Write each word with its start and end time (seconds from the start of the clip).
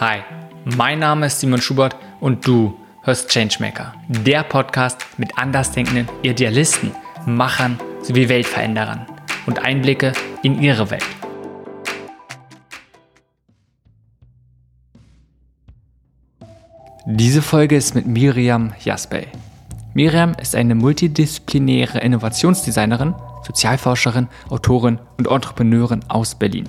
Hi, 0.00 0.18
mein 0.76 1.00
Name 1.00 1.26
ist 1.26 1.40
Simon 1.40 1.60
Schubert 1.60 1.96
und 2.20 2.46
du 2.46 2.78
hörst 3.02 3.30
Changemaker, 3.30 3.94
der 4.06 4.44
Podcast 4.44 5.04
mit 5.16 5.36
andersdenkenden 5.36 6.08
Idealisten, 6.22 6.92
Machern 7.26 7.80
sowie 8.00 8.28
Weltveränderern 8.28 9.06
und 9.46 9.58
Einblicke 9.58 10.12
in 10.44 10.62
ihre 10.62 10.88
Welt. 10.92 11.02
Diese 17.04 17.42
Folge 17.42 17.74
ist 17.74 17.96
mit 17.96 18.06
Miriam 18.06 18.72
Jasbey. 18.78 19.26
Miriam 19.94 20.36
ist 20.40 20.54
eine 20.54 20.76
multidisziplinäre 20.76 21.98
Innovationsdesignerin, 21.98 23.16
Sozialforscherin, 23.44 24.28
Autorin 24.48 25.00
und 25.16 25.26
Entrepreneurin 25.26 26.04
aus 26.06 26.36
Berlin. 26.36 26.68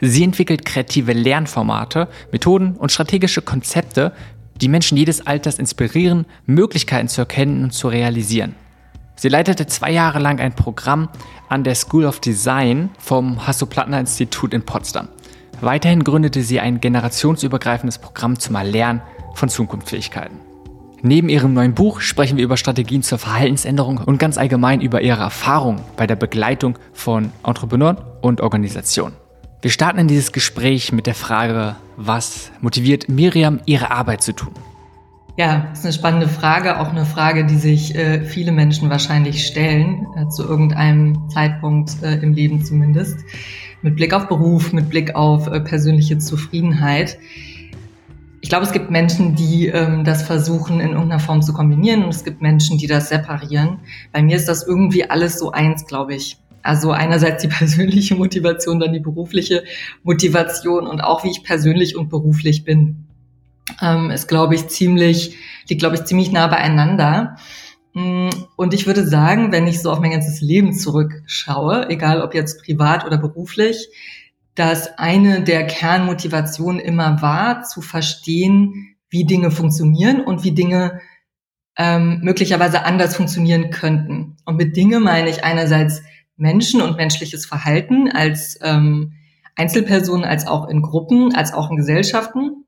Sie 0.00 0.24
entwickelt 0.24 0.64
kreative 0.64 1.12
Lernformate, 1.12 2.08
Methoden 2.32 2.76
und 2.76 2.92
strategische 2.92 3.42
Konzepte, 3.42 4.12
die 4.60 4.68
Menschen 4.68 4.96
jedes 4.96 5.26
Alters 5.26 5.58
inspirieren, 5.58 6.26
Möglichkeiten 6.46 7.08
zu 7.08 7.22
erkennen 7.22 7.64
und 7.64 7.72
zu 7.72 7.88
realisieren. 7.88 8.54
Sie 9.14 9.28
leitete 9.28 9.66
zwei 9.66 9.92
Jahre 9.92 10.18
lang 10.18 10.40
ein 10.40 10.54
Programm 10.54 11.08
an 11.48 11.64
der 11.64 11.74
School 11.74 12.04
of 12.04 12.20
Design 12.20 12.90
vom 12.98 13.46
Hasso-Plattner-Institut 13.46 14.52
in 14.52 14.62
Potsdam. 14.62 15.08
Weiterhin 15.62 16.04
gründete 16.04 16.42
sie 16.42 16.60
ein 16.60 16.80
generationsübergreifendes 16.80 17.98
Programm 17.98 18.38
zum 18.38 18.56
Erlernen 18.56 19.00
von 19.34 19.48
Zukunftsfähigkeiten. 19.48 20.38
Neben 21.02 21.30
ihrem 21.30 21.54
neuen 21.54 21.74
Buch 21.74 22.00
sprechen 22.00 22.36
wir 22.36 22.44
über 22.44 22.58
Strategien 22.58 23.02
zur 23.02 23.18
Verhaltensänderung 23.18 23.98
und 23.98 24.18
ganz 24.18 24.36
allgemein 24.36 24.82
über 24.82 25.00
ihre 25.00 25.22
Erfahrungen 25.22 25.80
bei 25.96 26.06
der 26.06 26.16
Begleitung 26.16 26.78
von 26.92 27.32
Entrepreneuren 27.42 27.98
und 28.20 28.42
Organisationen. 28.42 29.14
Wir 29.62 29.70
starten 29.70 29.98
in 29.98 30.08
dieses 30.08 30.32
Gespräch 30.32 30.92
mit 30.92 31.06
der 31.06 31.14
Frage, 31.14 31.76
was 31.96 32.52
motiviert 32.60 33.08
Miriam, 33.08 33.60
ihre 33.64 33.90
Arbeit 33.90 34.22
zu 34.22 34.32
tun? 34.32 34.52
Ja, 35.38 35.68
ist 35.72 35.84
eine 35.84 35.92
spannende 35.92 36.28
Frage, 36.28 36.78
auch 36.78 36.90
eine 36.90 37.04
Frage, 37.04 37.44
die 37.44 37.56
sich 37.56 37.94
äh, 37.94 38.22
viele 38.22 38.52
Menschen 38.52 38.90
wahrscheinlich 38.90 39.46
stellen, 39.46 40.06
äh, 40.16 40.28
zu 40.28 40.44
irgendeinem 40.44 41.28
Zeitpunkt 41.30 42.02
äh, 42.02 42.16
im 42.16 42.32
Leben 42.32 42.64
zumindest, 42.64 43.18
mit 43.82 43.96
Blick 43.96 44.14
auf 44.14 44.28
Beruf, 44.28 44.72
mit 44.72 44.88
Blick 44.88 45.14
auf 45.14 45.46
äh, 45.46 45.60
persönliche 45.60 46.18
Zufriedenheit. 46.18 47.18
Ich 48.40 48.48
glaube, 48.48 48.64
es 48.64 48.72
gibt 48.72 48.90
Menschen, 48.90 49.34
die 49.34 49.66
ähm, 49.66 50.04
das 50.04 50.22
versuchen 50.22 50.80
in 50.80 50.92
irgendeiner 50.92 51.20
Form 51.20 51.42
zu 51.42 51.52
kombinieren 51.52 52.04
und 52.04 52.10
es 52.10 52.24
gibt 52.24 52.40
Menschen, 52.40 52.78
die 52.78 52.86
das 52.86 53.08
separieren. 53.08 53.78
Bei 54.12 54.22
mir 54.22 54.36
ist 54.36 54.48
das 54.48 54.66
irgendwie 54.66 55.08
alles 55.10 55.38
so 55.38 55.50
eins, 55.50 55.86
glaube 55.86 56.14
ich. 56.14 56.38
Also 56.66 56.90
einerseits 56.90 57.42
die 57.42 57.48
persönliche 57.60 58.14
Motivation, 58.14 58.80
dann 58.80 58.92
die 58.92 59.00
berufliche 59.00 59.64
Motivation 60.02 60.86
und 60.86 61.00
auch 61.00 61.24
wie 61.24 61.30
ich 61.30 61.42
persönlich 61.42 61.96
und 61.96 62.08
beruflich 62.08 62.64
bin. 62.64 63.06
Ähm, 63.82 64.10
ist, 64.10 64.28
glaube 64.28 64.54
ich, 64.54 64.68
ziemlich, 64.68 65.36
liegt, 65.68 65.80
glaube 65.80 65.96
ich, 65.96 66.04
ziemlich 66.04 66.30
nah 66.30 66.46
beieinander. 66.46 67.36
Mm, 67.94 68.30
und 68.56 68.74
ich 68.74 68.86
würde 68.86 69.06
sagen, 69.06 69.50
wenn 69.50 69.66
ich 69.66 69.82
so 69.82 69.90
auf 69.90 70.00
mein 70.00 70.12
ganzes 70.12 70.40
Leben 70.40 70.72
zurückschaue, 70.72 71.88
egal 71.90 72.22
ob 72.22 72.34
jetzt 72.34 72.62
privat 72.62 73.04
oder 73.04 73.18
beruflich, 73.18 73.88
dass 74.54 74.98
eine 74.98 75.42
der 75.42 75.66
Kernmotivationen 75.66 76.80
immer 76.80 77.20
war, 77.22 77.64
zu 77.64 77.82
verstehen, 77.82 78.96
wie 79.10 79.24
Dinge 79.24 79.50
funktionieren 79.50 80.20
und 80.20 80.44
wie 80.44 80.52
Dinge 80.52 81.00
ähm, 81.76 82.20
möglicherweise 82.22 82.84
anders 82.84 83.16
funktionieren 83.16 83.70
könnten. 83.70 84.36
Und 84.44 84.56
mit 84.56 84.76
Dinge 84.76 85.00
meine 85.00 85.28
ich 85.28 85.44
einerseits 85.44 86.02
Menschen 86.36 86.82
und 86.82 86.96
menschliches 86.96 87.46
Verhalten 87.46 88.10
als 88.10 88.58
ähm, 88.62 89.14
Einzelpersonen, 89.54 90.24
als 90.24 90.46
auch 90.46 90.68
in 90.68 90.82
Gruppen, 90.82 91.34
als 91.34 91.52
auch 91.52 91.70
in 91.70 91.76
Gesellschaften, 91.76 92.64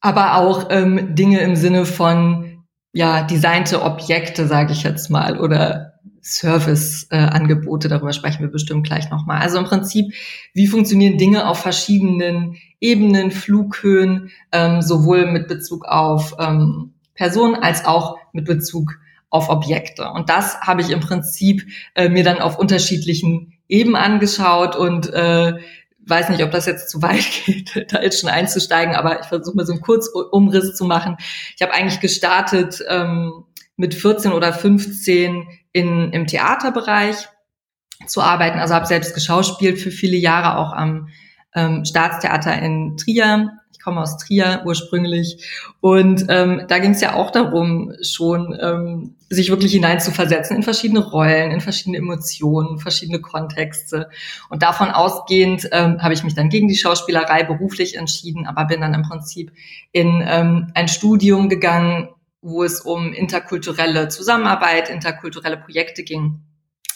aber 0.00 0.36
auch 0.36 0.68
ähm, 0.70 1.14
Dinge 1.14 1.40
im 1.40 1.56
Sinne 1.56 1.86
von 1.86 2.64
ja 2.92 3.22
designte 3.22 3.82
Objekte, 3.82 4.46
sage 4.46 4.72
ich 4.72 4.82
jetzt 4.82 5.10
mal, 5.10 5.38
oder 5.38 5.94
Service-Angebote, 6.22 7.86
äh, 7.86 7.90
darüber 7.90 8.12
sprechen 8.12 8.42
wir 8.42 8.50
bestimmt 8.50 8.84
gleich 8.84 9.10
nochmal. 9.10 9.40
Also 9.40 9.58
im 9.58 9.64
Prinzip, 9.64 10.12
wie 10.54 10.66
funktionieren 10.66 11.18
Dinge 11.18 11.48
auf 11.48 11.60
verschiedenen 11.60 12.56
Ebenen, 12.80 13.30
Flughöhen, 13.30 14.30
ähm, 14.50 14.82
sowohl 14.82 15.30
mit 15.30 15.46
Bezug 15.46 15.84
auf 15.86 16.34
ähm, 16.40 16.94
Personen 17.14 17.54
als 17.54 17.84
auch 17.84 18.16
mit 18.32 18.44
Bezug 18.44 18.98
auf 19.36 19.48
Objekte. 19.48 20.10
Und 20.10 20.28
das 20.30 20.60
habe 20.60 20.80
ich 20.80 20.90
im 20.90 21.00
Prinzip 21.00 21.66
äh, 21.94 22.08
mir 22.08 22.24
dann 22.24 22.40
auf 22.40 22.58
unterschiedlichen 22.58 23.52
Ebenen 23.68 23.96
angeschaut 23.96 24.76
und 24.76 25.12
äh, 25.12 25.54
weiß 26.06 26.28
nicht, 26.30 26.42
ob 26.42 26.50
das 26.50 26.66
jetzt 26.66 26.88
zu 26.88 27.02
weit 27.02 27.24
geht, 27.46 27.92
da 27.92 28.00
jetzt 28.00 28.20
schon 28.20 28.30
einzusteigen, 28.30 28.94
aber 28.94 29.20
ich 29.20 29.26
versuche 29.26 29.56
mal 29.56 29.66
so 29.66 29.72
einen 29.72 29.82
Kurzumriss 29.82 30.74
zu 30.74 30.84
machen. 30.84 31.16
Ich 31.54 31.62
habe 31.62 31.72
eigentlich 31.72 32.00
gestartet 32.00 32.82
ähm, 32.88 33.44
mit 33.76 33.94
14 33.94 34.32
oder 34.32 34.52
15 34.52 35.46
in, 35.72 36.12
im 36.12 36.26
Theaterbereich 36.26 37.28
zu 38.06 38.22
arbeiten. 38.22 38.58
Also 38.58 38.74
habe 38.74 38.86
selbst 38.86 39.14
geschauspielt 39.14 39.78
für 39.78 39.90
viele 39.90 40.16
Jahre 40.16 40.58
auch 40.58 40.72
am 40.72 41.08
ähm, 41.54 41.84
Staatstheater 41.84 42.56
in 42.58 42.96
Trier. 42.96 43.50
Komme 43.86 44.00
aus 44.00 44.16
Trier 44.16 44.62
ursprünglich. 44.64 45.48
Und 45.80 46.26
ähm, 46.28 46.62
da 46.66 46.80
ging 46.80 46.90
es 46.90 47.00
ja 47.00 47.14
auch 47.14 47.30
darum, 47.30 47.92
schon 48.02 48.52
ähm, 48.60 49.14
sich 49.28 49.48
wirklich 49.48 49.70
hineinzuversetzen 49.70 50.56
in 50.56 50.64
verschiedene 50.64 50.98
Rollen, 50.98 51.52
in 51.52 51.60
verschiedene 51.60 51.98
Emotionen, 51.98 52.80
verschiedene 52.80 53.20
Kontexte. 53.20 54.08
Und 54.50 54.64
davon 54.64 54.90
ausgehend 54.90 55.68
ähm, 55.70 56.02
habe 56.02 56.14
ich 56.14 56.24
mich 56.24 56.34
dann 56.34 56.48
gegen 56.48 56.66
die 56.66 56.74
Schauspielerei 56.74 57.44
beruflich 57.44 57.96
entschieden, 57.96 58.44
aber 58.44 58.64
bin 58.64 58.80
dann 58.80 58.92
im 58.92 59.02
Prinzip 59.02 59.52
in 59.92 60.20
ähm, 60.26 60.72
ein 60.74 60.88
Studium 60.88 61.48
gegangen, 61.48 62.08
wo 62.42 62.64
es 62.64 62.80
um 62.80 63.12
interkulturelle 63.12 64.08
Zusammenarbeit, 64.08 64.90
interkulturelle 64.90 65.58
Projekte 65.58 66.02
ging. 66.02 66.40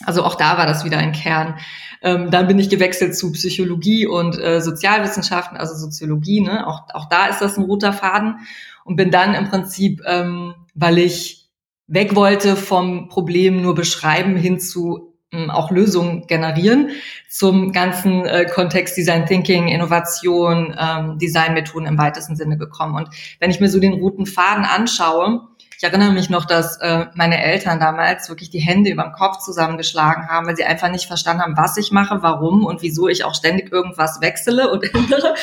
Also 0.05 0.23
auch 0.23 0.35
da 0.35 0.57
war 0.57 0.65
das 0.65 0.83
wieder 0.83 0.97
ein 0.97 1.11
Kern. 1.11 1.59
Ähm, 2.01 2.31
dann 2.31 2.47
bin 2.47 2.59
ich 2.59 2.69
gewechselt 2.69 3.15
zu 3.15 3.31
Psychologie 3.31 4.07
und 4.07 4.39
äh, 4.39 4.61
Sozialwissenschaften, 4.61 5.57
also 5.57 5.75
Soziologie. 5.75 6.41
Ne? 6.41 6.67
Auch, 6.67 6.83
auch 6.93 7.07
da 7.09 7.27
ist 7.27 7.41
das 7.41 7.57
ein 7.57 7.63
roter 7.63 7.93
Faden. 7.93 8.39
Und 8.83 8.95
bin 8.95 9.11
dann 9.11 9.35
im 9.35 9.49
Prinzip, 9.49 10.01
ähm, 10.05 10.55
weil 10.73 10.97
ich 10.97 11.49
weg 11.87 12.15
wollte 12.15 12.55
vom 12.55 13.09
Problem 13.09 13.61
nur 13.61 13.75
beschreiben 13.75 14.35
hin 14.35 14.59
zu 14.59 15.11
ähm, 15.33 15.49
auch 15.49 15.71
Lösungen 15.71 16.27
generieren 16.27 16.89
zum 17.29 17.71
ganzen 17.71 18.25
äh, 18.25 18.45
Kontext 18.45 18.97
Design 18.97 19.25
Thinking, 19.25 19.69
Innovation, 19.69 20.75
ähm, 20.77 21.17
Designmethoden 21.19 21.87
im 21.87 21.97
weitesten 21.97 22.35
Sinne 22.35 22.57
gekommen. 22.57 22.95
Und 22.95 23.09
wenn 23.39 23.49
ich 23.49 23.61
mir 23.61 23.69
so 23.69 23.79
den 23.79 23.93
roten 23.93 24.25
Faden 24.25 24.65
anschaue, 24.65 25.47
ich 25.81 25.87
erinnere 25.87 26.11
mich 26.11 26.29
noch, 26.29 26.45
dass 26.45 26.77
äh, 26.77 27.07
meine 27.15 27.43
Eltern 27.43 27.79
damals 27.79 28.29
wirklich 28.29 28.51
die 28.51 28.59
Hände 28.59 28.91
über 28.91 29.01
dem 29.01 29.13
Kopf 29.13 29.39
zusammengeschlagen 29.39 30.27
haben, 30.27 30.45
weil 30.45 30.55
sie 30.55 30.63
einfach 30.63 30.91
nicht 30.91 31.07
verstanden 31.07 31.41
haben, 31.41 31.57
was 31.57 31.75
ich 31.75 31.91
mache, 31.91 32.21
warum 32.21 32.67
und 32.67 32.83
wieso 32.83 33.07
ich 33.07 33.23
auch 33.23 33.33
ständig 33.33 33.71
irgendwas 33.71 34.21
wechsle 34.21 34.69
und 34.69 34.83
ändere 34.93 35.33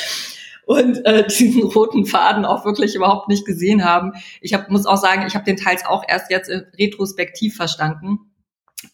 und 0.65 1.05
äh, 1.05 1.27
diesen 1.27 1.65
roten 1.65 2.07
Faden 2.07 2.45
auch 2.45 2.65
wirklich 2.65 2.95
überhaupt 2.95 3.27
nicht 3.27 3.47
gesehen 3.47 3.85
haben. 3.85 4.13
Ich 4.41 4.55
hab, 4.55 4.71
muss 4.71 4.87
auch 4.87 4.97
sagen, 4.97 5.25
ich 5.27 5.35
habe 5.35 5.45
den 5.45 5.57
teils 5.57 5.85
auch 5.85 6.05
erst 6.07 6.31
jetzt 6.31 6.53
retrospektiv 6.79 7.57
verstanden. 7.57 8.31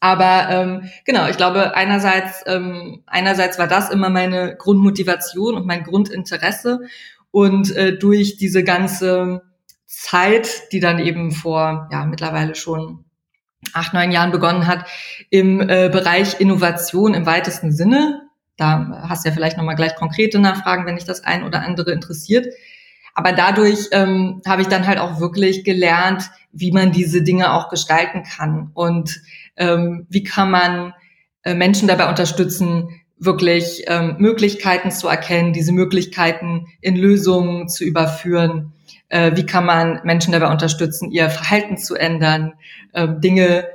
Aber 0.00 0.48
ähm, 0.48 0.88
genau, 1.04 1.28
ich 1.28 1.36
glaube, 1.36 1.76
einerseits, 1.76 2.42
ähm, 2.46 3.02
einerseits 3.04 3.58
war 3.58 3.66
das 3.66 3.90
immer 3.90 4.08
meine 4.08 4.56
Grundmotivation 4.56 5.56
und 5.56 5.66
mein 5.66 5.84
Grundinteresse. 5.84 6.80
Und 7.30 7.76
äh, 7.76 7.98
durch 7.98 8.38
diese 8.38 8.64
ganze 8.64 9.42
Zeit, 9.86 10.72
die 10.72 10.80
dann 10.80 10.98
eben 10.98 11.32
vor 11.32 11.88
ja 11.92 12.04
mittlerweile 12.04 12.54
schon 12.54 13.04
acht, 13.72 13.94
neun 13.94 14.12
Jahren 14.12 14.30
begonnen 14.32 14.66
hat, 14.66 14.86
im 15.30 15.60
äh, 15.60 15.88
Bereich 15.90 16.40
Innovation 16.40 17.14
im 17.14 17.26
weitesten 17.26 17.72
Sinne. 17.72 18.22
Da 18.56 19.06
hast 19.08 19.24
du 19.24 19.28
ja 19.28 19.34
vielleicht 19.34 19.56
nochmal 19.56 19.76
gleich 19.76 19.96
konkrete 19.96 20.38
Nachfragen, 20.38 20.86
wenn 20.86 20.96
dich 20.96 21.04
das 21.04 21.24
ein 21.24 21.44
oder 21.44 21.62
andere 21.62 21.92
interessiert. 21.92 22.46
Aber 23.14 23.32
dadurch 23.32 23.88
ähm, 23.92 24.42
habe 24.46 24.62
ich 24.62 24.68
dann 24.68 24.86
halt 24.86 24.98
auch 24.98 25.20
wirklich 25.20 25.64
gelernt, 25.64 26.30
wie 26.52 26.72
man 26.72 26.92
diese 26.92 27.22
Dinge 27.22 27.52
auch 27.52 27.68
gestalten 27.68 28.24
kann 28.24 28.70
und 28.74 29.20
ähm, 29.56 30.06
wie 30.10 30.24
kann 30.24 30.50
man 30.50 30.94
äh, 31.42 31.54
Menschen 31.54 31.88
dabei 31.88 32.08
unterstützen, 32.08 33.00
wirklich 33.18 33.84
ähm, 33.86 34.16
Möglichkeiten 34.18 34.90
zu 34.90 35.06
erkennen, 35.08 35.52
diese 35.52 35.72
Möglichkeiten 35.72 36.66
in 36.80 36.96
Lösungen 36.96 37.68
zu 37.68 37.84
überführen 37.84 38.72
äh, 39.14 39.36
wie 39.36 39.46
kann 39.46 39.64
man 39.64 40.00
Menschen 40.02 40.32
dabei 40.32 40.50
unterstützen, 40.50 41.12
ihr 41.12 41.30
Verhalten 41.30 41.76
zu 41.76 41.94
ändern, 41.94 42.54
äh, 42.92 43.06
Dinge 43.08 43.68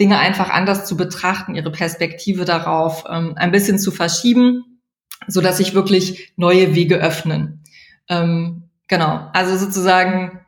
Dinge 0.00 0.18
einfach 0.18 0.50
anders 0.50 0.86
zu 0.86 0.96
betrachten, 0.96 1.54
ihre 1.54 1.70
Perspektive 1.70 2.44
darauf 2.44 3.04
ähm, 3.08 3.34
ein 3.36 3.52
bisschen 3.52 3.78
zu 3.78 3.92
verschieben, 3.92 4.80
so 5.28 5.40
dass 5.40 5.58
sich 5.58 5.72
wirklich 5.72 6.32
neue 6.34 6.74
Wege 6.74 6.96
öffnen. 6.96 7.62
Ähm, 8.08 8.70
genau, 8.88 9.30
also 9.32 9.56
sozusagen 9.56 10.40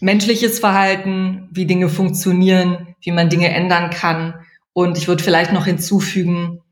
menschliches 0.00 0.58
Verhalten, 0.58 1.50
wie 1.50 1.66
Dinge 1.66 1.90
funktionieren, 1.90 2.94
wie 3.02 3.12
man 3.12 3.28
Dinge 3.28 3.52
ändern 3.52 3.90
kann. 3.90 4.34
Und 4.72 4.96
ich 4.96 5.06
würde 5.06 5.22
vielleicht 5.22 5.52
noch 5.52 5.66
hinzufügen, 5.66 6.62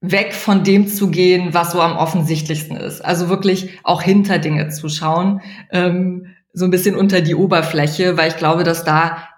weg 0.00 0.32
von 0.32 0.62
dem 0.62 0.86
zu 0.86 1.10
gehen, 1.10 1.54
was 1.54 1.72
so 1.72 1.80
am 1.80 1.96
offensichtlichsten 1.96 2.76
ist. 2.76 3.00
Also 3.00 3.28
wirklich 3.28 3.78
auch 3.82 4.02
hinter 4.02 4.38
Dinge 4.38 4.68
zu 4.68 4.88
schauen, 4.88 5.40
ähm, 5.70 6.26
so 6.52 6.64
ein 6.64 6.70
bisschen 6.70 6.96
unter 6.96 7.20
die 7.20 7.34
Oberfläche, 7.34 8.16
weil 8.16 8.28
ich 8.28 8.36
glaube, 8.36 8.64
dass 8.64 8.84
da 8.84 9.28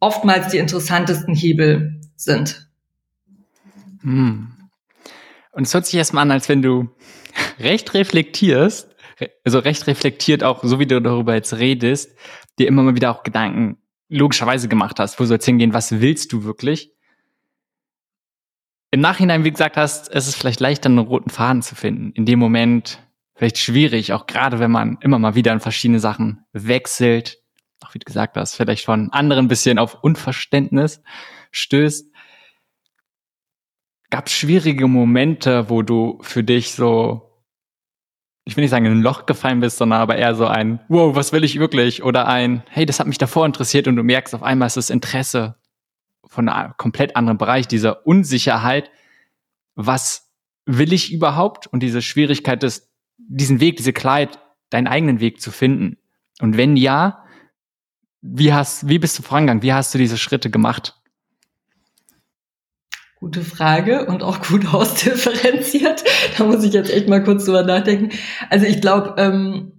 oftmals 0.00 0.48
die 0.48 0.58
interessantesten 0.58 1.34
Hebel 1.34 2.00
sind. 2.16 2.68
Hm. 4.02 4.52
Und 5.52 5.66
es 5.66 5.74
hört 5.74 5.86
sich 5.86 5.94
erstmal 5.94 6.22
an, 6.22 6.30
als 6.30 6.48
wenn 6.48 6.62
du 6.62 6.90
recht 7.58 7.94
reflektierst, 7.94 8.94
also 9.44 9.58
recht 9.58 9.86
reflektiert 9.86 10.42
auch, 10.42 10.62
so 10.64 10.78
wie 10.78 10.86
du 10.86 11.00
darüber 11.00 11.34
jetzt 11.34 11.54
redest, 11.58 12.16
dir 12.58 12.68
immer 12.68 12.82
mal 12.82 12.94
wieder 12.94 13.10
auch 13.10 13.22
Gedanken 13.22 13.78
logischerweise 14.08 14.68
gemacht 14.68 14.98
hast, 15.00 15.18
wo 15.18 15.24
soll 15.24 15.38
es 15.38 15.44
hingehen, 15.44 15.72
was 15.72 16.00
willst 16.00 16.32
du 16.32 16.44
wirklich? 16.44 16.93
Im 18.94 19.00
Nachhinein, 19.00 19.42
wie 19.42 19.50
gesagt 19.50 19.76
hast, 19.76 20.08
es 20.14 20.28
ist 20.28 20.36
vielleicht 20.36 20.60
leichter, 20.60 20.88
einen 20.88 20.98
roten 20.98 21.28
Faden 21.28 21.62
zu 21.62 21.74
finden. 21.74 22.12
In 22.12 22.26
dem 22.26 22.38
Moment 22.38 23.00
vielleicht 23.34 23.58
schwierig, 23.58 24.12
auch 24.12 24.28
gerade 24.28 24.60
wenn 24.60 24.70
man 24.70 24.98
immer 25.00 25.18
mal 25.18 25.34
wieder 25.34 25.50
an 25.50 25.58
verschiedene 25.58 25.98
Sachen 25.98 26.44
wechselt, 26.52 27.40
auch 27.84 27.92
wie 27.92 27.98
du 27.98 28.04
gesagt 28.04 28.36
hast, 28.36 28.54
vielleicht 28.54 28.84
von 28.84 29.10
anderen 29.10 29.46
ein 29.46 29.48
bisschen 29.48 29.80
auf 29.80 30.04
Unverständnis 30.04 31.02
stößt. 31.50 32.08
Gab 34.10 34.28
es 34.28 34.32
schwierige 34.32 34.86
Momente, 34.86 35.68
wo 35.68 35.82
du 35.82 36.20
für 36.22 36.44
dich 36.44 36.70
so 36.70 37.32
ich 38.44 38.56
will 38.56 38.62
nicht 38.62 38.70
sagen, 38.70 38.86
in 38.86 38.92
ein 38.92 39.02
Loch 39.02 39.26
gefallen 39.26 39.58
bist, 39.58 39.78
sondern 39.78 40.02
aber 40.02 40.14
eher 40.14 40.36
so 40.36 40.46
ein, 40.46 40.78
wow, 40.86 41.16
was 41.16 41.32
will 41.32 41.42
ich 41.42 41.58
wirklich? 41.58 42.04
Oder 42.04 42.28
ein, 42.28 42.62
hey, 42.68 42.86
das 42.86 43.00
hat 43.00 43.08
mich 43.08 43.18
davor 43.18 43.44
interessiert 43.44 43.88
und 43.88 43.96
du 43.96 44.04
merkst 44.04 44.36
auf 44.36 44.44
einmal 44.44 44.68
ist 44.68 44.76
das 44.76 44.90
Interesse 44.90 45.56
von 46.34 46.48
einem 46.48 46.74
komplett 46.76 47.16
anderen 47.16 47.38
Bereich, 47.38 47.68
dieser 47.68 48.06
Unsicherheit, 48.06 48.90
was 49.76 50.30
will 50.66 50.92
ich 50.92 51.12
überhaupt? 51.12 51.66
Und 51.68 51.82
diese 51.82 52.02
Schwierigkeit 52.02 52.62
ist, 52.64 52.90
diesen 53.16 53.60
Weg, 53.60 53.76
diese 53.76 53.92
Klarheit, 53.92 54.38
deinen 54.70 54.88
eigenen 54.88 55.20
Weg 55.20 55.40
zu 55.40 55.50
finden. 55.50 55.96
Und 56.40 56.56
wenn 56.56 56.76
ja, 56.76 57.24
wie 58.20 58.52
hast, 58.52 58.88
wie 58.88 58.98
bist 58.98 59.18
du 59.18 59.22
vorangegangen? 59.22 59.62
Wie 59.62 59.72
hast 59.72 59.94
du 59.94 59.98
diese 59.98 60.18
Schritte 60.18 60.50
gemacht? 60.50 61.00
Gute 63.20 63.42
Frage 63.42 64.06
und 64.06 64.22
auch 64.22 64.42
gut 64.42 64.66
ausdifferenziert. 64.74 66.02
Da 66.36 66.44
muss 66.44 66.64
ich 66.64 66.72
jetzt 66.72 66.90
echt 66.90 67.08
mal 67.08 67.22
kurz 67.22 67.44
drüber 67.44 67.62
nachdenken. 67.62 68.10
Also 68.50 68.66
ich 68.66 68.80
glaube, 68.80 69.14
ähm, 69.18 69.73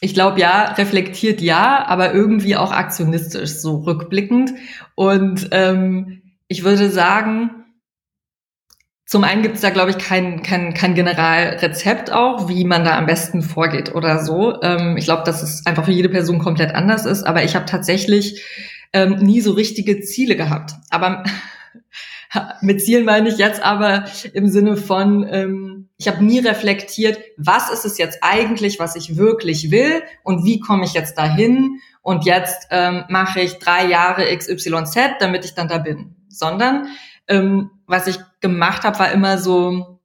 ich 0.00 0.14
glaube 0.14 0.40
ja, 0.40 0.72
reflektiert 0.72 1.40
ja, 1.40 1.84
aber 1.86 2.14
irgendwie 2.14 2.56
auch 2.56 2.72
aktionistisch, 2.72 3.50
so 3.50 3.78
rückblickend. 3.78 4.52
Und 4.94 5.48
ähm, 5.50 6.22
ich 6.46 6.64
würde 6.64 6.90
sagen, 6.90 7.58
zum 9.08 9.24
einen 9.24 9.42
gibt 9.42 9.54
es 9.54 9.62
da, 9.62 9.70
glaube 9.70 9.90
ich, 9.90 9.98
kein, 9.98 10.42
kein, 10.42 10.74
kein 10.74 10.94
Generalrezept 10.94 12.12
auch, 12.12 12.48
wie 12.48 12.64
man 12.64 12.84
da 12.84 12.98
am 12.98 13.06
besten 13.06 13.42
vorgeht 13.42 13.94
oder 13.94 14.22
so. 14.22 14.60
Ähm, 14.62 14.96
ich 14.98 15.06
glaube, 15.06 15.22
dass 15.24 15.42
es 15.42 15.64
einfach 15.64 15.86
für 15.86 15.92
jede 15.92 16.10
Person 16.10 16.38
komplett 16.38 16.74
anders 16.74 17.06
ist. 17.06 17.24
Aber 17.24 17.42
ich 17.42 17.56
habe 17.56 17.64
tatsächlich 17.64 18.44
ähm, 18.92 19.16
nie 19.16 19.40
so 19.40 19.52
richtige 19.52 20.00
Ziele 20.00 20.36
gehabt. 20.36 20.74
Aber 20.90 21.24
mit 22.60 22.82
Zielen 22.82 23.06
meine 23.06 23.30
ich 23.30 23.38
jetzt 23.38 23.62
aber 23.62 24.04
im 24.34 24.48
Sinne 24.48 24.76
von, 24.76 25.26
ähm, 25.30 25.67
ich 25.98 26.06
habe 26.06 26.24
nie 26.24 26.38
reflektiert, 26.38 27.18
was 27.36 27.70
ist 27.70 27.84
es 27.84 27.98
jetzt 27.98 28.20
eigentlich, 28.22 28.78
was 28.78 28.94
ich 28.94 29.16
wirklich 29.16 29.72
will 29.72 30.02
und 30.22 30.44
wie 30.44 30.60
komme 30.60 30.84
ich 30.84 30.94
jetzt 30.94 31.18
dahin 31.18 31.80
und 32.02 32.24
jetzt 32.24 32.68
ähm, 32.70 33.04
mache 33.08 33.40
ich 33.40 33.58
drei 33.58 33.86
Jahre 33.86 34.24
XYZ, 34.34 34.96
damit 35.18 35.44
ich 35.44 35.54
dann 35.54 35.66
da 35.66 35.78
bin. 35.78 36.14
Sondern 36.28 36.86
ähm, 37.26 37.70
was 37.86 38.06
ich 38.06 38.18
gemacht 38.40 38.84
habe, 38.84 38.98
war 39.00 39.10
immer 39.10 39.38
so 39.38 40.00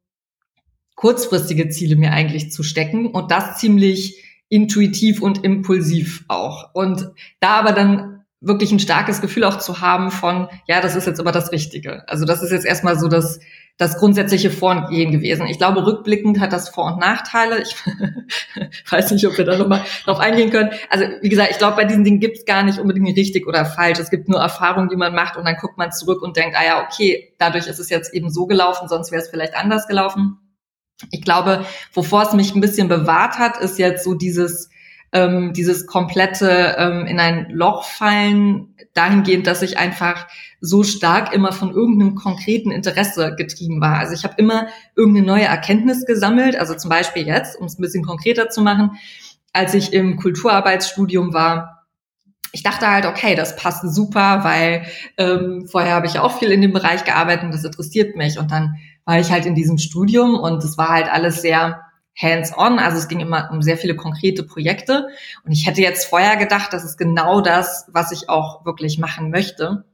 kurzfristige 0.95 1.69
Ziele 1.69 1.95
mir 1.95 2.11
eigentlich 2.11 2.51
zu 2.51 2.63
stecken 2.63 3.07
und 3.07 3.29
das 3.29 3.59
ziemlich 3.59 4.23
intuitiv 4.49 5.21
und 5.21 5.43
impulsiv 5.43 6.25
auch. 6.27 6.73
Und 6.73 7.11
da 7.39 7.59
aber 7.59 7.71
dann 7.71 8.25
wirklich 8.41 8.71
ein 8.71 8.79
starkes 8.79 9.21
Gefühl 9.21 9.45
auch 9.45 9.57
zu 9.57 9.79
haben 9.79 10.11
von, 10.11 10.49
ja, 10.67 10.81
das 10.81 10.95
ist 10.95 11.07
jetzt 11.07 11.19
aber 11.19 11.31
das 11.31 11.51
Richtige. 11.51 12.07
Also 12.09 12.25
das 12.25 12.43
ist 12.43 12.51
jetzt 12.51 12.65
erstmal 12.65 12.99
so 12.99 13.07
das, 13.07 13.39
das 13.77 13.97
grundsätzliche 13.97 14.51
Vorgehen 14.51 15.11
gewesen. 15.11 15.47
Ich 15.47 15.57
glaube, 15.57 15.85
rückblickend 15.85 16.39
hat 16.39 16.53
das 16.53 16.69
Vor- 16.69 16.93
und 16.93 16.99
Nachteile. 16.99 17.61
Ich 17.61 17.75
weiß 18.91 19.11
nicht, 19.11 19.25
ob 19.25 19.37
wir 19.37 19.45
da 19.45 19.57
nochmal 19.57 19.83
drauf 20.05 20.19
eingehen 20.19 20.51
können. 20.51 20.69
Also 20.89 21.05
wie 21.21 21.29
gesagt, 21.29 21.51
ich 21.51 21.57
glaube, 21.57 21.77
bei 21.77 21.85
diesen 21.85 22.03
Dingen 22.03 22.19
gibt 22.19 22.37
es 22.37 22.45
gar 22.45 22.61
nicht 22.63 22.77
unbedingt 22.77 23.17
richtig 23.17 23.47
oder 23.47 23.65
falsch. 23.65 23.99
Es 23.99 24.11
gibt 24.11 24.29
nur 24.29 24.39
Erfahrungen, 24.39 24.89
die 24.89 24.95
man 24.95 25.15
macht 25.15 25.37
und 25.37 25.45
dann 25.45 25.57
guckt 25.59 25.77
man 25.77 25.91
zurück 25.91 26.21
und 26.21 26.37
denkt, 26.37 26.55
ah 26.55 26.63
ja, 26.63 26.83
okay, 26.85 27.33
dadurch 27.39 27.65
ist 27.65 27.79
es 27.79 27.89
jetzt 27.89 28.13
eben 28.13 28.29
so 28.29 28.45
gelaufen, 28.45 28.87
sonst 28.87 29.11
wäre 29.11 29.23
es 29.23 29.29
vielleicht 29.29 29.55
anders 29.55 29.87
gelaufen. 29.87 30.37
Ich 31.11 31.23
glaube, 31.23 31.65
wovor 31.93 32.21
es 32.23 32.33
mich 32.33 32.53
ein 32.53 32.61
bisschen 32.61 32.87
bewahrt 32.87 33.39
hat, 33.39 33.57
ist 33.57 33.79
jetzt 33.79 34.03
so 34.03 34.13
dieses 34.13 34.69
ähm, 35.13 35.53
dieses 35.53 35.85
komplette 35.85 36.75
ähm, 36.77 37.05
in 37.05 37.19
ein 37.19 37.49
Loch 37.49 37.85
fallen, 37.85 38.75
dahingehend, 38.93 39.47
dass 39.47 39.61
ich 39.61 39.77
einfach 39.77 40.27
so 40.59 40.83
stark 40.83 41.33
immer 41.33 41.51
von 41.51 41.71
irgendeinem 41.71 42.15
konkreten 42.15 42.71
Interesse 42.71 43.35
getrieben 43.35 43.79
war. 43.79 43.99
Also 43.99 44.13
ich 44.13 44.23
habe 44.23 44.35
immer 44.37 44.67
irgendeine 44.95 45.25
neue 45.25 45.45
Erkenntnis 45.45 46.05
gesammelt, 46.05 46.55
also 46.55 46.75
zum 46.75 46.89
Beispiel 46.89 47.25
jetzt, 47.25 47.59
um 47.59 47.67
es 47.67 47.77
ein 47.77 47.81
bisschen 47.81 48.03
konkreter 48.03 48.49
zu 48.49 48.61
machen, 48.61 48.91
als 49.53 49.73
ich 49.75 49.93
im 49.93 50.17
Kulturarbeitsstudium 50.17 51.33
war, 51.33 51.83
ich 52.55 52.61
dachte 52.61 52.87
halt, 52.87 53.07
okay, 53.07 53.33
das 53.33 53.55
passt 53.55 53.83
super, 53.95 54.43
weil 54.43 54.85
ähm, 55.17 55.67
vorher 55.69 55.95
habe 55.95 56.05
ich 56.05 56.19
auch 56.19 56.37
viel 56.37 56.51
in 56.51 56.61
dem 56.61 56.71
Bereich 56.71 57.03
gearbeitet 57.03 57.45
und 57.45 57.51
das 57.53 57.63
interessiert 57.63 58.15
mich. 58.15 58.37
Und 58.37 58.51
dann 58.51 58.75
war 59.05 59.19
ich 59.19 59.31
halt 59.31 59.47
in 59.47 59.55
diesem 59.55 59.79
Studium 59.79 60.35
und 60.35 60.63
es 60.63 60.77
war 60.77 60.89
halt 60.89 61.11
alles 61.11 61.41
sehr 61.41 61.81
hands-on, 62.15 62.79
also 62.79 62.97
es 62.97 63.07
ging 63.07 63.19
immer 63.19 63.49
um 63.51 63.61
sehr 63.61 63.77
viele 63.77 63.95
konkrete 63.95 64.43
Projekte. 64.43 65.07
Und 65.43 65.51
ich 65.51 65.65
hätte 65.65 65.81
jetzt 65.81 66.05
vorher 66.05 66.37
gedacht, 66.37 66.73
das 66.73 66.83
ist 66.83 66.97
genau 66.97 67.41
das, 67.41 67.87
was 67.91 68.11
ich 68.11 68.29
auch 68.29 68.65
wirklich 68.65 68.99
machen 68.99 69.31
möchte. 69.31 69.85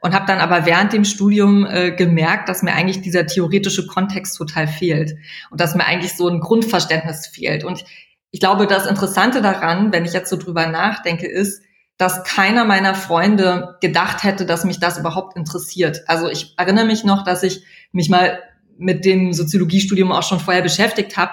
Und 0.00 0.14
habe 0.14 0.26
dann 0.26 0.38
aber 0.38 0.66
während 0.66 0.92
dem 0.92 1.04
Studium 1.04 1.66
äh, 1.66 1.90
gemerkt, 1.92 2.48
dass 2.48 2.62
mir 2.62 2.72
eigentlich 2.72 3.00
dieser 3.00 3.26
theoretische 3.26 3.86
Kontext 3.86 4.36
total 4.36 4.68
fehlt 4.68 5.16
und 5.50 5.60
dass 5.60 5.74
mir 5.74 5.86
eigentlich 5.86 6.16
so 6.16 6.28
ein 6.28 6.40
Grundverständnis 6.40 7.26
fehlt. 7.26 7.64
Und 7.64 7.84
ich 8.30 8.40
glaube, 8.40 8.66
das 8.66 8.86
Interessante 8.86 9.40
daran, 9.42 9.92
wenn 9.92 10.04
ich 10.04 10.12
jetzt 10.12 10.30
so 10.30 10.36
drüber 10.36 10.66
nachdenke, 10.66 11.26
ist, 11.26 11.62
dass 11.96 12.22
keiner 12.22 12.64
meiner 12.64 12.94
Freunde 12.94 13.76
gedacht 13.80 14.22
hätte, 14.22 14.46
dass 14.46 14.64
mich 14.64 14.78
das 14.78 14.98
überhaupt 14.98 15.36
interessiert. 15.36 16.02
Also 16.06 16.28
ich 16.28 16.54
erinnere 16.56 16.84
mich 16.84 17.02
noch, 17.02 17.24
dass 17.24 17.42
ich 17.42 17.64
mich 17.90 18.08
mal 18.08 18.40
mit 18.76 19.04
dem 19.04 19.32
Soziologiestudium 19.32 20.12
auch 20.12 20.22
schon 20.22 20.38
vorher 20.38 20.62
beschäftigt 20.62 21.16
habe 21.16 21.32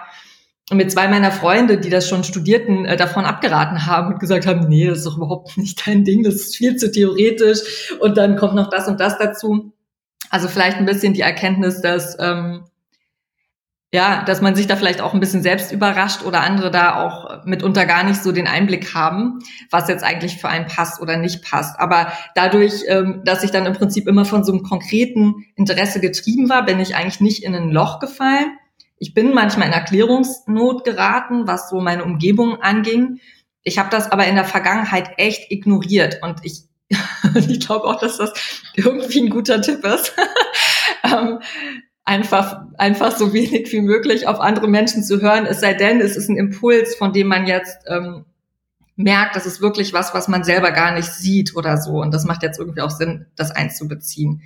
mit 0.72 0.92
zwei 0.92 1.08
meiner 1.08 1.32
Freunde, 1.32 1.78
die 1.78 1.90
das 1.90 2.10
schon 2.10 2.24
studierten, 2.24 2.86
äh, 2.86 2.98
davon 2.98 3.26
abgeraten 3.26 3.86
haben 3.86 4.14
und 4.14 4.20
gesagt 4.20 4.48
haben, 4.48 4.68
nee, 4.68 4.88
das 4.88 5.00
ist 5.00 5.06
doch 5.06 5.18
überhaupt 5.18 5.58
nicht 5.58 5.86
dein 5.88 6.04
Ding, 6.04 6.24
das 6.24 6.36
ist 6.36 6.56
viel 6.56 6.76
zu 6.76 6.92
theoretisch 6.92 7.94
und 8.00 8.18
dann 8.18 8.36
kommt 8.36 8.56
noch 8.56 8.70
das 8.70 8.88
und 8.88 9.00
das 9.00 9.18
dazu. 9.18 9.74
Also 10.30 10.48
vielleicht 10.48 10.78
ein 10.78 10.86
bisschen 10.86 11.14
die 11.14 11.22
Erkenntnis, 11.22 11.82
dass 11.82 12.18
ähm, 12.20 12.64
ja, 13.94 14.24
dass 14.26 14.42
man 14.42 14.56
sich 14.56 14.68
da 14.68 14.76
vielleicht 14.76 15.00
auch 15.00 15.14
ein 15.14 15.22
bisschen 15.22 15.42
selbst 15.42 15.72
überrascht 15.72 16.24
oder 16.26 16.42
andere 16.42 16.70
da 16.70 17.02
auch 17.02 17.46
mitunter 17.46 17.86
gar 17.86 18.04
nicht 18.04 18.22
so 18.22 18.34
den 18.34 18.48
Einblick 18.48 18.94
haben, 18.94 19.40
was 19.70 19.88
jetzt 19.88 20.04
eigentlich 20.04 20.38
für 20.38 20.50
einen 20.50 20.66
passt 20.66 21.00
oder 21.00 21.16
nicht 21.16 21.44
passt. 21.46 21.80
Aber 21.80 22.12
dadurch, 22.34 22.84
ähm, 22.88 23.22
dass 23.24 23.44
ich 23.44 23.52
dann 23.52 23.66
im 23.66 23.72
Prinzip 23.72 24.08
immer 24.08 24.26
von 24.26 24.44
so 24.44 24.52
einem 24.52 24.64
konkreten 24.64 25.46
Interesse 25.56 26.02
getrieben 26.02 26.50
war, 26.50 26.66
bin 26.66 26.82
ich 26.82 26.96
eigentlich 26.96 27.22
nicht 27.22 27.44
in 27.44 27.56
ein 27.56 27.70
Loch 27.70 28.00
gefallen 28.00 28.58
ich 28.98 29.14
bin 29.14 29.34
manchmal 29.34 29.68
in 29.68 29.74
Erklärungsnot 29.74 30.84
geraten, 30.84 31.48
was 31.48 31.70
so 31.70 31.82
meine 31.82 32.04
Umgebung 32.04 32.62
anging. 32.62 33.20
Ich 33.64 33.78
habe 33.78 33.90
das 33.90 34.12
aber 34.12 34.26
in 34.28 34.36
der 34.36 34.46
Vergangenheit 34.46 35.12
echt 35.18 35.52
ignoriert 35.52 36.20
und 36.22 36.40
ich, 36.44 36.64
ich 37.48 37.60
glaube 37.60 37.86
auch, 37.86 38.00
dass 38.00 38.18
das 38.18 38.34
irgendwie 38.76 39.22
ein 39.22 39.30
guter 39.30 39.62
Tipp 39.62 39.84
ist. 39.86 40.14
ähm, 41.04 41.40
einfach, 42.06 42.62
einfach 42.78 43.16
so 43.16 43.34
wenig 43.34 43.72
wie 43.72 43.82
möglich 43.82 44.28
auf 44.28 44.40
andere 44.40 44.68
Menschen 44.68 45.04
zu 45.04 45.22
hören, 45.22 45.46
es 45.46 45.60
sei 45.60 45.74
denn, 45.74 46.00
es 46.00 46.16
ist 46.16 46.30
ein 46.30 46.38
Impuls, 46.38 46.96
von 46.96 47.12
dem 47.12 47.28
man 47.28 47.48
jetzt 47.48 47.80
ähm, 47.88 48.26
merkt, 48.96 49.36
das 49.36 49.46
ist 49.46 49.62
wirklich 49.62 49.94
was, 49.94 50.14
was 50.14 50.28
man 50.28 50.44
selber 50.44 50.72
gar 50.72 50.94
nicht 50.94 51.12
sieht 51.12 51.56
oder 51.56 51.78
so. 51.78 52.02
Und 52.02 52.14
das 52.14 52.26
macht 52.26 52.44
jetzt 52.44 52.60
irgendwie 52.60 52.82
auch 52.82 52.90
Sinn, 52.90 53.26
das 53.36 53.52
einzubeziehen. 53.52 54.42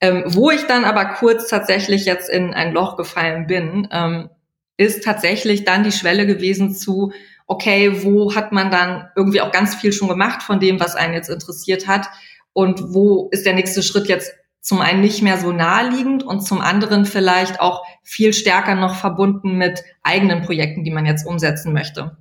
Ähm, 0.00 0.24
wo 0.26 0.50
ich 0.50 0.62
dann 0.66 0.84
aber 0.84 1.04
kurz 1.04 1.48
tatsächlich 1.48 2.04
jetzt 2.04 2.28
in 2.28 2.52
ein 2.52 2.72
Loch 2.72 2.96
gefallen 2.96 3.46
bin, 3.46 3.88
ähm, 3.92 4.28
ist 4.76 5.04
tatsächlich 5.04 5.64
dann 5.64 5.84
die 5.84 5.92
Schwelle 5.92 6.26
gewesen 6.26 6.74
zu, 6.74 7.12
okay, 7.46 8.02
wo 8.02 8.34
hat 8.34 8.52
man 8.52 8.70
dann 8.70 9.08
irgendwie 9.14 9.40
auch 9.40 9.52
ganz 9.52 9.74
viel 9.74 9.92
schon 9.92 10.08
gemacht 10.08 10.42
von 10.42 10.60
dem, 10.60 10.80
was 10.80 10.96
einen 10.96 11.14
jetzt 11.14 11.30
interessiert 11.30 11.86
hat? 11.86 12.08
Und 12.52 12.92
wo 12.92 13.28
ist 13.30 13.46
der 13.46 13.54
nächste 13.54 13.82
Schritt 13.82 14.08
jetzt 14.08 14.32
zum 14.60 14.80
einen 14.80 15.00
nicht 15.00 15.22
mehr 15.22 15.38
so 15.38 15.52
naheliegend 15.52 16.24
und 16.24 16.40
zum 16.40 16.60
anderen 16.60 17.06
vielleicht 17.06 17.60
auch 17.60 17.84
viel 18.02 18.32
stärker 18.32 18.74
noch 18.74 18.96
verbunden 18.96 19.56
mit 19.56 19.84
eigenen 20.02 20.42
Projekten, 20.42 20.82
die 20.82 20.90
man 20.90 21.06
jetzt 21.06 21.24
umsetzen 21.24 21.72
möchte. 21.72 22.16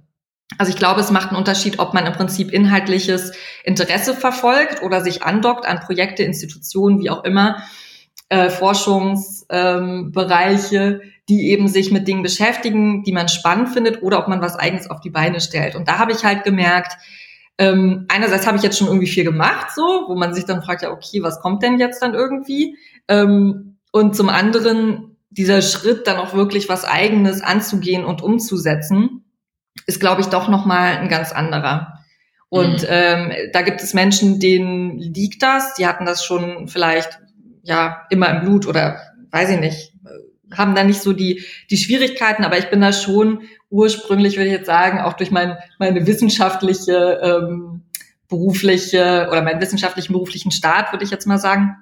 Also 0.58 0.72
ich 0.72 0.78
glaube, 0.78 1.02
es 1.02 1.12
macht 1.12 1.30
einen 1.30 1.38
Unterschied, 1.38 1.80
ob 1.80 1.94
man 1.94 2.06
im 2.06 2.14
Prinzip 2.14 2.52
inhaltliches 2.52 3.34
Interesse 3.64 4.14
verfolgt 4.14 4.84
oder 4.84 5.02
sich 5.02 5.24
andockt 5.24 5.66
an 5.66 5.80
Projekte, 5.80 6.24
Institutionen, 6.24 7.02
wie 7.02 7.10
auch 7.10 7.24
immer, 7.24 7.64
äh, 8.30 8.50
Forschungsbereiche, 8.50 10.78
ähm, 10.78 11.02
die 11.28 11.50
eben 11.50 11.68
sich 11.68 11.92
mit 11.92 12.08
Dingen 12.08 12.24
beschäftigen, 12.24 13.04
die 13.04 13.12
man 13.12 13.28
spannend 13.28 13.70
findet 13.70 14.04
oder 14.04 14.20
ob 14.20 14.28
man 14.28 14.42
was 14.42 14.56
eigenes 14.56 14.90
auf 14.90 15.02
die 15.02 15.10
Beine 15.10 15.42
stellt. 15.42 15.76
Und 15.76 15.88
da 15.88 15.98
habe 15.98 16.12
ich 16.12 16.24
halt 16.24 16.44
gemerkt, 16.44 16.94
ähm, 17.58 18.06
einerseits 18.10 18.46
habe 18.46 18.58
ich 18.58 18.64
jetzt 18.64 18.78
schon 18.78 18.88
irgendwie 18.88 19.08
viel 19.08 19.24
gemacht, 19.24 19.68
so, 19.76 20.06
wo 20.08 20.16
man 20.16 20.34
sich 20.34 20.46
dann 20.46 20.62
fragt, 20.62 20.84
ja, 20.84 20.92
okay, 20.92 21.24
was 21.24 21.40
kommt 21.40 21.64
denn 21.64 21.80
jetzt 21.80 22.02
dann 22.02 22.14
irgendwie? 22.14 22.78
Ähm, 23.08 23.78
und 23.92 24.16
zum 24.16 24.30
anderen 24.30 25.18
dieser 25.30 25.62
Schritt, 25.62 26.08
dann 26.08 26.18
auch 26.18 26.34
wirklich 26.34 26.70
was 26.70 26.86
Eigenes 26.86 27.42
anzugehen 27.42 28.06
und 28.06 28.22
umzusetzen, 28.22 29.25
ist, 29.86 30.00
glaube 30.00 30.22
ich, 30.22 30.28
doch 30.28 30.48
nochmal 30.48 30.98
ein 30.98 31.10
ganz 31.10 31.32
anderer. 31.32 32.00
Und 32.50 32.84
mhm. 32.84 32.88
ähm, 32.90 33.32
da 33.54 33.62
gibt 33.62 33.82
es 33.82 33.94
Menschen, 33.94 34.40
denen 34.40 34.98
liegt 34.98 35.44
das, 35.44 35.74
die 35.76 35.88
hatten 35.88 36.06
das 36.06 36.24
schon 36.24 36.68
vielleicht 36.68 37.20
ja 37.64 38.06
immer 38.10 38.30
im 38.30 38.42
Blut 38.42 38.68
oder 38.68 39.02
weiß 39.32 39.50
ich 39.50 39.60
nicht, 39.60 39.94
haben 40.54 40.76
da 40.76 40.84
nicht 40.84 41.02
so 41.02 41.14
die, 41.14 41.44
die 41.70 41.78
Schwierigkeiten, 41.78 42.44
aber 42.44 42.58
ich 42.58 42.70
bin 42.70 42.82
da 42.82 42.94
schon 42.94 43.42
ursprünglich, 43.70 44.38
würde 44.38 44.48
ich 44.48 44.56
jetzt 44.56 44.68
sagen, 44.68 45.00
auch 45.00 45.14
durch 45.14 45.32
mein, 45.32 45.58
meine 45.80 46.06
wissenschaftliche, 46.08 47.20
ähm, 47.22 47.84
berufliche 48.28 49.28
oder 49.30 49.42
meinen 49.42 49.62
wissenschaftlichen 49.62 50.14
beruflichen 50.14 50.52
Start, 50.52 50.92
würde 50.92 51.04
ich 51.04 51.12
jetzt 51.12 51.28
mal 51.28 51.38
sagen, 51.38 51.76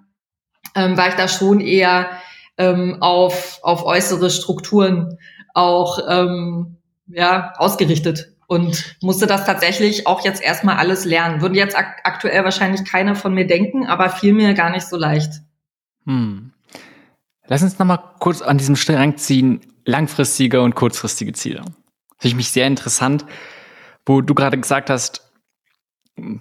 ähm, 0.75 0.97
war 0.97 1.07
ich 1.09 1.15
da 1.15 1.27
schon 1.27 1.59
eher 1.59 2.09
ähm, 2.57 2.97
auf, 3.01 3.59
auf 3.63 3.85
äußere 3.85 4.29
Strukturen 4.29 5.17
auch 5.53 5.99
ähm, 6.07 6.77
ja, 7.13 7.53
ausgerichtet 7.57 8.33
und 8.47 8.97
musste 9.01 9.27
das 9.27 9.45
tatsächlich 9.45 10.07
auch 10.07 10.23
jetzt 10.23 10.41
erstmal 10.41 10.77
alles 10.77 11.05
lernen. 11.05 11.41
Würde 11.41 11.55
jetzt 11.55 11.75
ak 11.75 12.01
aktuell 12.03 12.43
wahrscheinlich 12.43 12.85
keiner 12.85 13.15
von 13.15 13.33
mir 13.33 13.47
denken, 13.47 13.85
aber 13.85 14.09
fiel 14.09 14.33
mir 14.33 14.53
gar 14.53 14.69
nicht 14.69 14.87
so 14.87 14.97
leicht. 14.97 15.41
Hm. 16.05 16.51
Lass 17.47 17.63
uns 17.63 17.79
nochmal 17.79 17.99
kurz 18.19 18.41
an 18.41 18.57
diesem 18.57 18.75
Strang 18.75 19.17
ziehen, 19.17 19.61
langfristige 19.85 20.61
und 20.61 20.75
kurzfristige 20.75 21.33
Ziele. 21.33 21.61
Finde 21.61 22.27
ich 22.27 22.35
mich 22.35 22.51
sehr 22.51 22.67
interessant, 22.67 23.25
wo 24.05 24.21
du 24.21 24.33
gerade 24.33 24.57
gesagt 24.57 24.89
hast, 24.89 25.29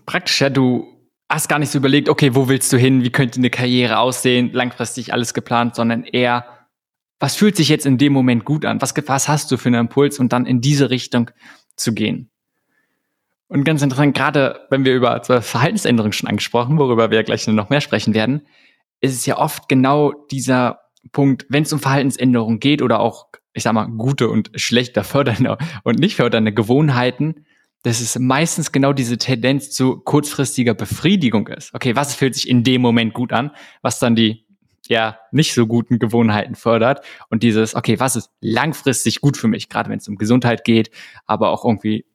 praktisch 0.07 0.41
ja, 0.41 0.51
du 0.51 0.87
hast 1.29 1.49
gar 1.49 1.59
nicht 1.59 1.71
so 1.71 1.79
überlegt, 1.79 2.09
okay, 2.09 2.35
wo 2.35 2.49
willst 2.49 2.73
du 2.73 2.77
hin, 2.77 3.03
wie 3.03 3.11
könnte 3.11 3.39
eine 3.39 3.51
Karriere 3.51 3.99
aussehen, 3.99 4.53
langfristig 4.53 5.13
alles 5.13 5.35
geplant, 5.35 5.75
sondern 5.75 6.05
eher, 6.05 6.62
was 7.23 7.37
fühlt 7.37 7.55
sich 7.55 7.69
jetzt 7.69 7.87
in 7.87 7.99
dem 7.99 8.13
Moment 8.13 8.45
gut 8.45 8.65
an, 8.65 8.83
was, 8.83 8.95
was 9.07 9.29
hast 9.29 9.53
du 9.53 9.57
für 9.57 9.69
einen 9.69 9.83
Impuls 9.83 10.19
und 10.19 10.33
dann 10.33 10.45
in 10.45 10.61
diese 10.61 10.91
Richtung 10.91 11.31
zu 11.77 11.95
gehen. 11.95 12.33
Und 13.47 13.63
ganz 13.63 13.81
interessant, 13.81 14.17
gerade 14.17 14.67
wenn 14.71 14.85
wir 14.85 14.93
über 14.93 15.23
Verhaltensänderungen 15.23 16.13
schon 16.13 16.29
angesprochen, 16.29 16.79
worüber 16.79 17.13
wir 17.13 17.23
gleich 17.23 17.47
noch 17.47 17.71
mehr 17.71 17.81
sprechen 17.81 18.13
werden, 18.13 18.45
ist 19.01 19.15
es 19.15 19.25
ja 19.25 19.39
oft 19.39 19.69
genau 19.69 20.13
dieser 20.33 20.81
Punkt, 21.13 21.47
wenn 21.49 21.63
es 21.63 21.73
um 21.73 21.79
Verhaltensänderungen 21.79 22.59
geht 22.59 22.83
oder 22.83 22.99
auch, 22.99 23.29
ich 23.53 23.63
sag 23.63 23.73
mal, 23.75 23.87
gute 23.87 24.29
und 24.29 24.51
schlechter 24.57 25.05
fördernde 25.05 25.59
und 25.85 26.01
nicht 26.01 26.17
fördernde 26.17 26.53
Gewohnheiten, 26.53 27.47
dass 27.85 28.01
es 28.01 28.19
meistens 28.19 28.73
genau 28.73 28.93
diese 28.93 29.17
Tendenz 29.17 29.71
zu 29.71 30.01
kurzfristiger 30.01 30.75
Befriedigung 30.75 31.47
ist. 31.47 31.73
Okay, 31.73 31.95
was 31.95 32.17
fühlt 32.17 32.35
sich 32.35 32.49
in 32.49 32.65
dem 32.65 32.83
Moment 32.83 33.15
gut 33.15 33.33
an, 33.33 33.53
was 33.81 34.01
dann 34.01 34.17
die 34.17 34.45
ja 34.93 35.19
nicht 35.33 35.55
so 35.55 35.67
guten 35.67 35.99
Gewohnheiten 35.99 36.55
fördert 36.55 37.05
und 37.29 37.43
dieses, 37.43 37.75
okay, 37.75 37.99
was 37.99 38.17
ist 38.17 38.31
langfristig 38.41 39.21
gut 39.21 39.37
für 39.37 39.49
mich, 39.49 39.69
gerade 39.69 39.91
wenn 39.91 39.99
es 39.99 40.09
um 40.09 40.17
Gesundheit 40.17 40.65
geht, 40.65 40.91
aber 41.27 41.51
auch 41.51 41.65
irgendwie 41.65 42.07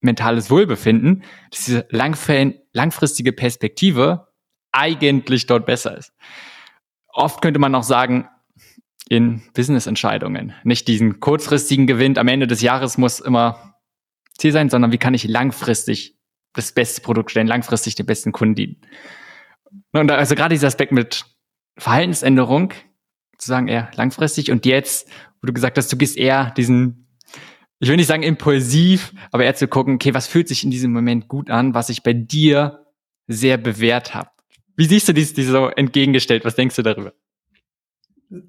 mentales 0.00 0.50
Wohlbefinden, 0.50 1.24
dass 1.50 1.64
diese 1.66 1.86
langfristige 1.90 3.32
Perspektive 3.32 4.28
eigentlich 4.72 5.46
dort 5.46 5.66
besser 5.66 5.98
ist 5.98 6.12
oft 7.12 7.42
könnte 7.42 7.60
man 7.60 7.74
auch 7.74 7.82
sagen, 7.82 8.28
in 9.08 9.42
Business-Entscheidungen. 9.54 10.54
Nicht 10.62 10.86
diesen 10.86 11.20
kurzfristigen 11.20 11.86
Gewinn 11.86 12.16
am 12.16 12.28
Ende 12.28 12.46
des 12.46 12.62
Jahres 12.62 12.96
muss 12.96 13.18
immer 13.20 13.74
Ziel 14.38 14.52
sein, 14.52 14.70
sondern 14.70 14.92
wie 14.92 14.98
kann 14.98 15.14
ich 15.14 15.24
langfristig 15.24 16.16
das 16.52 16.72
beste 16.72 17.00
Produkt 17.00 17.30
stellen, 17.30 17.46
langfristig 17.46 17.94
den 17.94 18.06
besten 18.06 18.32
Kunden 18.32 18.54
dienen. 18.54 18.76
Und 19.92 20.10
also 20.10 20.34
gerade 20.34 20.54
dieser 20.54 20.68
Aspekt 20.68 20.92
mit 20.92 21.24
Verhaltensänderung, 21.80 22.72
zu 23.38 23.48
sagen 23.48 23.68
eher 23.68 23.90
langfristig 23.94 24.50
und 24.50 24.66
jetzt, 24.66 25.08
wo 25.40 25.46
du 25.46 25.52
gesagt 25.52 25.78
hast, 25.78 25.90
du 25.92 25.96
gehst 25.96 26.16
eher 26.16 26.50
diesen, 26.56 27.06
ich 27.78 27.88
will 27.88 27.96
nicht 27.96 28.06
sagen 28.06 28.22
impulsiv, 28.22 29.12
aber 29.32 29.44
eher 29.44 29.54
zu 29.54 29.66
gucken, 29.66 29.94
okay, 29.94 30.12
was 30.12 30.26
fühlt 30.26 30.48
sich 30.48 30.62
in 30.62 30.70
diesem 30.70 30.92
Moment 30.92 31.28
gut 31.28 31.50
an, 31.50 31.74
was 31.74 31.88
ich 31.88 32.02
bei 32.02 32.12
dir 32.12 32.86
sehr 33.26 33.56
bewährt 33.56 34.14
habe. 34.14 34.28
Wie 34.76 34.86
siehst 34.86 35.08
du 35.08 35.14
dies, 35.14 35.32
dies 35.32 35.48
so 35.48 35.68
entgegengestellt? 35.68 36.44
Was 36.44 36.56
denkst 36.56 36.76
du 36.76 36.82
darüber? 36.82 37.12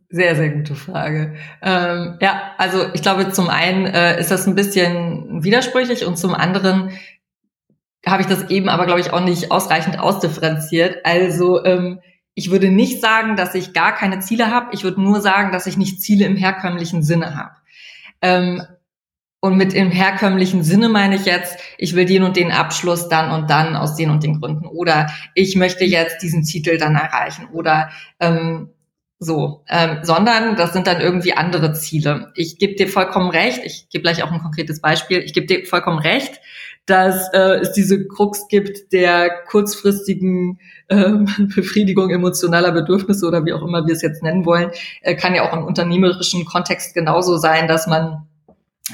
Sehr, 0.09 0.35
sehr 0.35 0.49
gute 0.49 0.75
Frage. 0.75 1.35
Ähm, 1.61 2.17
ja, 2.21 2.53
also 2.57 2.93
ich 2.93 3.01
glaube, 3.01 3.31
zum 3.31 3.49
einen 3.49 3.85
äh, 3.85 4.19
ist 4.19 4.29
das 4.29 4.47
ein 4.47 4.55
bisschen 4.55 5.43
widersprüchlich 5.43 6.05
und 6.05 6.17
zum 6.17 6.35
anderen 6.35 6.91
habe 8.05 8.21
ich 8.21 8.27
das 8.27 8.49
eben 8.49 8.69
aber, 8.69 8.85
glaube 8.85 8.99
ich, 8.99 9.13
auch 9.13 9.23
nicht 9.23 9.51
ausreichend 9.51 9.99
ausdifferenziert. 9.99 11.05
Also 11.05 11.63
ähm, 11.65 11.99
ich 12.33 12.51
würde 12.51 12.69
nicht 12.69 13.01
sagen, 13.01 13.35
dass 13.35 13.55
ich 13.55 13.73
gar 13.73 13.93
keine 13.93 14.19
Ziele 14.19 14.51
habe. 14.51 14.69
Ich 14.71 14.83
würde 14.83 15.01
nur 15.01 15.21
sagen, 15.21 15.51
dass 15.51 15.67
ich 15.67 15.77
nicht 15.77 16.01
Ziele 16.01 16.25
im 16.25 16.37
herkömmlichen 16.37 17.03
Sinne 17.03 17.35
habe. 17.35 17.55
Ähm, 18.21 18.61
und 19.41 19.57
mit 19.57 19.73
im 19.73 19.89
herkömmlichen 19.89 20.63
Sinne 20.63 20.87
meine 20.87 21.15
ich 21.15 21.25
jetzt, 21.25 21.57
ich 21.77 21.95
will 21.95 22.05
den 22.05 22.23
und 22.23 22.35
den 22.35 22.51
Abschluss 22.51 23.09
dann 23.09 23.31
und 23.31 23.49
dann 23.49 23.75
aus 23.75 23.95
den 23.95 24.11
und 24.11 24.23
den 24.23 24.39
Gründen. 24.39 24.67
Oder 24.67 25.11
ich 25.33 25.55
möchte 25.55 25.83
jetzt 25.83 26.21
diesen 26.21 26.43
Titel 26.43 26.77
dann 26.77 26.95
erreichen. 26.95 27.47
Oder 27.51 27.89
ähm, 28.19 28.69
so, 29.17 29.63
ähm, 29.67 29.99
sondern 30.03 30.55
das 30.55 30.73
sind 30.73 30.87
dann 30.87 30.99
irgendwie 30.99 31.33
andere 31.33 31.73
Ziele. 31.73 32.31
Ich 32.35 32.57
gebe 32.57 32.73
dir 32.75 32.87
vollkommen 32.87 33.29
recht, 33.29 33.61
ich 33.63 33.87
gebe 33.89 34.01
gleich 34.01 34.23
auch 34.23 34.31
ein 34.31 34.41
konkretes 34.41 34.81
Beispiel, 34.81 35.19
ich 35.19 35.33
gebe 35.33 35.45
dir 35.45 35.65
vollkommen 35.65 35.99
recht, 35.99 36.39
dass 36.85 37.31
äh, 37.33 37.59
es 37.59 37.73
diese 37.73 38.07
Krux 38.07 38.47
gibt 38.47 38.91
der 38.91 39.29
kurzfristigen 39.47 40.59
ähm, 40.89 41.27
Befriedigung 41.55 42.09
emotionaler 42.09 42.71
Bedürfnisse 42.71 43.27
oder 43.27 43.45
wie 43.45 43.53
auch 43.53 43.61
immer 43.61 43.85
wir 43.85 43.93
es 43.93 44.01
jetzt 44.01 44.23
nennen 44.23 44.45
wollen, 44.45 44.71
äh, 45.01 45.15
kann 45.15 45.35
ja 45.35 45.47
auch 45.47 45.55
im 45.55 45.63
unternehmerischen 45.63 46.45
Kontext 46.45 46.93
genauso 46.93 47.37
sein, 47.37 47.67
dass 47.67 47.87
man 47.87 48.27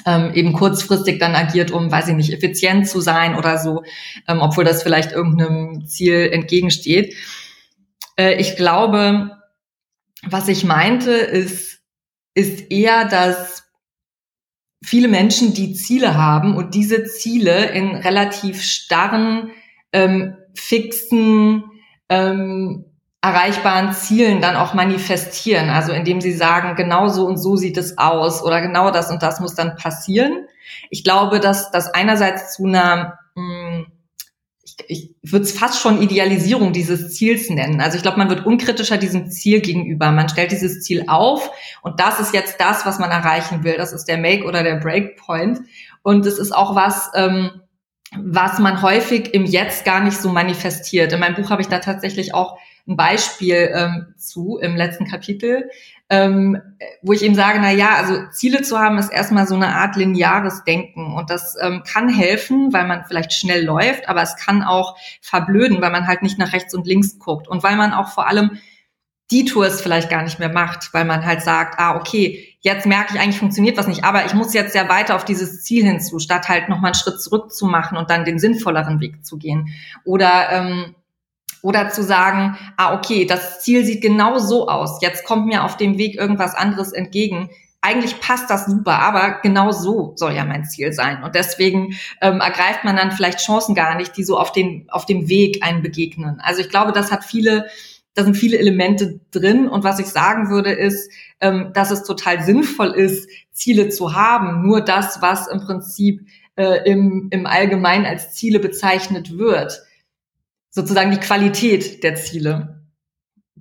ähm, 0.06 0.34
eben 0.34 0.54
kurzfristig 0.54 1.20
dann 1.20 1.36
agiert, 1.36 1.72
um, 1.72 1.92
weiß 1.92 2.10
ich 2.10 2.16
nicht, 2.16 2.34
effizient 2.34 2.88
zu 2.88 3.02
sein 3.02 3.36
oder 3.36 3.58
so, 3.58 3.84
ähm, 4.28 4.40
obwohl 4.42 4.64
das 4.64 4.84
vielleicht 4.84 5.12
irgendeinem 5.12 5.88
Ziel 5.88 6.30
entgegensteht. 6.32 7.16
Äh, 8.18 8.36
ich 8.36 8.56
glaube, 8.58 9.32
was 10.24 10.48
ich 10.50 10.66
meinte, 10.66 11.12
ist, 11.12 11.80
ist 12.34 12.70
eher, 12.72 13.06
dass 13.06 13.67
viele 14.84 15.08
Menschen, 15.08 15.54
die 15.54 15.74
Ziele 15.74 16.16
haben 16.16 16.56
und 16.56 16.74
diese 16.74 17.06
Ziele 17.06 17.66
in 17.72 17.96
relativ 17.96 18.62
starren, 18.62 19.52
ähm, 19.92 20.38
fixen, 20.54 21.64
ähm, 22.10 22.86
erreichbaren 23.22 23.94
Zielen 23.94 24.42
dann 24.42 24.56
auch 24.56 24.74
manifestieren. 24.74 25.70
Also 25.70 25.92
indem 25.92 26.22
sie 26.22 26.34
sagen, 26.34 26.76
genau 26.76 27.08
so 27.08 27.26
und 27.26 27.38
so 27.38 27.56
sieht 27.56 27.78
es 27.78 27.98
aus 27.98 28.44
oder 28.44 28.62
genau 28.62 28.92
das 28.92 29.10
und 29.10 29.24
das 29.24 29.40
muss 29.40 29.56
dann 29.56 29.76
passieren. 29.76 30.46
Ich 30.90 31.04
glaube, 31.04 31.40
dass 31.40 31.72
das 31.72 31.94
einerseits 31.94 32.54
zu 32.54 32.66
einer, 32.66 33.20
ich, 34.88 35.16
würde 35.24 35.44
es 35.44 35.58
fast 35.58 35.82
schon 35.82 36.02
Idealisierung 36.02 36.72
dieses 36.72 37.16
Ziels 37.16 37.50
nennen. 37.50 37.82
Also 37.82 37.98
ich 37.98 38.04
glaube, 38.04 38.18
man 38.18 38.30
wird 38.30 38.46
unkritischer 38.46 38.98
diesem 38.98 39.30
Ziel 39.32 39.62
gegenüber. 39.62 40.12
Man 40.12 40.30
stellt 40.30 40.52
dieses 40.52 40.82
Ziel 40.82 41.06
auf 41.08 41.52
und 41.82 42.00
das 42.00 42.20
ist 42.20 42.34
jetzt 42.34 42.60
das, 42.60 42.86
was 42.86 43.00
man 43.00 43.12
erreichen 43.12 43.64
will. 43.64 43.78
Das 43.78 43.94
ist 43.94 44.06
der 44.06 44.18
Make 44.18 44.46
oder 44.46 44.64
der 44.64 44.76
Breakpoint. 44.76 45.60
Und 46.04 46.26
es 46.26 46.38
ist 46.38 46.52
auch 46.52 46.76
was, 46.76 47.10
ähm, 47.16 47.62
was 48.16 48.60
man 48.60 48.82
häufig 48.82 49.34
im 49.34 49.46
Jetzt 49.46 49.84
gar 49.84 50.02
nicht 50.02 50.18
so 50.18 50.30
manifestiert. 50.30 51.12
In 51.12 51.20
meinem 51.20 51.36
Buch 51.36 51.50
habe 51.50 51.62
ich 51.62 51.68
da 51.68 51.80
tatsächlich 51.80 52.34
auch 52.34 52.58
ein 52.88 52.96
Beispiel 52.96 53.70
ähm, 53.74 54.14
zu 54.18 54.58
im 54.62 54.76
letzten 54.76 55.06
Kapitel, 55.06 55.70
ähm, 56.10 56.62
wo 57.02 57.12
ich 57.12 57.24
eben 57.24 57.36
sage, 57.36 57.60
na 57.62 57.72
ja, 57.72 57.96
also 57.96 58.16
Ziele 58.32 58.62
zu 58.62 58.80
haben 58.80 58.98
ist 58.98 59.12
erstmal 59.12 59.46
so 59.46 59.56
eine 59.56 59.76
Art 59.76 59.96
lineares 59.96 60.64
Denken. 60.64 61.14
Und 61.16 61.30
das 61.30 61.56
ähm, 61.62 61.84
kann 61.86 62.08
helfen, 62.08 62.72
weil 62.72 62.88
man 62.88 63.04
vielleicht 63.06 63.34
schnell 63.34 63.66
läuft, 63.66 64.08
aber 64.08 64.22
es 64.22 64.38
kann 64.38 64.64
auch 64.64 64.98
verblöden, 65.22 65.82
weil 65.82 65.92
man 65.92 66.08
halt 66.08 66.22
nicht 66.22 66.40
nach 66.40 66.54
rechts 66.54 66.74
und 66.74 66.88
links 66.88 67.20
guckt. 67.20 67.48
Und 67.48 67.64
weil 67.64 67.76
man 67.76 67.94
auch 67.94 68.10
vor 68.10 68.28
allem 68.28 68.58
die 69.32 69.44
Tours 69.44 69.82
vielleicht 69.82 70.10
gar 70.10 70.24
nicht 70.24 70.40
mehr 70.40 70.52
macht, 70.52 70.94
weil 70.94 71.04
man 71.04 71.26
halt 71.26 71.42
sagt, 71.42 71.80
ah, 71.80 71.98
okay, 71.98 72.56
jetzt 72.62 72.86
merke 72.86 73.14
ich 73.14 73.20
eigentlich 73.20 73.40
funktioniert 73.40 73.78
was 73.78 73.88
nicht, 73.88 74.06
aber 74.06 74.26
ich 74.26 74.34
muss 74.34 74.54
jetzt 74.54 74.74
ja 74.74 74.88
weiter 74.88 75.16
auf 75.16 75.26
dieses 75.26 75.64
Ziel 75.64 75.84
hinzu, 75.84 76.20
statt 76.20 76.48
halt 76.48 76.70
nochmal 76.70 76.92
einen 76.92 76.96
Schritt 76.96 77.22
zurück 77.22 77.52
zu 77.52 77.66
machen 77.66 77.98
und 77.98 78.10
dann 78.10 78.24
den 78.24 78.40
sinnvolleren 78.40 79.02
Weg 79.02 79.26
zu 79.26 79.38
gehen. 79.38 79.68
Oder 80.06 80.50
ähm, 80.52 80.96
oder 81.68 81.90
zu 81.90 82.02
sagen, 82.02 82.58
ah, 82.78 82.96
okay, 82.96 83.26
das 83.26 83.60
Ziel 83.60 83.84
sieht 83.84 84.02
genau 84.02 84.38
so 84.38 84.70
aus. 84.70 85.02
Jetzt 85.02 85.26
kommt 85.26 85.48
mir 85.48 85.66
auf 85.66 85.76
dem 85.76 85.98
Weg 85.98 86.16
irgendwas 86.16 86.56
anderes 86.56 86.94
entgegen. 86.94 87.50
Eigentlich 87.82 88.22
passt 88.22 88.50
das 88.50 88.68
super, 88.68 89.00
aber 89.00 89.40
genau 89.44 89.74
so 89.74 90.14
soll 90.16 90.32
ja 90.32 90.46
mein 90.46 90.64
Ziel 90.64 90.94
sein. 90.94 91.24
Und 91.24 91.36
deswegen 91.36 91.98
ähm, 92.22 92.40
ergreift 92.40 92.86
man 92.86 92.96
dann 92.96 93.12
vielleicht 93.12 93.40
Chancen 93.40 93.76
gar 93.76 93.98
nicht, 93.98 94.16
die 94.16 94.24
so 94.24 94.38
auf, 94.40 94.54
den, 94.54 94.88
auf 94.88 95.06
dem 95.06 95.28
Weg 95.28 95.62
einen 95.62 95.82
begegnen. 95.82 96.40
Also 96.42 96.62
ich 96.62 96.70
glaube, 96.70 96.94
das 96.94 97.12
hat 97.12 97.26
viele 97.26 97.66
da 98.14 98.24
sind 98.24 98.36
viele 98.36 98.58
Elemente 98.58 99.20
drin. 99.30 99.68
Und 99.68 99.84
was 99.84 100.00
ich 100.00 100.08
sagen 100.08 100.50
würde, 100.50 100.72
ist, 100.72 101.12
ähm, 101.40 101.70
dass 101.76 101.92
es 101.92 102.02
total 102.02 102.42
sinnvoll 102.42 102.94
ist, 102.96 103.30
Ziele 103.52 103.90
zu 103.90 104.16
haben. 104.16 104.66
Nur 104.66 104.82
das, 104.82 105.22
was 105.22 105.48
im 105.48 105.60
Prinzip 105.60 106.26
äh, 106.56 106.90
im, 106.90 107.28
im 107.30 107.46
Allgemeinen 107.46 108.08
als 108.08 108.34
Ziele 108.34 108.60
bezeichnet 108.60 109.38
wird, 109.38 109.84
sozusagen 110.70 111.12
die 111.12 111.20
Qualität 111.20 112.04
der 112.04 112.16
Ziele, 112.16 112.86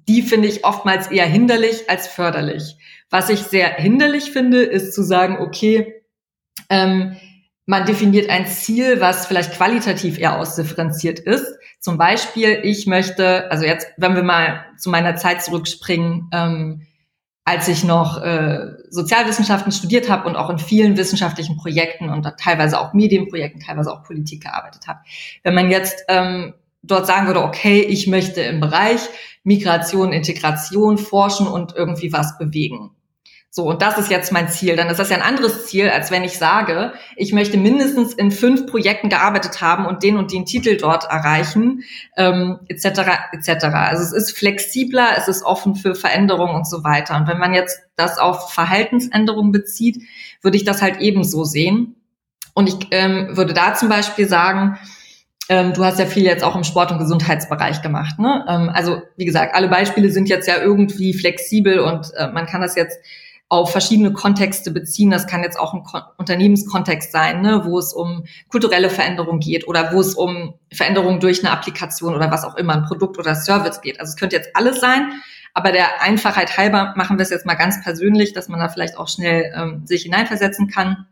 die 0.08 0.22
finde 0.22 0.48
ich 0.48 0.64
oftmals 0.64 1.08
eher 1.08 1.26
hinderlich 1.26 1.88
als 1.90 2.06
förderlich. 2.06 2.76
Was 3.10 3.30
ich 3.30 3.40
sehr 3.40 3.68
hinderlich 3.74 4.30
finde, 4.30 4.62
ist 4.62 4.94
zu 4.94 5.02
sagen, 5.02 5.38
okay, 5.40 6.02
ähm, 6.68 7.16
man 7.66 7.84
definiert 7.84 8.30
ein 8.30 8.46
Ziel, 8.46 9.00
was 9.00 9.26
vielleicht 9.26 9.54
qualitativ 9.54 10.18
eher 10.18 10.38
ausdifferenziert 10.38 11.18
ist. 11.18 11.46
Zum 11.80 11.98
Beispiel, 11.98 12.60
ich 12.62 12.86
möchte, 12.86 13.50
also 13.50 13.64
jetzt, 13.64 13.88
wenn 13.96 14.14
wir 14.14 14.22
mal 14.22 14.64
zu 14.78 14.90
meiner 14.90 15.16
Zeit 15.16 15.42
zurückspringen, 15.42 16.28
ähm, 16.32 16.86
als 17.44 17.68
ich 17.68 17.84
noch 17.84 18.22
äh, 18.22 18.72
Sozialwissenschaften 18.90 19.70
studiert 19.70 20.10
habe 20.10 20.28
und 20.28 20.34
auch 20.34 20.50
in 20.50 20.58
vielen 20.58 20.96
wissenschaftlichen 20.96 21.56
Projekten 21.56 22.08
und 22.08 22.26
teilweise 22.38 22.80
auch 22.80 22.92
Medienprojekten, 22.92 23.60
teilweise 23.60 23.92
auch 23.92 24.02
Politik 24.02 24.42
gearbeitet 24.42 24.88
habe. 24.88 25.00
Wenn 25.44 25.54
man 25.54 25.70
jetzt 25.70 26.04
ähm, 26.08 26.54
dort 26.86 27.06
sagen 27.06 27.26
würde, 27.26 27.42
okay, 27.42 27.80
ich 27.80 28.06
möchte 28.06 28.40
im 28.40 28.60
Bereich 28.60 29.00
Migration, 29.44 30.12
Integration 30.12 30.98
forschen 30.98 31.46
und 31.46 31.74
irgendwie 31.76 32.12
was 32.12 32.38
bewegen. 32.38 32.90
So, 33.56 33.64
und 33.64 33.80
das 33.80 33.96
ist 33.96 34.10
jetzt 34.10 34.32
mein 34.32 34.50
Ziel. 34.50 34.76
Dann 34.76 34.88
ist 34.88 34.98
das 34.98 35.08
ja 35.08 35.16
ein 35.16 35.22
anderes 35.22 35.64
Ziel, 35.64 35.88
als 35.88 36.10
wenn 36.10 36.24
ich 36.24 36.36
sage, 36.36 36.92
ich 37.16 37.32
möchte 37.32 37.56
mindestens 37.56 38.12
in 38.12 38.30
fünf 38.30 38.66
Projekten 38.66 39.08
gearbeitet 39.08 39.62
haben 39.62 39.86
und 39.86 40.02
den 40.02 40.18
und 40.18 40.30
den 40.30 40.44
Titel 40.44 40.76
dort 40.76 41.04
erreichen, 41.04 41.82
ähm, 42.18 42.58
etc. 42.68 43.00
etc. 43.32 43.64
Also 43.64 44.02
es 44.02 44.12
ist 44.12 44.36
flexibler, 44.36 45.08
es 45.16 45.26
ist 45.26 45.42
offen 45.42 45.74
für 45.74 45.94
Veränderungen 45.94 46.54
und 46.54 46.68
so 46.68 46.84
weiter. 46.84 47.16
Und 47.16 47.28
wenn 47.28 47.38
man 47.38 47.54
jetzt 47.54 47.80
das 47.96 48.18
auf 48.18 48.52
Verhaltensänderungen 48.52 49.52
bezieht, 49.52 50.02
würde 50.42 50.58
ich 50.58 50.64
das 50.64 50.82
halt 50.82 51.00
ebenso 51.00 51.44
sehen. 51.44 51.94
Und 52.52 52.68
ich 52.68 52.76
ähm, 52.90 53.38
würde 53.38 53.54
da 53.54 53.72
zum 53.72 53.88
Beispiel 53.88 54.28
sagen, 54.28 54.78
ähm, 55.48 55.72
du 55.72 55.84
hast 55.84 55.98
ja 55.98 56.06
viel 56.06 56.24
jetzt 56.24 56.42
auch 56.42 56.56
im 56.56 56.64
Sport- 56.64 56.90
und 56.90 56.98
Gesundheitsbereich 56.98 57.82
gemacht. 57.82 58.18
Ne? 58.18 58.44
Ähm, 58.48 58.70
also 58.72 59.02
wie 59.16 59.24
gesagt, 59.24 59.54
alle 59.54 59.68
Beispiele 59.68 60.10
sind 60.10 60.28
jetzt 60.28 60.48
ja 60.48 60.60
irgendwie 60.60 61.14
flexibel 61.14 61.78
und 61.80 62.12
äh, 62.16 62.28
man 62.28 62.46
kann 62.46 62.60
das 62.60 62.74
jetzt 62.74 62.98
auf 63.48 63.70
verschiedene 63.70 64.12
Kontexte 64.12 64.72
beziehen. 64.72 65.10
Das 65.10 65.28
kann 65.28 65.42
jetzt 65.42 65.58
auch 65.58 65.72
ein 65.72 65.84
Kon 65.84 66.02
Unternehmenskontext 66.16 67.12
sein, 67.12 67.42
ne, 67.42 67.62
wo 67.64 67.78
es 67.78 67.92
um 67.92 68.24
kulturelle 68.48 68.90
Veränderung 68.90 69.38
geht 69.38 69.68
oder 69.68 69.92
wo 69.92 70.00
es 70.00 70.14
um 70.14 70.54
Veränderung 70.72 71.20
durch 71.20 71.44
eine 71.44 71.52
Applikation 71.52 72.14
oder 72.14 72.30
was 72.30 72.44
auch 72.44 72.56
immer, 72.56 72.74
ein 72.74 72.82
Produkt 72.82 73.18
oder 73.18 73.36
Service 73.36 73.80
geht. 73.80 74.00
Also 74.00 74.10
es 74.10 74.16
könnte 74.16 74.34
jetzt 74.34 74.50
alles 74.54 74.80
sein, 74.80 75.12
aber 75.54 75.70
der 75.70 76.02
Einfachheit 76.02 76.58
halber 76.58 76.92
machen 76.96 77.18
wir 77.18 77.22
es 77.22 77.30
jetzt 77.30 77.46
mal 77.46 77.54
ganz 77.54 77.80
persönlich, 77.82 78.32
dass 78.32 78.48
man 78.48 78.58
da 78.58 78.68
vielleicht 78.68 78.98
auch 78.98 79.08
schnell 79.08 79.52
ähm, 79.54 79.86
sich 79.86 80.02
hineinversetzen 80.02 80.66
kann. 80.66 81.06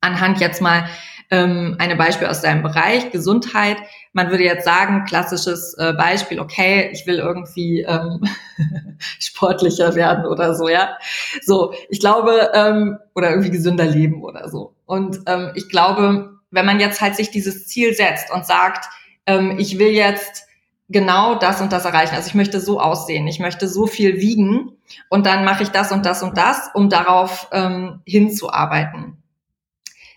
Anhand 0.00 0.40
jetzt 0.40 0.62
mal 0.62 0.86
ähm, 1.30 1.76
eine 1.78 1.96
Beispiel 1.96 2.28
aus 2.28 2.40
deinem 2.40 2.62
Bereich, 2.62 3.10
Gesundheit. 3.10 3.78
Man 4.12 4.30
würde 4.30 4.44
jetzt 4.44 4.64
sagen, 4.64 5.04
klassisches 5.04 5.74
äh, 5.74 5.92
Beispiel, 5.92 6.40
okay, 6.40 6.90
ich 6.92 7.06
will 7.06 7.18
irgendwie 7.18 7.82
ähm, 7.82 8.24
sportlicher 9.18 9.94
werden 9.94 10.26
oder 10.26 10.54
so, 10.54 10.68
ja. 10.68 10.96
So, 11.42 11.74
ich 11.88 12.00
glaube, 12.00 12.50
ähm, 12.54 12.98
oder 13.14 13.30
irgendwie 13.30 13.50
gesünder 13.50 13.84
leben 13.84 14.22
oder 14.22 14.48
so. 14.48 14.74
Und 14.86 15.20
ähm, 15.26 15.52
ich 15.54 15.68
glaube, 15.68 16.38
wenn 16.50 16.66
man 16.66 16.80
jetzt 16.80 17.00
halt 17.00 17.16
sich 17.16 17.30
dieses 17.30 17.66
Ziel 17.66 17.94
setzt 17.94 18.32
und 18.32 18.46
sagt, 18.46 18.86
ähm, 19.26 19.56
ich 19.58 19.78
will 19.78 19.90
jetzt 19.90 20.44
genau 20.88 21.34
das 21.34 21.60
und 21.60 21.72
das 21.72 21.84
erreichen. 21.84 22.14
Also 22.14 22.28
ich 22.28 22.34
möchte 22.34 22.60
so 22.60 22.80
aussehen, 22.80 23.26
ich 23.26 23.40
möchte 23.40 23.68
so 23.68 23.86
viel 23.88 24.20
wiegen 24.20 24.72
und 25.08 25.26
dann 25.26 25.44
mache 25.44 25.64
ich 25.64 25.70
das 25.70 25.90
und 25.90 26.06
das 26.06 26.22
und 26.22 26.38
das, 26.38 26.70
um 26.74 26.88
darauf 26.88 27.48
ähm, 27.52 28.00
hinzuarbeiten 28.06 29.20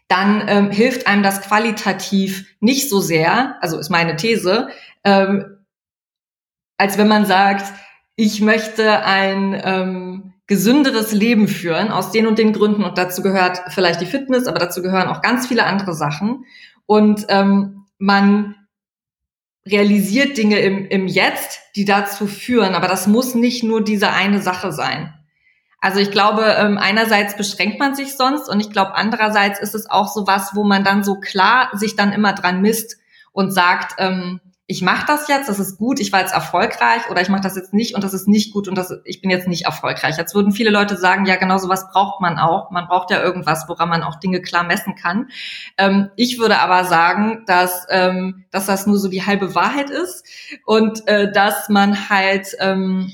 dann 0.10 0.44
ähm, 0.48 0.72
hilft 0.72 1.08
einem 1.08 1.24
das 1.24 1.42
qualitativ 1.42 2.56
nicht 2.60 2.90
so 2.90 3.00
sehr, 3.00 3.56
also 3.62 3.78
ist 3.78 3.90
meine 3.90 4.18
These, 4.18 4.70
ähm, 5.04 5.58
als 6.78 6.98
wenn 6.98 7.08
man 7.08 7.26
sagt, 7.26 7.72
ich 8.16 8.42
möchte 8.42 9.06
ein 9.06 9.60
ähm, 9.64 10.34
gesünderes 10.48 11.14
Leben 11.14 11.48
führen 11.48 11.90
aus 11.92 12.12
den 12.12 12.26
und 12.26 12.40
den 12.40 12.54
Gründen 12.54 12.84
und 12.84 12.98
dazu 12.98 13.22
gehört 13.22 13.62
vielleicht 13.70 14.02
die 14.02 14.08
Fitness, 14.08 14.48
aber 14.48 14.58
dazu 14.58 14.82
gehören 14.82 15.08
auch 15.08 15.22
ganz 15.22 15.48
viele 15.48 15.66
andere 15.66 15.94
Sachen 15.94 16.44
und 16.88 17.28
ähm, 17.30 17.86
man 18.00 18.56
realisiert 19.68 20.38
Dinge 20.38 20.60
im, 20.60 20.88
im 20.88 21.08
Jetzt, 21.08 21.60
die 21.76 21.86
dazu 21.86 22.26
führen, 22.26 22.74
aber 22.74 22.88
das 22.88 23.06
muss 23.06 23.36
nicht 23.36 23.64
nur 23.64 23.84
diese 23.84 24.10
eine 24.10 24.42
Sache 24.42 24.72
sein. 24.72 25.14
Also 25.82 26.00
ich 26.00 26.12
glaube, 26.12 26.44
ähm, 26.58 26.78
einerseits 26.78 27.38
beschränkt 27.38 27.80
man 27.80 27.96
sich 27.96 28.18
sonst 28.18 28.50
und 28.50 28.60
ich 28.60 28.70
glaube, 28.70 28.96
andererseits 28.96 29.60
ist 29.60 29.76
es 29.76 29.90
auch 29.90 30.08
so 30.08 30.28
was, 30.28 30.56
wo 30.56 30.64
man 30.64 30.84
dann 30.84 31.04
so 31.04 31.16
klar 31.16 31.70
sich 31.74 31.96
dann 31.96 32.12
immer 32.12 32.34
dran 32.34 32.62
misst 32.62 32.98
und 33.32 33.52
sagt, 33.52 33.96
ähm, 33.98 34.42
ich 34.72 34.84
mache 34.84 35.08
das 35.08 35.28
jetzt, 35.28 35.50
das 35.50 35.58
ist 35.58 35.80
gut, 35.80 36.00
ich 36.00 36.12
war 36.12 36.20
jetzt 36.20 36.34
erfolgreich 36.34 37.10
oder 37.10 37.22
ich 37.24 37.30
mache 37.30 37.42
das 37.42 37.56
jetzt 37.56 37.74
nicht 37.74 37.96
und 37.96 38.04
das 38.04 38.14
ist 38.14 38.28
nicht 38.28 38.54
gut 38.54 38.68
und 38.68 38.76
das, 38.76 38.94
ich 39.04 39.20
bin 39.20 39.32
jetzt 39.32 39.48
nicht 39.48 39.66
erfolgreich. 39.66 40.16
Jetzt 40.16 40.36
würden 40.36 40.52
viele 40.52 40.70
Leute 40.70 40.96
sagen, 40.96 41.26
ja, 41.26 41.38
genau 41.38 41.58
so 41.58 41.70
was 41.70 41.90
braucht 41.90 42.22
man 42.22 42.38
auch. 42.38 42.70
Man 42.70 42.86
braucht 42.86 43.10
ja 43.10 43.20
irgendwas, 43.20 43.66
woran 43.68 43.90
man 43.90 44.04
auch 44.04 44.20
Dinge 44.20 44.44
klar 44.44 44.64
messen 44.64 44.94
kann. 44.94 45.30
Ähm, 45.80 46.12
ich 46.18 46.38
würde 46.38 46.60
aber 46.60 46.84
sagen, 46.84 47.46
dass, 47.48 47.88
ähm, 47.90 48.46
dass 48.52 48.68
das 48.68 48.86
nur 48.86 49.00
so 49.00 49.08
die 49.08 49.26
halbe 49.26 49.56
Wahrheit 49.56 49.90
ist 49.90 50.24
und 50.68 51.08
äh, 51.08 51.32
dass 51.32 51.68
man 51.70 52.08
halt 52.12 52.56
ähm, 52.60 53.12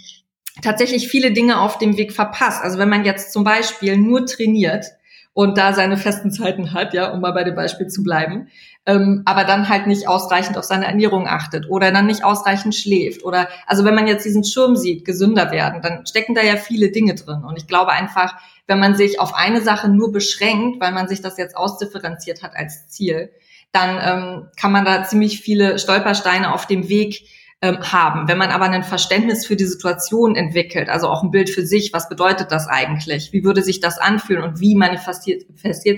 tatsächlich 0.65 1.07
viele 1.07 1.31
Dinge 1.31 1.59
auf 1.59 1.77
dem 1.77 1.97
Weg 1.97 2.11
verpasst. 2.11 2.63
Also 2.63 2.77
wenn 2.77 2.89
man 2.89 3.05
jetzt 3.05 3.31
zum 3.31 3.43
Beispiel 3.43 3.97
nur 3.97 4.25
trainiert 4.25 4.85
und 5.33 5.57
da 5.57 5.73
seine 5.73 5.97
festen 5.97 6.31
Zeiten 6.31 6.73
hat, 6.73 6.93
ja, 6.93 7.11
um 7.11 7.21
mal 7.21 7.31
bei 7.31 7.43
dem 7.43 7.55
Beispiel 7.55 7.87
zu 7.87 8.03
bleiben, 8.03 8.47
ähm, 8.85 9.21
aber 9.25 9.43
dann 9.43 9.69
halt 9.69 9.87
nicht 9.87 10.07
ausreichend 10.07 10.57
auf 10.57 10.63
seine 10.63 10.85
Ernährung 10.85 11.27
achtet 11.27 11.69
oder 11.69 11.91
dann 11.91 12.05
nicht 12.05 12.23
ausreichend 12.23 12.75
schläft 12.75 13.23
oder 13.23 13.47
also 13.65 13.83
wenn 13.83 13.95
man 13.95 14.07
jetzt 14.07 14.25
diesen 14.25 14.43
Schirm 14.43 14.75
sieht, 14.75 15.05
gesünder 15.05 15.51
werden, 15.51 15.81
dann 15.81 16.05
stecken 16.05 16.35
da 16.35 16.41
ja 16.41 16.55
viele 16.55 16.91
Dinge 16.91 17.15
drin. 17.15 17.43
Und 17.43 17.57
ich 17.57 17.67
glaube 17.67 17.91
einfach, 17.91 18.35
wenn 18.67 18.79
man 18.79 18.95
sich 18.95 19.19
auf 19.19 19.35
eine 19.35 19.61
Sache 19.61 19.89
nur 19.89 20.11
beschränkt, 20.11 20.81
weil 20.81 20.91
man 20.91 21.07
sich 21.07 21.21
das 21.21 21.37
jetzt 21.37 21.57
ausdifferenziert 21.57 22.43
hat 22.43 22.55
als 22.55 22.87
Ziel, 22.87 23.31
dann 23.71 23.99
ähm, 24.01 24.47
kann 24.59 24.71
man 24.71 24.85
da 24.85 25.03
ziemlich 25.03 25.41
viele 25.41 25.79
Stolpersteine 25.79 26.53
auf 26.53 26.65
dem 26.65 26.87
Weg 26.87 27.27
ähm, 27.65 27.79
haben. 27.91 28.27
Wenn 28.27 28.37
man 28.37 28.51
aber 28.51 28.65
ein 28.65 28.83
Verständnis 28.83 29.45
für 29.45 29.55
die 29.55 29.65
Situation 29.65 30.35
entwickelt, 30.35 30.87
also 30.87 31.07
auch 31.07 31.23
ein 31.23 31.31
Bild 31.31 31.49
für 31.49 31.65
sich, 31.65 31.93
was 31.93 32.07
bedeutet 32.09 32.51
das 32.51 32.67
eigentlich? 32.67 33.33
Wie 33.33 33.43
würde 33.43 33.63
sich 33.63 33.79
das 33.79 33.97
anfühlen 33.97 34.43
und 34.43 34.59
wie 34.59 34.75
manifestiert, 34.75 35.45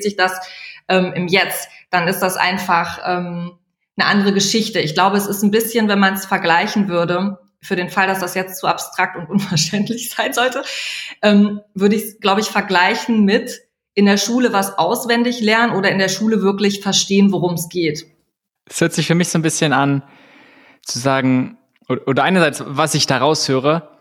sich 0.03 0.15
das 0.15 0.39
ähm, 0.88 1.12
im 1.13 1.27
Jetzt? 1.27 1.67
Dann 1.89 2.08
ist 2.08 2.19
das 2.19 2.38
einfach 2.38 2.99
ähm, 3.06 3.51
eine 3.97 4.08
andere 4.08 4.34
Geschichte. 4.34 4.80
Ich 4.80 4.93
glaube, 4.93 5.17
es 5.17 5.27
ist 5.27 5.43
ein 5.43 5.51
bisschen, 5.51 5.89
wenn 5.89 5.99
man 5.99 6.13
es 6.13 6.25
vergleichen 6.25 6.88
würde, 6.88 7.39
für 7.62 7.75
den 7.75 7.89
Fall, 7.89 8.08
dass 8.08 8.19
das 8.19 8.34
jetzt 8.34 8.60
zu 8.60 8.67
abstrakt 8.67 9.17
und 9.17 9.30
unverständlich 9.30 10.10
sein 10.10 10.32
sollte, 10.32 10.63
ähm, 11.21 11.60
würde 11.73 11.95
ich 11.95 12.03
es, 12.03 12.19
glaube 12.19 12.39
ich, 12.39 12.47
vergleichen 12.47 13.25
mit 13.25 13.62
in 13.93 14.06
der 14.06 14.17
Schule 14.17 14.53
was 14.53 14.77
auswendig 14.77 15.41
lernen 15.41 15.73
oder 15.73 15.91
in 15.91 15.97
der 15.97 16.10
Schule 16.10 16.41
wirklich 16.41 16.82
verstehen, 16.82 17.32
worum 17.32 17.56
es 17.56 17.67
geht. 17.67 18.06
Es 18.69 18.80
hört 18.80 18.93
sich 18.93 19.08
für 19.08 19.15
mich 19.15 19.30
so 19.30 19.39
ein 19.39 19.41
bisschen 19.41 19.73
an, 19.73 20.03
zu 20.84 20.99
sagen, 20.99 21.56
oder 21.89 22.23
einerseits, 22.23 22.63
was 22.65 22.93
ich 22.95 23.08
da 23.08 23.17
raushöre, 23.17 23.97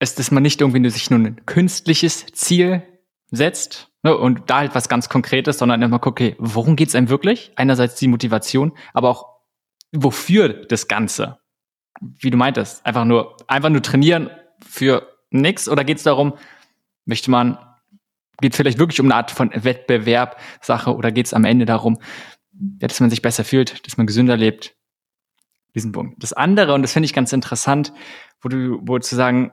ist, 0.00 0.18
dass 0.18 0.30
man 0.30 0.42
nicht 0.42 0.60
irgendwie 0.60 0.88
sich 0.90 1.10
nur 1.10 1.20
ein 1.20 1.46
künstliches 1.46 2.26
Ziel 2.26 2.82
setzt 3.30 3.90
ne, 4.02 4.16
und 4.16 4.50
da 4.50 4.58
halt 4.58 4.74
was 4.74 4.88
ganz 4.88 5.08
Konkretes, 5.08 5.58
sondern 5.58 5.82
immer 5.82 5.98
guckt, 5.98 6.20
okay, 6.20 6.36
worum 6.38 6.76
geht's 6.76 6.94
einem 6.94 7.08
wirklich? 7.08 7.52
Einerseits 7.56 7.96
die 7.96 8.08
Motivation, 8.08 8.72
aber 8.92 9.08
auch 9.08 9.34
wofür 9.92 10.48
das 10.48 10.88
Ganze? 10.88 11.38
Wie 12.00 12.30
du 12.30 12.36
meintest, 12.36 12.84
einfach 12.84 13.04
nur, 13.04 13.36
einfach 13.46 13.70
nur 13.70 13.82
trainieren 13.82 14.30
für 14.66 15.08
nix 15.30 15.68
oder 15.68 15.84
geht's 15.84 16.02
darum, 16.02 16.34
möchte 17.06 17.30
man, 17.30 17.58
geht 18.40 18.56
vielleicht 18.56 18.78
wirklich 18.78 19.00
um 19.00 19.06
eine 19.06 19.14
Art 19.14 19.30
von 19.30 19.50
Wettbewerb, 19.54 20.40
Sache 20.60 20.94
oder 20.94 21.12
geht's 21.12 21.32
am 21.32 21.44
Ende 21.44 21.66
darum, 21.66 21.98
dass 22.52 23.00
man 23.00 23.10
sich 23.10 23.22
besser 23.22 23.44
fühlt, 23.44 23.86
dass 23.86 23.96
man 23.96 24.06
gesünder 24.06 24.36
lebt, 24.36 24.76
diesen 25.74 25.92
Punkt. 25.92 26.22
Das 26.22 26.32
andere, 26.32 26.74
und 26.74 26.82
das 26.82 26.92
finde 26.92 27.06
ich 27.06 27.14
ganz 27.14 27.32
interessant, 27.32 27.92
wo 28.40 28.48
du, 28.48 28.78
wo 28.82 28.98
zu 28.98 29.16
sagen, 29.16 29.52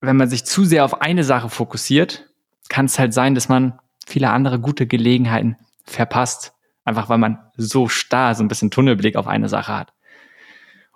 wenn 0.00 0.16
man 0.16 0.28
sich 0.28 0.44
zu 0.44 0.64
sehr 0.64 0.84
auf 0.84 1.00
eine 1.00 1.24
Sache 1.24 1.48
fokussiert, 1.48 2.28
kann 2.68 2.86
es 2.86 2.98
halt 2.98 3.12
sein, 3.12 3.34
dass 3.34 3.48
man 3.48 3.78
viele 4.06 4.30
andere 4.30 4.60
gute 4.60 4.86
Gelegenheiten 4.86 5.56
verpasst. 5.84 6.52
Einfach 6.84 7.08
weil 7.08 7.18
man 7.18 7.38
so 7.56 7.88
starr 7.88 8.34
so 8.34 8.42
ein 8.42 8.48
bisschen 8.48 8.70
Tunnelblick 8.70 9.16
auf 9.16 9.26
eine 9.26 9.48
Sache 9.48 9.76
hat. 9.76 9.92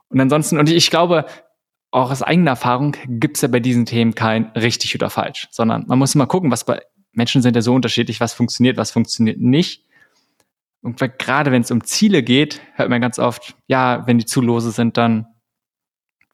Und 0.08 0.20
ansonsten, 0.20 0.58
und 0.58 0.70
ich 0.70 0.90
glaube, 0.90 1.26
auch 1.90 2.10
aus 2.10 2.22
eigener 2.22 2.52
Erfahrung 2.52 2.96
gibt 3.06 3.36
es 3.36 3.42
ja 3.42 3.48
bei 3.48 3.60
diesen 3.60 3.84
Themen 3.84 4.14
kein 4.14 4.46
richtig 4.56 4.94
oder 4.94 5.10
falsch, 5.10 5.48
sondern 5.50 5.84
man 5.86 5.98
muss 5.98 6.14
immer 6.14 6.26
gucken, 6.26 6.50
was 6.50 6.64
bei 6.64 6.80
Menschen 7.12 7.42
sind 7.42 7.54
ja 7.54 7.62
so 7.62 7.74
unterschiedlich, 7.74 8.20
was 8.20 8.32
funktioniert, 8.32 8.78
was 8.78 8.90
funktioniert 8.90 9.38
nicht. 9.38 9.84
Und 10.82 10.98
gerade 11.18 11.52
wenn 11.52 11.62
es 11.62 11.70
um 11.70 11.84
Ziele 11.84 12.22
geht, 12.22 12.60
hört 12.74 12.90
man 12.90 13.00
ganz 13.00 13.18
oft, 13.18 13.54
ja, 13.68 14.06
wenn 14.06 14.18
die 14.18 14.24
zu 14.24 14.40
lose 14.40 14.72
sind, 14.72 14.96
dann 14.96 15.26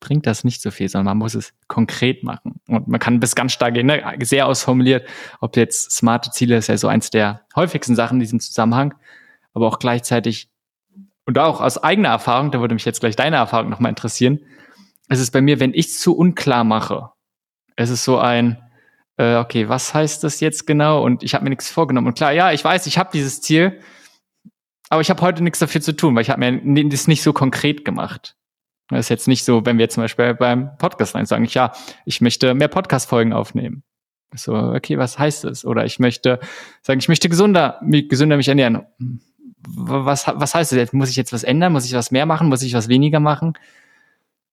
bringt 0.00 0.26
das 0.26 0.44
nicht 0.44 0.62
so 0.62 0.70
viel, 0.70 0.88
sondern 0.88 1.06
man 1.06 1.18
muss 1.18 1.34
es 1.34 1.52
konkret 1.66 2.22
machen. 2.22 2.60
Und 2.66 2.88
man 2.88 3.00
kann 3.00 3.20
bis 3.20 3.34
ganz 3.34 3.52
stark 3.52 3.74
gehen, 3.74 3.86
ne? 3.86 4.02
sehr 4.20 4.46
ausformuliert, 4.46 5.06
ob 5.40 5.56
jetzt 5.56 5.92
smarte 5.92 6.30
Ziele 6.30 6.56
ist 6.56 6.68
ja 6.68 6.78
so 6.78 6.88
eins 6.88 7.10
der 7.10 7.42
häufigsten 7.54 7.94
Sachen 7.94 8.14
in 8.14 8.20
diesem 8.20 8.40
Zusammenhang, 8.40 8.94
aber 9.52 9.66
auch 9.66 9.78
gleichzeitig 9.78 10.50
und 11.26 11.38
auch 11.38 11.60
aus 11.60 11.76
eigener 11.76 12.08
Erfahrung, 12.08 12.52
da 12.52 12.60
würde 12.60 12.74
mich 12.74 12.86
jetzt 12.86 13.00
gleich 13.00 13.14
deine 13.14 13.36
Erfahrung 13.36 13.68
nochmal 13.68 13.90
interessieren, 13.90 14.40
es 15.08 15.20
ist 15.20 15.30
bei 15.30 15.42
mir, 15.42 15.60
wenn 15.60 15.74
ich 15.74 15.86
es 15.88 16.00
zu 16.00 16.16
unklar 16.16 16.64
mache, 16.64 17.10
es 17.76 17.90
ist 17.90 18.04
so 18.04 18.18
ein, 18.18 18.56
äh, 19.18 19.36
okay, 19.36 19.68
was 19.68 19.92
heißt 19.92 20.24
das 20.24 20.40
jetzt 20.40 20.66
genau? 20.66 21.02
Und 21.02 21.22
ich 21.22 21.34
habe 21.34 21.44
mir 21.44 21.50
nichts 21.50 21.70
vorgenommen. 21.70 22.06
Und 22.06 22.16
klar, 22.16 22.32
ja, 22.32 22.52
ich 22.52 22.64
weiß, 22.64 22.86
ich 22.86 22.96
habe 22.96 23.10
dieses 23.12 23.42
Ziel, 23.42 23.78
aber 24.88 25.00
ich 25.00 25.10
habe 25.10 25.22
heute 25.22 25.42
nichts 25.42 25.58
dafür 25.58 25.80
zu 25.80 25.94
tun, 25.94 26.14
weil 26.14 26.22
ich 26.22 26.30
habe 26.30 26.40
mir 26.60 26.88
das 26.88 27.08
nicht 27.08 27.22
so 27.22 27.32
konkret 27.32 27.84
gemacht. 27.84 28.36
Das 28.88 29.00
ist 29.00 29.08
jetzt 29.10 29.28
nicht 29.28 29.44
so, 29.44 29.66
wenn 29.66 29.76
wir 29.78 29.88
zum 29.90 30.02
Beispiel 30.02 30.34
beim 30.34 30.76
Podcast 30.78 31.14
rein 31.14 31.26
sagen, 31.26 31.44
ja, 31.50 31.72
ich 32.06 32.20
möchte 32.20 32.54
mehr 32.54 32.68
Podcast-Folgen 32.68 33.32
aufnehmen. 33.32 33.82
So, 34.34 34.54
okay, 34.54 34.98
was 34.98 35.18
heißt 35.18 35.44
das? 35.44 35.64
Oder 35.64 35.84
ich 35.84 35.98
möchte 35.98 36.40
sagen, 36.82 36.98
ich 36.98 37.08
möchte 37.08 37.28
gesunder, 37.28 37.80
gesünder 37.82 38.36
mich 38.36 38.48
ernähren. 38.48 38.86
Was, 39.66 40.26
was 40.26 40.54
heißt 40.54 40.72
das 40.72 40.76
jetzt? 40.78 40.94
Muss 40.94 41.10
ich 41.10 41.16
jetzt 41.16 41.32
was 41.32 41.44
ändern? 41.44 41.72
Muss 41.72 41.84
ich 41.84 41.92
was 41.92 42.10
mehr 42.10 42.26
machen? 42.26 42.48
Muss 42.48 42.62
ich 42.62 42.74
was 42.74 42.88
weniger 42.88 43.20
machen? 43.20 43.54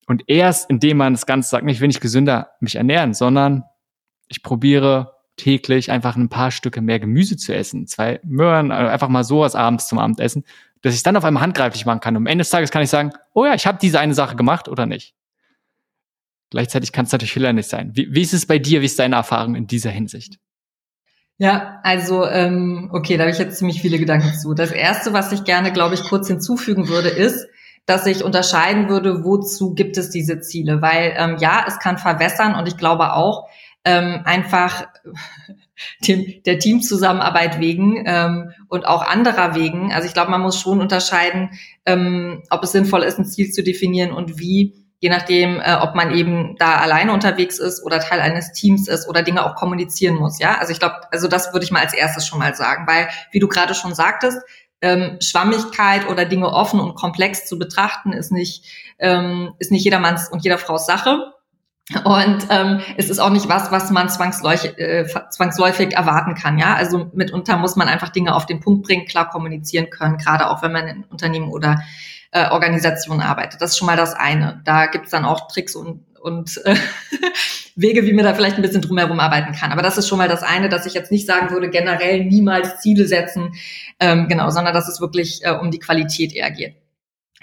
Und 0.07 0.23
erst 0.27 0.69
indem 0.69 0.97
man 0.97 1.13
das 1.13 1.25
Ganze 1.25 1.49
sagt, 1.49 1.69
ich 1.69 1.79
will 1.79 1.87
nicht 1.87 2.01
gesünder 2.01 2.51
mich 2.59 2.75
ernähren, 2.75 3.13
sondern 3.13 3.63
ich 4.27 4.43
probiere 4.43 5.14
täglich 5.37 5.91
einfach 5.91 6.15
ein 6.15 6.29
paar 6.29 6.51
Stücke 6.51 6.81
mehr 6.81 6.99
Gemüse 6.99 7.37
zu 7.37 7.53
essen, 7.53 7.87
zwei 7.87 8.19
Möhren, 8.23 8.71
also 8.71 8.89
einfach 8.89 9.09
mal 9.09 9.23
sowas 9.23 9.55
abends 9.55 9.87
zum 9.87 9.99
Abendessen, 9.99 10.45
dass 10.81 10.95
ich 10.95 11.03
dann 11.03 11.17
auf 11.17 11.25
einmal 11.25 11.43
handgreiflich 11.43 11.85
machen 11.85 11.99
kann. 11.99 12.15
Und 12.15 12.23
am 12.23 12.27
Ende 12.27 12.43
des 12.43 12.49
Tages 12.49 12.71
kann 12.71 12.83
ich 12.83 12.89
sagen, 12.89 13.11
oh 13.33 13.45
ja, 13.45 13.53
ich 13.53 13.67
habe 13.67 13.77
diese 13.81 13.99
eine 13.99 14.13
Sache 14.13 14.35
gemacht 14.35 14.67
oder 14.67 14.85
nicht. 14.85 15.13
Gleichzeitig 16.51 16.91
kann 16.91 17.05
es 17.05 17.11
natürlich 17.11 17.33
hinderlich 17.33 17.67
sein. 17.67 17.91
Wie, 17.95 18.13
wie 18.13 18.21
ist 18.21 18.33
es 18.33 18.45
bei 18.45 18.59
dir? 18.59 18.81
Wie 18.81 18.85
ist 18.85 18.99
deine 18.99 19.15
Erfahrung 19.15 19.55
in 19.55 19.67
dieser 19.67 19.89
Hinsicht? 19.89 20.37
Ja, 21.37 21.81
also 21.83 22.25
ähm, 22.25 22.89
okay, 22.93 23.17
da 23.17 23.23
habe 23.23 23.31
ich 23.31 23.39
jetzt 23.39 23.57
ziemlich 23.57 23.81
viele 23.81 23.99
Gedanken 23.99 24.33
zu. 24.35 24.53
Das 24.53 24.71
erste, 24.71 25.11
was 25.11 25.33
ich 25.33 25.43
gerne, 25.43 25.73
glaube 25.73 25.95
ich, 25.95 26.03
kurz 26.03 26.27
hinzufügen 26.27 26.87
würde, 26.87 27.09
ist, 27.09 27.47
dass 27.85 28.05
ich 28.05 28.23
unterscheiden 28.23 28.87
würde, 28.87 29.25
wozu 29.25 29.73
gibt 29.73 29.97
es 29.97 30.09
diese 30.09 30.39
Ziele. 30.39 30.81
Weil 30.81 31.13
ähm, 31.17 31.37
ja, 31.39 31.65
es 31.67 31.79
kann 31.79 31.97
verwässern 31.97 32.55
und 32.55 32.67
ich 32.67 32.77
glaube 32.77 33.13
auch, 33.13 33.49
ähm, 33.85 34.21
einfach 34.25 34.87
dem, 36.07 36.43
der 36.45 36.59
Teamzusammenarbeit 36.59 37.59
wegen 37.59 38.03
ähm, 38.05 38.51
und 38.67 38.85
auch 38.85 39.03
anderer 39.03 39.55
wegen. 39.55 39.93
Also 39.93 40.07
ich 40.07 40.13
glaube, 40.13 40.31
man 40.31 40.41
muss 40.41 40.59
schon 40.59 40.81
unterscheiden, 40.81 41.51
ähm, 41.85 42.43
ob 42.49 42.63
es 42.63 42.71
sinnvoll 42.71 43.03
ist, 43.03 43.19
ein 43.19 43.25
Ziel 43.25 43.51
zu 43.51 43.63
definieren 43.63 44.11
und 44.11 44.39
wie, 44.39 44.73
je 44.99 45.09
nachdem, 45.09 45.59
äh, 45.59 45.75
ob 45.81 45.95
man 45.95 46.13
eben 46.15 46.55
da 46.57 46.77
alleine 46.77 47.13
unterwegs 47.13 47.59
ist 47.59 47.83
oder 47.83 47.99
Teil 47.99 48.19
eines 48.19 48.51
Teams 48.53 48.87
ist 48.87 49.07
oder 49.07 49.21
Dinge 49.21 49.45
auch 49.45 49.55
kommunizieren 49.55 50.15
muss. 50.15 50.39
Ja, 50.39 50.57
also 50.57 50.71
ich 50.71 50.79
glaube, 50.79 50.95
also 51.11 51.27
das 51.27 51.53
würde 51.53 51.65
ich 51.65 51.71
mal 51.71 51.81
als 51.81 51.93
erstes 51.93 52.25
schon 52.25 52.39
mal 52.39 52.55
sagen, 52.55 52.87
weil 52.87 53.07
wie 53.31 53.39
du 53.39 53.47
gerade 53.47 53.75
schon 53.75 53.93
sagtest, 53.93 54.39
ähm, 54.81 55.17
Schwammigkeit 55.21 56.07
oder 56.09 56.25
Dinge 56.25 56.51
offen 56.51 56.79
und 56.79 56.95
komplex 56.95 57.45
zu 57.45 57.57
betrachten, 57.57 58.13
ist 58.13 58.31
nicht, 58.31 58.65
ähm, 58.99 59.53
ist 59.59 59.71
nicht 59.71 59.83
jedermanns 59.83 60.29
und 60.29 60.43
jeder 60.43 60.57
Frau's 60.57 60.85
Sache. 60.85 61.34
Und 62.03 62.47
ähm, 62.49 62.81
es 62.97 63.11
ist 63.11 63.19
auch 63.19 63.29
nicht 63.29 63.47
was, 63.47 63.71
was 63.71 63.91
man 63.91 64.09
zwangsläufig, 64.09 64.77
äh, 64.79 65.05
zwangsläufig 65.29 65.93
erwarten 65.93 66.33
kann. 66.33 66.57
Ja, 66.57 66.73
also 66.73 67.11
mitunter 67.13 67.57
muss 67.57 67.75
man 67.75 67.87
einfach 67.87 68.09
Dinge 68.09 68.33
auf 68.33 68.47
den 68.47 68.59
Punkt 68.59 68.87
bringen, 68.87 69.05
klar 69.05 69.29
kommunizieren 69.29 69.91
können, 69.91 70.17
gerade 70.17 70.49
auch 70.49 70.63
wenn 70.63 70.71
man 70.71 70.87
in 70.87 71.03
Unternehmen 71.03 71.49
oder 71.49 71.83
äh, 72.31 72.49
Organisationen 72.49 73.21
arbeitet. 73.21 73.61
Das 73.61 73.71
ist 73.71 73.77
schon 73.77 73.85
mal 73.85 73.97
das 73.97 74.15
eine. 74.15 74.61
Da 74.65 74.87
gibt's 74.87 75.11
dann 75.11 75.25
auch 75.25 75.47
Tricks 75.47 75.75
und, 75.75 76.03
und 76.19 76.59
äh, 76.65 76.75
Wege, 77.75 78.03
wie 78.05 78.13
man 78.13 78.25
da 78.25 78.33
vielleicht 78.33 78.55
ein 78.55 78.63
bisschen 78.63 78.81
drumherum 78.81 79.19
arbeiten 79.19 79.53
kann. 79.53 79.71
Aber 79.71 79.83
das 79.83 79.99
ist 79.99 80.07
schon 80.07 80.17
mal 80.17 80.27
das 80.27 80.41
eine, 80.41 80.69
dass 80.69 80.87
ich 80.87 80.95
jetzt 80.95 81.11
nicht 81.11 81.27
sagen 81.27 81.51
würde, 81.51 81.69
generell 81.69 82.25
niemals 82.25 82.81
Ziele 82.81 83.05
setzen, 83.05 83.53
ähm, 83.99 84.27
genau, 84.27 84.49
sondern 84.49 84.73
dass 84.73 84.87
es 84.87 84.99
wirklich 84.99 85.41
äh, 85.43 85.51
um 85.51 85.69
die 85.69 85.79
Qualität 85.79 86.33
eher 86.33 86.49
geht. 86.49 86.77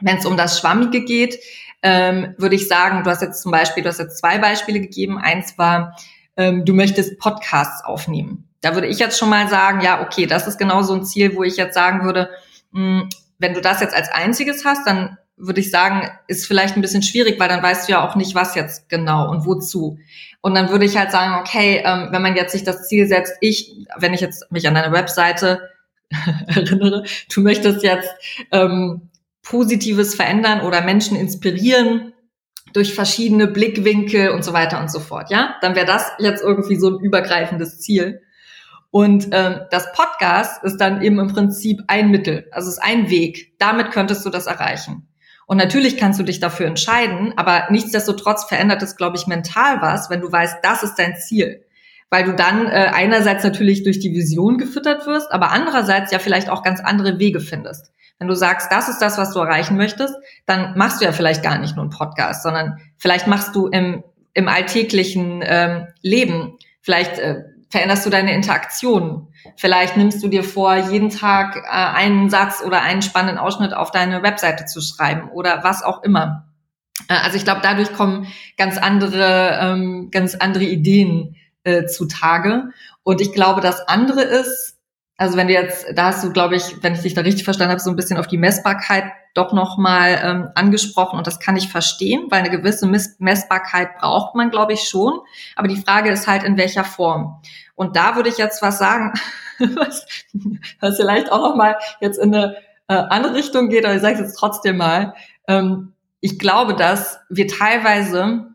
Wenn 0.01 0.17
es 0.17 0.27
um 0.27 0.37
das 0.37 0.59
Schwammige 0.59 1.05
geht, 1.05 1.39
ähm, 1.83 2.35
würde 2.38 2.55
ich 2.55 2.68
sagen, 2.68 3.03
du 3.03 3.11
hast 3.11 3.23
jetzt 3.23 3.42
zum 3.42 3.53
Beispiel, 3.53 3.83
du 3.83 3.88
hast 3.88 3.99
jetzt 3.99 4.18
zwei 4.18 4.38
Beispiele 4.38 4.81
gegeben. 4.81 5.18
Eins 5.18 5.59
war, 5.59 5.97
ähm, 6.37 6.64
du 6.64 6.75
möchtest 6.75 7.18
Podcasts 7.18 7.85
aufnehmen. 7.85 8.49
Da 8.61 8.75
würde 8.75 8.87
ich 8.87 8.99
jetzt 8.99 9.18
schon 9.18 9.29
mal 9.29 9.49
sagen, 9.49 9.81
ja, 9.81 10.03
okay, 10.03 10.27
das 10.27 10.47
ist 10.47 10.59
genau 10.59 10.83
so 10.83 10.95
ein 10.95 11.05
Ziel, 11.05 11.37
wo 11.37 11.42
ich 11.42 11.57
jetzt 11.57 11.75
sagen 11.75 12.05
würde, 12.05 12.31
mh, 12.71 13.01
hm, 13.01 13.09
wenn 13.38 13.55
du 13.55 13.61
das 13.61 13.81
jetzt 13.81 13.95
als 13.95 14.09
einziges 14.11 14.64
hast, 14.64 14.87
dann 14.87 15.18
würde 15.37 15.61
ich 15.61 15.73
sagen, 15.73 16.09
ist 16.29 16.47
vielleicht 16.47 16.77
ein 16.77 16.83
bisschen 16.83 17.03
schwierig, 17.03 17.40
weil 17.40 17.49
dann 17.49 17.62
weißt 17.62 17.88
du 17.88 17.92
ja 17.92 18.09
auch 18.09 18.14
nicht, 18.14 18.37
was 18.37 18.55
jetzt 18.55 18.88
genau 18.88 19.29
und 19.29 19.45
wozu. 19.45 19.99
Und 20.40 20.55
dann 20.55 20.71
würde 20.71 20.85
ich 20.85 20.97
halt 20.97 21.11
sagen, 21.11 21.40
okay, 21.40 21.83
ähm, 21.85 22.09
wenn 22.12 22.23
man 22.23 22.37
jetzt 22.37 22.53
sich 22.53 22.62
das 22.62 22.87
Ziel 22.87 23.09
setzt, 23.09 23.35
ich, 23.40 23.75
wenn 23.97 24.14
ich 24.14 24.21
jetzt 24.21 24.51
mich 24.53 24.68
an 24.68 24.75
deine 24.75 24.92
Webseite 24.92 25.68
erinnere, 26.47 27.05
du 27.35 27.40
möchtest 27.40 27.83
jetzt 27.83 28.11
ähm, 28.53 29.11
Positives 29.43 30.15
verändern 30.15 30.61
oder 30.61 30.83
Menschen 30.83 31.17
inspirieren 31.17 32.13
durch 32.73 32.95
verschiedene 32.95 33.49
Blickwinkel 33.49 34.31
und 34.31 34.45
so 34.45 34.53
weiter 34.53 34.81
und 34.81 34.91
so 34.91 35.01
fort. 35.01 35.31
Ja, 35.31 35.57
dann 35.61 35.75
wäre 35.75 35.87
das 35.87 36.11
jetzt 36.19 36.43
irgendwie 36.43 36.77
so 36.77 36.89
ein 36.89 37.01
übergreifendes 37.01 37.81
Ziel. 37.81 38.23
Und 38.91 39.29
ähm, 39.33 39.63
das 39.71 39.91
Podcast 39.93 40.63
ist 40.65 40.77
dann 40.77 41.03
eben 41.03 41.19
im 41.19 41.29
Prinzip 41.29 41.81
ein 41.87 42.11
Mittel, 42.11 42.47
also 42.53 42.69
ist 42.69 42.83
ein 42.83 43.11
Weg. 43.11 43.59
Damit 43.59 43.91
könntest 43.91 44.25
du 44.25 44.31
das 44.31 44.47
erreichen. 44.47 45.09
Und 45.47 45.57
natürlich 45.57 45.97
kannst 45.97 46.21
du 46.21 46.25
dich 46.25 46.41
dafür 46.41 46.67
entscheiden, 46.67 47.35
aber 47.37 47.67
nichtsdestotrotz 47.71 48.45
verändert 48.45 48.83
es, 48.83 48.97
glaube 48.97 49.17
ich, 49.17 49.27
mental 49.27 49.81
was, 49.81 50.09
wenn 50.09 50.21
du 50.21 50.31
weißt, 50.31 50.59
das 50.63 50.83
ist 50.83 50.95
dein 50.97 51.17
Ziel. 51.17 51.65
Weil 52.11 52.25
du 52.25 52.35
dann 52.35 52.67
äh, 52.67 52.91
einerseits 52.93 53.43
natürlich 53.43 53.83
durch 53.83 53.99
die 53.99 54.13
Vision 54.13 54.59
gefüttert 54.59 55.07
wirst, 55.07 55.33
aber 55.33 55.51
andererseits 55.51 56.13
ja 56.13 56.19
vielleicht 56.19 56.51
auch 56.51 56.63
ganz 56.63 56.81
andere 56.81 57.19
Wege 57.19 57.41
findest. 57.41 57.93
Wenn 58.23 58.29
du 58.29 58.37
sagst, 58.37 58.71
das 58.71 58.89
ist 58.89 59.01
das, 59.01 59.19
was 59.19 59.33
du 59.33 59.41
erreichen 59.41 59.77
möchtest, 59.77 60.15
dann 60.47 60.79
machst 60.79 61.01
du 61.01 61.05
ja 61.05 61.11
vielleicht 61.11 61.43
gar 61.43 61.59
nicht 61.59 61.75
nur 61.75 61.83
einen 61.83 61.91
Podcast, 61.91 62.45
sondern 62.45 62.79
vielleicht 62.97 63.27
machst 63.27 63.57
du 63.57 63.67
im, 63.67 64.05
im 64.33 64.47
alltäglichen 64.47 65.43
ähm, 65.45 65.89
Leben, 66.03 66.57
vielleicht 66.83 67.19
äh, 67.19 67.43
veränderst 67.69 68.07
du 68.07 68.11
deine 68.11 68.33
Interaktionen. 68.33 69.27
Vielleicht 69.57 69.97
nimmst 69.97 70.23
du 70.23 70.29
dir 70.29 70.45
vor, 70.45 70.77
jeden 70.77 71.11
Tag 71.11 71.57
äh, 71.57 71.69
einen 71.69 72.31
Satz 72.31 72.63
oder 72.65 72.83
einen 72.83 73.03
spannenden 73.03 73.39
Ausschnitt 73.39 73.75
auf 73.75 73.91
deine 73.91 74.23
Webseite 74.23 74.67
zu 74.67 74.81
schreiben 74.81 75.29
oder 75.31 75.65
was 75.65 75.83
auch 75.83 76.05
immer. 76.05 76.47
Äh, 77.09 77.15
also 77.25 77.37
ich 77.37 77.43
glaube, 77.43 77.61
dadurch 77.61 77.93
kommen 77.93 78.29
ganz 78.57 78.79
andere, 78.79 79.59
ähm, 79.61 80.11
ganz 80.13 80.37
andere 80.37 80.63
Ideen 80.63 81.35
äh, 81.65 81.87
zutage. 81.87 82.69
Und 83.03 83.21
ich 83.21 83.33
glaube, 83.33 83.63
das 83.63 83.81
andere 83.89 84.23
ist, 84.23 84.72
also 85.23 85.37
wenn 85.37 85.47
du 85.47 85.53
jetzt, 85.53 85.87
da 85.95 86.07
hast 86.07 86.25
du, 86.25 86.33
glaube 86.33 86.57
ich, 86.57 86.83
wenn 86.83 86.95
ich 86.95 87.03
dich 87.03 87.15
da 87.15 87.21
richtig 87.21 87.45
verstanden 87.45 87.71
habe, 87.71 87.81
so 87.81 87.91
ein 87.91 87.95
bisschen 87.95 88.19
auf 88.19 88.27
die 88.27 88.39
Messbarkeit 88.39 89.05
doch 89.35 89.53
nochmal 89.53 90.21
ähm, 90.21 90.49
angesprochen 90.57 91.17
und 91.17 91.29
das 91.29 91.39
kann 91.39 91.55
ich 91.55 91.69
verstehen, 91.69 92.27
weil 92.31 92.41
eine 92.41 92.51
gewisse 92.51 92.89
Mess 92.89 93.15
Messbarkeit 93.21 93.97
braucht 93.99 94.35
man, 94.35 94.51
glaube 94.51 94.73
ich, 94.73 94.81
schon. 94.81 95.21
Aber 95.55 95.69
die 95.69 95.81
Frage 95.81 96.11
ist 96.11 96.27
halt, 96.27 96.43
in 96.43 96.57
welcher 96.57 96.83
Form. 96.83 97.41
Und 97.77 97.95
da 97.95 98.17
würde 98.17 98.31
ich 98.31 98.37
jetzt 98.37 98.63
was 98.63 98.81
sagen, 98.81 99.13
was, 99.61 100.05
was 100.81 100.97
vielleicht 100.97 101.31
auch 101.31 101.51
nochmal 101.51 101.77
jetzt 102.01 102.19
in 102.19 102.35
eine 102.35 102.57
äh, 102.89 102.95
andere 102.95 103.35
Richtung 103.35 103.69
geht, 103.69 103.85
aber 103.85 103.95
ich 103.95 104.03
sage 104.03 104.15
es 104.15 104.21
jetzt 104.23 104.35
trotzdem 104.35 104.77
mal. 104.77 105.15
Ähm, 105.47 105.93
ich 106.19 106.41
glaube, 106.41 106.75
dass 106.75 107.21
wir 107.31 107.47
teilweise 107.47 108.52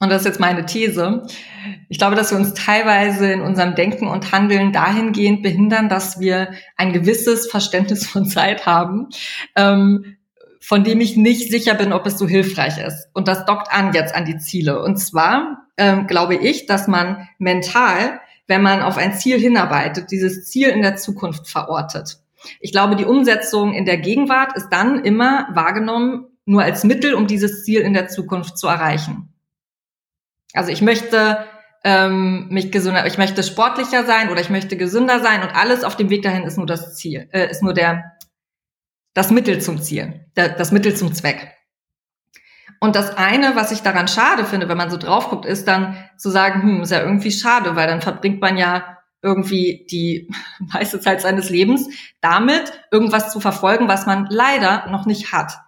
und 0.00 0.08
das 0.08 0.22
ist 0.22 0.26
jetzt 0.26 0.40
meine 0.40 0.64
These, 0.64 1.22
ich 1.90 1.98
glaube, 1.98 2.16
dass 2.16 2.30
wir 2.30 2.38
uns 2.38 2.54
teilweise 2.54 3.30
in 3.30 3.42
unserem 3.42 3.74
Denken 3.74 4.08
und 4.08 4.32
Handeln 4.32 4.72
dahingehend 4.72 5.42
behindern, 5.42 5.90
dass 5.90 6.18
wir 6.18 6.52
ein 6.76 6.92
gewisses 6.92 7.50
Verständnis 7.50 8.06
von 8.06 8.24
Zeit 8.24 8.64
haben, 8.64 9.08
ähm, 9.56 10.16
von 10.60 10.84
dem 10.84 11.00
ich 11.00 11.16
nicht 11.16 11.50
sicher 11.50 11.74
bin, 11.74 11.92
ob 11.92 12.06
es 12.06 12.18
so 12.18 12.26
hilfreich 12.26 12.78
ist. 12.78 13.08
Und 13.12 13.28
das 13.28 13.44
dockt 13.44 13.70
an 13.72 13.92
jetzt 13.92 14.14
an 14.14 14.24
die 14.24 14.38
Ziele. 14.38 14.82
Und 14.82 14.96
zwar 14.96 15.66
ähm, 15.76 16.06
glaube 16.06 16.36
ich, 16.36 16.66
dass 16.66 16.88
man 16.88 17.28
mental, 17.38 18.20
wenn 18.46 18.62
man 18.62 18.82
auf 18.82 18.96
ein 18.96 19.14
Ziel 19.14 19.38
hinarbeitet, 19.38 20.10
dieses 20.10 20.46
Ziel 20.46 20.68
in 20.68 20.82
der 20.82 20.96
Zukunft 20.96 21.46
verortet. 21.48 22.18
Ich 22.60 22.72
glaube, 22.72 22.96
die 22.96 23.04
Umsetzung 23.04 23.74
in 23.74 23.84
der 23.84 23.98
Gegenwart 23.98 24.56
ist 24.56 24.68
dann 24.70 25.04
immer 25.04 25.48
wahrgenommen 25.52 26.26
nur 26.46 26.62
als 26.62 26.84
Mittel, 26.84 27.14
um 27.14 27.26
dieses 27.26 27.64
Ziel 27.64 27.80
in 27.80 27.92
der 27.92 28.08
Zukunft 28.08 28.56
zu 28.56 28.66
erreichen. 28.66 29.29
Also 30.54 30.70
ich 30.70 30.82
möchte 30.82 31.44
ähm, 31.84 32.48
mich 32.50 32.72
gesünder, 32.72 33.06
ich 33.06 33.18
möchte 33.18 33.42
sportlicher 33.42 34.04
sein 34.04 34.30
oder 34.30 34.40
ich 34.40 34.50
möchte 34.50 34.76
gesünder 34.76 35.20
sein 35.20 35.42
und 35.42 35.54
alles 35.54 35.84
auf 35.84 35.96
dem 35.96 36.10
Weg 36.10 36.22
dahin 36.22 36.44
ist 36.44 36.56
nur 36.56 36.66
das 36.66 36.96
Ziel, 36.96 37.28
äh, 37.32 37.50
ist 37.50 37.62
nur 37.62 37.74
der 37.74 38.16
das 39.14 39.30
Mittel 39.30 39.60
zum 39.60 39.80
Ziel, 39.82 40.26
der, 40.36 40.50
das 40.50 40.72
Mittel 40.72 40.94
zum 40.94 41.12
Zweck. 41.14 41.56
Und 42.80 42.96
das 42.96 43.16
eine, 43.16 43.56
was 43.56 43.72
ich 43.72 43.82
daran 43.82 44.08
schade 44.08 44.44
finde, 44.44 44.68
wenn 44.68 44.78
man 44.78 44.90
so 44.90 44.96
drauf 44.96 45.28
guckt, 45.28 45.44
ist 45.44 45.68
dann 45.68 45.96
zu 46.16 46.30
sagen, 46.30 46.62
hm, 46.62 46.82
ist 46.82 46.92
ja 46.92 47.02
irgendwie 47.02 47.32
schade, 47.32 47.76
weil 47.76 47.86
dann 47.86 48.00
verbringt 48.00 48.40
man 48.40 48.56
ja 48.56 48.98
irgendwie 49.22 49.86
die 49.90 50.30
meiste 50.72 51.00
Zeit 51.00 51.20
seines 51.20 51.50
Lebens 51.50 51.88
damit, 52.20 52.72
irgendwas 52.90 53.32
zu 53.32 53.40
verfolgen, 53.40 53.88
was 53.88 54.06
man 54.06 54.26
leider 54.30 54.86
noch 54.90 55.06
nicht 55.06 55.32
hat. 55.32 55.58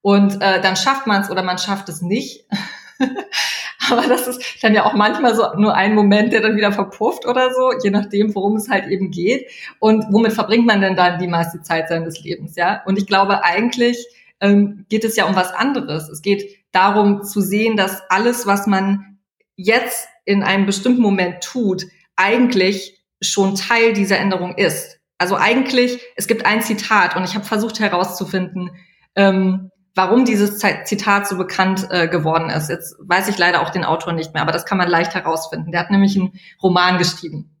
Und 0.00 0.40
äh, 0.40 0.60
dann 0.60 0.76
schafft 0.76 1.06
man 1.06 1.22
es 1.22 1.30
oder 1.30 1.42
man 1.42 1.58
schafft 1.58 1.88
es 1.88 2.02
nicht. 2.02 2.46
Aber 3.90 4.06
das 4.06 4.28
ist 4.28 4.62
dann 4.62 4.74
ja 4.74 4.84
auch 4.84 4.94
manchmal 4.94 5.34
so 5.34 5.44
nur 5.56 5.74
ein 5.74 5.94
Moment, 5.94 6.32
der 6.32 6.40
dann 6.40 6.56
wieder 6.56 6.72
verpufft 6.72 7.26
oder 7.26 7.52
so, 7.52 7.72
je 7.82 7.90
nachdem, 7.90 8.34
worum 8.34 8.56
es 8.56 8.68
halt 8.68 8.86
eben 8.88 9.10
geht. 9.10 9.50
Und 9.78 10.06
womit 10.10 10.32
verbringt 10.32 10.66
man 10.66 10.80
denn 10.80 10.96
dann 10.96 11.18
die 11.18 11.26
meiste 11.26 11.62
Zeit 11.62 11.88
seines 11.88 12.22
Lebens, 12.22 12.56
ja? 12.56 12.82
Und 12.86 12.98
ich 12.98 13.06
glaube, 13.06 13.44
eigentlich 13.44 14.06
ähm, 14.40 14.86
geht 14.88 15.04
es 15.04 15.16
ja 15.16 15.26
um 15.26 15.36
was 15.36 15.52
anderes. 15.52 16.08
Es 16.08 16.22
geht 16.22 16.58
darum 16.72 17.22
zu 17.22 17.40
sehen, 17.40 17.76
dass 17.76 18.02
alles, 18.08 18.46
was 18.46 18.66
man 18.66 19.18
jetzt 19.56 20.08
in 20.24 20.42
einem 20.42 20.66
bestimmten 20.66 21.02
Moment 21.02 21.42
tut, 21.42 21.84
eigentlich 22.16 23.00
schon 23.20 23.54
Teil 23.54 23.92
dieser 23.92 24.18
Änderung 24.18 24.56
ist. 24.56 24.98
Also 25.18 25.36
eigentlich, 25.36 26.00
es 26.16 26.26
gibt 26.26 26.46
ein 26.46 26.62
Zitat 26.62 27.16
und 27.16 27.24
ich 27.24 27.34
habe 27.34 27.44
versucht 27.44 27.78
herauszufinden, 27.78 28.70
ähm, 29.14 29.70
warum 29.94 30.24
dieses 30.24 30.58
Zitat 30.58 31.26
so 31.26 31.36
bekannt 31.36 31.86
äh, 31.90 32.08
geworden 32.08 32.50
ist. 32.50 32.70
Jetzt 32.70 32.96
weiß 33.00 33.28
ich 33.28 33.38
leider 33.38 33.62
auch 33.62 33.70
den 33.70 33.84
Autor 33.84 34.12
nicht 34.12 34.32
mehr, 34.32 34.42
aber 34.42 34.52
das 34.52 34.64
kann 34.64 34.78
man 34.78 34.88
leicht 34.88 35.14
herausfinden. 35.14 35.70
Der 35.72 35.80
hat 35.80 35.90
nämlich 35.90 36.16
einen 36.16 36.32
Roman 36.62 36.98
geschrieben. 36.98 37.56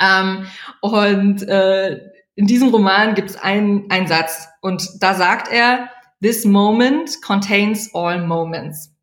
Ähm, 0.00 0.46
und 0.80 1.42
äh, 1.48 2.00
in 2.36 2.46
diesem 2.46 2.68
Roman 2.68 3.14
gibt 3.14 3.30
es 3.30 3.36
einen, 3.36 3.90
einen 3.90 4.06
Satz 4.06 4.48
und 4.60 4.88
da 5.00 5.14
sagt 5.14 5.52
er, 5.52 5.88
This 6.22 6.44
moment 6.46 7.20
contains 7.20 7.94
all 7.94 8.24
moments. 8.24 8.94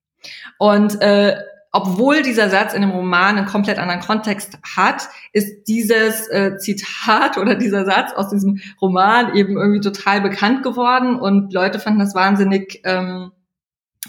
Und 0.58 1.00
äh, 1.02 1.38
obwohl 1.72 2.22
dieser 2.22 2.50
Satz 2.50 2.74
in 2.74 2.82
dem 2.82 2.92
Roman 2.92 3.38
einen 3.38 3.48
komplett 3.48 3.80
anderen 3.80 4.02
Kontext 4.02 4.60
hat, 4.76 5.08
ist 5.32 5.68
dieses 5.68 6.28
äh, 6.28 6.58
Zitat 6.58 7.38
oder 7.38 7.56
dieser 7.56 7.86
Satz 7.86 8.12
aus 8.14 8.30
diesem 8.30 8.60
Roman 8.82 9.36
eben 9.36 9.58
irgendwie 9.58 9.80
total 9.80 10.22
bekannt 10.22 10.64
geworden 10.64 11.16
und 11.16 11.54
Leute 11.54 11.80
fanden 11.80 12.00
das 12.00 12.14
wahnsinnig 12.14 12.82
ähm, 12.84 13.32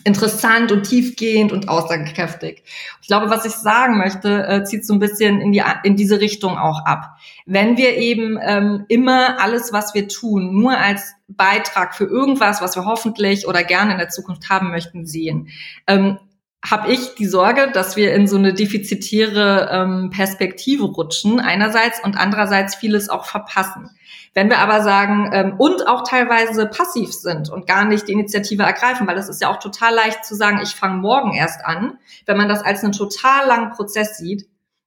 interessant 0.05 0.73
und 0.73 0.85
tiefgehend 0.85 1.53
und 1.53 1.69
aussagekräftig. 1.69 2.65
Ich 3.03 3.07
glaube, 3.07 3.31
was 3.31 3.45
ich 3.45 3.53
sagen 3.53 3.99
möchte, 3.99 4.45
äh, 4.47 4.65
zieht 4.65 4.87
so 4.87 4.95
ein 4.95 4.99
bisschen 4.99 5.41
in 5.41 5.53
die 5.53 5.63
in 5.85 5.97
diese 5.97 6.21
Richtung 6.21 6.57
auch 6.57 6.85
ab. 6.85 7.17
Wenn 7.47 7.77
wir 7.77 7.97
eben 7.97 8.39
ähm, 8.43 8.87
immer 8.89 9.41
alles, 9.41 9.73
was 9.73 9.95
wir 9.95 10.09
tun, 10.09 10.59
nur 10.59 10.77
als 10.77 11.13
Beitrag 11.29 11.95
für 11.95 12.05
irgendwas, 12.05 12.63
was 12.63 12.75
wir 12.75 12.87
hoffentlich 12.87 13.47
oder 13.47 13.63
gerne 13.63 13.93
in 13.93 13.99
der 13.99 14.09
Zukunft 14.09 14.49
haben 14.49 14.71
möchten, 14.71 15.07
sehen, 15.07 15.49
ähm, 15.87 16.19
habe 16.65 16.93
ich 16.93 17.15
die 17.17 17.27
Sorge, 17.27 17.71
dass 17.73 17.97
wir 17.97 18.15
in 18.15 18.29
so 18.29 18.37
eine 18.37 18.55
defizitäre 18.55 19.69
ähm, 19.73 20.11
Perspektive 20.11 20.85
rutschen, 20.85 21.41
einerseits 21.41 22.03
und 22.05 22.17
andererseits 22.17 22.77
vieles 22.77 23.09
auch 23.09 23.25
verpassen. 23.25 23.91
Wenn 24.35 24.49
wir 24.49 24.59
aber 24.59 24.83
sagen 24.83 25.31
ähm, 25.33 25.55
und 25.59 25.87
auch 25.89 26.05
teilweise 26.05 26.67
passiv 26.67 27.13
sind 27.13 27.51
und 27.51 27.67
gar 27.67 27.85
nicht 27.85 28.07
die 28.07 28.13
Initiative 28.13 28.63
ergreifen, 28.63 29.07
weil 29.07 29.19
es 29.19 29.29
ist 29.29 29.43
ja 29.43 29.51
auch 29.51 29.59
total 29.59 29.95
leicht 29.95 30.25
zu 30.25 30.35
sagen, 30.35 30.61
ich 30.63 30.71
fange 30.71 30.97
morgen 30.97 31.35
erst 31.35 31.67
an, 31.67 31.99
wenn 32.27 32.37
man 32.37 32.49
das 32.49 32.63
als 32.63 32.85
einen 32.85 32.93
total 32.93 33.47
langen 33.47 33.73
Prozess 33.73 34.17
sieht, 34.17 34.47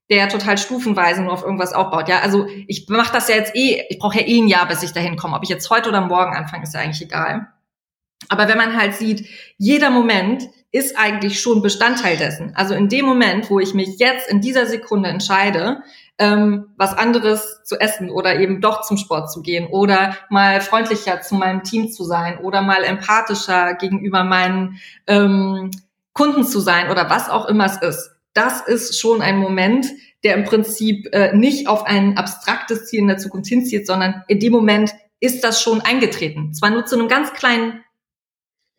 der 0.09 0.29
total 0.29 0.57
stufenweise 0.57 1.23
nur 1.23 1.33
auf 1.33 1.43
irgendwas 1.43 1.73
aufbaut. 1.73 2.07
Ja, 2.07 2.19
also 2.19 2.47
ich 2.67 2.87
mache 2.89 3.11
das 3.11 3.27
ja 3.27 3.35
jetzt 3.35 3.55
eh, 3.55 3.83
ich 3.89 3.99
brauche 3.99 4.19
ja 4.19 4.25
eh 4.25 4.39
ein 4.39 4.47
Jahr, 4.47 4.67
bis 4.67 4.81
ich 4.81 4.93
dahin 4.93 5.17
komme. 5.17 5.35
Ob 5.35 5.43
ich 5.43 5.49
jetzt 5.49 5.69
heute 5.69 5.89
oder 5.89 6.01
morgen 6.01 6.35
anfange, 6.35 6.63
ist 6.63 6.73
ja 6.73 6.79
eigentlich 6.79 7.01
egal. 7.01 7.47
Aber 8.29 8.47
wenn 8.47 8.57
man 8.57 8.77
halt 8.77 8.93
sieht, 8.93 9.27
jeder 9.57 9.89
Moment 9.89 10.43
ist 10.75 10.97
eigentlich 10.97 11.39
schon 11.39 11.61
Bestandteil 11.61 12.17
dessen. 12.17 12.51
Also 12.53 12.73
in 12.73 12.89
dem 12.89 13.05
Moment, 13.05 13.49
wo 13.49 13.61
ich 13.61 13.73
mich 13.73 13.97
jetzt 13.97 14.29
in 14.29 14.41
dieser 14.41 14.65
Sekunde 14.65 15.07
entscheide, 15.07 15.83
ähm, 16.17 16.73
was 16.75 16.93
anderes 16.93 17.63
zu 17.63 17.79
essen 17.79 18.09
oder 18.09 18.37
eben 18.41 18.59
doch 18.59 18.81
zum 18.81 18.97
Sport 18.97 19.31
zu 19.31 19.41
gehen 19.41 19.67
oder 19.67 20.17
mal 20.29 20.59
freundlicher 20.59 21.21
zu 21.21 21.35
meinem 21.35 21.63
Team 21.63 21.91
zu 21.93 22.03
sein 22.03 22.39
oder 22.39 22.61
mal 22.61 22.83
empathischer 22.83 23.75
gegenüber 23.75 24.25
meinen 24.25 24.77
ähm, 25.07 25.71
Kunden 26.11 26.43
zu 26.43 26.59
sein 26.59 26.91
oder 26.91 27.09
was 27.09 27.29
auch 27.29 27.45
immer 27.45 27.67
es 27.67 27.77
ist. 27.77 28.11
Das 28.33 28.59
ist 28.59 28.99
schon 28.99 29.21
ein 29.21 29.37
Moment, 29.37 29.87
der 30.25 30.35
im 30.35 30.43
Prinzip 30.43 31.07
äh, 31.13 31.33
nicht 31.33 31.69
auf 31.69 31.85
ein 31.85 32.17
abstraktes 32.17 32.87
Ziel 32.87 32.99
in 32.99 33.07
der 33.07 33.17
Zukunft 33.17 33.47
hinzieht, 33.47 33.87
sondern 33.87 34.25
in 34.27 34.41
dem 34.41 34.51
Moment 34.51 34.91
ist 35.21 35.45
das 35.45 35.61
schon 35.61 35.79
eingetreten. 35.79 36.53
Zwar 36.53 36.71
nur 36.71 36.85
zu 36.85 36.99
einem 36.99 37.07
ganz 37.07 37.31
kleinen 37.31 37.84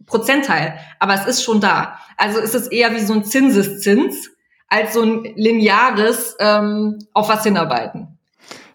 Prozentteil, 0.07 0.79
aber 0.99 1.15
es 1.15 1.27
ist 1.27 1.43
schon 1.43 1.61
da. 1.61 1.99
Also 2.17 2.39
ist 2.39 2.55
es 2.55 2.69
eher 2.69 2.95
wie 2.95 3.01
so 3.01 3.13
ein 3.13 3.25
Zinseszins 3.25 4.31
als 4.69 4.95
so 4.95 5.03
ein 5.03 5.25
lineares 5.37 6.37
ähm, 6.41 6.99
auf 7.13 7.29
was 7.29 7.45
hinarbeiten. 7.45 8.19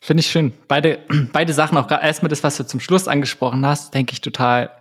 Finde 0.02 0.22
ich 0.22 0.28
schön. 0.28 0.54
Beide, 0.68 1.00
beide 1.34 1.54
Sachen, 1.54 1.78
auch 1.78 1.90
erstmal 1.90 2.30
das, 2.30 2.44
was 2.44 2.58
du 2.58 2.66
zum 2.66 2.80
Schluss 2.80 3.08
angesprochen 3.08 3.66
hast, 3.66 3.94
denke 3.94 4.14
ich 4.14 4.22
total 4.22 4.72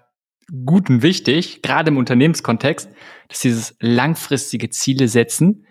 gut 0.65 0.91
und 0.91 1.03
wichtig, 1.03 1.63
gerade 1.63 1.91
im 1.91 1.97
Unternehmenskontext, 1.97 2.89
dass 3.29 3.41
dieses 3.41 3.77
langfristige 3.81 4.71
Ziele 4.71 5.09
setzen, 5.09 5.67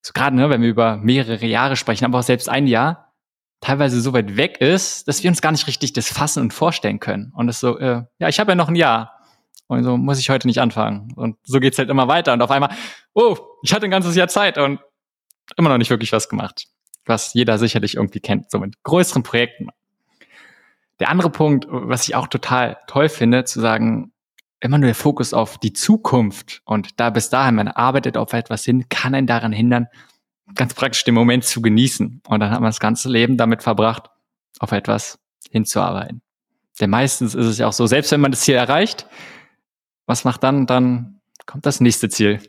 so 0.00 0.12
gerade 0.12 0.34
ne, 0.36 0.50
wenn 0.50 0.62
wir 0.62 0.68
über 0.68 0.96
mehrere 0.96 1.46
Jahre 1.46 1.76
sprechen, 1.76 2.04
aber 2.04 2.18
auch 2.18 2.24
selbst 2.24 2.48
ein 2.48 2.66
Jahr, 2.66 3.12
teilweise 3.60 4.00
so 4.00 4.12
weit 4.12 4.36
weg 4.36 4.60
ist, 4.60 5.08
dass 5.08 5.22
wir 5.22 5.30
uns 5.30 5.42
gar 5.42 5.52
nicht 5.52 5.66
richtig 5.66 5.92
das 5.92 6.08
fassen 6.08 6.40
und 6.42 6.54
vorstellen 6.54 7.00
können. 7.00 7.32
Und 7.34 7.48
das 7.48 7.60
so, 7.60 7.78
äh, 7.78 8.02
ja, 8.18 8.28
ich 8.28 8.40
habe 8.40 8.52
ja 8.52 8.54
noch 8.54 8.68
ein 8.68 8.76
Jahr. 8.76 9.17
Und 9.68 9.84
so 9.84 9.96
muss 9.96 10.18
ich 10.18 10.30
heute 10.30 10.46
nicht 10.46 10.60
anfangen. 10.60 11.12
Und 11.14 11.36
so 11.44 11.60
geht's 11.60 11.78
halt 11.78 11.90
immer 11.90 12.08
weiter. 12.08 12.32
Und 12.32 12.42
auf 12.42 12.50
einmal, 12.50 12.74
oh, 13.14 13.36
ich 13.62 13.72
hatte 13.72 13.84
ein 13.84 13.90
ganzes 13.90 14.16
Jahr 14.16 14.28
Zeit 14.28 14.58
und 14.58 14.80
immer 15.56 15.68
noch 15.68 15.78
nicht 15.78 15.90
wirklich 15.90 16.12
was 16.12 16.28
gemacht. 16.28 16.66
Was 17.04 17.34
jeder 17.34 17.58
sicherlich 17.58 17.94
irgendwie 17.94 18.20
kennt, 18.20 18.50
so 18.50 18.58
mit 18.58 18.82
größeren 18.82 19.22
Projekten. 19.22 19.68
Der 21.00 21.10
andere 21.10 21.30
Punkt, 21.30 21.66
was 21.70 22.08
ich 22.08 22.14
auch 22.14 22.26
total 22.26 22.78
toll 22.86 23.08
finde, 23.08 23.44
zu 23.44 23.60
sagen, 23.60 24.12
immer 24.60 24.78
nur 24.78 24.86
der 24.86 24.94
Fokus 24.94 25.32
auf 25.32 25.58
die 25.58 25.72
Zukunft 25.72 26.62
und 26.64 26.98
da 26.98 27.10
bis 27.10 27.30
dahin, 27.30 27.54
man 27.54 27.68
arbeitet 27.68 28.16
auf 28.16 28.32
etwas 28.32 28.64
hin, 28.64 28.88
kann 28.88 29.14
einen 29.14 29.26
daran 29.26 29.52
hindern, 29.52 29.86
ganz 30.54 30.74
praktisch 30.74 31.04
den 31.04 31.14
Moment 31.14 31.44
zu 31.44 31.62
genießen. 31.62 32.22
Und 32.26 32.40
dann 32.40 32.50
hat 32.50 32.60
man 32.60 32.68
das 32.68 32.80
ganze 32.80 33.08
Leben 33.08 33.36
damit 33.36 33.62
verbracht, 33.62 34.10
auf 34.58 34.72
etwas 34.72 35.18
hinzuarbeiten. 35.50 36.22
Denn 36.80 36.90
meistens 36.90 37.34
ist 37.34 37.46
es 37.46 37.58
ja 37.58 37.68
auch 37.68 37.72
so, 37.72 37.86
selbst 37.86 38.10
wenn 38.12 38.20
man 38.20 38.32
das 38.32 38.40
Ziel 38.40 38.54
erreicht, 38.54 39.06
was 40.08 40.24
macht 40.24 40.42
dann? 40.42 40.66
Dann 40.66 41.20
kommt 41.46 41.66
das 41.66 41.80
nächste 41.80 42.08
Ziel. 42.08 42.40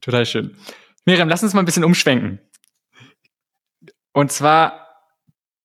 Total 0.00 0.26
schön. 0.26 0.56
Miriam, 1.04 1.28
lass 1.28 1.42
uns 1.42 1.54
mal 1.54 1.60
ein 1.60 1.66
bisschen 1.66 1.84
umschwenken. 1.84 2.40
Und 4.12 4.32
zwar, 4.32 4.88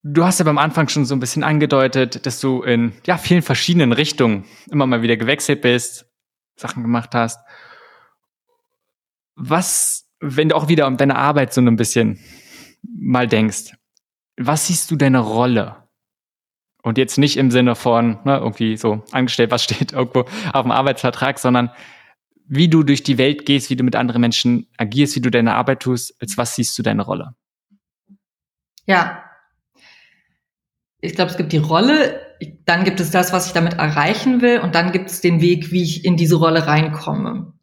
du 0.03 0.25
hast 0.25 0.39
ja 0.39 0.45
beim 0.45 0.57
Anfang 0.57 0.89
schon 0.89 1.05
so 1.05 1.15
ein 1.15 1.19
bisschen 1.19 1.43
angedeutet, 1.43 2.25
dass 2.25 2.39
du 2.41 2.61
in 2.63 2.93
ja, 3.05 3.17
vielen 3.17 3.41
verschiedenen 3.41 3.93
Richtungen 3.93 4.45
immer 4.69 4.85
mal 4.85 5.01
wieder 5.01 5.15
gewechselt 5.15 5.61
bist, 5.61 6.05
Sachen 6.57 6.83
gemacht 6.83 7.15
hast. 7.15 7.39
Was, 9.35 10.09
wenn 10.19 10.49
du 10.49 10.55
auch 10.55 10.67
wieder 10.67 10.85
um 10.85 10.97
deine 10.97 11.15
Arbeit 11.15 11.53
so 11.53 11.61
ein 11.61 11.77
bisschen 11.77 12.19
mal 12.83 13.27
denkst, 13.27 13.73
was 14.37 14.67
siehst 14.67 14.91
du 14.91 14.95
deine 14.97 15.19
Rolle? 15.19 15.87
Und 16.83 16.97
jetzt 16.97 17.17
nicht 17.17 17.37
im 17.37 17.51
Sinne 17.51 17.75
von 17.75 18.19
ne, 18.23 18.37
irgendwie 18.37 18.75
so 18.77 19.03
angestellt, 19.11 19.51
was 19.51 19.63
steht 19.63 19.91
irgendwo 19.93 20.25
auf 20.53 20.63
dem 20.63 20.71
Arbeitsvertrag, 20.71 21.39
sondern 21.39 21.71
wie 22.47 22.67
du 22.67 22.83
durch 22.83 23.03
die 23.03 23.17
Welt 23.17 23.45
gehst, 23.45 23.69
wie 23.69 23.75
du 23.75 23.83
mit 23.83 23.95
anderen 23.95 24.21
Menschen 24.21 24.67
agierst, 24.77 25.15
wie 25.15 25.21
du 25.21 25.31
deine 25.31 25.55
Arbeit 25.55 25.81
tust, 25.81 26.15
als 26.21 26.37
was 26.37 26.55
siehst 26.55 26.77
du 26.77 26.83
deine 26.83 27.03
Rolle? 27.03 27.35
Ja. 28.85 29.23
Ich 30.99 31.15
glaube, 31.15 31.31
es 31.31 31.37
gibt 31.37 31.53
die 31.53 31.57
Rolle, 31.57 32.19
dann 32.65 32.83
gibt 32.83 32.99
es 32.99 33.09
das, 33.09 33.31
was 33.31 33.47
ich 33.47 33.53
damit 33.53 33.75
erreichen 33.75 34.41
will, 34.41 34.59
und 34.59 34.75
dann 34.75 34.91
gibt 34.91 35.09
es 35.09 35.21
den 35.21 35.41
Weg, 35.41 35.71
wie 35.71 35.81
ich 35.81 36.03
in 36.03 36.17
diese 36.17 36.35
Rolle 36.35 36.67
reinkomme. 36.67 37.53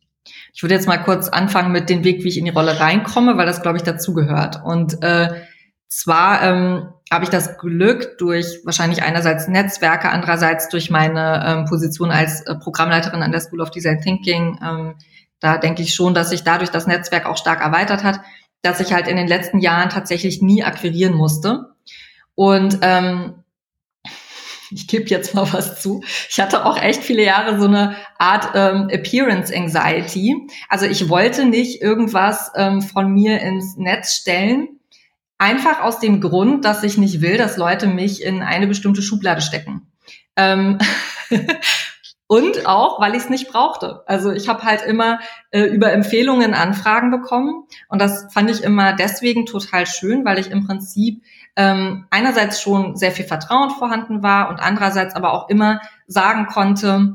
Ich 0.55 0.63
würde 0.63 0.75
jetzt 0.75 0.89
mal 0.89 0.99
kurz 0.99 1.29
anfangen 1.29 1.71
mit 1.71 1.91
dem 1.91 2.03
Weg, 2.03 2.25
wie 2.25 2.29
ich 2.29 2.39
in 2.39 2.47
die 2.47 2.51
Rolle 2.51 2.81
reinkomme, 2.81 3.37
weil 3.37 3.47
das, 3.47 3.63
glaube 3.63 3.77
ich, 3.77 3.85
dazugehört. 3.85 4.61
Und 4.65 5.03
äh, 5.03 5.43
zwar 5.89 6.43
ähm, 6.43 6.89
habe 7.11 7.25
ich 7.25 7.31
das 7.31 7.59
Glück 7.59 8.19
durch 8.19 8.61
wahrscheinlich 8.65 9.03
einerseits 9.03 9.49
Netzwerke, 9.49 10.11
andererseits 10.11 10.69
durch 10.69 10.91
meine 10.91 11.43
ähm, 11.47 11.65
Position 11.65 12.11
als 12.11 12.43
äh, 12.43 12.55
Programmleiterin 12.55 13.23
an 13.23 13.33
der 13.33 13.41
School 13.41 13.61
of 13.61 13.71
Design 13.71 14.01
Thinking. 14.01 14.59
Ähm, 14.63 14.95
da 15.41 15.57
denke 15.57 15.83
ich 15.83 15.95
schon, 15.95 16.15
dass 16.15 16.31
sich 16.31 16.45
dadurch 16.45 16.71
das 16.71 16.87
Netzwerk 16.87 17.27
auch 17.27 17.37
stark 17.37 17.61
erweitert 17.61 18.05
hat, 18.05 18.21
dass 18.63 18.81
ich 18.81 18.93
halt 18.93 19.09
in 19.09 19.17
den 19.17 19.29
letzten 19.29 19.59
Jahren 19.59 19.89
tatsächlich 19.89 20.43
nie 20.43 20.65
akquirieren 20.65 21.15
musste. 21.15 21.75
Und 22.35 22.79
ähm, 22.83 23.45
ich 24.71 24.87
gebe 24.87 25.09
jetzt 25.09 25.35
mal 25.35 25.51
was 25.53 25.81
zu. 25.81 26.03
Ich 26.29 26.39
hatte 26.41 26.67
auch 26.67 26.77
echt 26.77 27.03
viele 27.03 27.25
Jahre 27.25 27.59
so 27.59 27.67
eine 27.67 27.97
Art 28.19 28.51
ähm, 28.55 28.89
Appearance 28.91 29.55
Anxiety. 29.55 30.47
Also 30.69 30.87
ich 30.87 31.09
wollte 31.09 31.47
nicht 31.47 31.81
irgendwas 31.81 32.53
ähm, 32.55 32.83
von 32.83 33.13
mir 33.13 33.41
ins 33.41 33.77
Netz 33.77 34.15
stellen, 34.15 34.78
Einfach 35.39 35.83
aus 35.83 36.01
dem 36.01 36.21
Grund, 36.21 36.65
dass 36.65 36.83
ich 36.83 36.99
nicht 36.99 37.21
will, 37.21 37.39
dass 37.39 37.57
Leute 37.57 37.87
mich 37.87 38.23
in 38.23 38.43
eine 38.43 38.67
bestimmte 38.67 39.03
Schublade 39.03 39.41
stecken. 39.41 39.91
Ähm 40.37 40.79
Und 42.31 42.67
auch, 42.67 43.01
weil 43.01 43.15
ich 43.15 43.23
es 43.23 43.31
nicht 43.31 43.49
brauchte. 43.49 44.03
Also 44.07 44.31
ich 44.31 44.51
habe 44.51 44.63
halt 44.63 44.83
immer 44.83 45.19
äh, 45.51 45.63
über 45.63 45.91
Empfehlungen 45.95 46.53
Anfragen 46.53 47.11
bekommen. 47.11 47.65
Und 47.89 48.03
das 48.03 48.31
fand 48.35 48.51
ich 48.51 48.63
immer 48.63 48.93
deswegen 48.93 49.47
total 49.47 49.87
schön, 49.87 50.27
weil 50.27 50.39
ich 50.39 50.51
im 50.51 50.67
Prinzip 50.67 51.23
ähm, 51.57 52.07
einerseits 52.11 52.61
schon 52.61 52.97
sehr 52.97 53.13
viel 53.13 53.25
Vertrauen 53.25 53.71
vorhanden 53.71 54.23
war 54.23 54.51
und 54.51 54.61
andererseits 54.61 55.17
aber 55.17 55.33
auch 55.33 55.49
immer 55.49 55.81
sagen 56.07 56.47
konnte, 56.47 57.15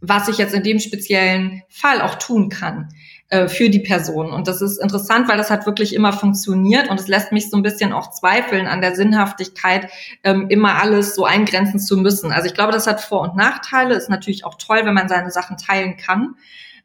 was 0.00 0.26
ich 0.26 0.38
jetzt 0.38 0.54
in 0.54 0.64
dem 0.64 0.80
speziellen 0.80 1.62
Fall 1.68 2.00
auch 2.00 2.16
tun 2.16 2.48
kann 2.48 2.88
äh, 3.30 3.48
für 3.48 3.68
die 3.68 3.80
Person. 3.80 4.32
Und 4.32 4.48
das 4.48 4.62
ist 4.62 4.78
interessant, 4.78 5.28
weil 5.28 5.36
das 5.36 5.50
hat 5.50 5.66
wirklich 5.66 5.94
immer 5.94 6.12
funktioniert 6.12 6.88
und 6.88 6.98
es 6.98 7.08
lässt 7.08 7.30
mich 7.30 7.50
so 7.50 7.56
ein 7.56 7.62
bisschen 7.62 7.92
auch 7.92 8.10
zweifeln 8.10 8.66
an 8.66 8.80
der 8.80 8.94
Sinnhaftigkeit, 8.94 9.90
ähm, 10.24 10.46
immer 10.48 10.80
alles 10.80 11.14
so 11.14 11.24
eingrenzen 11.24 11.78
zu 11.78 11.98
müssen. 11.98 12.32
Also 12.32 12.46
ich 12.46 12.54
glaube, 12.54 12.72
das 12.72 12.86
hat 12.86 13.00
Vor- 13.00 13.22
und 13.22 13.36
Nachteile. 13.36 13.94
Ist 13.94 14.08
natürlich 14.08 14.44
auch 14.44 14.54
toll, 14.54 14.80
wenn 14.84 14.94
man 14.94 15.08
seine 15.08 15.30
Sachen 15.30 15.56
teilen 15.58 15.96
kann. 15.96 16.36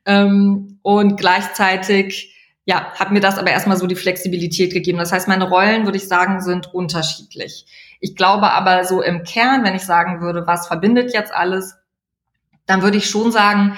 Ähm, 0.06 0.80
und 0.82 1.18
gleichzeitig 1.18 2.34
ja, 2.66 2.92
hat 2.94 3.12
mir 3.12 3.20
das 3.20 3.38
aber 3.38 3.52
erstmal 3.52 3.78
so 3.78 3.88
die 3.88 3.96
Flexibilität 3.96 4.74
gegeben. 4.74 4.98
Das 4.98 5.12
heißt, 5.12 5.28
meine 5.28 5.50
Rollen, 5.50 5.86
würde 5.86 5.98
ich 5.98 6.08
sagen, 6.08 6.42
sind 6.42 6.74
unterschiedlich. 6.74 7.66
Ich 8.00 8.16
glaube 8.16 8.52
aber 8.52 8.86
so 8.86 9.02
im 9.02 9.24
Kern, 9.24 9.64
wenn 9.64 9.76
ich 9.76 9.84
sagen 9.84 10.22
würde, 10.22 10.48
was 10.48 10.68
verbindet 10.68 11.14
jetzt 11.14 11.34
alles, 11.34 11.76
dann 12.66 12.82
würde 12.82 12.98
ich 12.98 13.10
schon 13.10 13.32
sagen, 13.32 13.78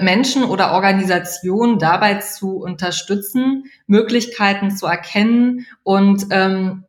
Menschen 0.00 0.44
oder 0.44 0.72
Organisationen 0.72 1.78
dabei 1.78 2.14
zu 2.14 2.58
unterstützen, 2.58 3.64
Möglichkeiten 3.86 4.70
zu 4.70 4.86
erkennen 4.86 5.66
und 5.82 6.26
ähm, 6.30 6.84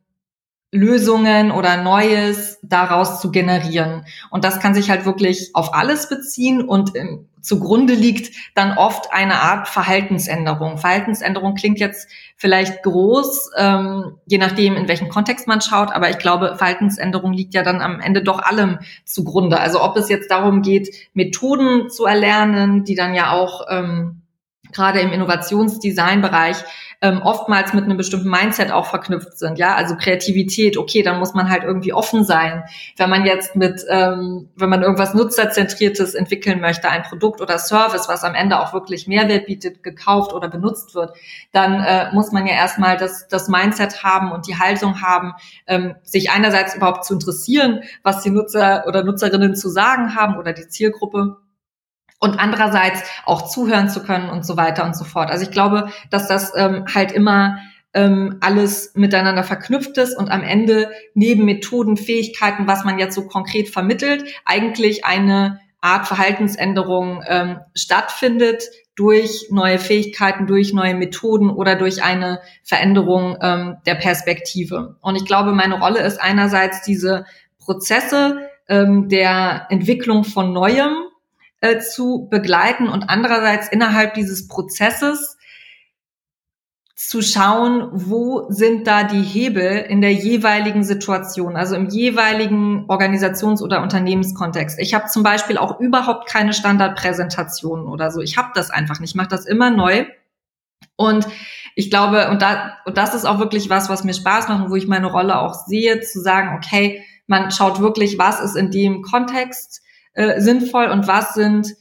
Lösungen 0.70 1.50
oder 1.50 1.82
Neues 1.82 2.58
daraus 2.62 3.20
zu 3.20 3.30
generieren. 3.30 4.06
Und 4.30 4.44
das 4.44 4.60
kann 4.60 4.74
sich 4.74 4.90
halt 4.90 5.06
wirklich 5.06 5.50
auf 5.54 5.74
alles 5.74 6.08
beziehen 6.08 6.62
und 6.62 6.96
ähm, 6.96 7.28
zugrunde 7.44 7.94
liegt 7.94 8.34
dann 8.54 8.76
oft 8.76 9.12
eine 9.12 9.40
Art 9.40 9.68
Verhaltensänderung. 9.68 10.78
Verhaltensänderung 10.78 11.54
klingt 11.54 11.78
jetzt 11.78 12.08
vielleicht 12.36 12.82
groß, 12.82 13.50
ähm, 13.56 14.16
je 14.26 14.38
nachdem, 14.38 14.76
in 14.76 14.88
welchem 14.88 15.08
Kontext 15.08 15.46
man 15.46 15.60
schaut, 15.60 15.92
aber 15.92 16.10
ich 16.10 16.18
glaube, 16.18 16.56
Verhaltensänderung 16.56 17.32
liegt 17.32 17.54
ja 17.54 17.62
dann 17.62 17.80
am 17.80 18.00
Ende 18.00 18.22
doch 18.22 18.40
allem 18.40 18.78
zugrunde. 19.04 19.60
Also 19.60 19.82
ob 19.82 19.96
es 19.96 20.08
jetzt 20.08 20.30
darum 20.30 20.62
geht, 20.62 20.88
Methoden 21.12 21.90
zu 21.90 22.06
erlernen, 22.06 22.84
die 22.84 22.94
dann 22.94 23.14
ja 23.14 23.32
auch 23.32 23.66
ähm, 23.68 24.23
gerade 24.74 25.00
im 25.00 25.12
Innovationsdesign-Bereich 25.12 26.64
ähm, 27.04 27.20
oftmals 27.22 27.74
mit 27.74 27.84
einem 27.84 27.98
bestimmten 27.98 28.30
Mindset 28.30 28.72
auch 28.72 28.86
verknüpft 28.86 29.36
sind. 29.38 29.58
Ja, 29.58 29.74
also 29.74 29.94
Kreativität, 29.94 30.78
okay, 30.78 31.02
dann 31.02 31.18
muss 31.18 31.34
man 31.34 31.50
halt 31.50 31.62
irgendwie 31.62 31.92
offen 31.92 32.24
sein. 32.24 32.64
Wenn 32.96 33.10
man 33.10 33.26
jetzt 33.26 33.56
mit, 33.56 33.84
ähm, 33.88 34.48
wenn 34.56 34.70
man 34.70 34.82
irgendwas 34.82 35.12
Nutzerzentriertes 35.12 36.14
entwickeln 36.14 36.60
möchte, 36.60 36.88
ein 36.88 37.02
Produkt 37.02 37.42
oder 37.42 37.58
Service, 37.58 38.08
was 38.08 38.24
am 38.24 38.34
Ende 38.34 38.58
auch 38.58 38.72
wirklich 38.72 39.06
Mehrwert 39.06 39.44
bietet, 39.44 39.82
gekauft 39.82 40.32
oder 40.32 40.48
benutzt 40.48 40.94
wird, 40.94 41.14
dann 41.52 41.80
äh, 41.80 42.10
muss 42.12 42.32
man 42.32 42.46
ja 42.46 42.54
erstmal 42.54 42.96
das, 42.96 43.28
das 43.28 43.48
Mindset 43.48 44.02
haben 44.02 44.32
und 44.32 44.46
die 44.46 44.58
Haltung 44.58 45.02
haben, 45.02 45.34
ähm, 45.66 45.96
sich 46.04 46.30
einerseits 46.30 46.74
überhaupt 46.74 47.04
zu 47.04 47.12
interessieren, 47.12 47.80
was 48.02 48.22
die 48.22 48.30
Nutzer 48.30 48.84
oder 48.86 49.04
Nutzerinnen 49.04 49.54
zu 49.54 49.68
sagen 49.68 50.14
haben 50.14 50.38
oder 50.38 50.54
die 50.54 50.68
Zielgruppe 50.68 51.36
und 52.24 52.40
andererseits 52.40 53.02
auch 53.26 53.42
zuhören 53.42 53.90
zu 53.90 54.02
können 54.02 54.30
und 54.30 54.46
so 54.46 54.56
weiter 54.56 54.86
und 54.86 54.96
so 54.96 55.04
fort. 55.04 55.30
Also 55.30 55.44
ich 55.44 55.50
glaube, 55.50 55.90
dass 56.08 56.26
das 56.26 56.52
ähm, 56.56 56.86
halt 56.92 57.12
immer 57.12 57.58
ähm, 57.92 58.38
alles 58.40 58.92
miteinander 58.94 59.44
verknüpft 59.44 59.98
ist 59.98 60.16
und 60.16 60.30
am 60.30 60.42
Ende 60.42 60.90
neben 61.12 61.44
Methoden, 61.44 61.98
Fähigkeiten, 61.98 62.66
was 62.66 62.82
man 62.82 62.98
jetzt 62.98 63.14
so 63.14 63.26
konkret 63.26 63.68
vermittelt, 63.68 64.24
eigentlich 64.46 65.04
eine 65.04 65.60
Art 65.82 66.06
Verhaltensänderung 66.06 67.22
ähm, 67.28 67.60
stattfindet 67.74 68.62
durch 68.96 69.48
neue 69.50 69.78
Fähigkeiten, 69.78 70.46
durch 70.46 70.72
neue 70.72 70.94
Methoden 70.94 71.50
oder 71.50 71.76
durch 71.76 72.02
eine 72.02 72.40
Veränderung 72.62 73.36
ähm, 73.42 73.76
der 73.84 73.96
Perspektive. 73.96 74.96
Und 75.02 75.16
ich 75.16 75.26
glaube, 75.26 75.52
meine 75.52 75.78
Rolle 75.78 76.00
ist 76.00 76.18
einerseits 76.22 76.80
diese 76.80 77.26
Prozesse 77.58 78.48
ähm, 78.66 79.10
der 79.10 79.66
Entwicklung 79.68 80.24
von 80.24 80.54
Neuem 80.54 80.94
äh, 81.64 81.78
zu 81.78 82.28
begleiten 82.30 82.88
und 82.88 83.04
andererseits 83.04 83.68
innerhalb 83.68 84.12
dieses 84.12 84.48
Prozesses 84.48 85.38
zu 86.94 87.22
schauen, 87.22 87.88
wo 87.90 88.50
sind 88.50 88.86
da 88.86 89.02
die 89.02 89.22
Hebel 89.22 89.78
in 89.88 90.02
der 90.02 90.12
jeweiligen 90.12 90.84
Situation, 90.84 91.56
also 91.56 91.74
im 91.74 91.88
jeweiligen 91.88 92.84
Organisations- 92.88 93.62
oder 93.62 93.82
Unternehmenskontext. 93.82 94.78
Ich 94.78 94.92
habe 94.92 95.06
zum 95.06 95.22
Beispiel 95.22 95.56
auch 95.56 95.80
überhaupt 95.80 96.28
keine 96.28 96.52
Standardpräsentationen 96.52 97.86
oder 97.86 98.10
so. 98.10 98.20
Ich 98.20 98.36
habe 98.36 98.50
das 98.54 98.70
einfach 98.70 99.00
nicht. 99.00 99.10
Ich 99.10 99.16
mache 99.16 99.28
das 99.28 99.46
immer 99.46 99.70
neu. 99.70 100.04
Und 100.96 101.26
ich 101.76 101.90
glaube, 101.90 102.28
und, 102.28 102.42
da, 102.42 102.76
und 102.84 102.98
das 102.98 103.14
ist 103.14 103.24
auch 103.24 103.38
wirklich 103.38 103.70
was, 103.70 103.88
was 103.88 104.04
mir 104.04 104.12
Spaß 104.12 104.48
macht 104.48 104.64
und 104.64 104.70
wo 104.70 104.76
ich 104.76 104.86
meine 104.86 105.06
Rolle 105.06 105.40
auch 105.40 105.54
sehe, 105.54 106.00
zu 106.00 106.20
sagen, 106.20 106.56
okay, 106.58 107.02
man 107.26 107.50
schaut 107.50 107.80
wirklich, 107.80 108.18
was 108.18 108.40
ist 108.40 108.54
in 108.54 108.70
dem 108.70 109.00
Kontext 109.00 109.80
äh, 110.14 110.40
sinnvoll 110.40 110.86
und 110.86 111.06
was 111.06 111.34
sind 111.34 111.74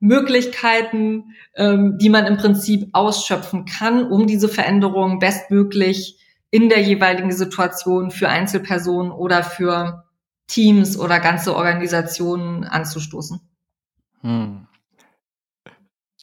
Möglichkeiten, 0.00 1.34
ähm, 1.54 1.96
die 1.98 2.08
man 2.08 2.26
im 2.26 2.36
Prinzip 2.36 2.88
ausschöpfen 2.92 3.66
kann, 3.66 4.10
um 4.10 4.26
diese 4.26 4.48
Veränderungen 4.48 5.20
bestmöglich 5.20 6.18
in 6.50 6.68
der 6.68 6.82
jeweiligen 6.82 7.32
Situation 7.32 8.10
für 8.10 8.28
Einzelpersonen 8.28 9.12
oder 9.12 9.44
für 9.44 10.04
Teams 10.48 10.98
oder 10.98 11.20
ganze 11.20 11.54
Organisationen 11.54 12.64
anzustoßen. 12.64 13.40
Hm. 14.22 14.66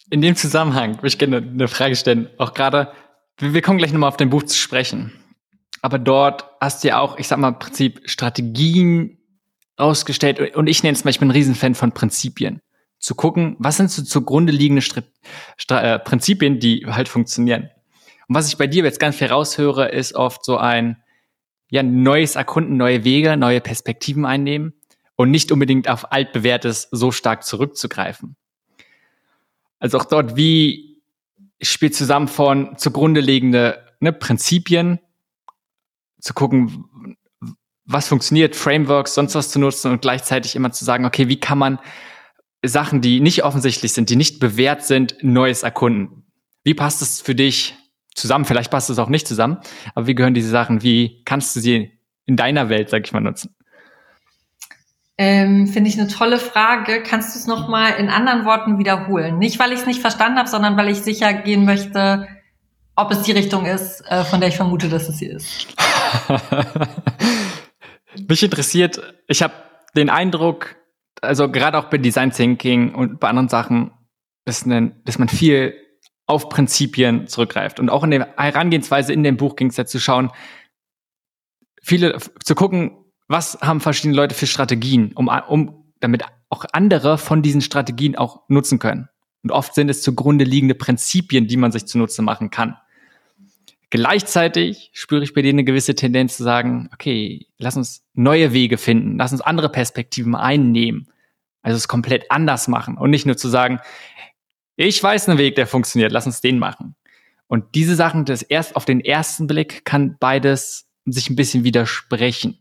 In 0.10 0.22
dem 0.22 0.36
Zusammenhang 0.36 0.98
würde 0.98 1.08
ich 1.08 1.18
gerne 1.18 1.38
eine 1.38 1.68
Frage 1.68 1.96
stellen, 1.96 2.30
auch 2.38 2.54
gerade, 2.54 2.92
wir 3.38 3.62
kommen 3.62 3.78
gleich 3.78 3.94
nochmal 3.94 4.10
auf 4.10 4.18
dein 4.18 4.30
Buch 4.30 4.44
zu 4.44 4.58
sprechen. 4.58 5.14
Aber 5.82 6.00
dort 6.00 6.46
hast 6.60 6.84
du 6.84 6.90
ja 6.90 7.00
auch, 7.00 7.18
ich 7.18 7.28
sag 7.28 7.40
mal, 7.40 7.50
im 7.50 7.60
Prinzip 7.60 8.02
Strategien 8.06 9.19
rausgestellt 9.80 10.56
und 10.56 10.68
ich 10.68 10.84
nenne 10.84 10.96
es 10.96 11.04
mal, 11.04 11.12
ich 11.12 11.20
bin 11.20 11.30
ein 11.30 11.32
Riesenfan 11.32 11.76
von 11.76 11.92
Prinzipien. 11.92 12.62
Zu 13.00 13.16
gucken, 13.16 13.56
was 13.60 13.78
sind 13.78 13.90
so 13.90 14.04
zugrunde 14.04 14.52
liegende 14.52 14.82
Str 14.82 15.04
Stra 15.56 15.82
äh, 15.82 16.00
Prinzipien, 16.00 16.60
die 16.60 16.86
halt 16.86 17.08
funktionieren. 17.08 17.70
Und 18.28 18.36
was 18.36 18.48
ich 18.48 18.58
bei 18.58 18.68
dir 18.68 18.84
jetzt 18.84 19.00
ganz 19.00 19.16
viel 19.16 19.28
raushöre, 19.28 19.90
ist 19.90 20.16
oft 20.16 20.44
so 20.44 20.58
ein 20.58 21.02
ja, 21.70 21.82
neues 21.82 22.36
Erkunden, 22.36 22.78
neue 22.78 23.04
Wege, 23.04 23.38
neue 23.38 23.62
Perspektiven 23.62 24.26
einnehmen 24.26 24.74
und 25.16 25.32
nicht 25.32 25.52
unbedingt 25.52 25.90
auf 25.90 26.12
altbewährtes 26.12 26.90
so 26.92 27.12
stark 27.12 27.44
zurückzugreifen. 27.44 28.36
Also 29.80 29.98
auch 29.98 30.06
dort, 30.06 30.36
wie 30.36 31.02
spielt 31.62 31.96
zusammen 31.96 32.28
von 32.28 32.78
zugrunde 32.78 33.22
liegende 33.22 33.86
ne, 34.00 34.14
Prinzipien, 34.14 35.00
zu 36.20 36.34
gucken, 36.34 37.18
was 37.90 38.08
funktioniert, 38.08 38.56
Frameworks, 38.56 39.16
sonst 39.16 39.34
was 39.34 39.50
zu 39.50 39.60
nutzen 39.60 39.92
und 39.92 40.02
gleichzeitig 40.02 40.56
immer 40.56 40.72
zu 40.72 40.86
sagen, 40.86 41.06
okay, 41.06 41.28
wie 41.28 41.40
kann 41.40 41.58
man 41.58 41.80
Sachen, 42.64 43.02
die 43.02 43.20
nicht 43.20 43.44
offensichtlich 43.44 43.94
sind, 43.94 44.12
die 44.12 44.16
nicht 44.16 44.40
bewährt 44.40 44.86
sind, 44.86 45.16
Neues 45.22 45.64
erkunden? 45.64 46.24
Wie 46.64 46.76
passt 46.76 47.02
es 47.02 47.20
für 47.20 47.34
dich 47.34 47.76
zusammen? 48.14 48.46
Vielleicht 48.46 48.70
passt 48.70 48.92
es 48.92 49.00
auch 49.00 49.10
nicht 49.10 49.28
zusammen, 49.28 49.58
aber 49.96 50.06
wie 50.06 50.14
gehören 50.14 50.36
diese 50.36 50.50
Sachen? 50.50 50.84
Wie 50.84 51.24
kannst 51.26 51.56
du 51.56 51.60
sie 51.60 52.00
in 52.28 52.36
deiner 52.36 52.70
Welt, 52.70 52.92
sag 52.92 53.08
ich 53.08 53.12
mal, 53.12 53.22
nutzen? 53.22 53.56
Ähm, 55.18 55.68
Finde 55.68 55.90
ich 55.90 56.00
eine 56.00 56.08
tolle 56.08 56.38
Frage. 56.38 57.02
Kannst 57.02 57.34
du 57.34 57.40
es 57.40 57.48
nochmal 57.48 57.96
in 57.98 58.10
anderen 58.10 58.46
Worten 58.46 58.78
wiederholen? 58.78 59.40
Nicht, 59.40 59.58
weil 59.58 59.74
ich 59.74 59.80
es 59.80 59.88
nicht 59.88 60.00
verstanden 60.00 60.38
habe, 60.38 60.48
sondern 60.48 60.78
weil 60.78 60.90
ich 60.90 61.00
sicher 61.00 61.34
gehen 61.34 61.66
möchte, 61.66 62.28
ob 62.96 63.12
es 63.12 63.24
die 63.24 63.32
Richtung 63.32 63.66
ist, 63.66 64.02
äh, 64.10 64.24
von 64.26 64.40
der 64.40 64.50
ich 64.50 64.58
vermute, 64.58 64.90
dass 64.90 65.10
es 65.10 65.18
sie 65.18 65.26
ist. 65.26 65.68
Mich 68.30 68.44
interessiert, 68.44 69.02
ich 69.28 69.42
habe 69.42 69.56
den 69.96 70.12
Eindruck, 70.12 70.76
also 71.20 71.50
gerade 71.50 71.80
auch 71.80 71.86
bei 71.86 71.98
Design 71.98 72.30
Thinking 72.30 72.94
und 72.94 73.20
bei 73.20 73.28
anderen 73.28 73.50
Sachen, 73.50 73.92
dass, 74.46 74.68
ne, 74.68 74.96
dass 75.04 75.18
man 75.18 75.30
viel 75.30 75.74
auf 76.28 76.48
Prinzipien 76.48 77.26
zurückgreift. 77.26 77.80
Und 77.80 77.90
auch 77.90 78.04
in 78.04 78.12
der 78.12 78.36
Herangehensweise 78.38 79.14
in 79.14 79.24
dem 79.24 79.38
Buch 79.38 79.56
ging 79.56 79.70
es 79.70 79.78
ja 79.78 79.88
zu 79.88 80.00
schauen, 80.00 80.30
viele 81.82 82.20
zu 82.44 82.54
gucken, 82.54 83.04
was 83.28 83.58
haben 83.62 83.82
verschiedene 83.82 84.16
Leute 84.16 84.36
für 84.36 84.46
Strategien, 84.46 85.12
um, 85.14 85.28
um 85.28 85.92
damit 86.00 86.24
auch 86.50 86.66
andere 86.72 87.18
von 87.18 87.42
diesen 87.42 87.62
Strategien 87.62 88.16
auch 88.16 88.48
nutzen 88.48 88.78
können. 88.78 89.10
Und 89.42 89.52
oft 89.52 89.74
sind 89.74 89.90
es 89.90 90.04
zugrunde 90.04 90.46
liegende 90.46 90.76
Prinzipien, 90.76 91.48
die 91.48 91.58
man 91.58 91.72
sich 91.72 91.88
zunutze 91.88 92.22
machen 92.22 92.52
kann. 92.52 92.78
Gleichzeitig 93.92 94.92
spüre 94.94 95.24
ich 95.24 95.34
bei 95.34 95.42
dir 95.42 95.50
eine 95.50 95.64
gewisse 95.64 95.96
Tendenz 95.96 96.38
zu 96.38 96.44
sagen, 96.44 96.90
okay, 96.94 97.48
lass 97.58 97.76
uns 97.76 98.04
neue 98.14 98.54
Wege 98.54 98.78
finden, 98.78 99.18
lass 99.18 99.32
uns 99.32 99.42
andere 99.42 99.70
Perspektiven 99.70 100.36
einnehmen. 100.36 101.08
Also 101.62 101.78
es 101.78 101.88
komplett 101.88 102.30
anders 102.30 102.68
machen 102.68 102.98
und 102.98 103.10
nicht 103.10 103.26
nur 103.26 103.36
zu 103.36 103.50
sagen, 103.50 103.80
ich 104.76 105.02
weiß 105.02 105.28
einen 105.28 105.40
Weg, 105.40 105.56
der 105.56 105.68
funktioniert, 105.68 106.12
lass 106.12 106.26
uns 106.26 106.40
den 106.40 106.60
machen. 106.60 106.96
Und 107.48 107.76
diese 107.76 107.96
Sachen, 107.96 108.26
das 108.26 108.44
erst 108.44 108.76
auf 108.76 108.86
den 108.86 109.02
ersten 109.02 109.48
Blick 109.48 109.84
kann 109.84 110.18
beides 110.20 110.88
sich 111.06 111.30
ein 111.30 111.36
bisschen 111.36 111.64
widersprechen. 111.64 112.60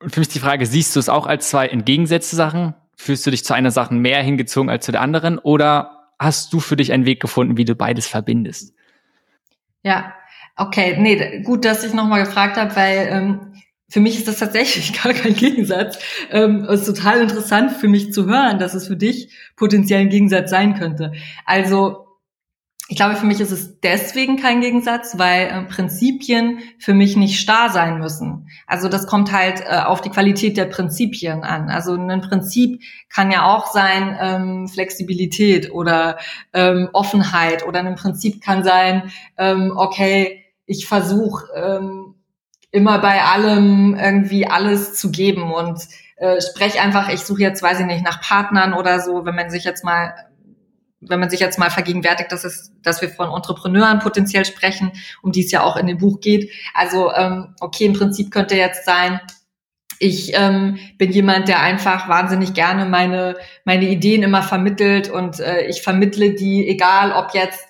Und 0.00 0.12
für 0.12 0.20
mich 0.20 0.28
die 0.28 0.40
Frage, 0.40 0.66
siehst 0.66 0.96
du 0.96 1.00
es 1.00 1.08
auch 1.08 1.26
als 1.26 1.48
zwei 1.48 1.68
entgegengesetzte 1.68 2.34
Sachen? 2.34 2.74
Fühlst 2.96 3.24
du 3.26 3.30
dich 3.30 3.44
zu 3.44 3.54
einer 3.54 3.70
Sache 3.70 3.94
mehr 3.94 4.22
hingezogen 4.22 4.70
als 4.70 4.84
zu 4.84 4.92
der 4.92 5.02
anderen? 5.02 5.38
Oder 5.38 6.08
hast 6.18 6.52
du 6.52 6.58
für 6.58 6.76
dich 6.76 6.92
einen 6.92 7.06
Weg 7.06 7.20
gefunden, 7.20 7.56
wie 7.56 7.64
du 7.64 7.74
beides 7.74 8.06
verbindest? 8.06 8.74
Ja, 9.82 10.14
okay, 10.56 10.96
nee, 10.98 11.42
gut, 11.42 11.64
dass 11.64 11.84
ich 11.84 11.94
nochmal 11.94 12.24
gefragt 12.24 12.56
habe, 12.56 12.76
weil 12.76 13.08
ähm, 13.10 13.54
für 13.88 14.00
mich 14.00 14.16
ist 14.18 14.28
das 14.28 14.38
tatsächlich 14.38 14.92
gar 15.02 15.12
kein 15.12 15.34
Gegensatz. 15.34 15.98
Ähm, 16.30 16.64
es 16.68 16.86
ist 16.86 16.96
total 16.96 17.22
interessant 17.22 17.72
für 17.72 17.88
mich 17.88 18.12
zu 18.12 18.26
hören, 18.26 18.58
dass 18.58 18.74
es 18.74 18.86
für 18.86 18.96
dich 18.96 19.34
potenziell 19.56 20.00
ein 20.02 20.10
Gegensatz 20.10 20.50
sein 20.50 20.74
könnte. 20.78 21.12
Also 21.44 22.06
ich 22.90 22.96
glaube, 22.96 23.14
für 23.14 23.24
mich 23.24 23.38
ist 23.38 23.52
es 23.52 23.78
deswegen 23.78 24.36
kein 24.36 24.60
Gegensatz, 24.60 25.16
weil 25.16 25.46
äh, 25.46 25.62
Prinzipien 25.62 26.58
für 26.80 26.92
mich 26.92 27.16
nicht 27.16 27.38
starr 27.38 27.70
sein 27.70 28.00
müssen. 28.00 28.48
Also 28.66 28.88
das 28.88 29.06
kommt 29.06 29.30
halt 29.30 29.60
äh, 29.60 29.78
auf 29.78 30.00
die 30.00 30.10
Qualität 30.10 30.56
der 30.56 30.64
Prinzipien 30.64 31.44
an. 31.44 31.70
Also 31.70 31.94
ein 31.94 32.20
Prinzip 32.20 32.82
kann 33.08 33.30
ja 33.30 33.46
auch 33.46 33.68
sein 33.68 34.18
ähm, 34.20 34.66
Flexibilität 34.66 35.70
oder 35.70 36.18
ähm, 36.52 36.88
Offenheit 36.92 37.64
oder 37.64 37.78
ein 37.78 37.94
Prinzip 37.94 38.42
kann 38.42 38.64
sein, 38.64 39.12
ähm, 39.38 39.72
okay, 39.76 40.42
ich 40.66 40.88
versuche 40.88 41.46
ähm, 41.54 42.16
immer 42.72 42.98
bei 42.98 43.22
allem 43.22 43.94
irgendwie 43.94 44.48
alles 44.48 44.94
zu 44.94 45.12
geben 45.12 45.52
und 45.52 45.80
äh, 46.16 46.40
spreche 46.40 46.80
einfach, 46.80 47.08
ich 47.08 47.20
suche 47.20 47.42
jetzt, 47.42 47.62
weiß 47.62 47.78
ich 47.78 47.86
nicht, 47.86 48.04
nach 48.04 48.20
Partnern 48.20 48.74
oder 48.74 48.98
so, 48.98 49.24
wenn 49.24 49.36
man 49.36 49.48
sich 49.48 49.62
jetzt 49.62 49.84
mal 49.84 50.12
wenn 51.00 51.20
man 51.20 51.30
sich 51.30 51.40
jetzt 51.40 51.58
mal 51.58 51.70
vergegenwärtigt, 51.70 52.30
dass 52.30 52.44
es, 52.44 52.72
dass 52.82 53.00
wir 53.00 53.08
von 53.08 53.34
Entrepreneuren 53.34 53.98
potenziell 54.00 54.44
sprechen, 54.44 54.92
um 55.22 55.32
die 55.32 55.44
es 55.44 55.50
ja 55.50 55.62
auch 55.62 55.76
in 55.76 55.86
dem 55.86 55.98
Buch 55.98 56.20
geht. 56.20 56.50
Also 56.74 57.12
ähm, 57.12 57.54
okay, 57.60 57.86
im 57.86 57.94
Prinzip 57.94 58.30
könnte 58.30 58.56
jetzt 58.56 58.84
sein, 58.84 59.20
ich 60.02 60.32
ähm, 60.34 60.78
bin 60.96 61.12
jemand, 61.12 61.48
der 61.48 61.60
einfach 61.60 62.08
wahnsinnig 62.08 62.54
gerne 62.54 62.86
meine 62.86 63.36
meine 63.64 63.86
Ideen 63.86 64.22
immer 64.22 64.42
vermittelt 64.42 65.10
und 65.10 65.40
äh, 65.40 65.66
ich 65.66 65.82
vermittle 65.82 66.32
die, 66.32 66.66
egal 66.66 67.12
ob 67.12 67.34
jetzt 67.34 67.66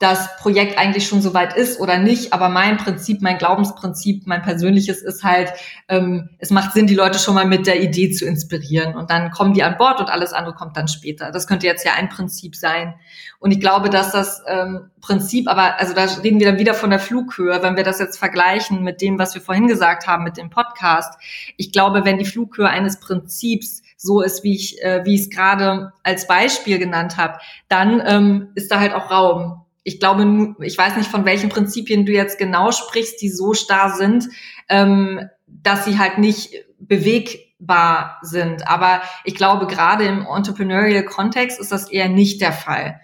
das 0.00 0.34
Projekt 0.38 0.78
eigentlich 0.78 1.06
schon 1.06 1.20
soweit 1.20 1.54
ist 1.54 1.78
oder 1.78 1.98
nicht. 1.98 2.32
Aber 2.32 2.48
mein 2.48 2.78
Prinzip, 2.78 3.20
mein 3.20 3.36
Glaubensprinzip, 3.36 4.26
mein 4.26 4.40
persönliches 4.40 5.02
ist 5.02 5.22
halt, 5.22 5.52
ähm, 5.88 6.30
es 6.38 6.48
macht 6.48 6.72
Sinn, 6.72 6.86
die 6.86 6.94
Leute 6.94 7.18
schon 7.18 7.34
mal 7.34 7.44
mit 7.44 7.66
der 7.66 7.82
Idee 7.82 8.10
zu 8.10 8.24
inspirieren. 8.24 8.96
Und 8.96 9.10
dann 9.10 9.30
kommen 9.30 9.52
die 9.52 9.62
an 9.62 9.76
Bord 9.76 10.00
und 10.00 10.08
alles 10.08 10.32
andere 10.32 10.54
kommt 10.54 10.78
dann 10.78 10.88
später. 10.88 11.30
Das 11.32 11.46
könnte 11.46 11.66
jetzt 11.66 11.84
ja 11.84 11.92
ein 11.92 12.08
Prinzip 12.08 12.56
sein. 12.56 12.94
Und 13.40 13.50
ich 13.50 13.60
glaube, 13.60 13.90
dass 13.90 14.10
das 14.10 14.42
ähm, 14.46 14.90
Prinzip, 15.02 15.46
aber 15.48 15.78
also 15.78 15.92
da 15.92 16.04
reden 16.04 16.40
wir 16.40 16.46
dann 16.46 16.58
wieder 16.58 16.72
von 16.72 16.88
der 16.88 16.98
Flughöhe, 16.98 17.62
wenn 17.62 17.76
wir 17.76 17.84
das 17.84 17.98
jetzt 17.98 18.18
vergleichen 18.18 18.82
mit 18.82 19.02
dem, 19.02 19.18
was 19.18 19.34
wir 19.34 19.42
vorhin 19.42 19.68
gesagt 19.68 20.06
haben, 20.06 20.24
mit 20.24 20.38
dem 20.38 20.48
Podcast. 20.48 21.20
Ich 21.58 21.72
glaube, 21.72 22.06
wenn 22.06 22.16
die 22.16 22.24
Flughöhe 22.24 22.70
eines 22.70 23.00
Prinzips 23.00 23.82
so 23.98 24.22
ist, 24.22 24.44
wie 24.44 24.54
ich 24.54 24.82
äh, 24.82 25.04
wie 25.04 25.14
ich 25.14 25.22
es 25.22 25.30
gerade 25.30 25.92
als 26.02 26.26
Beispiel 26.26 26.78
genannt 26.78 27.18
habe, 27.18 27.38
dann 27.68 28.02
ähm, 28.06 28.48
ist 28.54 28.70
da 28.70 28.80
halt 28.80 28.94
auch 28.94 29.10
Raum 29.10 29.60
ich 29.82 29.98
glaube, 29.98 30.54
ich 30.60 30.76
weiß 30.76 30.96
nicht, 30.96 31.10
von 31.10 31.24
welchen 31.24 31.48
Prinzipien 31.48 32.04
du 32.04 32.12
jetzt 32.12 32.38
genau 32.38 32.72
sprichst, 32.72 33.20
die 33.22 33.30
so 33.30 33.54
starr 33.54 33.96
sind, 33.96 34.28
ähm, 34.68 35.28
dass 35.46 35.84
sie 35.84 35.98
halt 35.98 36.18
nicht 36.18 36.54
bewegbar 36.78 38.18
sind. 38.22 38.68
Aber 38.68 39.02
ich 39.24 39.34
glaube, 39.34 39.66
gerade 39.66 40.04
im 40.04 40.26
Entrepreneurial 40.26 41.04
Kontext 41.04 41.58
ist 41.60 41.72
das 41.72 41.90
eher 41.90 42.08
nicht 42.08 42.40
der 42.40 42.52
Fall. 42.52 43.00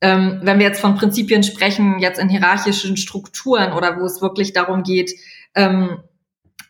Ähm, 0.00 0.40
wenn 0.42 0.58
wir 0.58 0.66
jetzt 0.66 0.80
von 0.80 0.96
Prinzipien 0.96 1.42
sprechen, 1.42 1.98
jetzt 1.98 2.20
in 2.20 2.28
hierarchischen 2.28 2.96
Strukturen 2.96 3.72
oder 3.72 4.00
wo 4.00 4.04
es 4.04 4.22
wirklich 4.22 4.52
darum 4.52 4.82
geht, 4.82 5.12
ähm, 5.54 5.98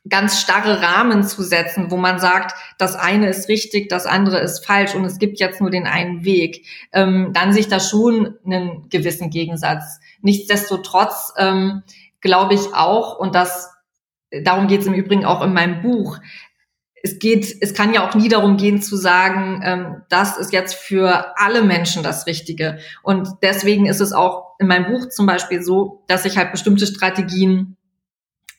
ganz 0.09 0.41
starre 0.41 0.83
Rahmen 0.83 1.23
zu 1.23 1.43
setzen, 1.43 1.91
wo 1.91 1.97
man 1.97 2.19
sagt, 2.19 2.55
das 2.79 2.97
eine 2.97 3.29
ist 3.29 3.49
richtig, 3.49 3.89
das 3.89 4.07
andere 4.07 4.39
ist 4.39 4.65
falsch 4.65 4.95
und 4.95 5.05
es 5.05 5.19
gibt 5.19 5.41
jetzt 5.41 5.61
nur 5.61 5.71
den 5.71 5.87
einen 5.87 6.25
Weg, 6.25 6.67
ähm, 6.93 7.33
dann 7.33 7.53
sich 7.53 7.69
da 7.69 7.81
schon 7.81 8.37
einen 8.45 8.89
gewissen 8.89 9.31
Gegensatz. 9.31 10.01
Nichtsdestotrotz 10.21 11.33
ähm, 11.37 11.83
glaube 12.21 12.55
ich 12.55 12.75
auch, 12.75 13.19
und 13.19 13.35
das 13.35 13.71
darum 14.31 14.67
geht 14.67 14.83
es 14.83 14.87
im 14.87 14.95
Übrigen 14.95 15.25
auch 15.25 15.43
in 15.43 15.53
meinem 15.53 15.81
Buch, 15.83 16.19
es 17.03 17.19
geht, 17.19 17.57
es 17.61 17.75
kann 17.75 17.95
ja 17.95 18.07
auch 18.07 18.15
nie 18.15 18.29
darum 18.29 18.57
gehen 18.57 18.83
zu 18.83 18.97
sagen, 18.97 19.63
ähm, 19.65 20.03
das 20.09 20.37
ist 20.37 20.53
jetzt 20.53 20.75
für 20.75 21.39
alle 21.39 21.63
Menschen 21.63 22.03
das 22.03 22.27
Richtige. 22.27 22.79
Und 23.03 23.29
deswegen 23.43 23.87
ist 23.87 24.01
es 24.01 24.13
auch 24.13 24.55
in 24.59 24.67
meinem 24.67 24.93
Buch 24.93 25.09
zum 25.09 25.27
Beispiel 25.27 25.63
so, 25.63 26.03
dass 26.09 26.25
ich 26.25 26.37
halt 26.37 26.51
bestimmte 26.51 26.87
Strategien 26.87 27.78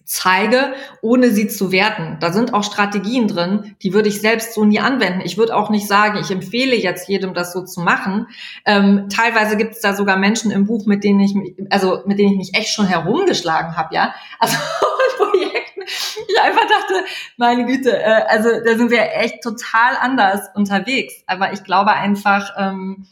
zeige, 0.09 0.73
ohne 1.03 1.29
sie 1.29 1.47
zu 1.47 1.71
werten. 1.71 2.17
Da 2.19 2.33
sind 2.33 2.55
auch 2.55 2.63
Strategien 2.63 3.27
drin, 3.27 3.75
die 3.83 3.93
würde 3.93 4.09
ich 4.09 4.21
selbst 4.21 4.55
so 4.55 4.65
nie 4.65 4.79
anwenden. 4.79 5.21
Ich 5.23 5.37
würde 5.37 5.55
auch 5.55 5.69
nicht 5.69 5.87
sagen, 5.87 6.17
ich 6.19 6.31
empfehle 6.31 6.75
jetzt 6.75 7.07
jedem, 7.07 7.35
das 7.35 7.53
so 7.53 7.63
zu 7.63 7.81
machen. 7.81 8.25
Ähm, 8.65 9.07
teilweise 9.09 9.55
gibt 9.55 9.73
es 9.73 9.81
da 9.81 9.93
sogar 9.93 10.17
Menschen 10.17 10.49
im 10.49 10.65
Buch, 10.65 10.87
mit 10.87 11.03
denen 11.03 11.19
ich 11.19 11.35
mich, 11.35 11.53
also 11.69 12.01
mit 12.07 12.17
denen 12.17 12.31
ich 12.31 12.37
mich 12.37 12.55
echt 12.55 12.73
schon 12.73 12.87
herumgeschlagen 12.87 13.77
habe, 13.77 13.93
ja. 13.93 14.15
Also 14.39 14.57
Projekten. 15.17 15.81
Ich 16.27 16.41
einfach 16.41 16.67
dachte, 16.67 17.05
meine 17.37 17.65
Güte, 17.67 17.95
äh, 17.95 18.23
also 18.29 18.49
da 18.65 18.77
sind 18.77 18.89
wir 18.89 19.15
echt 19.15 19.43
total 19.43 19.95
anders 19.99 20.49
unterwegs. 20.55 21.13
Aber 21.27 21.53
ich 21.53 21.63
glaube 21.63 21.91
einfach, 21.91 22.49
ähm, 22.57 23.05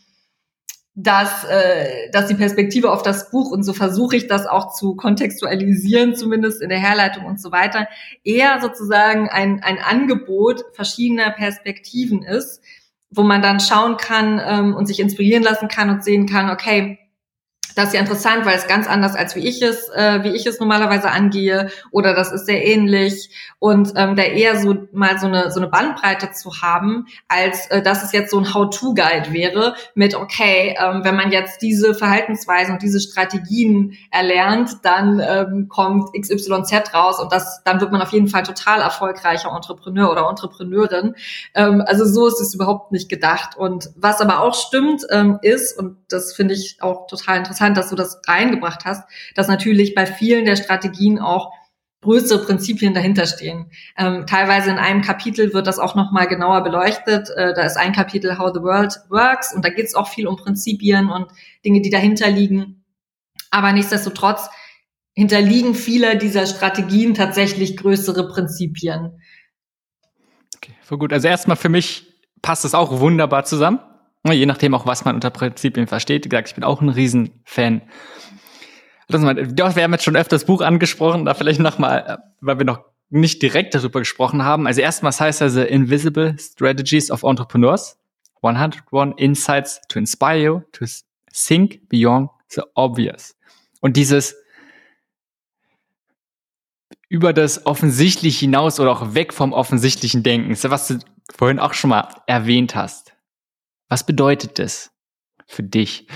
dass, 1.00 1.44
äh, 1.44 2.10
dass 2.12 2.26
die 2.26 2.34
Perspektive 2.34 2.92
auf 2.92 3.04
das 3.04 3.30
Buch, 3.30 3.52
und 3.52 3.62
so 3.62 3.74
versuche 3.74 4.16
ich 4.16 4.26
das 4.26 4.48
auch 4.48 4.74
zu 4.74 4.96
kontextualisieren, 4.96 6.16
zumindest 6.16 6.60
in 6.60 6.70
der 6.70 6.80
Herleitung 6.80 7.26
und 7.26 7.40
so 7.40 7.52
weiter, 7.52 7.88
eher 8.24 8.60
sozusagen 8.62 9.30
ein, 9.30 9.62
ein 9.62 9.78
Angebot 9.78 10.66
verschiedener 10.74 11.30
Perspektiven 11.30 12.24
ist, 12.24 12.64
wo 13.12 13.22
man 13.22 13.44
dann 13.44 13.60
schauen 13.60 13.98
kann 13.98 14.42
ähm, 14.44 14.76
und 14.76 14.88
sich 14.88 15.00
inspirieren 15.00 15.44
lassen 15.44 15.68
kann 15.68 15.92
und 15.92 16.04
sehen 16.04 16.26
kann, 16.26 16.50
okay, 16.50 16.98
das 17.76 17.88
ist 17.88 17.94
ja 17.94 18.00
interessant, 18.00 18.46
weil 18.46 18.56
es 18.56 18.68
ganz 18.68 18.88
anders 18.88 19.16
als 19.16 19.36
wie 19.36 19.48
ich 19.48 19.62
es, 19.62 19.90
äh, 19.90 20.24
wie 20.24 20.36
ich 20.36 20.46
es 20.46 20.60
normalerweise 20.60 21.10
angehe, 21.12 21.70
oder 21.92 22.14
das 22.14 22.32
ist 22.32 22.46
sehr 22.46 22.66
ähnlich. 22.66 23.30
Und 23.60 23.94
ähm, 23.96 24.16
da 24.16 24.24
eher 24.24 24.58
so 24.58 24.88
mal 24.92 25.20
so 25.20 25.28
eine 25.28 25.52
so 25.52 25.60
eine 25.60 25.70
Bandbreite 25.70 26.32
zu 26.32 26.62
haben, 26.62 27.08
als 27.28 27.68
äh, 27.68 27.82
dass 27.82 28.04
es 28.04 28.12
jetzt 28.12 28.32
so 28.32 28.40
ein 28.40 28.54
How-to-Guide 28.54 29.34
wäre 29.34 29.76
mit 29.96 30.16
okay, 30.16 30.76
ähm, 30.80 31.04
wenn 31.04 31.16
man 31.16 31.32
jetzt 31.32 31.62
diese 31.62 31.94
Verhaltensweisen 31.94 32.76
und 32.76 32.82
diese 32.82 33.00
Strategien 33.00 33.98
erlernt, 34.12 34.78
dann 34.84 35.20
ähm, 35.20 35.68
kommt 35.68 36.14
XYZ 36.14 36.94
raus 36.94 37.20
und 37.20 37.32
das 37.32 37.62
dann 37.64 37.82
wird 37.82 37.92
man 37.92 38.02
auf 38.02 38.12
jeden 38.12 38.28
Fall 38.28 38.44
total 38.44 38.82
erfolgreicher 38.82 39.52
Entrepreneur 39.54 40.12
oder 40.12 40.30
Entrepreneurin. 40.30 41.16
Ähm, 41.54 41.84
also 41.86 42.06
so 42.06 42.28
ist 42.28 42.42
es 42.42 42.54
überhaupt 42.54 42.92
nicht 42.92 43.10
gedacht. 43.10 43.58
Und 43.58 43.90
was 43.96 44.22
aber 44.22 44.42
auch 44.42 44.54
stimmt 44.56 45.04
ähm, 45.10 45.40
ist 45.42 45.78
und 45.78 45.98
das 46.10 46.34
finde 46.34 46.54
ich 46.54 46.78
auch 46.82 47.08
total 47.08 47.38
interessant 47.38 47.57
interessant, 47.58 47.78
dass 47.78 47.90
du 47.90 47.96
das 47.96 48.22
reingebracht 48.28 48.86
hast, 48.86 49.08
dass 49.36 49.48
natürlich 49.48 49.96
bei 49.96 50.06
vielen 50.06 50.46
der 50.46 50.56
Strategien 50.56 51.20
auch 51.20 51.52
größere 52.02 52.46
Prinzipien 52.46 52.94
dahinter 52.94 53.26
stehen. 53.26 53.72
Ähm, 53.98 54.28
teilweise 54.28 54.70
in 54.70 54.78
einem 54.78 55.02
Kapitel 55.02 55.54
wird 55.54 55.66
das 55.66 55.80
auch 55.80 55.96
noch 55.96 56.12
mal 56.12 56.28
genauer 56.28 56.64
beleuchtet. 56.64 57.30
Äh, 57.36 57.54
da 57.54 57.64
ist 57.64 57.76
ein 57.76 57.92
Kapitel 57.92 58.38
How 58.38 58.52
the 58.54 58.62
World 58.62 59.00
Works 59.10 59.54
und 59.54 59.66
da 59.66 59.70
geht 59.70 59.86
es 59.86 59.96
auch 59.96 60.08
viel 60.08 60.28
um 60.28 60.38
Prinzipien 60.38 61.10
und 61.10 61.28
Dinge, 61.66 61.82
die 61.82 61.90
dahinter 61.90 62.30
liegen. 62.30 62.84
Aber 63.50 63.72
nichtsdestotrotz 63.72 64.50
hinterliegen 65.14 65.74
viele 65.74 66.18
dieser 66.18 66.46
Strategien 66.46 67.16
tatsächlich 67.16 67.76
größere 67.78 68.28
Prinzipien. 68.28 69.20
Okay, 70.56 70.76
voll 70.82 71.00
gut. 71.00 71.12
Also 71.12 71.28
erstmal 71.28 71.58
für 71.58 71.70
mich 71.70 72.06
passt 72.44 72.64
es 72.64 72.76
auch 72.76 73.00
wunderbar 73.00 73.44
zusammen. 73.44 73.80
Je 74.26 74.46
nachdem 74.46 74.74
auch, 74.74 74.86
was 74.86 75.06
man 75.06 75.16
unter 75.16 75.30
Prinzipien 75.30 75.88
versteht. 75.88 76.26
Wie 76.26 76.30
gesagt, 76.30 76.50
ich 76.50 76.56
bin 76.56 76.64
auch 76.64 76.82
ein 76.82 76.90
Riesenfan. 76.90 77.82
wir 79.08 79.84
haben 79.84 79.94
jetzt 79.94 80.04
schon 80.04 80.18
öfter 80.18 80.36
das 80.36 80.46
Buch 80.46 80.62
angesprochen, 80.62 81.26
da 81.26 81.34
vielleicht 81.34 81.60
nochmal, 81.60 82.04
äh, 82.08 82.18
weil 82.42 82.58
wir 82.60 82.66
noch 82.66 82.82
nicht 83.10 83.42
direkt 83.42 83.74
darüber 83.74 84.00
gesprochen 84.00 84.44
haben. 84.44 84.68
Also 84.68 84.82
erstmal 84.82 85.14
heißt 85.14 85.42
also 85.42 85.62
Invisible 85.62 86.36
Strategies 86.38 87.10
of 87.10 87.24
Entrepreneurs. 87.24 87.98
101 88.42 89.16
Insights 89.18 89.82
to 89.88 90.00
inspire 90.00 90.38
you 90.38 90.62
to 90.74 90.86
think 91.32 91.88
beyond 91.90 92.30
the 92.50 92.62
obvious. 92.76 93.36
Und 93.82 93.98
dieses 93.98 94.36
über 97.10 97.32
das 97.34 97.66
Offensichtliche 97.66 98.42
hinaus 98.42 98.80
oder 98.80 98.92
auch 98.92 99.14
weg 99.14 99.34
vom 99.34 99.54
offensichtlichen 99.54 100.24
Denken, 100.24 100.56
was 100.70 100.88
du 100.88 101.00
vorhin 101.36 101.60
auch 101.60 101.74
schon 101.74 101.90
mal 101.90 102.10
erwähnt 102.28 102.76
hast. 102.76 103.14
Was 103.90 104.06
bedeutet 104.06 104.60
das 104.60 104.92
für 105.48 105.64
dich? 105.64 106.08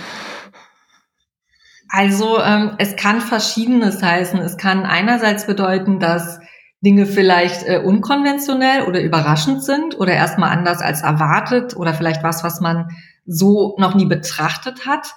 Also 1.90 2.40
ähm, 2.40 2.76
es 2.78 2.96
kann 2.96 3.22
verschiedenes 3.22 4.02
heißen. 4.02 4.40
Es 4.40 4.58
kann 4.58 4.86
einerseits 4.86 5.46
bedeuten, 5.46 6.00
dass 6.00 6.40
Dinge 6.82 7.06
vielleicht 7.06 7.68
äh, 7.68 7.82
unkonventionell 7.84 8.84
oder 8.84 9.02
überraschend 9.02 9.64
sind 9.64 10.00
oder 10.00 10.14
erstmal 10.14 10.52
anders 10.52 10.82
als 10.82 11.02
erwartet 11.02 11.76
oder 11.76 11.94
vielleicht 11.94 12.24
was, 12.24 12.44
was 12.44 12.60
man 12.60 12.90
so 13.26 13.76
noch 13.78 13.94
nie 13.94 14.06
betrachtet 14.06 14.88
hat. 14.88 15.14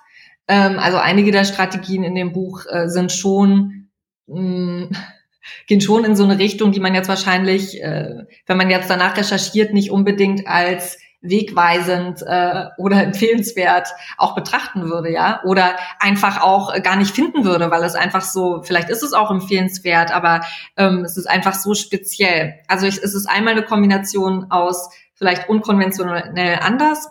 Ähm, 0.47 0.79
also 0.79 0.99
einige 0.99 1.31
der 1.31 1.45
Strategien 1.45 2.05
in 2.05 2.15
dem 2.15 2.33
Buch 2.33 2.65
äh, 2.69 2.89
sind 2.89 3.13
schon 3.13 3.89
mh, 4.27 4.41
mm, 4.41 4.91
gehen 5.67 5.81
schon 5.81 6.05
in 6.05 6.17
so 6.17 6.25
eine 6.25 6.39
Richtung, 6.39 6.73
die 6.73 6.81
man 6.81 6.95
jetzt 6.95 7.09
wahrscheinlich, 7.09 7.83
äh, 7.83 8.25
wenn 8.47 8.57
man 8.57 8.71
jetzt 8.71 8.91
danach 8.91 9.17
recherchiert, 9.17 9.73
nicht 9.73 9.91
unbedingt 9.91 10.47
als 10.47 10.99
wegweisend 11.25 12.23
äh, 12.23 12.67
oder 12.79 13.03
empfehlenswert 13.03 13.89
auch 14.17 14.35
betrachten 14.35 14.85
würde, 14.85 15.11
ja, 15.11 15.41
oder 15.45 15.77
einfach 15.99 16.43
auch 16.43 16.81
gar 16.83 16.97
nicht 16.97 17.15
finden 17.15 17.45
würde, 17.45 17.71
weil 17.71 17.83
es 17.83 17.97
einfach 17.97 18.23
so, 18.23 18.63
vielleicht 18.63 18.91
ist 18.91 19.03
es 19.03 19.13
auch 19.13 19.31
empfehlenswert, 19.31 20.13
aber 20.15 20.43
ähm, 20.77 21.05
es 21.05 21.17
ist 21.17 21.27
einfach 21.27 21.55
so 21.55 21.75
speziell. 21.75 22.55
Also 22.69 22.87
ich, 22.87 22.99
es 22.99 23.15
ist 23.15 23.27
einmal 23.27 23.55
eine 23.55 23.65
Kombination 23.65 24.51
aus 24.51 24.91
vielleicht 25.15 25.49
unkonventionell 25.49 26.59
anders 26.61 27.09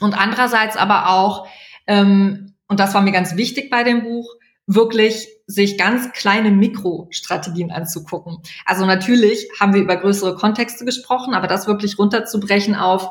und 0.00 0.20
andererseits 0.20 0.76
aber 0.76 1.10
auch, 1.10 1.48
ähm, 1.86 2.54
und 2.68 2.78
das 2.78 2.94
war 2.94 3.02
mir 3.02 3.12
ganz 3.12 3.36
wichtig 3.36 3.70
bei 3.70 3.82
dem 3.82 4.02
Buch, 4.02 4.34
wirklich 4.66 5.28
sich 5.46 5.76
ganz 5.76 6.12
kleine 6.12 6.52
Mikrostrategien 6.52 7.72
anzugucken. 7.72 8.38
Also 8.64 8.86
natürlich 8.86 9.48
haben 9.58 9.74
wir 9.74 9.80
über 9.80 9.96
größere 9.96 10.36
Kontexte 10.36 10.84
gesprochen, 10.84 11.34
aber 11.34 11.48
das 11.48 11.66
wirklich 11.66 11.98
runterzubrechen 11.98 12.76
auf, 12.76 13.10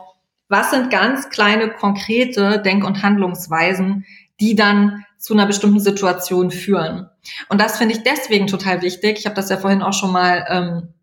was 0.49 0.71
sind 0.71 0.89
ganz 0.89 1.29
kleine, 1.29 1.69
konkrete 1.69 2.59
Denk- 2.59 2.85
und 2.85 3.03
Handlungsweisen, 3.03 4.05
die 4.39 4.55
dann 4.55 5.05
zu 5.17 5.33
einer 5.33 5.45
bestimmten 5.45 5.79
Situation 5.79 6.49
führen. 6.49 7.09
Und 7.49 7.61
das 7.61 7.77
finde 7.77 7.95
ich 7.95 8.03
deswegen 8.03 8.47
total 8.47 8.81
wichtig. 8.81 9.19
Ich 9.19 9.25
habe 9.25 9.35
das 9.35 9.49
ja 9.49 9.57
vorhin 9.57 9.81
auch 9.81 9.93
schon 9.93 10.11
mal 10.11 10.45
ähm, 10.49 10.93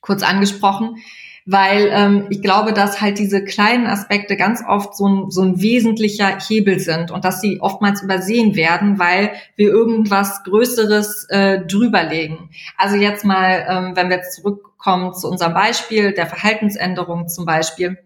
kurz 0.00 0.22
angesprochen, 0.22 0.96
weil 1.46 1.90
ähm, 1.92 2.26
ich 2.30 2.40
glaube, 2.40 2.72
dass 2.72 3.00
halt 3.00 3.18
diese 3.18 3.44
kleinen 3.44 3.86
Aspekte 3.86 4.36
ganz 4.36 4.62
oft 4.66 4.96
so 4.96 5.08
ein, 5.08 5.30
so 5.30 5.42
ein 5.42 5.60
wesentlicher 5.60 6.38
Hebel 6.38 6.78
sind 6.78 7.10
und 7.10 7.24
dass 7.24 7.40
sie 7.40 7.60
oftmals 7.60 8.02
übersehen 8.02 8.54
werden, 8.54 8.98
weil 8.98 9.32
wir 9.56 9.68
irgendwas 9.68 10.42
Größeres 10.44 11.26
äh, 11.28 11.66
drüberlegen. 11.66 12.50
Also 12.78 12.96
jetzt 12.96 13.24
mal, 13.24 13.66
ähm, 13.68 13.96
wenn 13.96 14.08
wir 14.08 14.16
jetzt 14.16 14.36
zurückkommen 14.36 15.12
zu 15.12 15.28
unserem 15.28 15.52
Beispiel 15.52 16.12
der 16.12 16.26
Verhaltensänderung 16.26 17.28
zum 17.28 17.44
Beispiel 17.44 17.98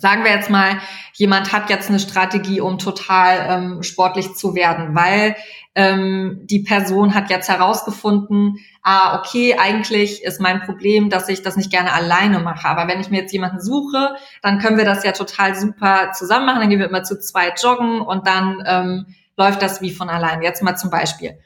sagen 0.00 0.24
wir 0.24 0.32
jetzt 0.32 0.50
mal, 0.50 0.78
jemand 1.14 1.52
hat 1.52 1.70
jetzt 1.70 1.88
eine 1.88 2.00
Strategie, 2.00 2.60
um 2.60 2.78
total 2.78 3.46
ähm, 3.48 3.82
sportlich 3.82 4.34
zu 4.34 4.54
werden, 4.54 4.94
weil 4.94 5.36
ähm, 5.74 6.40
die 6.44 6.60
Person 6.60 7.14
hat 7.14 7.30
jetzt 7.30 7.48
herausgefunden, 7.48 8.58
ah, 8.82 9.18
okay, 9.18 9.56
eigentlich 9.58 10.24
ist 10.24 10.40
mein 10.40 10.62
Problem, 10.62 11.10
dass 11.10 11.28
ich 11.28 11.42
das 11.42 11.56
nicht 11.56 11.70
gerne 11.70 11.92
alleine 11.92 12.40
mache. 12.40 12.66
Aber 12.66 12.88
wenn 12.88 13.00
ich 13.00 13.10
mir 13.10 13.20
jetzt 13.20 13.32
jemanden 13.32 13.60
suche, 13.60 14.16
dann 14.42 14.58
können 14.58 14.78
wir 14.78 14.84
das 14.84 15.04
ja 15.04 15.12
total 15.12 15.54
super 15.54 16.12
zusammen 16.12 16.46
machen. 16.46 16.60
Dann 16.60 16.70
gehen 16.70 16.80
wir 16.80 16.88
immer 16.88 17.04
zu 17.04 17.20
zweit 17.20 17.62
joggen 17.62 18.00
und 18.00 18.26
dann 18.26 18.62
ähm, 18.66 19.14
läuft 19.36 19.62
das 19.62 19.80
wie 19.80 19.92
von 19.92 20.08
allein. 20.08 20.42
Jetzt 20.42 20.62
mal 20.62 20.76
zum 20.76 20.90
Beispiel. 20.90 21.38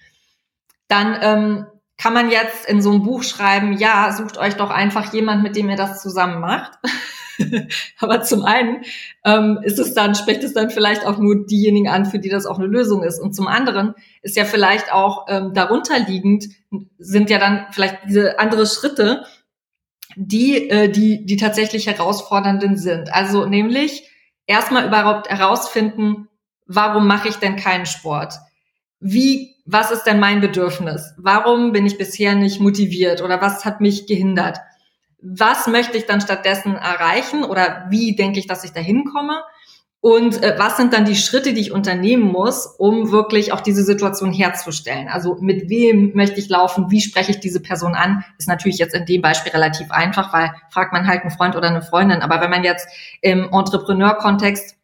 Dann 0.88 1.18
ähm, 1.20 1.66
kann 1.98 2.14
man 2.14 2.30
jetzt 2.30 2.66
in 2.66 2.82
so 2.82 2.90
einem 2.90 3.02
Buch 3.02 3.22
schreiben, 3.22 3.74
ja, 3.74 4.12
sucht 4.12 4.38
euch 4.38 4.54
doch 4.54 4.70
einfach 4.70 5.12
jemand, 5.12 5.42
mit 5.42 5.54
dem 5.56 5.68
ihr 5.68 5.76
das 5.76 6.00
zusammen 6.02 6.40
macht. 6.40 6.72
Aber 7.98 8.22
zum 8.22 8.44
einen 8.44 8.82
ähm, 9.24 9.58
ist 9.62 9.78
es 9.78 9.94
dann, 9.94 10.14
spricht 10.14 10.44
es 10.44 10.52
dann 10.52 10.70
vielleicht 10.70 11.06
auch 11.06 11.18
nur 11.18 11.46
diejenigen 11.46 11.88
an, 11.88 12.06
für 12.06 12.18
die 12.18 12.28
das 12.28 12.46
auch 12.46 12.58
eine 12.58 12.66
Lösung 12.66 13.02
ist. 13.02 13.20
Und 13.20 13.34
zum 13.34 13.46
anderen 13.46 13.94
ist 14.22 14.36
ja 14.36 14.44
vielleicht 14.44 14.92
auch 14.92 15.26
ähm, 15.28 15.52
darunter 15.54 15.94
sind 16.98 17.30
ja 17.30 17.38
dann 17.38 17.66
vielleicht 17.70 17.98
diese 18.08 18.38
andere 18.38 18.66
Schritte, 18.66 19.24
die, 20.16 20.70
äh, 20.70 20.88
die, 20.88 21.24
die 21.24 21.36
tatsächlich 21.36 21.86
herausfordernden 21.86 22.76
sind. 22.76 23.12
Also 23.12 23.46
nämlich 23.46 24.08
erstmal 24.46 24.86
überhaupt 24.86 25.28
herausfinden, 25.28 26.28
warum 26.66 27.06
mache 27.06 27.28
ich 27.28 27.36
denn 27.36 27.56
keinen 27.56 27.86
Sport? 27.86 28.34
Wie, 29.00 29.56
was 29.66 29.90
ist 29.90 30.04
denn 30.04 30.20
mein 30.20 30.40
Bedürfnis? 30.40 31.14
Warum 31.18 31.72
bin 31.72 31.86
ich 31.86 31.98
bisher 31.98 32.34
nicht 32.34 32.60
motiviert 32.60 33.22
oder 33.22 33.40
was 33.40 33.64
hat 33.64 33.80
mich 33.80 34.06
gehindert? 34.06 34.58
Was 35.24 35.66
möchte 35.66 35.96
ich 35.96 36.06
dann 36.06 36.20
stattdessen 36.20 36.76
erreichen 36.76 37.44
oder 37.44 37.86
wie 37.88 38.14
denke 38.14 38.38
ich, 38.38 38.46
dass 38.46 38.64
ich 38.64 38.72
da 38.72 38.80
hinkomme? 38.80 39.42
Und 40.00 40.42
äh, 40.42 40.56
was 40.58 40.76
sind 40.76 40.92
dann 40.92 41.06
die 41.06 41.16
Schritte, 41.16 41.54
die 41.54 41.62
ich 41.62 41.72
unternehmen 41.72 42.30
muss, 42.30 42.66
um 42.66 43.10
wirklich 43.10 43.52
auch 43.54 43.62
diese 43.62 43.82
Situation 43.84 44.34
herzustellen? 44.34 45.08
Also 45.08 45.38
mit 45.40 45.70
wem 45.70 46.12
möchte 46.14 46.38
ich 46.38 46.50
laufen? 46.50 46.90
Wie 46.90 47.00
spreche 47.00 47.30
ich 47.30 47.40
diese 47.40 47.62
Person 47.62 47.94
an? 47.94 48.22
Ist 48.36 48.46
natürlich 48.48 48.76
jetzt 48.76 48.94
in 48.94 49.06
dem 49.06 49.22
Beispiel 49.22 49.52
relativ 49.52 49.90
einfach, 49.90 50.30
weil 50.34 50.52
fragt 50.68 50.92
man 50.92 51.08
halt 51.08 51.22
einen 51.22 51.30
Freund 51.30 51.56
oder 51.56 51.68
eine 51.68 51.80
Freundin. 51.80 52.20
Aber 52.20 52.42
wenn 52.42 52.50
man 52.50 52.64
jetzt 52.64 52.86
im 53.22 53.48
Entrepreneur-Kontext 53.50 54.76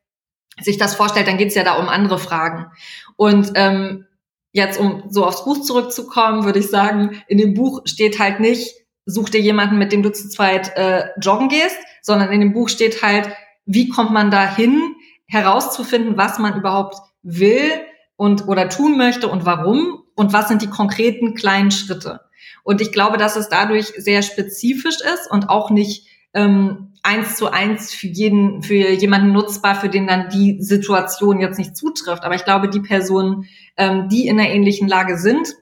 sich 0.59 0.79
das 0.79 0.95
vorstellt, 0.95 1.29
dann 1.29 1.37
geht 1.37 1.49
es 1.49 1.55
ja 1.55 1.65
da 1.65 1.75
um 1.75 1.91
andere 1.91 2.19
Fragen. 2.19 2.71
Und 3.17 3.53
ähm, 3.57 4.07
jetzt, 4.53 4.81
um 4.81 5.03
so 5.11 5.27
aufs 5.27 5.45
Buch 5.45 5.61
zurückzukommen, 5.61 6.47
würde 6.47 6.61
ich 6.61 6.69
sagen, 6.69 7.23
in 7.29 7.37
dem 7.37 7.53
Buch 7.53 7.83
steht 7.85 8.19
halt 8.19 8.41
nicht, 8.41 8.80
such 9.07 9.31
dir 9.31 9.41
jemanden, 9.41 9.79
mit 9.79 9.93
dem 9.93 10.03
du 10.03 10.13
zu 10.13 10.29
zweit 10.29 10.77
äh, 10.77 11.09
joggen 11.21 11.49
gehst, 11.49 11.77
sondern 12.03 12.33
in 12.33 12.41
dem 12.41 12.53
Buch 12.53 12.69
steht 12.69 13.03
halt, 13.03 13.31
wie 13.67 13.89
kommt 13.89 14.13
man 14.13 14.31
da 14.31 14.55
hin, 14.55 14.95
herauszufinden, 15.27 16.17
was 16.17 16.39
man 16.39 16.57
überhaupt 16.57 16.97
will 17.23 17.71
und 18.17 18.49
oder 18.49 18.69
tun 18.69 18.97
möchte 18.97 19.29
und 19.29 19.45
warum 19.45 20.03
und 20.15 20.33
was 20.33 20.49
sind 20.49 20.63
die 20.63 20.71
konkreten 20.71 21.35
kleinen 21.35 21.71
Schritte. 21.71 22.21
Und 22.65 22.81
ich 22.81 22.93
glaube, 22.93 23.17
dass 23.17 23.37
es 23.37 23.49
dadurch 23.49 23.87
sehr 23.97 24.23
spezifisch 24.23 25.01
ist 25.01 25.31
und 25.31 25.49
auch 25.49 25.71
nicht 25.71 26.09
ähm, 26.35 26.93
eins 27.03 27.37
zu 27.37 27.51
eins 27.51 27.95
für 27.95 28.07
jeden, 28.07 28.63
für 28.63 28.75
jemanden 28.75 29.33
nutzbar, 29.33 29.75
für 29.75 29.89
den 29.89 30.07
dann 30.07 30.29
die 30.29 30.63
Situation 30.63 31.41
jetzt 31.41 31.59
nicht 31.59 31.77
zutrifft. 31.77 32.25
Aber 32.25 32.35
ich 32.35 32.45
glaube, 32.45 32.69
die 32.69 32.81
Personen, 32.81 33.47
ähm, 33.77 34.09
die 34.09 34.27
in 34.27 34.39
einer 34.39 34.51
ähnlichen 34.51 34.89
Lage 34.89 35.17
sind, 35.17 35.55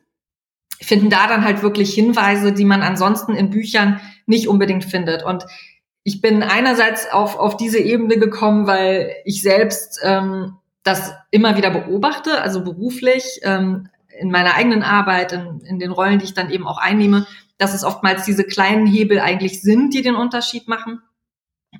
finden 0.81 1.11
da 1.11 1.27
dann 1.27 1.45
halt 1.45 1.63
wirklich 1.63 1.93
Hinweise, 1.95 2.53
die 2.53 2.65
man 2.65 2.83
ansonsten 2.83 3.35
in 3.35 3.51
Büchern 3.51 4.01
nicht 4.27 4.49
unbedingt 4.49 4.85
findet. 4.85 5.25
Und 5.25 5.45
ich 6.05 6.21
bin 6.21 6.43
einerseits 6.43 7.11
auf, 7.11 7.39
auf 7.39 7.57
diese 7.57 7.79
Ebene 7.79 8.19
gekommen, 8.19 8.67
weil 8.67 9.15
ich 9.25 9.43
selbst 9.43 10.01
ähm, 10.03 10.57
das 10.85 11.13
immer 11.31 11.57
wieder 11.57 11.71
beobachte, 11.71 12.41
also 12.41 12.63
beruflich, 12.63 13.41
ähm, 13.43 13.89
in 14.19 14.31
meiner 14.31 14.55
eigenen 14.55 14.83
Arbeit, 14.83 15.33
in, 15.33 15.61
in 15.61 15.79
den 15.79 15.93
Rollen, 15.93 16.19
die 16.19 16.25
ich 16.25 16.35
dann 16.35 16.51
eben 16.51 16.67
auch 16.67 16.79
einnehme, 16.79 17.27
dass 17.57 17.75
es 17.75 17.85
oftmals 17.85 18.25
diese 18.25 18.45
kleinen 18.45 18.87
Hebel 18.87 19.21
eigentlich 19.21 19.63
sind, 19.63 19.95
die 19.95 20.03
den 20.03 20.15
Unterschied 20.15 20.69
machen. 20.69 21.03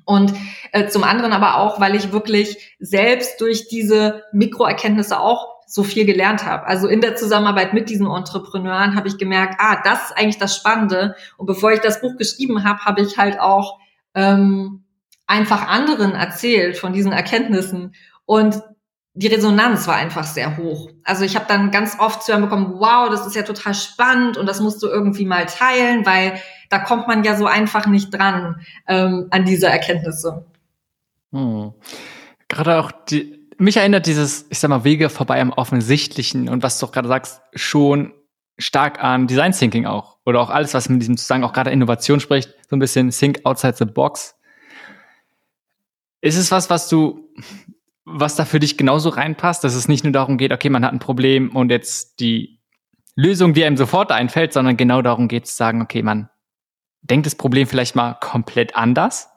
Und 0.05 0.33
äh, 0.71 0.87
zum 0.87 1.03
anderen 1.03 1.33
aber 1.33 1.57
auch, 1.57 1.79
weil 1.79 1.95
ich 1.95 2.11
wirklich 2.11 2.75
selbst 2.79 3.41
durch 3.41 3.67
diese 3.67 4.23
Mikroerkenntnisse 4.31 5.19
auch 5.19 5.58
so 5.69 5.83
viel 5.83 6.05
gelernt 6.05 6.45
habe. 6.45 6.65
Also 6.65 6.87
in 6.87 6.99
der 6.99 7.15
Zusammenarbeit 7.15 7.75
mit 7.75 7.91
diesen 7.91 8.07
Entrepreneuren 8.07 8.95
habe 8.95 9.07
ich 9.07 9.19
gemerkt, 9.19 9.57
ah, 9.59 9.79
das 9.83 10.05
ist 10.05 10.17
eigentlich 10.17 10.39
das 10.39 10.55
Spannende. 10.55 11.15
Und 11.37 11.45
bevor 11.45 11.71
ich 11.71 11.79
das 11.79 12.01
Buch 12.01 12.17
geschrieben 12.17 12.63
habe, 12.63 12.79
habe 12.85 13.01
ich 13.01 13.19
halt 13.19 13.39
auch 13.39 13.79
ähm, 14.15 14.83
einfach 15.27 15.67
anderen 15.67 16.13
erzählt 16.13 16.75
von 16.75 16.91
diesen 16.91 17.11
Erkenntnissen. 17.11 17.93
Und 18.25 18.63
die 19.13 19.27
Resonanz 19.27 19.87
war 19.87 19.95
einfach 19.95 20.23
sehr 20.23 20.57
hoch. 20.57 20.89
Also 21.03 21.23
ich 21.23 21.35
habe 21.35 21.45
dann 21.47 21.69
ganz 21.69 21.97
oft 21.99 22.23
zu 22.23 22.31
hören 22.31 22.41
bekommen, 22.41 22.79
wow, 22.79 23.07
das 23.11 23.27
ist 23.27 23.35
ja 23.35 23.43
total 23.43 23.75
spannend 23.75 24.37
und 24.37 24.47
das 24.47 24.61
musst 24.61 24.81
du 24.81 24.87
irgendwie 24.87 25.25
mal 25.25 25.45
teilen, 25.45 26.03
weil 26.03 26.41
da 26.71 26.79
kommt 26.79 27.07
man 27.07 27.23
ja 27.23 27.35
so 27.35 27.45
einfach 27.45 27.85
nicht 27.85 28.11
dran 28.11 28.61
ähm, 28.87 29.27
an 29.29 29.45
diese 29.45 29.67
Erkenntnisse. 29.67 30.45
Hm. 31.31 31.73
Gerade 32.47 32.79
auch 32.79 32.91
die, 32.91 33.38
mich 33.59 33.77
erinnert 33.77 34.05
dieses, 34.05 34.45
ich 34.49 34.59
sag 34.59 34.69
mal, 34.69 34.83
Wege 34.83 35.09
vorbei 35.09 35.39
am 35.41 35.51
Offensichtlichen 35.51 36.49
und 36.49 36.63
was 36.63 36.79
du 36.79 36.85
auch 36.85 36.91
gerade 36.91 37.07
sagst, 37.07 37.41
schon 37.53 38.13
stark 38.57 39.03
an 39.03 39.27
Design 39.27 39.51
Thinking 39.51 39.85
auch. 39.85 40.17
Oder 40.25 40.41
auch 40.41 40.49
alles, 40.49 40.73
was 40.73 40.89
mit 40.89 41.01
diesem 41.01 41.17
Zusammenhang 41.17 41.49
auch 41.49 41.53
gerade 41.53 41.71
Innovation 41.71 42.19
spricht, 42.19 42.53
so 42.69 42.75
ein 42.75 42.79
bisschen 42.79 43.09
Think 43.11 43.45
outside 43.45 43.75
the 43.77 43.85
box. 43.85 44.35
Ist 46.21 46.37
es 46.37 46.51
was, 46.51 46.69
was 46.69 46.89
du, 46.89 47.29
was 48.05 48.35
da 48.35 48.45
für 48.45 48.59
dich 48.59 48.77
genauso 48.77 49.09
reinpasst, 49.09 49.63
dass 49.63 49.75
es 49.75 49.87
nicht 49.87 50.03
nur 50.03 50.13
darum 50.13 50.37
geht, 50.37 50.51
okay, 50.51 50.69
man 50.69 50.83
hat 50.83 50.93
ein 50.93 50.99
Problem 50.99 51.55
und 51.55 51.69
jetzt 51.69 52.19
die 52.19 52.59
Lösung, 53.15 53.53
die 53.53 53.63
einem 53.63 53.77
sofort 53.77 54.11
einfällt, 54.11 54.53
sondern 54.53 54.77
genau 54.77 55.01
darum 55.01 55.27
geht 55.27 55.47
zu 55.47 55.55
sagen, 55.55 55.81
okay, 55.81 56.03
man 56.03 56.29
denkt 57.01 57.25
das 57.25 57.35
Problem 57.35 57.67
vielleicht 57.67 57.95
mal 57.95 58.15
komplett 58.19 58.75
anders 58.75 59.29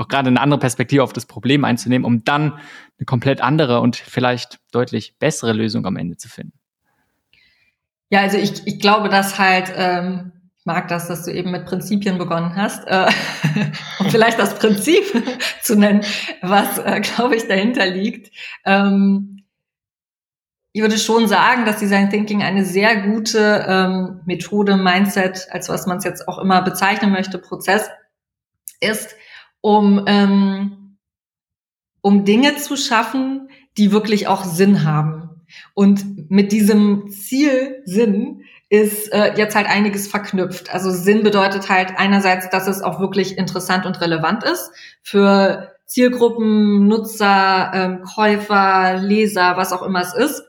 auch 0.00 0.08
gerade 0.08 0.28
eine 0.28 0.40
andere 0.40 0.58
Perspektive 0.58 1.02
auf 1.02 1.12
das 1.12 1.26
Problem 1.26 1.64
einzunehmen, 1.64 2.06
um 2.06 2.24
dann 2.24 2.58
eine 3.00 3.06
komplett 3.06 3.40
andere 3.40 3.80
und 3.80 3.96
vielleicht 3.96 4.60
deutlich 4.72 5.16
bessere 5.18 5.54
Lösung 5.54 5.86
am 5.86 5.96
Ende 5.96 6.18
zu 6.18 6.28
finden. 6.28 6.52
Ja, 8.10 8.20
also 8.20 8.36
ich, 8.36 8.66
ich 8.66 8.78
glaube, 8.78 9.08
dass 9.08 9.38
halt, 9.38 9.72
ähm, 9.74 10.32
ich 10.58 10.66
mag 10.66 10.88
das, 10.88 11.08
dass 11.08 11.24
du 11.24 11.32
eben 11.32 11.50
mit 11.50 11.64
Prinzipien 11.64 12.18
begonnen 12.18 12.56
hast, 12.56 12.86
äh, 12.86 13.06
um 14.00 14.10
vielleicht 14.10 14.38
das 14.38 14.54
Prinzip 14.58 15.04
zu 15.62 15.76
nennen, 15.76 16.02
was, 16.42 16.78
äh, 16.78 17.00
glaube 17.00 17.36
ich, 17.36 17.48
dahinter 17.48 17.86
liegt. 17.86 18.36
Ähm, 18.66 19.44
ich 20.72 20.82
würde 20.82 20.98
schon 20.98 21.26
sagen, 21.26 21.64
dass 21.64 21.78
Design 21.78 22.10
Thinking 22.10 22.42
eine 22.42 22.64
sehr 22.64 23.00
gute 23.00 23.64
ähm, 23.66 24.20
Methode, 24.26 24.76
Mindset, 24.76 25.48
als 25.50 25.68
was 25.68 25.86
man 25.86 25.98
es 25.98 26.04
jetzt 26.04 26.28
auch 26.28 26.38
immer 26.38 26.62
bezeichnen 26.62 27.10
möchte, 27.10 27.38
Prozess 27.38 27.88
ist, 28.80 29.16
um, 29.62 30.04
ähm, 30.06 30.79
um 32.00 32.24
Dinge 32.24 32.56
zu 32.56 32.76
schaffen, 32.76 33.48
die 33.76 33.92
wirklich 33.92 34.28
auch 34.28 34.44
Sinn 34.44 34.84
haben. 34.84 35.30
Und 35.74 36.30
mit 36.30 36.52
diesem 36.52 37.10
Ziel 37.10 37.82
Sinn 37.84 38.42
ist 38.68 39.12
äh, 39.12 39.34
jetzt 39.36 39.56
halt 39.56 39.66
einiges 39.66 40.06
verknüpft. 40.06 40.72
Also 40.72 40.90
Sinn 40.90 41.24
bedeutet 41.24 41.68
halt 41.68 41.94
einerseits, 41.96 42.48
dass 42.50 42.68
es 42.68 42.82
auch 42.82 43.00
wirklich 43.00 43.36
interessant 43.36 43.84
und 43.84 44.00
relevant 44.00 44.44
ist 44.44 44.70
für 45.02 45.74
Zielgruppen, 45.86 46.86
Nutzer, 46.86 47.72
ähm, 47.74 48.02
Käufer, 48.02 48.98
Leser, 48.98 49.56
was 49.56 49.72
auch 49.72 49.82
immer 49.82 50.00
es 50.00 50.14
ist. 50.14 50.44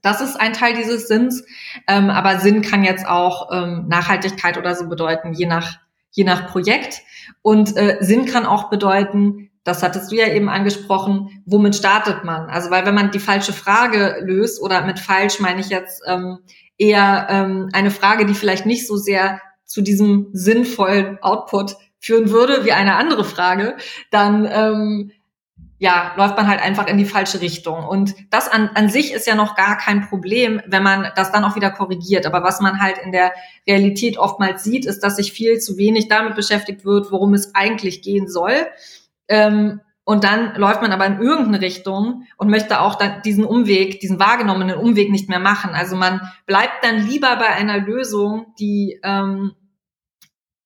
Das 0.00 0.22
ist 0.22 0.40
ein 0.40 0.54
Teil 0.54 0.74
dieses 0.74 1.08
Sinns. 1.08 1.44
Ähm, 1.86 2.08
aber 2.08 2.38
Sinn 2.38 2.62
kann 2.62 2.84
jetzt 2.84 3.06
auch 3.06 3.50
ähm, 3.52 3.86
Nachhaltigkeit 3.88 4.56
oder 4.56 4.74
so 4.74 4.88
bedeuten, 4.88 5.34
je 5.34 5.46
nach, 5.46 5.78
je 6.12 6.24
nach 6.24 6.46
Projekt. 6.46 7.02
Und 7.42 7.76
äh, 7.76 7.98
Sinn 8.00 8.24
kann 8.24 8.46
auch 8.46 8.70
bedeuten, 8.70 9.50
das 9.66 9.82
hattest 9.82 10.12
du 10.12 10.16
ja 10.16 10.28
eben 10.28 10.48
angesprochen, 10.48 11.42
womit 11.44 11.74
startet 11.74 12.22
man? 12.22 12.48
Also 12.48 12.70
weil 12.70 12.86
wenn 12.86 12.94
man 12.94 13.10
die 13.10 13.18
falsche 13.18 13.52
Frage 13.52 14.18
löst, 14.22 14.62
oder 14.62 14.86
mit 14.86 15.00
falsch 15.00 15.40
meine 15.40 15.60
ich 15.60 15.70
jetzt 15.70 16.02
ähm, 16.06 16.38
eher 16.78 17.26
ähm, 17.28 17.68
eine 17.72 17.90
Frage, 17.90 18.26
die 18.26 18.34
vielleicht 18.34 18.64
nicht 18.64 18.86
so 18.86 18.96
sehr 18.96 19.40
zu 19.64 19.82
diesem 19.82 20.28
sinnvollen 20.32 21.18
Output 21.20 21.74
führen 21.98 22.30
würde 22.30 22.64
wie 22.64 22.70
eine 22.70 22.94
andere 22.94 23.24
Frage, 23.24 23.76
dann 24.12 24.48
ähm, 24.48 25.10
ja, 25.78 26.14
läuft 26.16 26.36
man 26.36 26.46
halt 26.46 26.62
einfach 26.62 26.86
in 26.86 26.96
die 26.96 27.04
falsche 27.04 27.40
Richtung. 27.40 27.84
Und 27.84 28.14
das 28.30 28.46
an, 28.46 28.70
an 28.74 28.88
sich 28.88 29.12
ist 29.12 29.26
ja 29.26 29.34
noch 29.34 29.56
gar 29.56 29.76
kein 29.76 30.08
Problem, 30.08 30.62
wenn 30.66 30.84
man 30.84 31.10
das 31.16 31.32
dann 31.32 31.44
auch 31.44 31.56
wieder 31.56 31.72
korrigiert. 31.72 32.24
Aber 32.24 32.44
was 32.44 32.60
man 32.60 32.80
halt 32.80 32.98
in 32.98 33.10
der 33.10 33.32
Realität 33.66 34.16
oftmals 34.16 34.62
sieht, 34.62 34.86
ist, 34.86 35.00
dass 35.00 35.16
sich 35.16 35.32
viel 35.32 35.58
zu 35.58 35.76
wenig 35.76 36.06
damit 36.06 36.36
beschäftigt 36.36 36.84
wird, 36.84 37.10
worum 37.10 37.34
es 37.34 37.54
eigentlich 37.56 38.00
gehen 38.00 38.28
soll. 38.28 38.68
Ähm, 39.28 39.80
und 40.04 40.22
dann 40.22 40.54
läuft 40.54 40.82
man 40.82 40.92
aber 40.92 41.04
in 41.04 41.20
irgendeine 41.20 41.60
Richtung 41.60 42.26
und 42.36 42.48
möchte 42.48 42.80
auch 42.80 42.94
dann 42.94 43.22
diesen 43.22 43.44
Umweg, 43.44 43.98
diesen 43.98 44.20
wahrgenommenen 44.20 44.76
Umweg 44.76 45.10
nicht 45.10 45.28
mehr 45.28 45.40
machen. 45.40 45.70
Also 45.74 45.96
man 45.96 46.20
bleibt 46.46 46.84
dann 46.84 47.04
lieber 47.04 47.34
bei 47.36 47.48
einer 47.48 47.78
Lösung, 47.78 48.54
die 48.60 49.00
ähm, 49.02 49.56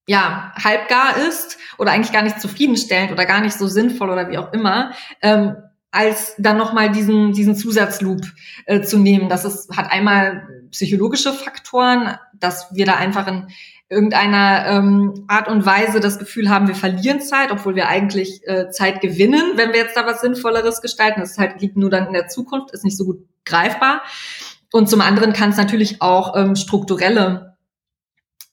ja, 0.06 0.52
halbgar 0.62 1.16
ist 1.16 1.56
oder 1.78 1.92
eigentlich 1.92 2.12
gar 2.12 2.22
nicht 2.22 2.38
zufriedenstellend 2.38 3.12
oder 3.12 3.24
gar 3.24 3.40
nicht 3.40 3.56
so 3.56 3.66
sinnvoll 3.66 4.10
oder 4.10 4.28
wie 4.28 4.36
auch 4.36 4.52
immer, 4.52 4.92
ähm, 5.22 5.56
als 5.90 6.34
dann 6.36 6.58
nochmal 6.58 6.90
diesen, 6.90 7.32
diesen 7.32 7.56
Zusatzloop 7.56 8.20
äh, 8.66 8.82
zu 8.82 8.98
nehmen. 8.98 9.28
Das 9.28 9.44
ist, 9.44 9.74
hat 9.74 9.90
einmal 9.90 10.66
psychologische 10.70 11.32
Faktoren, 11.32 12.18
dass 12.34 12.74
wir 12.74 12.84
da 12.86 12.96
einfach 12.96 13.26
in 13.26 13.48
irgendeiner 13.90 14.66
ähm, 14.66 15.24
Art 15.26 15.48
und 15.48 15.66
Weise 15.66 15.98
das 15.98 16.18
Gefühl 16.18 16.48
haben, 16.48 16.68
wir 16.68 16.76
verlieren 16.76 17.20
Zeit, 17.20 17.50
obwohl 17.50 17.74
wir 17.74 17.88
eigentlich 17.88 18.46
äh, 18.46 18.70
Zeit 18.70 19.00
gewinnen, 19.00 19.52
wenn 19.56 19.72
wir 19.72 19.80
jetzt 19.80 19.96
da 19.96 20.06
was 20.06 20.20
Sinnvolleres 20.20 20.80
gestalten. 20.80 21.20
Das 21.20 21.36
halt 21.36 21.60
liegt 21.60 21.76
nur 21.76 21.90
dann 21.90 22.06
in 22.06 22.12
der 22.12 22.28
Zukunft, 22.28 22.70
ist 22.70 22.84
nicht 22.84 22.96
so 22.96 23.04
gut 23.04 23.26
greifbar. 23.44 24.02
Und 24.72 24.88
zum 24.88 25.00
anderen 25.00 25.32
kann 25.32 25.50
es 25.50 25.56
natürlich 25.56 26.00
auch 26.00 26.36
ähm, 26.36 26.54
strukturelle 26.54 27.49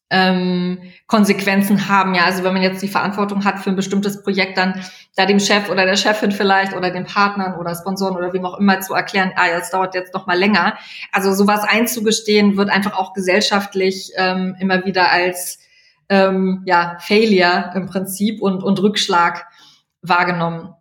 ähm, 0.10 0.80
Konsequenzen 1.05 1.89
haben. 1.89 2.16
Ja, 2.16 2.26
also 2.26 2.43
wenn 2.43 2.53
man 2.53 2.62
jetzt 2.62 2.82
die 2.82 2.88
Verantwortung 2.88 3.43
hat 3.43 3.60
für 3.60 3.70
ein 3.70 3.76
bestimmtes 3.76 4.24
Projekt, 4.24 4.58
dann 4.58 4.82
da 5.16 5.26
dem 5.26 5.39
Chef 5.39 5.70
oder 5.70 5.86
der 5.86 5.97
Chefin 5.97 6.32
vielleicht 6.32 6.74
oder 6.74 6.91
den 6.91 7.05
Partnern 7.05 7.60
oder 7.60 7.76
Sponsoren 7.76 8.16
oder 8.16 8.32
wem 8.34 8.45
auch 8.45 8.58
immer 8.58 8.80
zu 8.80 8.93
erklären, 8.93 9.34
ah, 9.36 9.49
das 9.49 9.70
dauert 9.70 9.95
jetzt 9.95 10.14
noch 10.14 10.28
mal 10.28 10.38
länger. 10.38 10.78
Also 11.12 11.34
sowas 11.34 11.64
einzugestehen 11.64 12.55
wird 12.55 12.70
einfach 12.70 12.97
auch 12.97 13.14
gesellschaftlich 13.14 14.12
ähm, 14.16 14.55
immer 14.60 14.86
wieder 14.86 15.12
als 15.12 15.60
ähm, 16.10 16.64
ja 16.66 16.97
Failure 16.99 17.72
im 17.76 17.88
Prinzip 17.88 18.41
und 18.41 18.64
und 18.64 18.82
Rückschlag 18.82 19.45
wahrgenommen. 20.01 20.74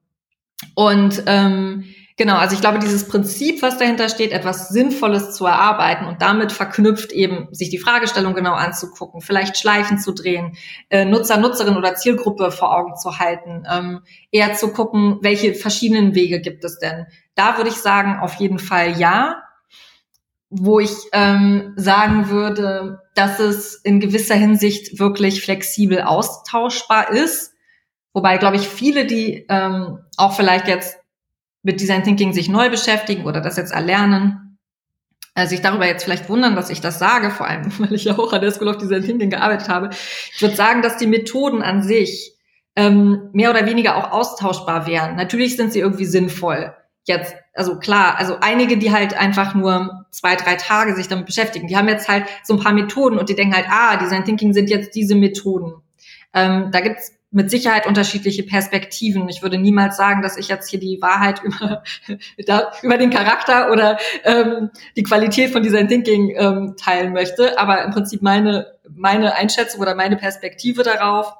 Und 0.74 1.22
ähm, 1.26 1.84
Genau, 2.18 2.36
also 2.36 2.54
ich 2.54 2.62
glaube, 2.62 2.78
dieses 2.78 3.06
Prinzip, 3.08 3.60
was 3.60 3.76
dahinter 3.76 4.08
steht, 4.08 4.32
etwas 4.32 4.70
Sinnvolles 4.70 5.34
zu 5.34 5.44
erarbeiten 5.44 6.06
und 6.06 6.22
damit 6.22 6.50
verknüpft 6.50 7.12
eben, 7.12 7.48
sich 7.52 7.68
die 7.68 7.78
Fragestellung 7.78 8.32
genau 8.32 8.54
anzugucken, 8.54 9.20
vielleicht 9.20 9.58
Schleifen 9.58 9.98
zu 9.98 10.12
drehen, 10.12 10.56
äh, 10.88 11.04
Nutzer, 11.04 11.36
Nutzerin 11.36 11.76
oder 11.76 11.94
Zielgruppe 11.94 12.50
vor 12.52 12.74
Augen 12.74 12.96
zu 12.96 13.18
halten, 13.18 13.64
ähm, 13.70 14.00
eher 14.30 14.54
zu 14.54 14.72
gucken, 14.72 15.18
welche 15.20 15.54
verschiedenen 15.54 16.14
Wege 16.14 16.40
gibt 16.40 16.64
es 16.64 16.78
denn. 16.78 17.06
Da 17.34 17.58
würde 17.58 17.68
ich 17.68 17.76
sagen, 17.76 18.18
auf 18.18 18.34
jeden 18.36 18.58
Fall 18.58 18.98
ja. 18.98 19.42
Wo 20.48 20.78
ich 20.78 20.94
ähm, 21.12 21.74
sagen 21.76 22.30
würde, 22.30 23.02
dass 23.14 23.40
es 23.40 23.74
in 23.74 24.00
gewisser 24.00 24.36
Hinsicht 24.36 25.00
wirklich 25.00 25.42
flexibel 25.42 26.00
austauschbar 26.02 27.10
ist. 27.10 27.52
Wobei, 28.14 28.38
glaube 28.38 28.56
ich, 28.56 28.68
viele, 28.68 29.06
die 29.06 29.44
ähm, 29.50 29.98
auch 30.16 30.34
vielleicht 30.34 30.68
jetzt 30.68 30.96
mit 31.66 31.80
Design 31.80 32.04
Thinking 32.04 32.32
sich 32.32 32.48
neu 32.48 32.70
beschäftigen 32.70 33.24
oder 33.24 33.40
das 33.40 33.56
jetzt 33.56 33.72
erlernen, 33.72 34.56
äh, 35.34 35.48
sich 35.48 35.60
darüber 35.60 35.84
jetzt 35.84 36.04
vielleicht 36.04 36.28
wundern, 36.28 36.54
dass 36.54 36.70
ich 36.70 36.80
das 36.80 37.00
sage, 37.00 37.30
vor 37.30 37.48
allem, 37.48 37.72
weil 37.78 37.92
ich 37.92 38.04
ja 38.04 38.16
auch 38.16 38.32
an 38.32 38.40
der 38.40 38.52
School 38.52 38.68
of 38.68 38.78
Design 38.78 39.02
Thinking 39.02 39.30
gearbeitet 39.30 39.68
habe. 39.68 39.90
Ich 40.32 40.40
würde 40.40 40.54
sagen, 40.54 40.80
dass 40.80 40.96
die 40.96 41.08
Methoden 41.08 41.62
an 41.62 41.82
sich 41.82 42.34
ähm, 42.76 43.30
mehr 43.32 43.50
oder 43.50 43.66
weniger 43.66 43.96
auch 43.96 44.12
austauschbar 44.12 44.86
wären. 44.86 45.16
Natürlich 45.16 45.56
sind 45.56 45.72
sie 45.72 45.80
irgendwie 45.80 46.04
sinnvoll. 46.04 46.72
Jetzt, 47.02 47.34
also 47.52 47.78
klar, 47.78 48.16
also 48.18 48.36
einige, 48.40 48.78
die 48.78 48.92
halt 48.92 49.14
einfach 49.18 49.54
nur 49.54 50.06
zwei, 50.12 50.36
drei 50.36 50.54
Tage 50.54 50.94
sich 50.94 51.08
damit 51.08 51.26
beschäftigen, 51.26 51.66
die 51.66 51.76
haben 51.76 51.88
jetzt 51.88 52.08
halt 52.08 52.26
so 52.44 52.54
ein 52.54 52.60
paar 52.60 52.72
Methoden 52.72 53.18
und 53.18 53.28
die 53.28 53.34
denken 53.34 53.56
halt, 53.56 53.66
ah, 53.70 53.96
Design 53.96 54.24
Thinking 54.24 54.52
sind 54.52 54.70
jetzt 54.70 54.94
diese 54.94 55.16
Methoden. 55.16 55.74
Ähm, 56.32 56.70
da 56.70 56.80
gibt's 56.80 57.15
mit 57.30 57.50
Sicherheit 57.50 57.86
unterschiedliche 57.86 58.44
Perspektiven. 58.44 59.28
Ich 59.28 59.42
würde 59.42 59.58
niemals 59.58 59.96
sagen, 59.96 60.22
dass 60.22 60.36
ich 60.36 60.48
jetzt 60.48 60.70
hier 60.70 60.80
die 60.80 61.00
Wahrheit 61.02 61.42
über, 61.44 61.82
über 62.82 62.98
den 62.98 63.10
Charakter 63.10 63.72
oder 63.72 63.98
ähm, 64.24 64.70
die 64.96 65.02
Qualität 65.02 65.50
von 65.50 65.62
Design 65.62 65.88
Thinking 65.88 66.34
ähm, 66.36 66.74
teilen 66.76 67.12
möchte. 67.12 67.58
Aber 67.58 67.84
im 67.84 67.90
Prinzip 67.90 68.22
meine, 68.22 68.66
meine 68.88 69.34
Einschätzung 69.34 69.80
oder 69.80 69.94
meine 69.94 70.16
Perspektive 70.16 70.82
darauf 70.82 71.34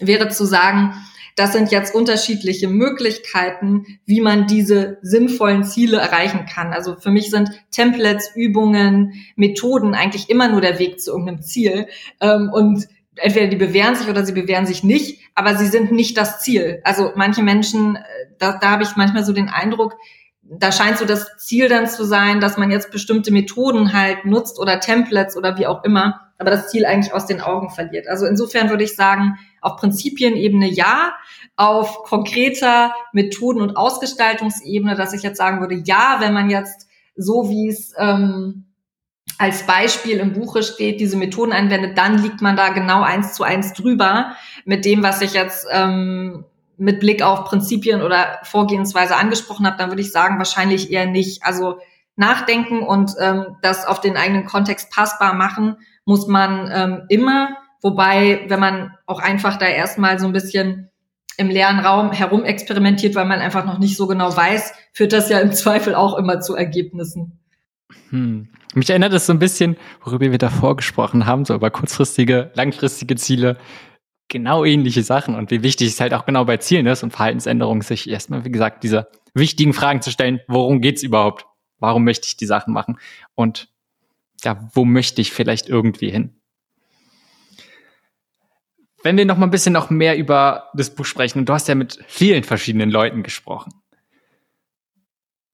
wäre 0.00 0.28
zu 0.28 0.44
sagen, 0.44 0.94
das 1.36 1.52
sind 1.52 1.72
jetzt 1.72 1.94
unterschiedliche 1.94 2.68
Möglichkeiten, 2.68 3.86
wie 4.06 4.20
man 4.20 4.46
diese 4.46 4.98
sinnvollen 5.02 5.64
Ziele 5.64 5.96
erreichen 5.96 6.46
kann. 6.46 6.72
Also 6.72 6.94
für 6.96 7.10
mich 7.10 7.30
sind 7.30 7.50
Templates, 7.72 8.30
Übungen, 8.36 9.14
Methoden 9.34 9.94
eigentlich 9.94 10.30
immer 10.30 10.48
nur 10.48 10.60
der 10.60 10.78
Weg 10.78 11.00
zu 11.00 11.10
irgendeinem 11.10 11.42
Ziel. 11.42 11.88
Ähm, 12.20 12.50
und 12.52 12.86
entweder 13.16 13.46
die 13.46 13.56
bewähren 13.56 13.94
sich 13.94 14.08
oder 14.08 14.24
sie 14.24 14.32
bewähren 14.32 14.66
sich 14.66 14.82
nicht, 14.82 15.20
aber 15.34 15.56
sie 15.56 15.66
sind 15.66 15.92
nicht 15.92 16.16
das 16.16 16.40
Ziel. 16.40 16.80
Also 16.84 17.12
manche 17.14 17.42
Menschen, 17.42 17.96
äh, 17.96 18.00
da, 18.38 18.58
da 18.58 18.70
habe 18.70 18.82
ich 18.82 18.96
manchmal 18.96 19.24
so 19.24 19.32
den 19.32 19.48
Eindruck, 19.48 19.96
da 20.42 20.72
scheint 20.72 20.98
so 20.98 21.04
das 21.06 21.36
Ziel 21.38 21.68
dann 21.68 21.88
zu 21.88 22.04
sein, 22.04 22.40
dass 22.40 22.58
man 22.58 22.70
jetzt 22.70 22.90
bestimmte 22.90 23.32
Methoden 23.32 23.92
halt 23.92 24.24
nutzt 24.26 24.58
oder 24.58 24.80
Templates 24.80 25.36
oder 25.36 25.56
wie 25.58 25.66
auch 25.66 25.84
immer, 25.84 26.20
aber 26.38 26.50
das 26.50 26.68
Ziel 26.68 26.84
eigentlich 26.84 27.14
aus 27.14 27.26
den 27.26 27.40
Augen 27.40 27.70
verliert. 27.70 28.08
Also 28.08 28.26
insofern 28.26 28.68
würde 28.68 28.84
ich 28.84 28.94
sagen, 28.94 29.38
auf 29.60 29.76
Prinzipienebene 29.76 30.68
ja, 30.68 31.14
auf 31.56 32.02
konkreter 32.02 32.92
Methoden- 33.12 33.62
und 33.62 33.76
Ausgestaltungsebene, 33.76 34.96
dass 34.96 35.14
ich 35.14 35.22
jetzt 35.22 35.38
sagen 35.38 35.60
würde, 35.60 35.76
ja, 35.76 36.16
wenn 36.18 36.34
man 36.34 36.50
jetzt 36.50 36.88
so 37.16 37.48
wie 37.48 37.68
es 37.68 37.94
ähm, 37.96 38.66
als 39.38 39.66
Beispiel 39.66 40.18
im 40.18 40.32
Buche 40.32 40.62
steht, 40.62 41.00
diese 41.00 41.16
Methoden 41.16 41.52
anwendet, 41.52 41.98
dann 41.98 42.22
liegt 42.22 42.40
man 42.40 42.56
da 42.56 42.70
genau 42.70 43.02
eins 43.02 43.34
zu 43.34 43.42
eins 43.42 43.72
drüber 43.72 44.36
mit 44.64 44.84
dem, 44.84 45.02
was 45.02 45.20
ich 45.22 45.34
jetzt 45.34 45.66
ähm, 45.70 46.44
mit 46.76 47.00
Blick 47.00 47.22
auf 47.22 47.44
Prinzipien 47.44 48.02
oder 48.02 48.38
Vorgehensweise 48.42 49.16
angesprochen 49.16 49.66
habe, 49.66 49.76
dann 49.76 49.90
würde 49.90 50.02
ich 50.02 50.12
sagen, 50.12 50.38
wahrscheinlich 50.38 50.90
eher 50.90 51.06
nicht. 51.06 51.44
Also 51.44 51.78
nachdenken 52.16 52.82
und 52.82 53.12
ähm, 53.20 53.56
das 53.62 53.86
auf 53.86 54.00
den 54.00 54.16
eigenen 54.16 54.44
Kontext 54.44 54.90
passbar 54.90 55.34
machen, 55.34 55.76
muss 56.04 56.26
man 56.26 56.70
ähm, 56.72 57.02
immer. 57.08 57.56
Wobei, 57.82 58.44
wenn 58.48 58.60
man 58.60 58.94
auch 59.06 59.20
einfach 59.20 59.58
da 59.58 59.66
erstmal 59.66 60.18
so 60.18 60.26
ein 60.26 60.32
bisschen 60.32 60.90
im 61.36 61.48
leeren 61.48 61.80
Raum 61.80 62.12
herum 62.12 62.44
experimentiert, 62.44 63.14
weil 63.14 63.24
man 63.24 63.40
einfach 63.40 63.64
noch 63.64 63.78
nicht 63.78 63.96
so 63.96 64.06
genau 64.06 64.34
weiß, 64.34 64.72
führt 64.92 65.12
das 65.12 65.28
ja 65.28 65.40
im 65.40 65.52
Zweifel 65.52 65.94
auch 65.94 66.16
immer 66.16 66.40
zu 66.40 66.54
Ergebnissen. 66.54 67.40
Hm. 68.10 68.48
Mich 68.74 68.90
erinnert 68.90 69.12
es 69.12 69.26
so 69.26 69.32
ein 69.32 69.38
bisschen, 69.38 69.76
worüber 70.02 70.30
wir 70.30 70.38
davor 70.38 70.76
gesprochen 70.76 71.26
haben, 71.26 71.44
so 71.44 71.54
über 71.54 71.70
kurzfristige, 71.70 72.50
langfristige 72.54 73.14
Ziele. 73.16 73.56
Genau 74.28 74.64
ähnliche 74.64 75.02
Sachen 75.02 75.34
und 75.34 75.50
wie 75.50 75.62
wichtig 75.62 75.88
es 75.88 76.00
halt 76.00 76.12
auch 76.14 76.24
genau 76.24 76.44
bei 76.44 76.56
Zielen 76.56 76.86
ist 76.86 77.02
und 77.02 77.12
Verhaltensänderungen, 77.12 77.82
sich 77.82 78.08
erstmal, 78.08 78.44
wie 78.44 78.50
gesagt, 78.50 78.82
diese 78.82 79.08
wichtigen 79.34 79.74
Fragen 79.74 80.02
zu 80.02 80.10
stellen, 80.10 80.40
worum 80.48 80.80
geht's 80.80 81.02
überhaupt? 81.02 81.46
Warum 81.78 82.04
möchte 82.04 82.26
ich 82.26 82.36
die 82.36 82.46
Sachen 82.46 82.72
machen? 82.72 82.98
Und 83.34 83.68
ja, 84.42 84.68
wo 84.72 84.84
möchte 84.84 85.20
ich 85.20 85.32
vielleicht 85.32 85.68
irgendwie 85.68 86.10
hin? 86.10 86.40
Wenn 89.02 89.18
wir 89.18 89.26
noch 89.26 89.36
mal 89.36 89.46
ein 89.46 89.50
bisschen 89.50 89.74
noch 89.74 89.90
mehr 89.90 90.16
über 90.16 90.70
das 90.74 90.94
Buch 90.94 91.04
sprechen, 91.04 91.40
und 91.40 91.48
du 91.48 91.52
hast 91.52 91.68
ja 91.68 91.74
mit 91.74 92.02
vielen 92.08 92.42
verschiedenen 92.42 92.90
Leuten 92.90 93.22
gesprochen. 93.22 93.74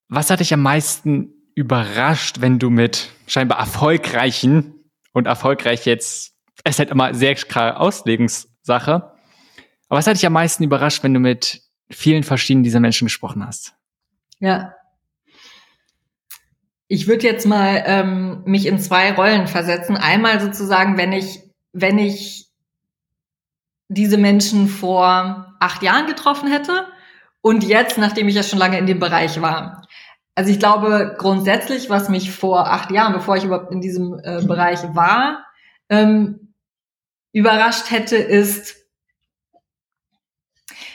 Was 0.08 0.30
hat 0.30 0.40
dich 0.40 0.54
am 0.54 0.62
meisten 0.62 1.39
überrascht, 1.54 2.40
wenn 2.40 2.58
du 2.58 2.70
mit 2.70 3.10
scheinbar 3.26 3.58
erfolgreichen 3.58 4.84
und 5.12 5.26
erfolgreich 5.26 5.86
jetzt, 5.86 6.34
es 6.64 6.74
ist 6.74 6.78
halt 6.78 6.90
immer 6.90 7.14
sehr 7.14 7.34
klar 7.34 7.80
Auslegungssache. 7.80 8.92
Aber 8.92 9.98
was 9.98 10.06
hat 10.06 10.16
dich 10.16 10.26
am 10.26 10.32
meisten 10.32 10.62
überrascht, 10.62 11.02
wenn 11.02 11.14
du 11.14 11.20
mit 11.20 11.62
vielen 11.90 12.22
verschiedenen 12.22 12.64
dieser 12.64 12.80
Menschen 12.80 13.06
gesprochen 13.06 13.46
hast? 13.46 13.74
Ja. 14.38 14.74
Ich 16.86 17.06
würde 17.06 17.26
jetzt 17.26 17.46
mal 17.46 17.82
ähm, 17.86 18.42
mich 18.44 18.66
in 18.66 18.78
zwei 18.78 19.12
Rollen 19.12 19.46
versetzen. 19.46 19.96
Einmal 19.96 20.40
sozusagen, 20.40 20.96
wenn 20.96 21.12
ich, 21.12 21.40
wenn 21.72 21.98
ich 21.98 22.48
diese 23.88 24.16
Menschen 24.16 24.68
vor 24.68 25.56
acht 25.60 25.82
Jahren 25.82 26.06
getroffen 26.06 26.50
hätte 26.50 26.86
und 27.42 27.64
jetzt, 27.64 27.98
nachdem 27.98 28.28
ich 28.28 28.34
ja 28.34 28.42
schon 28.42 28.58
lange 28.58 28.78
in 28.78 28.86
dem 28.86 29.00
Bereich 29.00 29.40
war. 29.40 29.86
Also 30.34 30.50
ich 30.50 30.58
glaube 30.58 31.16
grundsätzlich, 31.18 31.90
was 31.90 32.08
mich 32.08 32.30
vor 32.30 32.70
acht 32.70 32.90
Jahren, 32.90 33.12
bevor 33.12 33.36
ich 33.36 33.44
überhaupt 33.44 33.72
in 33.72 33.80
diesem 33.80 34.18
äh, 34.22 34.42
Bereich 34.42 34.80
war, 34.94 35.44
ähm, 35.88 36.54
überrascht 37.32 37.90
hätte, 37.90 38.16
ist, 38.16 38.76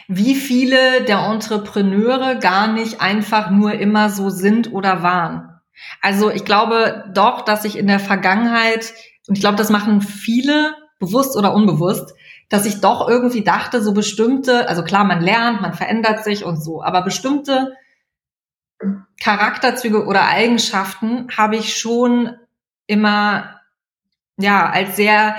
wie 0.08 0.36
viele 0.36 1.04
der 1.04 1.20
Entrepreneure 1.20 2.36
gar 2.36 2.72
nicht 2.72 3.02
einfach 3.02 3.50
nur 3.50 3.74
immer 3.74 4.10
so 4.10 4.30
sind 4.30 4.72
oder 4.72 5.02
waren. 5.02 5.60
Also 6.02 6.32
ich 6.32 6.46
glaube 6.46 7.12
doch, 7.14 7.42
dass 7.42 7.66
ich 7.66 7.78
in 7.78 7.88
der 7.88 8.00
Vergangenheit, 8.00 8.94
und 9.28 9.36
ich 9.36 9.42
glaube, 9.42 9.58
das 9.58 9.70
machen 9.70 10.02
viele, 10.02 10.76
bewusst 11.00 11.36
oder 11.36 11.54
unbewusst, 11.54 12.14
dass 12.50 12.66
ich 12.66 12.80
doch 12.80 13.10
irgendwie 13.10 13.44
dachte, 13.44 13.82
so 13.82 13.94
bestimmte, 13.94 14.70
also 14.70 14.84
klar, 14.84 15.04
man 15.04 15.22
lernt, 15.22 15.62
man 15.62 15.74
verändert 15.74 16.24
sich 16.24 16.46
und 16.46 16.64
so, 16.64 16.82
aber 16.82 17.02
bestimmte 17.02 17.74
Charakterzüge 19.22 20.06
oder 20.06 20.28
Eigenschaften 20.28 21.28
habe 21.36 21.56
ich 21.56 21.78
schon 21.78 22.36
immer, 22.88 23.62
ja, 24.38 24.70
als 24.70 24.96
sehr 24.96 25.38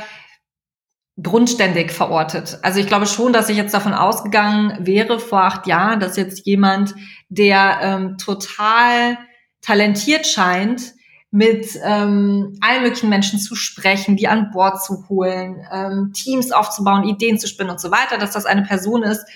grundständig 1.23 1.93
verortet. 1.93 2.59
Also 2.63 2.79
ich 2.79 2.87
glaube 2.87 3.07
schon, 3.07 3.33
dass 3.33 3.49
ich 3.49 3.57
jetzt 3.57 3.73
davon 3.73 3.95
ausgegangen 3.95 4.85
wäre 4.85 5.19
vor 5.19 5.43
acht 5.43 5.67
Jahren, 5.67 6.01
dass 6.01 6.17
jetzt 6.17 6.47
jemand, 6.47 6.95
der 7.29 7.79
ähm, 7.81 8.19
total 8.19 9.19
talentiert 9.63 10.27
scheint, 10.27 10.95
mit 11.31 11.79
ähm, 11.83 12.57
allen 12.61 12.83
möglichen 12.83 13.09
Menschen 13.09 13.39
zu 13.39 13.57
sprechen, 13.57 14.17
die 14.17 14.29
an 14.29 14.51
Bord 14.53 14.83
zu 14.83 15.09
holen, 15.09 15.67
ähm, 15.73 16.13
Teams 16.15 16.53
aufzubauen, 16.53 17.05
Ideen 17.05 17.39
zu 17.39 17.49
spinnen 17.49 17.71
und 17.73 17.81
so 17.81 17.91
weiter, 17.91 18.17
dass 18.19 18.31
das 18.31 18.47
eine 18.47 18.63
Person 18.63 19.03
ist, 19.03 19.27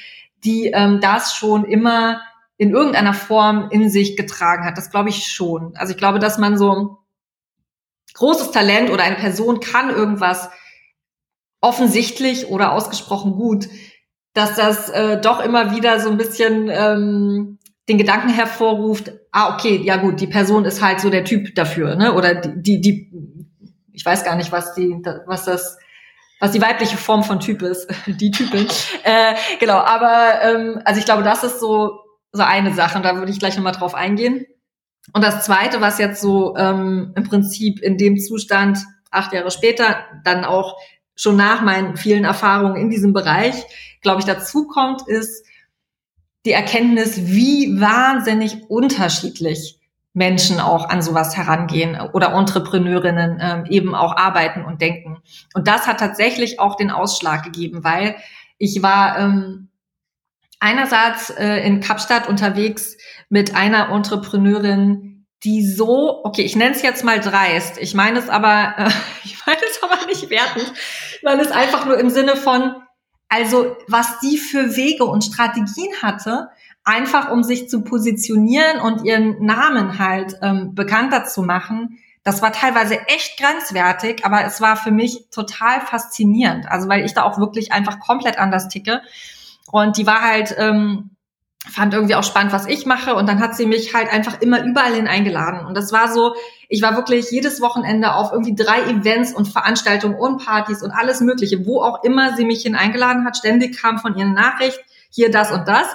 die 0.44 0.68
ähm, 0.68 1.00
das 1.00 1.34
schon 1.34 1.64
immer 1.64 2.22
in 2.60 2.72
irgendeiner 2.72 3.14
Form 3.14 3.68
in 3.70 3.88
sich 3.88 4.18
getragen 4.18 4.66
hat. 4.66 4.76
Das 4.76 4.90
glaube 4.90 5.08
ich 5.08 5.28
schon. 5.28 5.74
Also 5.76 5.92
ich 5.92 5.96
glaube, 5.96 6.18
dass 6.18 6.36
man 6.36 6.58
so 6.58 6.98
großes 8.12 8.50
Talent 8.50 8.90
oder 8.90 9.02
eine 9.02 9.16
Person 9.16 9.60
kann 9.60 9.88
irgendwas 9.88 10.50
offensichtlich 11.62 12.48
oder 12.48 12.72
ausgesprochen 12.72 13.32
gut, 13.32 13.66
dass 14.34 14.56
das 14.56 14.90
äh, 14.90 15.18
doch 15.18 15.42
immer 15.42 15.74
wieder 15.74 16.00
so 16.00 16.10
ein 16.10 16.18
bisschen 16.18 16.68
ähm, 16.70 17.58
den 17.88 17.96
Gedanken 17.96 18.28
hervorruft, 18.28 19.10
ah, 19.32 19.54
okay, 19.54 19.80
ja 19.82 19.96
gut, 19.96 20.20
die 20.20 20.26
Person 20.26 20.66
ist 20.66 20.82
halt 20.82 21.00
so 21.00 21.08
der 21.08 21.24
Typ 21.24 21.54
dafür, 21.54 21.96
ne? 21.96 22.12
Oder 22.12 22.34
die, 22.34 22.60
die, 22.60 22.80
die 22.82 23.10
ich 23.94 24.04
weiß 24.04 24.22
gar 24.22 24.36
nicht, 24.36 24.52
was 24.52 24.74
die, 24.74 25.02
was 25.24 25.46
das, 25.46 25.78
was 26.40 26.52
die 26.52 26.60
weibliche 26.60 26.98
Form 26.98 27.24
von 27.24 27.40
Typ 27.40 27.62
ist, 27.62 27.88
die 28.06 28.30
Typin. 28.30 28.68
äh, 29.04 29.34
genau, 29.58 29.78
aber 29.78 30.42
ähm, 30.42 30.82
also 30.84 30.98
ich 30.98 31.06
glaube, 31.06 31.22
das 31.22 31.42
ist 31.42 31.58
so, 31.58 32.00
so 32.32 32.42
eine 32.42 32.74
Sache, 32.74 32.98
und 32.98 33.04
da 33.04 33.16
würde 33.16 33.30
ich 33.30 33.38
gleich 33.38 33.56
nochmal 33.56 33.72
drauf 33.72 33.94
eingehen. 33.94 34.46
Und 35.12 35.24
das 35.24 35.44
zweite, 35.44 35.80
was 35.80 35.98
jetzt 35.98 36.20
so 36.20 36.56
ähm, 36.56 37.12
im 37.16 37.24
Prinzip 37.24 37.80
in 37.80 37.96
dem 37.98 38.18
Zustand 38.18 38.78
acht 39.10 39.32
Jahre 39.32 39.50
später 39.50 40.04
dann 40.24 40.44
auch 40.44 40.76
schon 41.16 41.36
nach 41.36 41.62
meinen 41.62 41.96
vielen 41.96 42.24
Erfahrungen 42.24 42.76
in 42.76 42.90
diesem 42.90 43.12
Bereich, 43.12 43.54
glaube 44.02 44.20
ich, 44.20 44.26
dazu 44.26 44.66
kommt, 44.66 45.06
ist 45.08 45.44
die 46.46 46.52
Erkenntnis, 46.52 47.26
wie 47.26 47.80
wahnsinnig 47.80 48.70
unterschiedlich 48.70 49.78
Menschen 50.12 50.58
auch 50.60 50.88
an 50.88 51.02
sowas 51.02 51.36
herangehen 51.36 51.98
oder 52.12 52.32
Entrepreneurinnen 52.32 53.38
ähm, 53.40 53.64
eben 53.66 53.94
auch 53.94 54.16
arbeiten 54.16 54.64
und 54.64 54.80
denken. 54.80 55.18
Und 55.54 55.68
das 55.68 55.86
hat 55.86 56.00
tatsächlich 56.00 56.58
auch 56.58 56.76
den 56.76 56.90
Ausschlag 56.90 57.44
gegeben, 57.44 57.84
weil 57.84 58.16
ich 58.58 58.82
war 58.82 59.18
ähm, 59.18 59.69
einerseits 60.60 61.30
äh, 61.30 61.56
in 61.66 61.80
Kapstadt 61.80 62.28
unterwegs 62.28 62.96
mit 63.28 63.54
einer 63.56 63.90
Entrepreneurin, 63.90 65.26
die 65.42 65.66
so, 65.66 66.20
okay, 66.24 66.42
ich 66.42 66.54
nenne 66.54 66.74
es 66.74 66.82
jetzt 66.82 67.02
mal 67.02 67.18
dreist, 67.18 67.78
ich 67.78 67.94
meine 67.94 68.18
es 68.18 68.28
aber, 68.28 68.74
äh, 68.76 68.90
ich 69.24 69.38
meine 69.46 69.60
es 69.68 69.82
aber 69.82 70.06
nicht 70.06 70.30
wertend, 70.30 70.72
weil 71.22 71.40
es 71.40 71.50
einfach 71.50 71.86
nur 71.86 71.98
im 71.98 72.10
Sinne 72.10 72.36
von, 72.36 72.74
also 73.28 73.76
was 73.88 74.20
die 74.20 74.38
für 74.38 74.76
Wege 74.76 75.04
und 75.04 75.24
Strategien 75.24 75.90
hatte, 76.02 76.48
einfach 76.84 77.30
um 77.30 77.42
sich 77.42 77.68
zu 77.68 77.82
positionieren 77.82 78.80
und 78.80 79.04
ihren 79.04 79.44
Namen 79.44 79.98
halt 79.98 80.36
ähm, 80.42 80.74
bekannter 80.74 81.24
zu 81.24 81.42
machen, 81.42 81.98
das 82.22 82.42
war 82.42 82.52
teilweise 82.52 83.00
echt 83.06 83.38
grenzwertig, 83.38 84.24
aber 84.26 84.44
es 84.44 84.60
war 84.60 84.76
für 84.76 84.90
mich 84.90 85.28
total 85.30 85.80
faszinierend. 85.80 86.68
Also 86.68 86.88
weil 86.88 87.04
ich 87.04 87.14
da 87.14 87.22
auch 87.22 87.38
wirklich 87.38 87.72
einfach 87.72 87.98
komplett 87.98 88.38
anders 88.38 88.68
ticke. 88.68 89.00
Und 89.72 89.96
die 89.96 90.06
war 90.06 90.22
halt 90.22 90.54
ähm, 90.58 91.10
fand 91.68 91.92
irgendwie 91.92 92.14
auch 92.14 92.24
spannend, 92.24 92.52
was 92.52 92.66
ich 92.66 92.86
mache. 92.86 93.14
Und 93.14 93.28
dann 93.28 93.40
hat 93.40 93.54
sie 93.54 93.66
mich 93.66 93.94
halt 93.94 94.12
einfach 94.12 94.40
immer 94.40 94.64
überall 94.64 94.94
hin 94.94 95.06
eingeladen. 95.06 95.66
Und 95.66 95.76
das 95.76 95.92
war 95.92 96.12
so, 96.12 96.34
ich 96.68 96.80
war 96.82 96.96
wirklich 96.96 97.30
jedes 97.30 97.60
Wochenende 97.60 98.14
auf 98.14 98.32
irgendwie 98.32 98.54
drei 98.54 98.82
Events 98.82 99.34
und 99.34 99.46
Veranstaltungen 99.46 100.14
und 100.14 100.44
Partys 100.44 100.82
und 100.82 100.90
alles 100.90 101.20
Mögliche, 101.20 101.66
wo 101.66 101.82
auch 101.82 102.02
immer 102.02 102.36
sie 102.36 102.44
mich 102.44 102.62
hin 102.62 102.74
eingeladen 102.74 103.24
hat. 103.26 103.36
Ständig 103.36 103.80
kam 103.80 103.98
von 103.98 104.16
ihr 104.16 104.24
eine 104.24 104.34
Nachricht, 104.34 104.80
hier 105.10 105.30
das 105.30 105.52
und 105.52 105.68
das. 105.68 105.86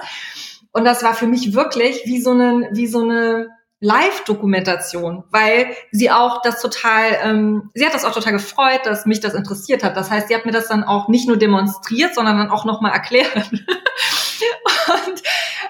Und 0.72 0.86
das 0.86 1.04
war 1.04 1.14
für 1.14 1.28
mich 1.28 1.54
wirklich 1.54 2.04
wie 2.06 2.22
so 2.22 2.32
eine, 2.32 2.70
wie 2.74 2.88
so 2.88 3.02
eine 3.02 3.50
Live-Dokumentation, 3.86 5.24
weil 5.30 5.68
sie 5.92 6.10
auch 6.10 6.42
das 6.42 6.62
total, 6.62 7.18
ähm, 7.22 7.70
sie 7.76 7.86
hat 7.86 7.94
das 7.94 8.04
auch 8.04 8.14
total 8.14 8.34
gefreut, 8.34 8.82
dass 8.84 9.06
mich 9.06 9.20
das 9.20 9.36
interessiert 9.36 9.84
hat. 9.84 9.96
Das 9.96 10.10
heißt, 10.10 10.28
sie 10.28 10.36
hat 10.36 10.46
mir 10.46 10.52
das 10.52 10.68
dann 10.68 10.84
auch 10.84 11.08
nicht 11.08 11.28
nur 11.28 11.38
demonstriert, 11.38 12.16
sondern 12.16 12.38
dann 12.38 12.50
auch 12.50 12.66
nochmal 12.66 12.94
erklärt. 12.94 13.36
und 13.52 15.24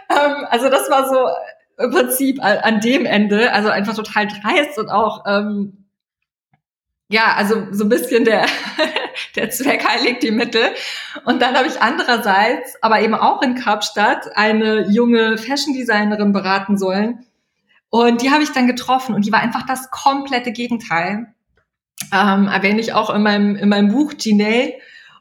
ähm, 0.10 0.48
also 0.50 0.70
das 0.70 0.90
war 0.90 1.10
so 1.10 1.28
im 1.78 1.92
Prinzip 1.92 2.42
an 2.42 2.80
dem 2.80 3.06
Ende, 3.06 3.52
also 3.52 3.68
einfach 3.70 3.96
total 3.96 4.28
dreist 4.28 4.80
und 4.80 4.90
auch 4.90 5.26
ähm, 5.28 5.86
ja, 7.10 7.34
also 7.36 7.68
so 7.72 7.84
ein 7.84 7.90
bisschen 7.90 8.26
der, 8.26 8.46
der 9.36 9.50
Zweck 9.52 9.88
heiligt 9.88 10.24
die 10.24 10.32
Mittel. 10.32 10.64
Und 11.26 11.42
dann 11.42 11.56
habe 11.56 11.68
ich 11.68 11.82
andererseits, 11.82 12.82
aber 12.82 13.02
eben 13.02 13.14
auch 13.14 13.42
in 13.42 13.56
Kapstadt, 13.56 14.36
eine 14.36 14.90
junge 14.90 15.38
Fashion-Designerin 15.38 16.34
beraten 16.34 16.78
sollen. 16.78 17.26
Und 17.96 18.22
die 18.22 18.30
habe 18.30 18.44
ich 18.44 18.52
dann 18.52 18.68
getroffen 18.68 19.16
und 19.16 19.26
die 19.26 19.32
war 19.32 19.40
einfach 19.40 19.66
das 19.66 19.90
komplette 19.90 20.52
Gegenteil. 20.52 21.34
Ähm, 22.12 22.50
erwähne 22.50 22.82
ich 22.82 22.92
auch 22.92 23.10
in 23.10 23.24
meinem, 23.24 23.56
in 23.56 23.70
meinem 23.70 23.88
Buch 23.88 24.16
Ginelle. 24.18 24.74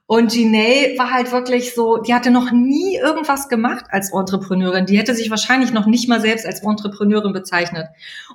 Und 0.06 0.32
Ginée 0.32 0.98
war 0.98 1.12
halt 1.12 1.30
wirklich 1.30 1.72
so, 1.72 1.98
die 1.98 2.12
hatte 2.12 2.32
noch 2.32 2.50
nie 2.50 2.96
irgendwas 2.96 3.48
gemacht 3.48 3.84
als 3.90 4.12
Entrepreneurin. 4.12 4.86
Die 4.86 4.98
hätte 4.98 5.14
sich 5.14 5.30
wahrscheinlich 5.30 5.72
noch 5.72 5.86
nicht 5.86 6.08
mal 6.08 6.20
selbst 6.20 6.46
als 6.46 6.64
Entrepreneurin 6.64 7.32
bezeichnet. 7.32 7.86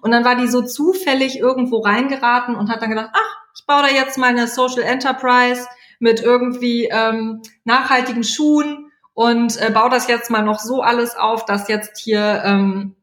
Und 0.01 0.11
dann 0.11 0.23
war 0.23 0.37
die 0.37 0.47
so 0.47 0.61
zufällig 0.61 1.37
irgendwo 1.37 1.79
reingeraten 1.79 2.55
und 2.55 2.69
hat 2.69 2.81
dann 2.81 2.91
gedacht, 2.91 3.09
ach, 3.11 3.37
ich 3.57 3.65
baue 3.65 3.81
da 3.81 3.89
jetzt 3.89 4.17
mal 4.17 4.27
eine 4.27 4.47
Social 4.47 4.83
Enterprise 4.83 5.67
mit 5.99 6.21
irgendwie 6.21 6.85
ähm, 6.89 7.41
nachhaltigen 7.65 8.23
Schuhen 8.23 8.89
und 9.13 9.61
äh, 9.61 9.69
baue 9.69 9.89
das 9.89 10.07
jetzt 10.07 10.31
mal 10.31 10.43
noch 10.43 10.59
so 10.59 10.81
alles 10.81 11.17
auf, 11.17 11.43
dass 11.43 11.67
jetzt 11.67 11.97
hier 11.97 12.41
ähm, 12.45 12.95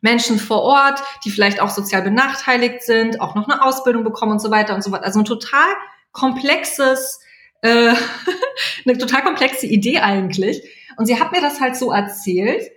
Menschen 0.00 0.38
vor 0.38 0.62
Ort, 0.62 1.02
die 1.24 1.30
vielleicht 1.30 1.60
auch 1.60 1.70
sozial 1.70 2.02
benachteiligt 2.02 2.82
sind, 2.82 3.20
auch 3.20 3.34
noch 3.34 3.48
eine 3.48 3.62
Ausbildung 3.62 4.04
bekommen 4.04 4.32
und 4.32 4.40
so 4.40 4.50
weiter 4.50 4.74
und 4.74 4.82
so 4.82 4.90
weiter. 4.92 5.04
Also 5.04 5.20
ein 5.20 5.24
total 5.24 5.68
komplexes 6.12 7.20
äh, 7.62 7.94
eine 8.86 8.98
total 8.98 9.22
komplexe 9.22 9.66
Idee 9.66 9.98
eigentlich. 10.00 10.62
Und 10.96 11.06
sie 11.06 11.18
hat 11.20 11.32
mir 11.32 11.40
das 11.40 11.60
halt 11.60 11.76
so 11.76 11.92
erzählt, 11.92 12.70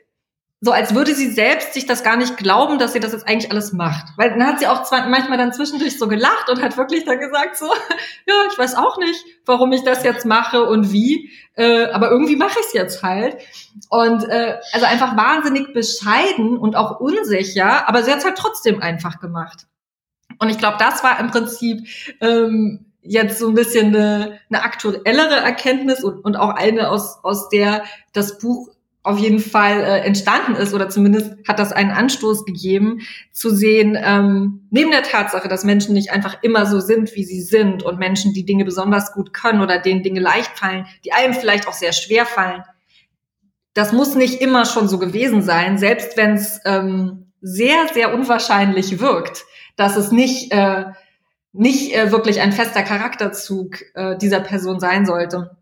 so 0.64 0.72
als 0.72 0.96
würde 0.96 1.14
sie 1.14 1.30
selbst 1.30 1.74
sich 1.74 1.86
das 1.86 2.04
gar 2.04 2.16
nicht 2.16 2.38
glauben, 2.38 2.80
dass 2.80 2.94
sie 2.94 3.02
das 3.02 3.12
jetzt 3.12 3.28
eigentlich 3.28 3.52
alles 3.52 3.74
macht. 3.74 4.08
Weil 4.16 4.30
dann 4.30 4.48
hat 4.48 4.60
sie 4.60 4.68
auch 4.68 4.84
zwar 4.84 5.10
manchmal 5.10 5.38
dann 5.38 5.52
zwischendurch 5.52 6.00
so 6.00 6.08
gelacht 6.08 6.50
und 6.50 6.62
hat 6.62 6.78
wirklich 6.78 7.04
dann 7.04 7.20
gesagt 7.20 7.58
so, 7.58 7.66
ja, 8.28 8.34
ich 8.50 8.58
weiß 8.58 8.76
auch 8.76 8.98
nicht, 8.98 9.26
warum 9.46 9.74
ich 9.74 9.84
das 9.84 10.06
jetzt 10.06 10.26
mache 10.26 10.64
und 10.64 10.94
wie, 10.94 11.32
äh, 11.56 11.88
aber 11.88 12.10
irgendwie 12.10 12.38
mache 12.38 12.62
ich 12.62 12.68
es 12.68 12.74
jetzt 12.74 13.04
halt. 13.04 13.36
Und 13.90 14.24
äh, 14.30 14.58
also 14.72 14.86
einfach 14.86 15.18
wahnsinnig 15.18 15.74
bescheiden 15.74 16.58
und 16.58 16.78
auch 16.78 17.02
unsicher, 17.02 17.90
aber 17.90 18.02
sie 18.02 18.12
hat 18.12 18.20
es 18.20 18.26
halt 18.26 18.38
trotzdem 18.38 18.82
einfach 18.82 19.20
gemacht. 19.20 19.68
Und 20.40 20.48
ich 20.48 20.60
glaube, 20.60 20.78
das 20.80 21.04
war 21.04 21.20
im 21.20 21.30
Prinzip 21.30 21.86
ähm, 22.22 22.86
jetzt 23.02 23.38
so 23.38 23.50
ein 23.50 23.54
bisschen 23.54 23.88
eine, 23.88 24.40
eine 24.50 24.64
aktuellere 24.64 25.36
Erkenntnis 25.36 26.06
und, 26.06 26.24
und 26.24 26.38
auch 26.38 26.52
eine, 26.52 26.90
aus, 26.90 27.20
aus 27.22 27.50
der 27.50 27.84
das 28.14 28.38
Buch 28.38 28.73
auf 29.04 29.20
jeden 29.20 29.40
Fall 29.40 29.82
äh, 29.82 30.00
entstanden 30.00 30.56
ist 30.56 30.74
oder 30.74 30.90
zumindest 30.90 31.36
hat 31.46 31.60
das 31.60 31.74
einen 31.74 31.92
Anstoß 31.92 32.46
gegeben, 32.46 33.02
zu 33.34 33.50
sehen, 33.50 33.98
ähm, 34.02 34.68
neben 34.72 34.92
der 34.92 35.04
Tatsache, 35.04 35.50
dass 35.50 35.66
Menschen 35.66 35.94
nicht 35.94 36.12
einfach 36.12 36.42
immer 36.42 36.66
so 36.66 36.80
sind, 36.80 37.14
wie 37.16 37.26
sie 37.26 37.42
sind 37.42 37.84
und 37.84 38.00
Menschen, 38.00 38.34
die 38.34 38.46
Dinge 38.46 38.64
besonders 38.64 39.12
gut 39.12 39.34
können 39.34 39.62
oder 39.62 39.80
denen 39.80 40.04
Dinge 40.04 40.22
leicht 40.22 40.58
fallen, 40.58 40.86
die 41.04 41.12
einem 41.12 41.34
vielleicht 41.34 41.68
auch 41.68 41.74
sehr 41.74 41.92
schwer 41.92 42.26
fallen, 42.26 42.64
das 43.74 43.92
muss 43.92 44.16
nicht 44.16 44.40
immer 44.40 44.66
schon 44.66 44.88
so 44.88 45.00
gewesen 45.00 45.42
sein, 45.42 45.78
selbst 45.78 46.16
wenn 46.16 46.36
es 46.36 46.62
ähm, 46.64 47.32
sehr, 47.42 47.88
sehr 47.94 48.14
unwahrscheinlich 48.14 49.00
wirkt, 49.00 49.44
dass 49.76 49.98
es 49.98 50.12
nicht 50.12 50.54
äh, 50.54 50.86
nicht 51.54 51.96
äh, 51.96 52.12
wirklich 52.12 52.42
ein 52.42 52.52
fester 52.52 52.82
Charakterzug 52.82 53.84
äh, 53.94 54.18
dieser 54.18 54.40
Person 54.40 54.80
sein 54.80 55.06
sollte. 55.06 55.56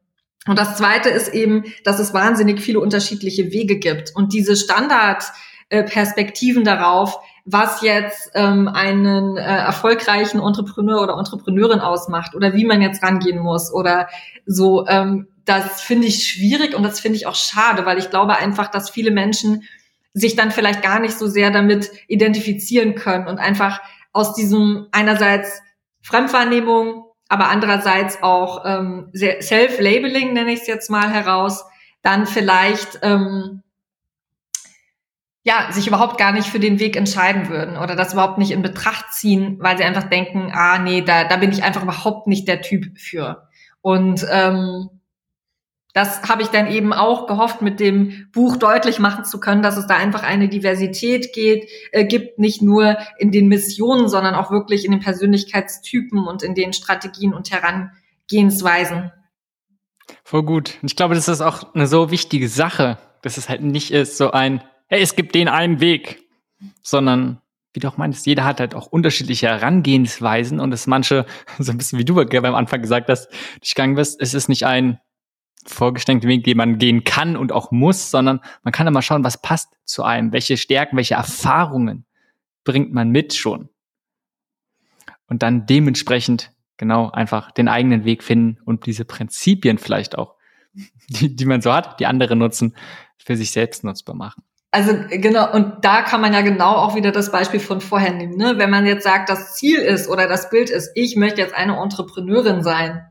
Und 0.47 0.57
das 0.57 0.77
Zweite 0.77 1.09
ist 1.09 1.33
eben, 1.33 1.65
dass 1.83 1.99
es 1.99 2.13
wahnsinnig 2.13 2.61
viele 2.61 2.79
unterschiedliche 2.79 3.51
Wege 3.51 3.77
gibt. 3.77 4.15
Und 4.15 4.31
diese 4.33 4.55
Standardperspektiven 4.55 6.63
darauf, 6.63 7.19
was 7.45 7.81
jetzt 7.81 8.31
ähm, 8.33 8.67
einen 8.67 9.37
äh, 9.37 9.41
erfolgreichen 9.41 10.41
Entrepreneur 10.41 11.03
oder 11.03 11.17
Entrepreneurin 11.17 11.79
ausmacht 11.79 12.35
oder 12.35 12.53
wie 12.53 12.65
man 12.65 12.81
jetzt 12.81 13.03
rangehen 13.03 13.39
muss 13.39 13.73
oder 13.73 14.09
so, 14.45 14.85
ähm, 14.87 15.27
das 15.45 15.81
finde 15.81 16.07
ich 16.07 16.27
schwierig 16.27 16.75
und 16.75 16.83
das 16.83 16.99
finde 16.99 17.17
ich 17.17 17.27
auch 17.27 17.35
schade, 17.35 17.85
weil 17.85 17.97
ich 17.97 18.09
glaube 18.09 18.37
einfach, 18.37 18.69
dass 18.69 18.89
viele 18.89 19.11
Menschen 19.11 19.63
sich 20.13 20.35
dann 20.35 20.51
vielleicht 20.51 20.81
gar 20.81 20.99
nicht 20.99 21.17
so 21.17 21.27
sehr 21.27 21.51
damit 21.51 21.91
identifizieren 22.07 22.95
können 22.95 23.27
und 23.27 23.39
einfach 23.39 23.81
aus 24.13 24.33
diesem 24.33 24.87
einerseits 24.91 25.61
Fremdwahrnehmung, 26.01 27.05
aber 27.31 27.47
andererseits 27.47 28.21
auch 28.21 28.65
ähm, 28.65 29.09
Self-Labeling, 29.13 30.33
nenne 30.33 30.51
ich 30.51 30.61
es 30.61 30.67
jetzt 30.67 30.89
mal 30.89 31.09
heraus, 31.09 31.63
dann 32.01 32.27
vielleicht 32.27 32.99
ähm, 33.03 33.63
ja, 35.43 35.71
sich 35.71 35.87
überhaupt 35.87 36.17
gar 36.17 36.33
nicht 36.33 36.47
für 36.47 36.59
den 36.59 36.79
Weg 36.79 36.97
entscheiden 36.97 37.47
würden 37.47 37.77
oder 37.77 37.95
das 37.95 38.11
überhaupt 38.13 38.37
nicht 38.37 38.51
in 38.51 38.61
Betracht 38.61 39.13
ziehen, 39.13 39.57
weil 39.61 39.77
sie 39.77 39.85
einfach 39.85 40.03
denken, 40.03 40.51
ah 40.53 40.77
nee, 40.77 41.01
da, 41.01 41.23
da 41.23 41.37
bin 41.37 41.51
ich 41.51 41.63
einfach 41.63 41.83
überhaupt 41.83 42.27
nicht 42.27 42.49
der 42.49 42.61
Typ 42.61 42.99
für. 42.99 43.47
Und 43.79 44.25
ähm, 44.29 44.89
das 45.93 46.23
habe 46.23 46.41
ich 46.41 46.47
dann 46.49 46.67
eben 46.67 46.93
auch 46.93 47.27
gehofft, 47.27 47.61
mit 47.61 47.79
dem 47.79 48.27
Buch 48.31 48.55
deutlich 48.55 48.99
machen 48.99 49.25
zu 49.25 49.39
können, 49.39 49.61
dass 49.61 49.77
es 49.77 49.87
da 49.87 49.95
einfach 49.95 50.23
eine 50.23 50.47
Diversität 50.47 51.33
geht, 51.33 51.67
äh, 51.91 52.05
gibt, 52.05 52.39
nicht 52.39 52.61
nur 52.61 52.97
in 53.17 53.31
den 53.31 53.47
Missionen, 53.47 54.07
sondern 54.07 54.35
auch 54.35 54.51
wirklich 54.51 54.85
in 54.85 54.91
den 54.91 55.01
Persönlichkeitstypen 55.01 56.25
und 56.25 56.43
in 56.43 56.55
den 56.55 56.73
Strategien 56.73 57.33
und 57.33 57.51
Herangehensweisen. 57.51 59.11
Voll 60.23 60.43
gut. 60.43 60.77
Ich 60.81 60.95
glaube, 60.95 61.15
das 61.15 61.27
ist 61.27 61.41
auch 61.41 61.73
eine 61.73 61.87
so 61.87 62.11
wichtige 62.11 62.47
Sache, 62.47 62.97
dass 63.21 63.37
es 63.37 63.49
halt 63.49 63.61
nicht 63.61 63.91
ist 63.91 64.17
so 64.17 64.31
ein, 64.31 64.63
hey, 64.87 65.01
es 65.01 65.15
gibt 65.15 65.35
den 65.35 65.47
einen 65.47 65.79
Weg, 65.81 66.23
sondern 66.81 67.41
wie 67.73 67.79
du 67.79 67.87
auch 67.87 67.97
meinst, 67.97 68.25
jeder 68.25 68.43
hat 68.43 68.59
halt 68.59 68.75
auch 68.75 68.87
unterschiedliche 68.87 69.47
Herangehensweisen 69.47 70.59
und 70.59 70.73
es 70.73 70.87
manche, 70.87 71.25
so 71.59 71.71
ein 71.71 71.77
bisschen 71.77 71.99
wie 71.99 72.05
du 72.05 72.15
beim 72.15 72.55
Anfang 72.55 72.81
gesagt 72.81 73.09
hast, 73.09 73.29
gegangen 73.61 73.95
bist, 73.95 74.21
es 74.21 74.33
ist 74.33 74.49
nicht 74.49 74.65
ein 74.65 74.99
vorgesteckten 75.65 76.29
Weg, 76.29 76.43
den 76.43 76.57
man 76.57 76.77
gehen 76.77 77.03
kann 77.03 77.37
und 77.37 77.51
auch 77.51 77.71
muss, 77.71 78.11
sondern 78.11 78.41
man 78.63 78.71
kann 78.71 78.87
immer 78.87 79.01
schauen, 79.01 79.23
was 79.23 79.41
passt 79.41 79.73
zu 79.85 80.03
einem, 80.03 80.33
welche 80.33 80.57
Stärken, 80.57 80.97
welche 80.97 81.15
Erfahrungen 81.15 82.05
bringt 82.63 82.93
man 82.93 83.09
mit 83.09 83.33
schon. 83.33 83.69
Und 85.27 85.43
dann 85.43 85.65
dementsprechend 85.65 86.51
genau 86.77 87.11
einfach 87.11 87.51
den 87.51 87.67
eigenen 87.67 88.05
Weg 88.05 88.23
finden 88.23 88.59
und 88.65 88.85
diese 88.85 89.05
Prinzipien 89.05 89.77
vielleicht 89.77 90.17
auch, 90.17 90.35
die, 91.09 91.35
die 91.35 91.45
man 91.45 91.61
so 91.61 91.73
hat, 91.73 91.99
die 91.99 92.05
andere 92.05 92.35
nutzen, 92.35 92.75
für 93.17 93.35
sich 93.35 93.51
selbst 93.51 93.83
nutzbar 93.83 94.15
machen. 94.15 94.43
Also 94.71 94.93
genau, 95.09 95.51
und 95.51 95.83
da 95.83 96.01
kann 96.01 96.21
man 96.21 96.33
ja 96.33 96.41
genau 96.41 96.75
auch 96.75 96.95
wieder 96.95 97.11
das 97.11 97.29
Beispiel 97.31 97.59
von 97.59 97.81
vorher 97.81 98.13
nehmen. 98.13 98.37
Ne? 98.37 98.57
Wenn 98.57 98.69
man 98.69 98.85
jetzt 98.85 99.03
sagt, 99.03 99.29
das 99.29 99.55
Ziel 99.55 99.79
ist 99.79 100.07
oder 100.07 100.27
das 100.27 100.49
Bild 100.49 100.69
ist, 100.69 100.91
ich 100.95 101.17
möchte 101.17 101.41
jetzt 101.41 101.53
eine 101.53 101.77
Entrepreneurin 101.77 102.63
sein, 102.63 103.05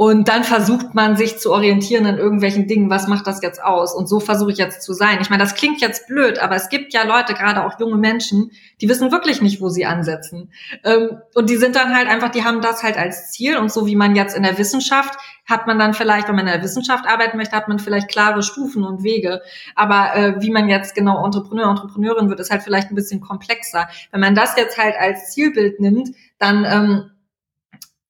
und 0.00 0.28
dann 0.28 0.44
versucht 0.44 0.94
man 0.94 1.16
sich 1.16 1.40
zu 1.40 1.50
orientieren 1.50 2.06
an 2.06 2.18
irgendwelchen 2.18 2.68
Dingen, 2.68 2.88
was 2.88 3.08
macht 3.08 3.26
das 3.26 3.42
jetzt 3.42 3.60
aus? 3.60 3.92
Und 3.92 4.08
so 4.08 4.20
versuche 4.20 4.52
ich 4.52 4.56
jetzt 4.56 4.80
zu 4.80 4.92
sein. 4.92 5.18
Ich 5.20 5.28
meine, 5.28 5.42
das 5.42 5.56
klingt 5.56 5.80
jetzt 5.80 6.06
blöd, 6.06 6.38
aber 6.38 6.54
es 6.54 6.68
gibt 6.68 6.94
ja 6.94 7.02
Leute, 7.02 7.34
gerade 7.34 7.66
auch 7.66 7.80
junge 7.80 7.96
Menschen, 7.96 8.52
die 8.80 8.88
wissen 8.88 9.10
wirklich 9.10 9.42
nicht, 9.42 9.60
wo 9.60 9.70
sie 9.70 9.86
ansetzen. 9.86 10.52
Ähm, 10.84 11.18
und 11.34 11.50
die 11.50 11.56
sind 11.56 11.74
dann 11.74 11.96
halt 11.96 12.06
einfach, 12.06 12.28
die 12.28 12.44
haben 12.44 12.60
das 12.60 12.84
halt 12.84 12.96
als 12.96 13.32
Ziel. 13.32 13.56
Und 13.56 13.72
so 13.72 13.88
wie 13.88 13.96
man 13.96 14.14
jetzt 14.14 14.36
in 14.36 14.44
der 14.44 14.56
Wissenschaft 14.56 15.18
hat 15.46 15.66
man 15.66 15.80
dann 15.80 15.94
vielleicht, 15.94 16.28
wenn 16.28 16.36
man 16.36 16.46
in 16.46 16.52
der 16.52 16.62
Wissenschaft 16.62 17.04
arbeiten 17.04 17.36
möchte, 17.36 17.56
hat 17.56 17.66
man 17.66 17.80
vielleicht 17.80 18.06
klare 18.06 18.44
Stufen 18.44 18.84
und 18.84 19.02
Wege. 19.02 19.42
Aber 19.74 20.14
äh, 20.14 20.40
wie 20.40 20.50
man 20.50 20.68
jetzt 20.68 20.94
genau 20.94 21.24
Entrepreneur, 21.24 21.70
Entrepreneurin 21.70 22.28
wird, 22.28 22.38
ist 22.38 22.52
halt 22.52 22.62
vielleicht 22.62 22.92
ein 22.92 22.94
bisschen 22.94 23.20
komplexer. 23.20 23.88
Wenn 24.12 24.20
man 24.20 24.36
das 24.36 24.56
jetzt 24.56 24.78
halt 24.78 24.94
als 24.96 25.32
Zielbild 25.32 25.80
nimmt, 25.80 26.10
dann 26.38 26.64
ähm, 26.64 27.10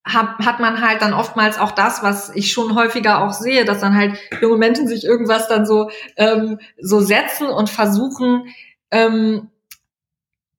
hat, 0.09 0.38
hat 0.44 0.61
man 0.61 0.80
halt 0.80 1.02
dann 1.02 1.12
oftmals 1.12 1.59
auch 1.59 1.72
das, 1.72 2.02
was 2.02 2.30
ich 2.34 2.52
schon 2.52 2.74
häufiger 2.74 3.22
auch 3.22 3.32
sehe, 3.32 3.64
dass 3.64 3.80
dann 3.80 3.96
halt 3.96 4.18
junge 4.40 4.56
Menschen 4.56 4.88
sich 4.88 5.04
irgendwas 5.04 5.48
dann 5.48 5.66
so 5.66 5.90
ähm, 6.16 6.59
so 6.80 7.00
setzen 7.00 7.48
und 7.48 7.70
versuchen 7.70 8.48
ähm, 8.90 9.50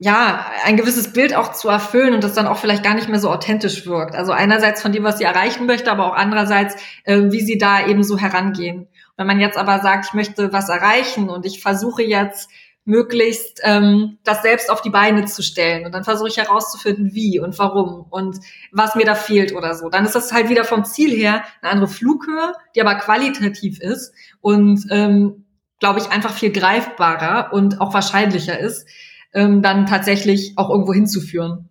ja, 0.01 0.45
ein 0.63 0.77
gewisses 0.77 1.11
Bild 1.11 1.35
auch 1.35 1.51
zu 1.51 1.67
erfüllen 1.67 2.13
und 2.13 2.23
das 2.23 2.33
dann 2.33 2.47
auch 2.47 2.57
vielleicht 2.57 2.83
gar 2.83 2.93
nicht 2.93 3.09
mehr 3.09 3.19
so 3.19 3.29
authentisch 3.29 3.85
wirkt. 3.85 4.15
Also 4.15 4.31
einerseits 4.31 4.81
von 4.81 4.93
dem, 4.93 5.03
was 5.03 5.17
sie 5.17 5.25
erreichen 5.25 5.65
möchte, 5.65 5.91
aber 5.91 6.05
auch 6.05 6.15
andererseits, 6.15 6.75
äh, 7.03 7.23
wie 7.31 7.41
sie 7.41 7.57
da 7.57 7.85
eben 7.85 8.03
so 8.03 8.17
herangehen. 8.17 8.87
Wenn 9.17 9.27
man 9.27 9.41
jetzt 9.41 9.57
aber 9.57 9.79
sagt, 9.79 10.05
ich 10.05 10.13
möchte 10.13 10.53
was 10.53 10.69
erreichen 10.69 11.29
und 11.29 11.45
ich 11.45 11.61
versuche 11.61 12.01
jetzt 12.01 12.49
möglichst 12.85 13.61
ähm, 13.63 14.17
das 14.23 14.41
selbst 14.41 14.71
auf 14.71 14.81
die 14.81 14.89
Beine 14.89 15.25
zu 15.25 15.43
stellen. 15.43 15.85
Und 15.85 15.93
dann 15.93 16.03
versuche 16.03 16.29
ich 16.29 16.37
herauszufinden, 16.37 17.13
wie 17.13 17.39
und 17.39 17.57
warum 17.59 18.05
und 18.09 18.37
was 18.71 18.95
mir 18.95 19.05
da 19.05 19.15
fehlt 19.15 19.53
oder 19.53 19.75
so. 19.75 19.89
Dann 19.89 20.05
ist 20.05 20.15
das 20.15 20.31
halt 20.31 20.49
wieder 20.49 20.63
vom 20.63 20.85
Ziel 20.85 21.11
her 21.11 21.43
eine 21.61 21.71
andere 21.71 21.87
Flughöhe, 21.87 22.53
die 22.75 22.81
aber 22.81 22.95
qualitativ 22.95 23.79
ist 23.79 24.13
und 24.41 24.85
ähm, 24.89 25.45
glaube 25.79 25.99
ich 25.99 26.09
einfach 26.09 26.33
viel 26.33 26.51
greifbarer 26.51 27.53
und 27.53 27.79
auch 27.79 27.93
wahrscheinlicher 27.93 28.59
ist, 28.59 28.87
ähm, 29.33 29.61
dann 29.61 29.85
tatsächlich 29.85 30.53
auch 30.57 30.69
irgendwo 30.69 30.93
hinzuführen. 30.93 31.69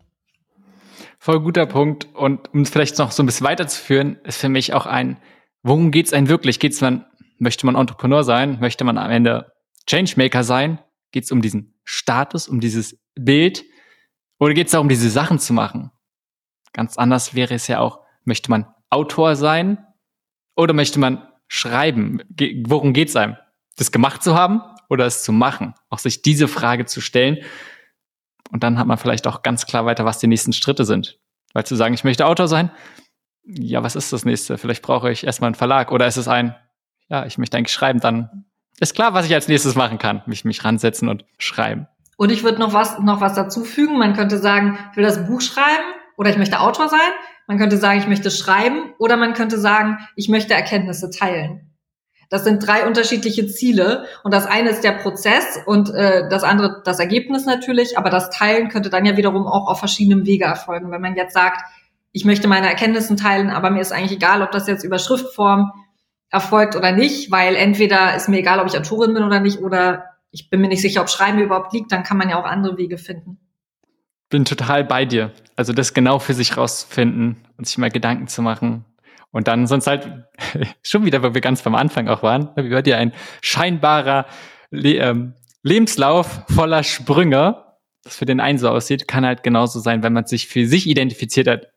Voll 1.18 1.40
guter 1.40 1.66
Punkt. 1.66 2.08
Und 2.14 2.52
um 2.54 2.62
es 2.62 2.70
vielleicht 2.70 2.98
noch 2.98 3.10
so 3.10 3.22
ein 3.22 3.26
bisschen 3.26 3.46
weiterzuführen, 3.46 4.18
ist 4.24 4.40
für 4.40 4.48
mich 4.48 4.72
auch 4.72 4.86
ein, 4.86 5.18
worum 5.62 5.90
geht 5.90 6.06
es 6.06 6.12
einen 6.12 6.28
wirklich? 6.28 6.60
Geht's 6.60 6.80
man, 6.80 7.04
möchte 7.38 7.66
man 7.66 7.74
Entrepreneur 7.74 8.22
sein? 8.22 8.58
Möchte 8.60 8.84
man 8.84 8.98
am 8.98 9.10
Ende 9.10 9.52
Changemaker 9.86 10.44
sein? 10.44 10.78
Geht 11.10 11.24
es 11.24 11.32
um 11.32 11.42
diesen 11.42 11.74
Status, 11.84 12.48
um 12.48 12.60
dieses 12.60 12.98
Bild? 13.14 13.64
Oder 14.38 14.54
geht 14.54 14.66
es 14.66 14.72
darum, 14.72 14.88
diese 14.88 15.10
Sachen 15.10 15.38
zu 15.38 15.52
machen? 15.52 15.90
Ganz 16.72 16.96
anders 16.96 17.34
wäre 17.34 17.54
es 17.54 17.66
ja 17.66 17.80
auch, 17.80 18.00
möchte 18.24 18.50
man 18.50 18.66
Autor 18.90 19.36
sein 19.36 19.84
oder 20.54 20.74
möchte 20.74 21.00
man 21.00 21.26
schreiben? 21.48 22.22
Ge 22.30 22.62
worum 22.66 22.92
geht 22.92 23.08
es 23.08 23.16
einem? 23.16 23.36
Das 23.76 23.92
gemacht 23.92 24.22
zu 24.22 24.34
haben 24.34 24.60
oder 24.88 25.06
es 25.06 25.22
zu 25.22 25.32
machen? 25.32 25.74
Auch 25.88 25.98
sich 25.98 26.22
diese 26.22 26.48
Frage 26.48 26.86
zu 26.86 27.00
stellen. 27.00 27.38
Und 28.50 28.62
dann 28.62 28.78
hat 28.78 28.86
man 28.86 28.98
vielleicht 28.98 29.26
auch 29.26 29.42
ganz 29.42 29.66
klar 29.66 29.86
weiter, 29.86 30.04
was 30.04 30.18
die 30.18 30.26
nächsten 30.26 30.52
Schritte 30.52 30.84
sind. 30.84 31.18
Weil 31.52 31.64
zu 31.64 31.76
sagen, 31.76 31.94
ich 31.94 32.04
möchte 32.04 32.26
Autor 32.26 32.48
sein, 32.48 32.70
ja, 33.44 33.82
was 33.82 33.96
ist 33.96 34.12
das 34.12 34.24
nächste? 34.24 34.58
Vielleicht 34.58 34.82
brauche 34.82 35.10
ich 35.10 35.24
erstmal 35.24 35.48
einen 35.48 35.54
Verlag 35.54 35.90
oder 35.90 36.06
ist 36.06 36.18
es 36.18 36.28
ein, 36.28 36.54
ja, 37.08 37.24
ich 37.24 37.38
möchte 37.38 37.56
eigentlich 37.56 37.72
schreiben, 37.72 38.00
dann 38.00 38.44
ist 38.80 38.94
klar, 38.94 39.14
was 39.14 39.26
ich 39.26 39.34
als 39.34 39.48
nächstes 39.48 39.74
machen 39.74 39.98
kann. 39.98 40.22
Mich, 40.26 40.44
mich 40.44 40.64
ransetzen 40.64 41.08
und 41.08 41.24
schreiben. 41.38 41.86
Und 42.16 42.30
ich 42.30 42.42
würde 42.42 42.58
noch 42.58 42.72
was, 42.72 42.98
noch 42.98 43.20
was 43.20 43.34
dazu 43.34 43.64
fügen. 43.64 43.98
Man 43.98 44.14
könnte 44.14 44.38
sagen, 44.38 44.78
ich 44.90 44.96
will 44.96 45.04
das 45.04 45.26
Buch 45.26 45.40
schreiben 45.40 45.84
oder 46.16 46.30
ich 46.30 46.38
möchte 46.38 46.60
Autor 46.60 46.88
sein. 46.88 47.00
Man 47.46 47.58
könnte 47.58 47.76
sagen, 47.76 47.98
ich 47.98 48.08
möchte 48.08 48.30
schreiben 48.30 48.92
oder 48.98 49.16
man 49.16 49.34
könnte 49.34 49.58
sagen, 49.58 49.98
ich 50.16 50.28
möchte 50.28 50.54
Erkenntnisse 50.54 51.10
teilen. 51.10 51.68
Das 52.30 52.44
sind 52.44 52.66
drei 52.66 52.86
unterschiedliche 52.86 53.46
Ziele 53.46 54.04
und 54.22 54.34
das 54.34 54.44
eine 54.44 54.68
ist 54.68 54.84
der 54.84 54.92
Prozess 54.92 55.58
und 55.64 55.94
äh, 55.94 56.28
das 56.28 56.42
andere 56.42 56.82
das 56.84 56.98
Ergebnis 56.98 57.46
natürlich, 57.46 57.96
aber 57.96 58.10
das 58.10 58.28
Teilen 58.28 58.68
könnte 58.68 58.90
dann 58.90 59.06
ja 59.06 59.16
wiederum 59.16 59.46
auch 59.46 59.66
auf 59.66 59.78
verschiedenen 59.78 60.26
Wege 60.26 60.44
erfolgen. 60.44 60.90
Wenn 60.90 61.00
man 61.00 61.16
jetzt 61.16 61.32
sagt, 61.32 61.62
ich 62.12 62.26
möchte 62.26 62.46
meine 62.46 62.68
Erkenntnisse 62.68 63.16
teilen, 63.16 63.48
aber 63.48 63.70
mir 63.70 63.80
ist 63.80 63.92
eigentlich 63.92 64.12
egal, 64.12 64.42
ob 64.42 64.50
das 64.50 64.66
jetzt 64.66 64.84
über 64.84 64.98
Schriftform 64.98 65.72
erfolgt 66.30 66.76
oder 66.76 66.92
nicht, 66.92 67.30
weil 67.30 67.56
entweder 67.56 68.14
ist 68.14 68.28
mir 68.28 68.38
egal, 68.38 68.60
ob 68.60 68.66
ich 68.66 68.78
Autorin 68.78 69.14
bin 69.14 69.22
oder 69.22 69.40
nicht, 69.40 69.60
oder 69.60 70.04
ich 70.30 70.50
bin 70.50 70.60
mir 70.60 70.68
nicht 70.68 70.82
sicher, 70.82 71.00
ob 71.00 71.08
Schreiben 71.08 71.38
überhaupt 71.38 71.72
liegt, 71.72 71.90
dann 71.92 72.02
kann 72.02 72.18
man 72.18 72.28
ja 72.28 72.40
auch 72.40 72.44
andere 72.44 72.76
Wege 72.76 72.98
finden. 72.98 73.38
Bin 74.28 74.44
total 74.44 74.84
bei 74.84 75.06
dir. 75.06 75.32
Also 75.56 75.72
das 75.72 75.94
genau 75.94 76.18
für 76.18 76.34
sich 76.34 76.56
rauszufinden 76.56 77.36
und 77.56 77.66
sich 77.66 77.78
mal 77.78 77.90
Gedanken 77.90 78.28
zu 78.28 78.42
machen. 78.42 78.84
Und 79.30 79.48
dann 79.48 79.66
sonst 79.66 79.86
halt 79.86 80.26
schon 80.82 81.04
wieder, 81.04 81.22
weil 81.22 81.34
wir 81.34 81.40
ganz 81.40 81.62
beim 81.62 81.74
Anfang 81.74 82.08
auch 82.08 82.22
waren, 82.22 82.50
wie 82.56 82.68
bei 82.68 82.82
dir 82.82 82.98
ein 82.98 83.12
scheinbarer 83.40 84.26
Le 84.70 84.96
ähm, 84.96 85.34
Lebenslauf 85.62 86.42
voller 86.48 86.82
Sprünge, 86.82 87.64
das 88.04 88.16
für 88.16 88.26
den 88.26 88.40
einen 88.40 88.58
so 88.58 88.68
aussieht, 88.68 89.08
kann 89.08 89.26
halt 89.26 89.42
genauso 89.42 89.80
sein, 89.80 90.02
wenn 90.02 90.12
man 90.12 90.26
sich 90.26 90.46
für 90.46 90.66
sich 90.66 90.86
identifiziert 90.86 91.48
hat, 91.48 91.68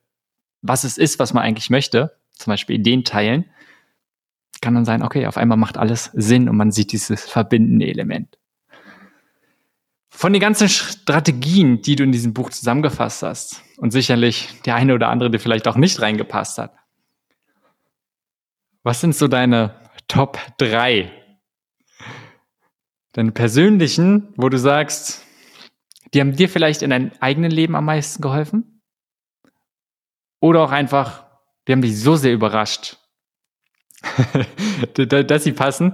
was 0.62 0.84
es 0.84 0.98
ist, 0.98 1.20
was 1.20 1.34
man 1.34 1.44
eigentlich 1.44 1.70
möchte, 1.70 2.18
zum 2.34 2.52
Beispiel 2.52 2.78
Ideen 2.78 3.04
teilen, 3.04 3.46
kann 4.62 4.76
dann 4.76 4.86
sein, 4.86 5.02
okay, 5.02 5.26
auf 5.26 5.38
einmal 5.38 5.58
macht 5.58 5.78
alles 5.78 6.12
Sinn 6.14 6.48
und 6.48 6.56
man 6.56 6.72
sieht 6.72 6.92
dieses 6.92 7.30
verbindende 7.30 7.88
Element. 7.88 8.38
Von 10.10 10.34
den 10.34 10.42
ganzen 10.42 10.70
Strategien, 10.70 11.82
die 11.82 11.96
du 11.96 12.04
in 12.04 12.12
diesem 12.12 12.34
Buch 12.34 12.52
zusammengefasst 12.52 13.24
hast, 13.24 13.64
und 13.78 13.90
sicherlich 13.90 14.62
der 14.62 14.76
eine 14.76 14.94
oder 14.94 15.10
andere, 15.10 15.32
der 15.32 15.40
vielleicht 15.40 15.68
auch 15.68 15.76
nicht 15.76 16.00
reingepasst 16.00 16.60
hat, 16.60 16.76
was 18.84 19.02
sind 19.02 19.16
so 19.16 19.28
deine 19.28 19.76
Top 20.08 20.40
3? 20.58 21.12
Deine 23.14 23.32
persönlichen, 23.32 24.34
wo 24.38 24.50
du 24.50 24.58
sagst, 24.58 25.26
die 26.14 26.20
haben 26.20 26.36
dir 26.36 26.48
vielleicht 26.48 26.84
in 26.84 26.92
deinem 26.92 27.12
eigenen 27.20 27.50
Leben 27.50 27.76
am 27.76 27.86
meisten 27.86 28.22
geholfen? 28.22 28.82
Oder 30.40 30.62
auch 30.62 30.72
einfach, 30.72 31.26
die 31.68 31.72
haben 31.72 31.82
dich 31.82 32.00
so 32.00 32.16
sehr 32.16 32.34
überrascht, 32.34 32.98
dass 34.96 35.44
sie 35.44 35.54
passen. 35.54 35.94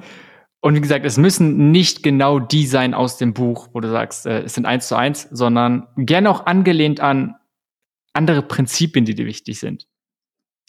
Und 0.59 0.75
wie 0.75 0.81
gesagt, 0.81 1.05
es 1.05 1.17
müssen 1.17 1.71
nicht 1.71 2.03
genau 2.03 2.39
die 2.39 2.65
sein 2.65 2.93
aus 2.93 3.17
dem 3.17 3.33
Buch, 3.33 3.69
wo 3.73 3.79
du 3.79 3.89
sagst, 3.89 4.25
äh, 4.25 4.41
es 4.41 4.53
sind 4.53 4.65
eins 4.65 4.87
zu 4.87 4.95
eins, 4.95 5.27
sondern 5.31 5.87
gerne 5.97 6.29
auch 6.29 6.45
angelehnt 6.45 6.99
an 6.99 7.35
andere 8.13 8.41
Prinzipien, 8.41 9.05
die 9.05 9.15
dir 9.15 9.25
wichtig 9.25 9.59
sind. 9.59 9.87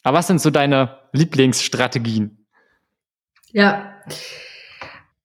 Aber 0.04 0.18
was 0.18 0.26
sind 0.26 0.40
so 0.40 0.50
deine 0.50 0.98
Lieblingsstrategien? 1.12 2.46
Ja. 3.52 3.94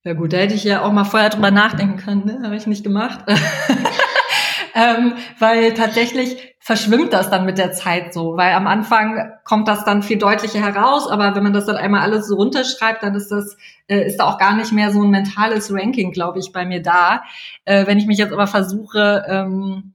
Ja 0.03 0.13
gut, 0.13 0.33
da 0.33 0.37
hätte 0.37 0.55
ich 0.55 0.63
ja 0.63 0.81
auch 0.81 0.91
mal 0.91 1.05
vorher 1.05 1.29
drüber 1.29 1.51
nachdenken 1.51 1.97
können, 1.97 2.25
ne? 2.25 2.41
habe 2.43 2.55
ich 2.55 2.67
nicht 2.67 2.83
gemacht. 2.83 3.23
ähm, 4.75 5.13
weil 5.39 5.73
tatsächlich 5.73 6.52
verschwimmt 6.63 7.11
das 7.11 7.29
dann 7.29 7.45
mit 7.45 7.57
der 7.57 7.73
Zeit 7.73 8.13
so, 8.13 8.37
weil 8.37 8.53
am 8.53 8.67
Anfang 8.67 9.33
kommt 9.43 9.67
das 9.67 9.83
dann 9.83 10.01
viel 10.01 10.17
deutlicher 10.17 10.61
heraus, 10.61 11.09
aber 11.09 11.35
wenn 11.35 11.43
man 11.43 11.51
das 11.51 11.65
dann 11.65 11.75
einmal 11.75 12.01
alles 12.01 12.27
so 12.27 12.35
runterschreibt, 12.35 13.03
dann 13.03 13.15
ist 13.15 13.27
das 13.29 13.57
äh, 13.87 14.07
ist 14.07 14.15
da 14.15 14.29
auch 14.29 14.37
gar 14.37 14.55
nicht 14.55 14.71
mehr 14.71 14.89
so 14.91 15.03
ein 15.03 15.09
mentales 15.09 15.73
Ranking, 15.73 16.13
glaube 16.13 16.39
ich, 16.39 16.53
bei 16.53 16.65
mir 16.65 16.81
da. 16.81 17.23
Äh, 17.65 17.85
wenn 17.85 17.97
ich 17.97 18.05
mich 18.05 18.17
jetzt 18.17 18.31
aber 18.31 18.47
versuche 18.47 19.25
ähm, 19.27 19.93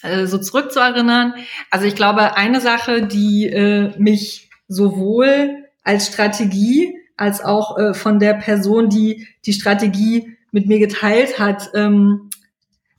äh, 0.00 0.24
so 0.24 0.38
zurückzuerinnern, 0.38 1.34
also 1.70 1.84
ich 1.84 1.94
glaube, 1.94 2.34
eine 2.34 2.62
Sache, 2.62 3.06
die 3.06 3.46
äh, 3.46 3.92
mich 3.98 4.48
sowohl 4.68 5.66
als 5.82 6.06
Strategie 6.06 6.98
als 7.18 7.44
auch 7.44 7.78
äh, 7.78 7.92
von 7.92 8.18
der 8.18 8.32
Person, 8.34 8.88
die 8.88 9.28
die 9.44 9.52
Strategie 9.52 10.36
mit 10.50 10.66
mir 10.66 10.78
geteilt 10.78 11.38
hat, 11.38 11.70
ähm, 11.74 12.30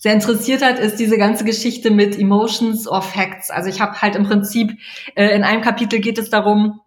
sehr 0.06 0.14
interessiert 0.14 0.62
hat, 0.62 0.78
ist 0.78 0.98
diese 0.98 1.18
ganze 1.18 1.46
Geschichte 1.46 1.90
mit 1.90 2.16
Emotions 2.20 2.88
or 2.88 3.02
Facts. 3.02 3.50
Also 3.50 3.70
ich 3.70 3.82
habe 3.82 4.00
halt 4.04 4.16
im 4.16 4.22
Prinzip, 4.22 4.78
äh, 5.16 5.36
in 5.36 5.42
einem 5.42 5.64
Kapitel 5.64 6.00
geht 6.00 6.20
es 6.20 6.30
darum, 6.30 6.80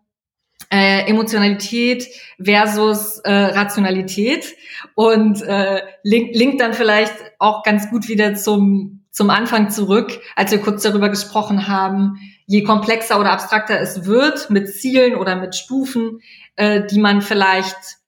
äh, 0.70 1.00
Emotionalität 1.10 2.06
versus 2.40 3.18
äh, 3.24 3.32
Rationalität 3.32 4.54
und 4.94 5.42
äh, 5.42 5.82
link, 6.04 6.30
link 6.32 6.58
dann 6.60 6.74
vielleicht 6.74 7.12
auch 7.40 7.64
ganz 7.64 7.90
gut 7.90 8.06
wieder 8.06 8.36
zum, 8.36 9.04
zum 9.10 9.30
Anfang 9.30 9.70
zurück, 9.70 10.20
als 10.36 10.52
wir 10.52 10.60
kurz 10.60 10.84
darüber 10.84 11.08
gesprochen 11.08 11.66
haben, 11.66 12.20
je 12.46 12.62
komplexer 12.62 13.18
oder 13.18 13.32
abstrakter 13.32 13.80
es 13.80 14.04
wird 14.04 14.48
mit 14.48 14.72
Zielen 14.72 15.16
oder 15.16 15.34
mit 15.34 15.56
Stufen, 15.56 16.20
äh, 16.54 16.86
die 16.86 17.00
man 17.00 17.20
vielleicht 17.20 17.98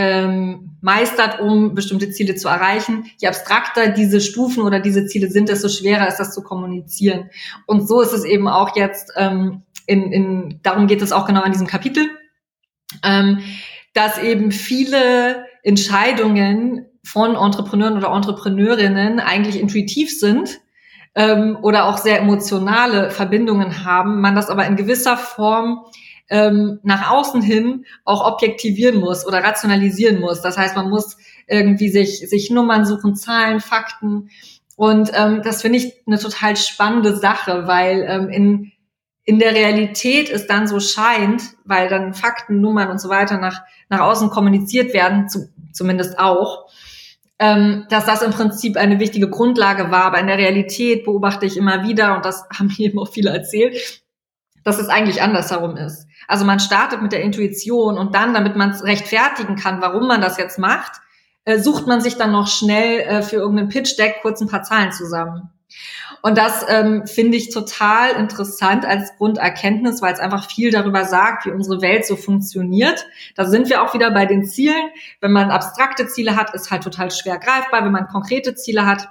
ähm, 0.00 0.76
meistert, 0.80 1.40
um 1.40 1.74
bestimmte 1.74 2.08
Ziele 2.10 2.36
zu 2.36 2.46
erreichen. 2.46 3.10
Je 3.16 3.26
abstrakter 3.26 3.88
diese 3.88 4.20
Stufen 4.20 4.62
oder 4.62 4.78
diese 4.78 5.06
Ziele 5.06 5.28
sind, 5.28 5.48
desto 5.48 5.68
schwerer 5.68 6.06
ist 6.06 6.18
das 6.18 6.32
zu 6.32 6.44
kommunizieren. 6.44 7.30
Und 7.66 7.88
so 7.88 8.00
ist 8.00 8.12
es 8.12 8.24
eben 8.24 8.46
auch 8.46 8.76
jetzt, 8.76 9.10
ähm, 9.16 9.62
in, 9.86 10.12
in, 10.12 10.60
darum 10.62 10.86
geht 10.86 11.02
es 11.02 11.10
auch 11.10 11.26
genau 11.26 11.42
in 11.42 11.50
diesem 11.50 11.66
Kapitel, 11.66 12.08
ähm, 13.02 13.40
dass 13.92 14.18
eben 14.18 14.52
viele 14.52 15.46
Entscheidungen 15.64 16.86
von 17.04 17.34
Entrepreneuren 17.34 17.96
oder 17.96 18.14
Entrepreneurinnen 18.14 19.18
eigentlich 19.18 19.58
intuitiv 19.60 20.16
sind 20.16 20.60
ähm, 21.16 21.58
oder 21.60 21.86
auch 21.86 21.98
sehr 21.98 22.20
emotionale 22.20 23.10
Verbindungen 23.10 23.84
haben, 23.84 24.20
man 24.20 24.36
das 24.36 24.48
aber 24.48 24.64
in 24.64 24.76
gewisser 24.76 25.16
Form 25.16 25.80
ähm, 26.30 26.80
nach 26.82 27.10
außen 27.10 27.42
hin 27.42 27.84
auch 28.04 28.26
objektivieren 28.26 29.00
muss 29.00 29.26
oder 29.26 29.42
rationalisieren 29.42 30.20
muss. 30.20 30.42
Das 30.42 30.58
heißt, 30.58 30.76
man 30.76 30.90
muss 30.90 31.16
irgendwie 31.46 31.88
sich, 31.88 32.28
sich 32.28 32.50
Nummern 32.50 32.84
suchen, 32.84 33.16
Zahlen, 33.16 33.60
Fakten. 33.60 34.30
Und 34.76 35.10
ähm, 35.14 35.42
das 35.42 35.62
finde 35.62 35.78
ich 35.78 36.02
eine 36.06 36.18
total 36.18 36.56
spannende 36.56 37.16
Sache, 37.16 37.66
weil 37.66 38.06
ähm, 38.08 38.28
in, 38.28 38.72
in 39.24 39.38
der 39.38 39.54
Realität 39.54 40.30
es 40.30 40.46
dann 40.46 40.68
so 40.68 40.78
scheint, 40.80 41.42
weil 41.64 41.88
dann 41.88 42.14
Fakten, 42.14 42.60
Nummern 42.60 42.90
und 42.90 43.00
so 43.00 43.08
weiter 43.08 43.38
nach, 43.38 43.62
nach 43.88 44.00
außen 44.00 44.30
kommuniziert 44.30 44.92
werden, 44.92 45.28
zu, 45.28 45.48
zumindest 45.72 46.18
auch, 46.18 46.66
ähm, 47.38 47.86
dass 47.88 48.04
das 48.04 48.22
im 48.22 48.30
Prinzip 48.30 48.76
eine 48.76 49.00
wichtige 49.00 49.30
Grundlage 49.30 49.90
war. 49.90 50.04
Aber 50.04 50.20
in 50.20 50.26
der 50.26 50.38
Realität 50.38 51.04
beobachte 51.04 51.46
ich 51.46 51.56
immer 51.56 51.84
wieder, 51.84 52.14
und 52.16 52.24
das 52.24 52.44
haben 52.58 52.68
mir 52.68 52.86
eben 52.86 52.98
auch 52.98 53.08
viele 53.10 53.30
erzählt, 53.30 54.02
dass 54.64 54.78
es 54.78 54.88
eigentlich 54.88 55.22
andersherum 55.22 55.76
ist. 55.76 56.06
Also 56.26 56.44
man 56.44 56.60
startet 56.60 57.02
mit 57.02 57.12
der 57.12 57.22
Intuition 57.22 57.96
und 57.98 58.14
dann, 58.14 58.34
damit 58.34 58.56
man 58.56 58.70
es 58.70 58.84
rechtfertigen 58.84 59.56
kann, 59.56 59.80
warum 59.80 60.06
man 60.06 60.20
das 60.20 60.36
jetzt 60.36 60.58
macht, 60.58 61.00
äh, 61.44 61.58
sucht 61.58 61.86
man 61.86 62.00
sich 62.00 62.16
dann 62.16 62.32
noch 62.32 62.48
schnell 62.48 63.00
äh, 63.00 63.22
für 63.22 63.36
irgendeinen 63.36 63.70
Pitch-Deck 63.70 64.18
kurz 64.22 64.40
ein 64.40 64.48
paar 64.48 64.62
Zahlen 64.62 64.92
zusammen. 64.92 65.50
Und 66.22 66.36
das 66.36 66.64
ähm, 66.68 67.06
finde 67.06 67.36
ich 67.36 67.50
total 67.50 68.10
interessant 68.16 68.84
als 68.84 69.16
Grunderkenntnis, 69.16 70.02
weil 70.02 70.12
es 70.12 70.20
einfach 70.20 70.50
viel 70.50 70.70
darüber 70.70 71.04
sagt, 71.04 71.46
wie 71.46 71.50
unsere 71.50 71.80
Welt 71.80 72.06
so 72.06 72.16
funktioniert. 72.16 73.06
Da 73.36 73.44
sind 73.44 73.68
wir 73.70 73.82
auch 73.82 73.94
wieder 73.94 74.10
bei 74.10 74.26
den 74.26 74.44
Zielen. 74.44 74.90
Wenn 75.20 75.32
man 75.32 75.50
abstrakte 75.50 76.06
Ziele 76.08 76.36
hat, 76.36 76.54
ist 76.54 76.70
halt 76.70 76.82
total 76.82 77.10
schwer 77.10 77.38
greifbar. 77.38 77.84
Wenn 77.84 77.92
man 77.92 78.08
konkrete 78.08 78.54
Ziele 78.54 78.84
hat, 78.84 79.08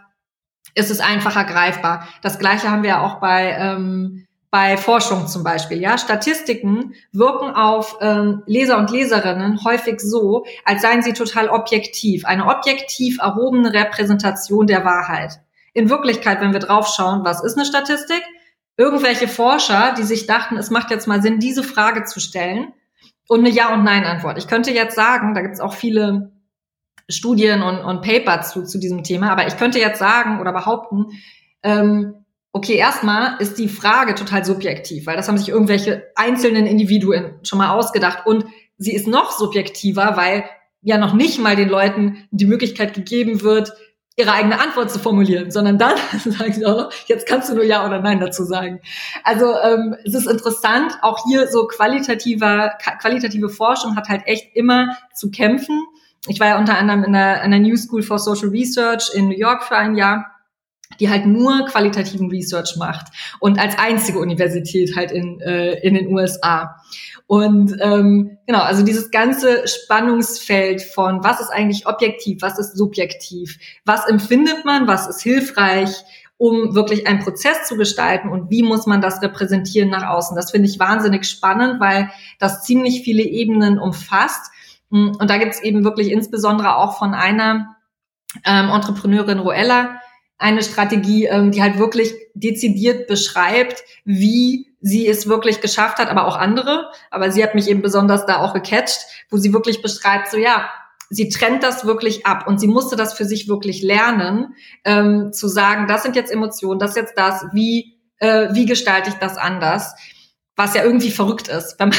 ist 0.75 0.91
es 0.91 0.99
einfacher 0.99 1.45
greifbar. 1.45 2.07
Das 2.21 2.39
gleiche 2.39 2.69
haben 2.69 2.83
wir 2.83 2.89
ja 2.89 3.01
auch 3.01 3.19
bei 3.19 3.55
ähm, 3.57 4.26
bei 4.49 4.77
Forschung 4.77 5.27
zum 5.27 5.43
Beispiel, 5.43 5.79
ja, 5.79 5.97
Statistiken 5.97 6.93
wirken 7.11 7.51
auf 7.51 7.97
ähm, 8.01 8.43
Leser 8.45 8.77
und 8.77 8.91
Leserinnen 8.91 9.63
häufig 9.65 9.99
so, 9.99 10.45
als 10.63 10.81
seien 10.81 11.01
sie 11.01 11.13
total 11.13 11.49
objektiv, 11.49 12.25
eine 12.25 12.45
objektiv 12.45 13.19
erhobene 13.19 13.73
Repräsentation 13.73 14.65
der 14.65 14.85
Wahrheit. 14.85 15.41
In 15.73 15.89
Wirklichkeit, 15.89 16.39
wenn 16.39 16.53
wir 16.53 16.59
draufschauen, 16.59 17.25
was 17.25 17.43
ist 17.43 17.57
eine 17.57 17.65
Statistik? 17.65 18.23
Irgendwelche 18.77 19.27
Forscher, 19.27 19.93
die 19.97 20.03
sich 20.03 20.27
dachten, 20.27 20.55
es 20.55 20.69
macht 20.69 20.91
jetzt 20.91 21.07
mal 21.07 21.21
Sinn, 21.21 21.39
diese 21.39 21.63
Frage 21.63 22.05
zu 22.05 22.19
stellen 22.19 22.73
und 23.27 23.39
eine 23.39 23.49
Ja- 23.49 23.73
und 23.73 23.83
Nein-Antwort. 23.83 24.37
Ich 24.37 24.47
könnte 24.47 24.71
jetzt 24.71 24.95
sagen, 24.95 25.33
da 25.33 25.41
gibt 25.41 25.55
es 25.55 25.59
auch 25.59 25.73
viele 25.73 26.31
Studien 27.09 27.63
und, 27.63 27.79
und 27.79 28.01
Paper 28.01 28.41
zu, 28.41 28.63
zu 28.63 28.79
diesem 28.79 29.03
Thema, 29.03 29.31
aber 29.31 29.47
ich 29.47 29.57
könnte 29.57 29.79
jetzt 29.79 29.99
sagen 29.99 30.39
oder 30.39 30.53
behaupten, 30.53 31.07
ähm, 31.63 32.16
okay, 32.57 32.73
erstmal 32.73 33.39
ist 33.39 33.59
die 33.59 33.69
Frage 33.69 34.15
total 34.15 34.43
subjektiv, 34.43 35.05
weil 35.05 35.15
das 35.15 35.27
haben 35.27 35.37
sich 35.37 35.49
irgendwelche 35.49 36.07
einzelnen 36.15 36.65
Individuen 36.65 37.35
schon 37.43 37.59
mal 37.59 37.69
ausgedacht 37.69 38.25
und 38.25 38.45
sie 38.79 38.95
ist 38.95 39.07
noch 39.07 39.29
subjektiver, 39.29 40.17
weil 40.17 40.43
ja 40.81 40.97
noch 40.97 41.13
nicht 41.13 41.37
mal 41.39 41.55
den 41.55 41.69
Leuten 41.69 42.27
die 42.31 42.47
Möglichkeit 42.47 42.95
gegeben 42.95 43.43
wird, 43.43 43.73
ihre 44.15 44.31
eigene 44.31 44.59
Antwort 44.59 44.89
zu 44.89 44.97
formulieren, 44.97 45.51
sondern 45.51 45.77
dann 45.77 45.97
sagen 46.25 46.51
sie 46.51 46.65
auch 46.65 46.77
noch, 46.77 46.93
jetzt 47.05 47.27
kannst 47.27 47.47
du 47.49 47.53
nur 47.53 47.63
Ja 47.63 47.85
oder 47.85 48.01
Nein 48.01 48.19
dazu 48.19 48.43
sagen. 48.43 48.79
Also 49.23 49.53
ähm, 49.61 49.95
es 50.03 50.15
ist 50.15 50.25
interessant, 50.25 50.97
auch 51.03 51.25
hier 51.27 51.47
so 51.49 51.67
qualitativer, 51.67 52.71
qualitative 52.99 53.49
Forschung 53.49 53.95
hat 53.95 54.09
halt 54.09 54.23
echt 54.25 54.55
immer 54.55 54.97
zu 55.13 55.29
kämpfen. 55.29 55.83
Ich 56.27 56.39
war 56.39 56.47
ja 56.47 56.57
unter 56.57 56.75
anderem 56.75 57.03
in 57.03 57.13
der, 57.13 57.43
in 57.43 57.51
der 57.51 57.59
New 57.59 57.77
School 57.77 58.01
for 58.01 58.17
Social 58.17 58.49
Research 58.49 59.11
in 59.13 59.27
New 59.27 59.37
York 59.37 59.63
für 59.63 59.77
ein 59.77 59.95
Jahr 59.95 60.25
die 60.99 61.09
halt 61.09 61.25
nur 61.25 61.65
qualitativen 61.65 62.29
Research 62.29 62.75
macht 62.77 63.07
und 63.39 63.59
als 63.59 63.77
einzige 63.77 64.19
Universität 64.19 64.95
halt 64.95 65.11
in, 65.11 65.39
äh, 65.41 65.73
in 65.79 65.93
den 65.93 66.13
USA. 66.13 66.77
Und 67.27 67.75
ähm, 67.81 68.37
genau, 68.47 68.61
also 68.61 68.83
dieses 68.83 69.11
ganze 69.11 69.67
Spannungsfeld 69.67 70.81
von 70.81 71.23
was 71.23 71.41
ist 71.41 71.49
eigentlich 71.49 71.85
objektiv, 71.85 72.41
was 72.41 72.57
ist 72.57 72.77
subjektiv, 72.77 73.57
was 73.85 74.07
empfindet 74.07 74.63
man, 74.63 74.87
was 74.87 75.07
ist 75.07 75.21
hilfreich, 75.21 75.89
um 76.37 76.75
wirklich 76.75 77.07
einen 77.07 77.19
Prozess 77.19 77.67
zu 77.67 77.75
gestalten 77.75 78.29
und 78.29 78.49
wie 78.49 78.63
muss 78.63 78.85
man 78.85 79.01
das 79.01 79.21
repräsentieren 79.21 79.89
nach 79.89 80.07
außen. 80.07 80.35
Das 80.35 80.51
finde 80.51 80.69
ich 80.69 80.79
wahnsinnig 80.79 81.25
spannend, 81.25 81.79
weil 81.81 82.11
das 82.39 82.63
ziemlich 82.63 83.01
viele 83.01 83.23
Ebenen 83.23 83.79
umfasst. 83.79 84.51
Und 84.89 85.29
da 85.29 85.37
gibt 85.37 85.53
es 85.55 85.61
eben 85.61 85.83
wirklich 85.83 86.11
insbesondere 86.11 86.77
auch 86.77 86.97
von 86.97 87.13
einer 87.13 87.75
ähm, 88.45 88.69
Entrepreneurin 88.69 89.39
Roella, 89.39 89.99
eine 90.37 90.63
Strategie, 90.63 91.25
ähm, 91.25 91.51
die 91.51 91.61
halt 91.61 91.79
wirklich 91.79 92.13
dezidiert 92.33 93.07
beschreibt, 93.07 93.83
wie 94.05 94.67
sie 94.81 95.07
es 95.07 95.27
wirklich 95.27 95.61
geschafft 95.61 95.97
hat, 95.97 96.09
aber 96.09 96.27
auch 96.27 96.37
andere. 96.37 96.91
Aber 97.09 97.31
sie 97.31 97.43
hat 97.43 97.55
mich 97.55 97.67
eben 97.67 97.81
besonders 97.81 98.25
da 98.25 98.37
auch 98.37 98.53
gecatcht, 98.53 98.99
wo 99.29 99.37
sie 99.37 99.53
wirklich 99.53 99.81
beschreibt, 99.81 100.29
so 100.29 100.37
ja, 100.37 100.69
sie 101.09 101.29
trennt 101.29 101.63
das 101.63 101.85
wirklich 101.85 102.25
ab 102.25 102.47
und 102.47 102.59
sie 102.59 102.67
musste 102.67 102.95
das 102.95 103.13
für 103.13 103.25
sich 103.25 103.47
wirklich 103.47 103.81
lernen, 103.81 104.55
ähm, 104.83 105.31
zu 105.33 105.47
sagen, 105.47 105.87
das 105.87 106.03
sind 106.03 106.15
jetzt 106.15 106.31
Emotionen, 106.31 106.79
das 106.79 106.91
ist 106.91 106.97
jetzt 106.97 107.17
das, 107.17 107.45
wie, 107.53 107.97
äh, 108.19 108.49
wie 108.53 108.65
gestalte 108.65 109.09
ich 109.09 109.15
das 109.15 109.37
anders? 109.37 109.95
Was 110.55 110.73
ja 110.75 110.83
irgendwie 110.83 111.11
verrückt 111.11 111.47
ist, 111.47 111.79
wenn 111.79 111.89
man, 111.89 111.97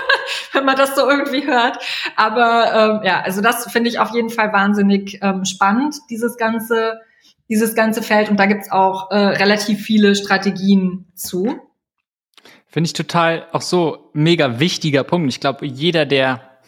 wenn 0.52 0.64
man 0.64 0.76
das 0.76 0.94
so 0.94 1.08
irgendwie 1.08 1.46
hört. 1.46 1.78
Aber 2.16 2.72
ähm, 2.74 3.00
ja, 3.04 3.20
also 3.20 3.40
das 3.40 3.70
finde 3.70 3.88
ich 3.88 3.98
auf 3.98 4.10
jeden 4.10 4.30
Fall 4.30 4.52
wahnsinnig 4.52 5.18
ähm, 5.22 5.44
spannend, 5.44 5.96
dieses 6.10 6.36
ganze 6.36 7.00
dieses 7.48 7.74
ganze 7.74 8.02
Feld. 8.02 8.30
Und 8.30 8.38
da 8.38 8.46
gibt's 8.46 8.70
auch 8.70 9.10
äh, 9.10 9.16
relativ 9.16 9.82
viele 9.82 10.14
Strategien 10.14 11.06
zu. 11.14 11.58
Finde 12.66 12.86
ich 12.86 12.92
total 12.92 13.46
auch 13.52 13.62
so 13.62 14.10
mega 14.12 14.60
wichtiger 14.60 15.04
Punkt. 15.04 15.28
Ich 15.30 15.40
glaube, 15.40 15.66
jeder, 15.66 16.04
der 16.04 16.58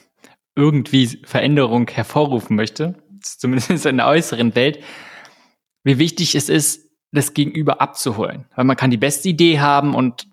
irgendwie 0.57 1.21
Veränderung 1.25 1.89
hervorrufen 1.89 2.57
möchte, 2.57 3.03
zumindest 3.23 3.87
in 3.87 3.99
der 3.99 4.07
äußeren 4.07 4.55
Welt, 4.55 4.83
wie 5.85 5.99
wichtig 5.99 6.35
es 6.35 6.49
ist, 6.49 6.91
das 7.13 7.35
Gegenüber 7.35 7.81
abzuholen. 7.81 8.47
Weil 8.55 8.65
man 8.65 8.77
kann 8.77 8.91
die 8.91 8.97
beste 8.97 9.29
Idee 9.29 9.61
haben 9.61 9.95
und 9.95 10.29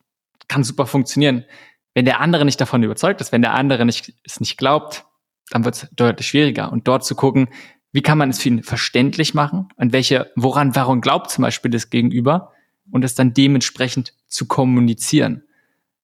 kann 0.47 0.63
super 0.63 0.85
funktionieren. 0.85 1.45
wenn 1.93 2.05
der 2.05 2.19
andere 2.19 2.45
nicht 2.45 2.61
davon 2.61 2.83
überzeugt 2.83 3.21
ist, 3.21 3.31
wenn 3.31 3.41
der 3.41 3.55
andere 3.55 3.83
nicht, 3.83 4.13
es 4.23 4.39
nicht 4.39 4.57
glaubt, 4.57 5.05
dann 5.49 5.65
wird 5.65 5.75
es 5.75 5.89
deutlich 5.95 6.27
schwieriger. 6.27 6.71
Und 6.71 6.87
dort 6.87 7.03
zu 7.03 7.15
gucken, 7.15 7.49
wie 7.97 8.03
kann 8.03 8.19
man 8.19 8.29
es 8.29 8.39
für 8.39 8.49
ihn 8.49 8.61
verständlich 8.61 9.33
machen 9.33 9.69
und 9.75 9.91
welche, 9.91 10.31
woran, 10.35 10.75
warum 10.75 11.01
glaubt 11.01 11.31
zum 11.31 11.41
Beispiel 11.41 11.71
das 11.71 11.89
Gegenüber 11.89 12.53
und 12.91 13.03
es 13.03 13.15
dann 13.15 13.33
dementsprechend 13.33 14.13
zu 14.27 14.45
kommunizieren. 14.45 15.41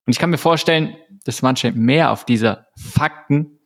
Und 0.07 0.11
ich 0.11 0.17
kann 0.17 0.31
mir 0.31 0.39
vorstellen, 0.39 0.95
dass 1.23 1.43
manche 1.43 1.71
mehr 1.71 2.09
auf 2.09 2.25
diese 2.25 2.65
Fakten 2.75 3.59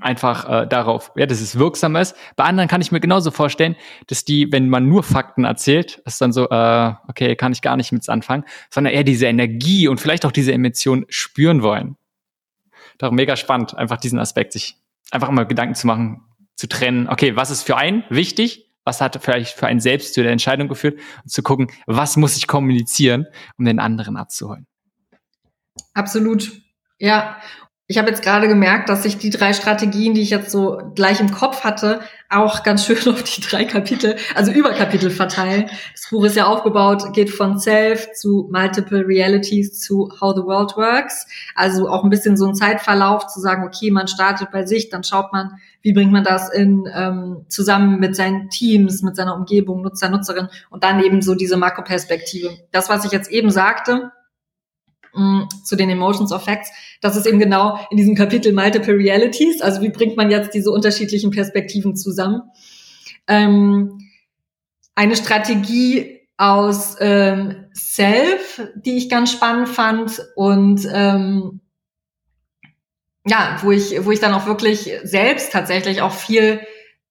einfach 0.00 0.48
äh, 0.48 0.66
darauf, 0.66 1.12
ja, 1.14 1.26
dass 1.26 1.42
es 1.42 1.58
wirksam 1.58 1.96
ist. 1.96 2.16
Bei 2.34 2.44
anderen 2.44 2.66
kann 2.66 2.80
ich 2.80 2.92
mir 2.92 3.00
genauso 3.00 3.30
vorstellen, 3.30 3.76
dass 4.06 4.24
die, 4.24 4.50
wenn 4.50 4.70
man 4.70 4.88
nur 4.88 5.02
Fakten 5.02 5.44
erzählt, 5.44 6.00
ist 6.06 6.18
dann 6.18 6.32
so, 6.32 6.48
äh, 6.48 6.94
okay, 7.08 7.36
kann 7.36 7.52
ich 7.52 7.60
gar 7.60 7.76
nicht 7.76 7.92
mit 7.92 8.08
anfangen, 8.08 8.44
sondern 8.70 8.94
eher 8.94 9.04
diese 9.04 9.26
Energie 9.26 9.86
und 9.86 10.00
vielleicht 10.00 10.24
auch 10.24 10.32
diese 10.32 10.54
Emotion 10.54 11.04
spüren 11.10 11.62
wollen. 11.62 11.98
Darum 12.96 13.16
mega 13.16 13.36
spannend, 13.36 13.76
einfach 13.76 13.98
diesen 13.98 14.18
Aspekt, 14.18 14.54
sich 14.54 14.78
einfach 15.10 15.30
mal 15.30 15.44
Gedanken 15.44 15.74
zu 15.74 15.86
machen, 15.86 16.22
zu 16.56 16.68
trennen, 16.68 17.08
okay, 17.08 17.36
was 17.36 17.50
ist 17.50 17.62
für 17.62 17.76
einen 17.76 18.04
wichtig, 18.08 18.70
was 18.84 19.00
hat 19.00 19.18
vielleicht 19.22 19.56
für 19.56 19.66
einen 19.66 19.80
selbst 19.80 20.14
zu 20.14 20.22
der 20.22 20.32
Entscheidung 20.32 20.68
geführt 20.68 20.98
und 21.22 21.30
zu 21.30 21.42
gucken, 21.42 21.68
was 21.86 22.16
muss 22.16 22.36
ich 22.36 22.46
kommunizieren, 22.46 23.26
um 23.56 23.64
den 23.64 23.78
anderen 23.78 24.16
abzuholen. 24.16 24.66
Absolut. 25.94 26.52
Ja, 26.98 27.36
ich 27.88 27.98
habe 27.98 28.08
jetzt 28.08 28.22
gerade 28.22 28.48
gemerkt, 28.48 28.88
dass 28.88 29.02
sich 29.02 29.18
die 29.18 29.28
drei 29.28 29.52
Strategien, 29.52 30.14
die 30.14 30.22
ich 30.22 30.30
jetzt 30.30 30.50
so 30.50 30.80
gleich 30.94 31.20
im 31.20 31.30
Kopf 31.30 31.62
hatte, 31.62 32.00
auch 32.30 32.62
ganz 32.62 32.86
schön 32.86 32.96
auf 33.12 33.22
die 33.22 33.42
drei 33.42 33.64
Kapitel, 33.64 34.16
also 34.34 34.50
Überkapitel 34.50 35.10
verteilen. 35.10 35.68
Das 35.92 36.08
Buch 36.08 36.24
ist 36.24 36.36
ja 36.36 36.46
aufgebaut, 36.46 37.12
geht 37.12 37.30
von 37.30 37.58
Self 37.58 38.12
zu 38.12 38.48
Multiple 38.50 39.06
Realities 39.06 39.78
zu 39.80 40.10
How 40.20 40.34
the 40.34 40.42
World 40.42 40.76
Works. 40.76 41.26
Also 41.54 41.88
auch 41.88 42.02
ein 42.04 42.10
bisschen 42.10 42.36
so 42.36 42.46
ein 42.46 42.54
Zeitverlauf 42.54 43.26
zu 43.26 43.40
sagen, 43.40 43.66
okay, 43.66 43.90
man 43.90 44.08
startet 44.08 44.50
bei 44.50 44.64
sich, 44.64 44.88
dann 44.88 45.04
schaut 45.04 45.32
man, 45.32 45.58
wie 45.82 45.92
bringt 45.92 46.12
man 46.12 46.24
das 46.24 46.52
in 46.52 46.88
ähm, 46.94 47.44
zusammen 47.48 47.98
mit 47.98 48.16
seinen 48.16 48.48
Teams, 48.48 49.02
mit 49.02 49.16
seiner 49.16 49.36
Umgebung, 49.36 49.82
Nutzer, 49.82 50.08
Nutzerin 50.08 50.48
und 50.70 50.84
dann 50.84 51.02
eben 51.02 51.22
so 51.22 51.34
diese 51.34 51.56
Makroperspektive. 51.56 52.50
Das, 52.70 52.88
was 52.88 53.04
ich 53.04 53.12
jetzt 53.12 53.30
eben 53.30 53.50
sagte, 53.50 54.12
mh, 55.14 55.48
zu 55.64 55.76
den 55.76 55.90
Emotions 55.90 56.32
of 56.32 56.44
Facts, 56.44 56.70
das 57.00 57.16
ist 57.16 57.26
eben 57.26 57.38
genau 57.38 57.78
in 57.90 57.96
diesem 57.96 58.14
Kapitel 58.14 58.52
Multiple 58.52 58.94
Realities, 58.94 59.60
also 59.60 59.82
wie 59.82 59.90
bringt 59.90 60.16
man 60.16 60.30
jetzt 60.30 60.54
diese 60.54 60.70
unterschiedlichen 60.70 61.30
Perspektiven 61.30 61.96
zusammen. 61.96 62.42
Ähm, 63.26 63.98
eine 64.94 65.16
Strategie 65.16 66.20
aus 66.36 66.96
ähm, 67.00 67.66
Self, 67.74 68.62
die 68.76 68.96
ich 68.96 69.08
ganz 69.08 69.32
spannend 69.32 69.68
fand 69.68 70.20
und 70.36 70.86
ähm, 70.92 71.61
ja, 73.26 73.56
wo 73.62 73.70
ich, 73.70 74.04
wo 74.04 74.10
ich 74.10 74.20
dann 74.20 74.34
auch 74.34 74.46
wirklich 74.46 74.90
selbst 75.04 75.52
tatsächlich 75.52 76.02
auch 76.02 76.12
viel 76.12 76.60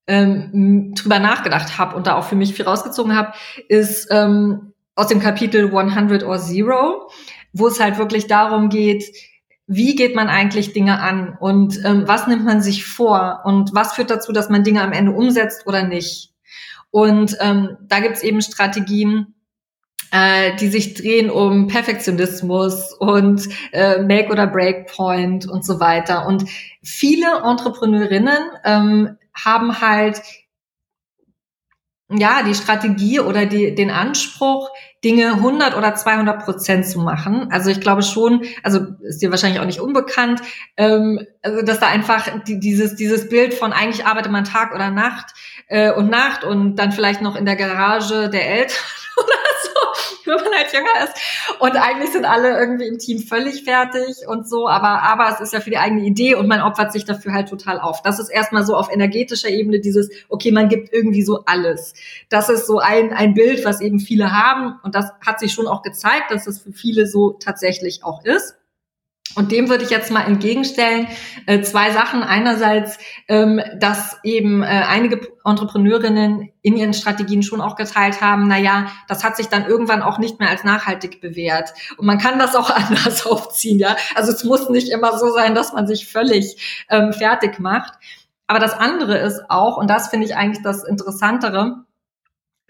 ähm, 0.08 0.94
drüber 0.96 1.20
nachgedacht 1.20 1.78
habe 1.78 1.96
und 1.96 2.08
da 2.08 2.16
auch 2.16 2.26
für 2.26 2.36
mich 2.36 2.54
viel 2.54 2.66
rausgezogen 2.66 3.16
habe, 3.16 3.34
ist 3.70 4.08
ähm, 4.12 4.74
aus 4.96 5.08
dem 5.08 5.20
Kapitel 5.20 5.76
100 5.76 6.24
or 6.24 6.38
Zero 6.38 7.10
wo 7.54 7.68
es 7.68 7.80
halt 7.80 7.98
wirklich 7.98 8.28
darum 8.28 8.70
geht, 8.70 9.06
wie 9.68 9.96
geht 9.96 10.16
man 10.16 10.28
eigentlich 10.28 10.74
Dinge 10.74 11.00
an 11.00 11.38
und 11.40 11.80
ähm, 11.86 12.04
was 12.08 12.28
nimmt 12.28 12.44
man 12.44 12.62
sich 12.62 12.86
vor 12.86 13.42
und 13.46 13.74
was 13.74 13.94
führt 13.94 14.10
dazu, 14.10 14.32
dass 14.32 14.50
man 14.50 14.64
Dinge 14.64 14.82
am 14.82 14.92
Ende 14.92 15.12
umsetzt 15.12 15.66
oder 15.66 15.84
nicht. 15.84 16.34
Und 16.90 17.38
ähm, 17.40 17.78
da 17.82 18.00
gibt's 18.00 18.22
eben 18.22 18.42
Strategien, 18.42 19.34
äh, 20.12 20.56
die 20.58 20.68
sich 20.68 20.94
drehen 20.94 21.30
um 21.30 21.68
Perfektionismus 21.68 22.94
und 22.94 23.48
äh, 23.72 24.02
Make- 24.02 24.32
oder 24.32 24.48
Breakpoint 24.48 25.48
und 25.48 25.66
so 25.66 25.80
weiter. 25.80 26.28
Und 26.28 26.46
viele 26.84 27.42
Entrepreneurinnen 27.44 28.44
ähm, 28.64 29.18
haben 29.34 29.82
halt 29.82 30.22
ja, 32.14 32.44
die 32.44 32.56
Strategie 32.56 33.20
oder 33.22 33.46
die, 33.46 33.74
den 33.74 33.90
Anspruch, 33.90 34.70
Dinge 35.04 35.34
100 35.34 35.78
oder 35.78 35.96
200 35.96 36.44
Prozent 36.44 36.86
zu 36.86 37.00
machen. 37.00 37.48
Also 37.52 37.70
ich 37.70 37.80
glaube 37.80 38.04
schon, 38.04 38.44
also 38.64 38.82
ist 39.02 39.22
dir 39.22 39.32
wahrscheinlich 39.32 39.62
auch 39.62 39.66
nicht 39.66 39.80
unbekannt, 39.80 40.42
ähm, 40.78 41.26
also 41.42 41.62
dass 41.62 41.80
da 41.80 41.88
einfach 41.88 42.28
die, 42.44 42.60
dieses, 42.60 42.96
dieses 42.96 43.30
Bild 43.30 43.54
von 43.54 43.72
eigentlich 43.72 44.06
arbeitet 44.06 44.32
man 44.32 44.44
Tag 44.44 44.76
oder 44.76 44.92
Nacht 44.92 45.34
äh, 45.68 45.92
und 45.92 46.10
Nacht 46.10 46.44
und 46.44 46.76
dann 46.76 46.92
vielleicht 46.92 47.22
noch 47.22 47.36
in 47.36 47.46
der 47.46 47.56
Garage 47.56 48.30
der 48.30 48.48
Eltern 48.50 48.78
oder 49.18 49.40
wenn 50.26 50.36
man 50.36 50.54
halt 50.54 50.74
jünger 50.74 51.04
ist. 51.04 51.14
Und 51.60 51.76
eigentlich 51.76 52.12
sind 52.12 52.26
alle 52.26 52.58
irgendwie 52.58 52.88
im 52.88 52.98
Team 52.98 53.20
völlig 53.20 53.64
fertig 53.64 54.28
und 54.28 54.48
so, 54.48 54.68
aber, 54.68 55.02
aber 55.04 55.30
es 55.34 55.42
ist 55.42 55.54
ja 55.54 55.60
für 55.60 55.70
die 55.70 55.78
eigene 55.78 56.02
Idee 56.02 56.36
und 56.36 56.48
man 56.48 56.62
opfert 56.62 56.92
sich 56.92 57.06
dafür 57.06 57.34
halt 57.34 57.50
total 57.50 57.80
auf. 57.80 58.02
Das 58.02 58.20
ist 58.20 58.30
erstmal 58.30 58.66
so 58.66 58.76
auf 58.76 58.92
energetischer 58.92 59.50
Ebene 59.50 59.80
dieses, 59.80 60.10
okay, 60.30 60.52
man 60.52 60.70
gibt 60.70 60.94
irgendwie 60.94 61.24
so 61.24 61.44
alles. 61.46 61.94
Das 62.30 62.50
ist 62.50 62.68
so 62.68 62.80
ein, 62.80 63.14
ein 63.14 63.34
Bild, 63.34 63.66
was 63.66 63.82
eben 63.82 64.00
viele 64.00 64.32
haben 64.32 64.80
und 64.84 64.96
das 64.96 65.12
hat 65.26 65.40
sich 65.40 65.54
schon 65.54 65.68
auch 65.68 65.82
gezeigt, 65.82 66.32
dass 66.32 66.46
das 66.46 66.60
für 66.60 66.72
viele 66.72 67.08
so 67.08 67.32
tatsächlich 67.32 68.04
auch 68.04 68.24
ist. 68.24 68.56
Und 69.36 69.52
dem 69.52 69.70
würde 69.70 69.84
ich 69.84 69.90
jetzt 69.90 70.12
mal 70.12 70.26
entgegenstellen, 70.26 71.08
äh, 71.46 71.62
zwei 71.62 71.92
Sachen. 71.92 72.22
Einerseits, 72.24 72.98
ähm, 73.28 73.62
dass 73.80 74.20
eben 74.24 74.62
äh, 74.62 74.66
einige 74.66 75.22
Entrepreneurinnen 75.46 76.50
in 76.62 76.76
ihren 76.76 76.94
Strategien 76.94 77.42
schon 77.42 77.62
auch 77.62 77.76
geteilt 77.76 78.22
haben, 78.22 78.48
na 78.48 78.58
ja, 78.58 78.88
das 79.08 79.24
hat 79.24 79.38
sich 79.38 79.48
dann 79.48 79.66
irgendwann 79.66 80.02
auch 80.02 80.18
nicht 80.20 80.40
mehr 80.40 80.50
als 80.50 80.64
nachhaltig 80.64 81.22
bewährt. 81.22 81.74
Und 81.98 82.06
man 82.06 82.18
kann 82.18 82.40
das 82.40 82.56
auch 82.56 82.70
anders 82.76 83.26
aufziehen, 83.26 83.80
ja. 83.80 83.96
Also 84.16 84.32
es 84.32 84.44
muss 84.44 84.70
nicht 84.70 84.90
immer 84.90 85.18
so 85.18 85.32
sein, 85.32 85.56
dass 85.56 85.72
man 85.74 85.88
sich 85.88 86.08
völlig 86.08 86.86
ähm, 86.90 87.14
fertig 87.14 87.60
macht. 87.60 87.94
Aber 88.48 88.60
das 88.60 88.74
andere 88.74 89.18
ist 89.18 89.50
auch, 89.50 89.78
und 89.78 89.90
das 89.90 90.10
finde 90.10 90.26
ich 90.26 90.36
eigentlich 90.36 90.62
das 90.62 90.84
Interessantere, 90.84 91.86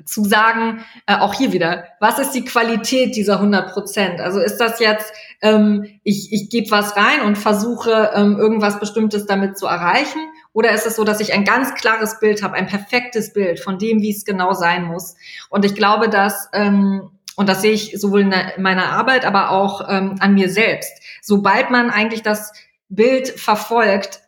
zu 0.06 0.24
sagen, 0.24 0.84
äh, 1.06 1.16
auch 1.16 1.34
hier 1.34 1.52
wieder, 1.52 1.86
was 2.00 2.20
ist 2.20 2.32
die 2.32 2.46
Qualität 2.46 3.16
dieser 3.16 3.36
100 3.36 3.72
Prozent? 3.72 4.22
Also 4.22 4.40
ist 4.40 4.58
das 4.58 4.80
jetzt, 4.80 5.12
ähm, 5.42 6.00
ich, 6.04 6.32
ich 6.32 6.50
gebe 6.50 6.72
was 6.72 6.96
rein 6.96 7.22
und 7.22 7.38
versuche 7.38 8.12
ähm, 8.14 8.38
irgendwas 8.38 8.80
Bestimmtes 8.80 9.26
damit 9.26 9.58
zu 9.58 9.66
erreichen? 9.66 10.20
Oder 10.54 10.72
ist 10.72 10.86
es 10.86 10.96
so, 10.96 11.04
dass 11.04 11.20
ich 11.20 11.34
ein 11.34 11.46
ganz 11.46 11.74
klares 11.76 12.20
Bild 12.20 12.44
habe, 12.44 12.56
ein 12.56 12.68
perfektes 12.68 13.34
Bild 13.34 13.60
von 13.60 13.78
dem, 13.78 14.02
wie 14.02 14.12
es 14.12 14.26
genau 14.26 14.54
sein 14.54 14.84
muss? 14.84 15.16
Und 15.50 15.66
ich 15.66 15.76
glaube, 15.76 16.10
dass, 16.10 16.50
ähm, 16.54 17.12
und 17.36 17.48
das 17.48 17.62
sehe 17.62 17.72
ich 17.72 18.00
sowohl 18.00 18.22
in 18.22 18.34
meiner 18.58 18.90
Arbeit, 18.92 19.26
aber 19.26 19.52
auch 19.52 19.88
ähm, 19.90 20.16
an 20.20 20.34
mir 20.34 20.50
selbst, 20.50 20.92
sobald 21.22 21.72
man 21.72 21.90
eigentlich 21.90 22.24
das 22.24 22.54
Bild 22.90 23.30
verfolgt, 23.30 24.22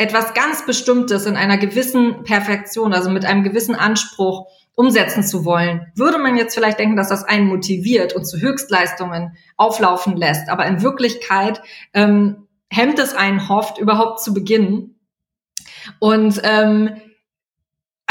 etwas 0.00 0.32
ganz 0.32 0.64
Bestimmtes 0.64 1.26
in 1.26 1.36
einer 1.36 1.58
gewissen 1.58 2.24
Perfektion, 2.24 2.94
also 2.94 3.10
mit 3.10 3.26
einem 3.26 3.42
gewissen 3.42 3.74
Anspruch, 3.74 4.46
umsetzen 4.74 5.22
zu 5.22 5.44
wollen, 5.44 5.92
würde 5.94 6.18
man 6.18 6.36
jetzt 6.36 6.54
vielleicht 6.54 6.78
denken, 6.78 6.96
dass 6.96 7.08
das 7.08 7.24
einen 7.24 7.46
motiviert 7.46 8.14
und 8.14 8.24
zu 8.24 8.40
Höchstleistungen 8.40 9.36
auflaufen 9.56 10.16
lässt. 10.16 10.48
Aber 10.48 10.66
in 10.66 10.82
Wirklichkeit 10.82 11.60
ähm, 11.92 12.48
hemmt 12.70 12.98
es 12.98 13.14
einen 13.14 13.48
hofft, 13.48 13.78
überhaupt 13.78 14.20
zu 14.20 14.32
beginnen. 14.32 14.98
Und 15.98 16.40
ähm, 16.44 17.00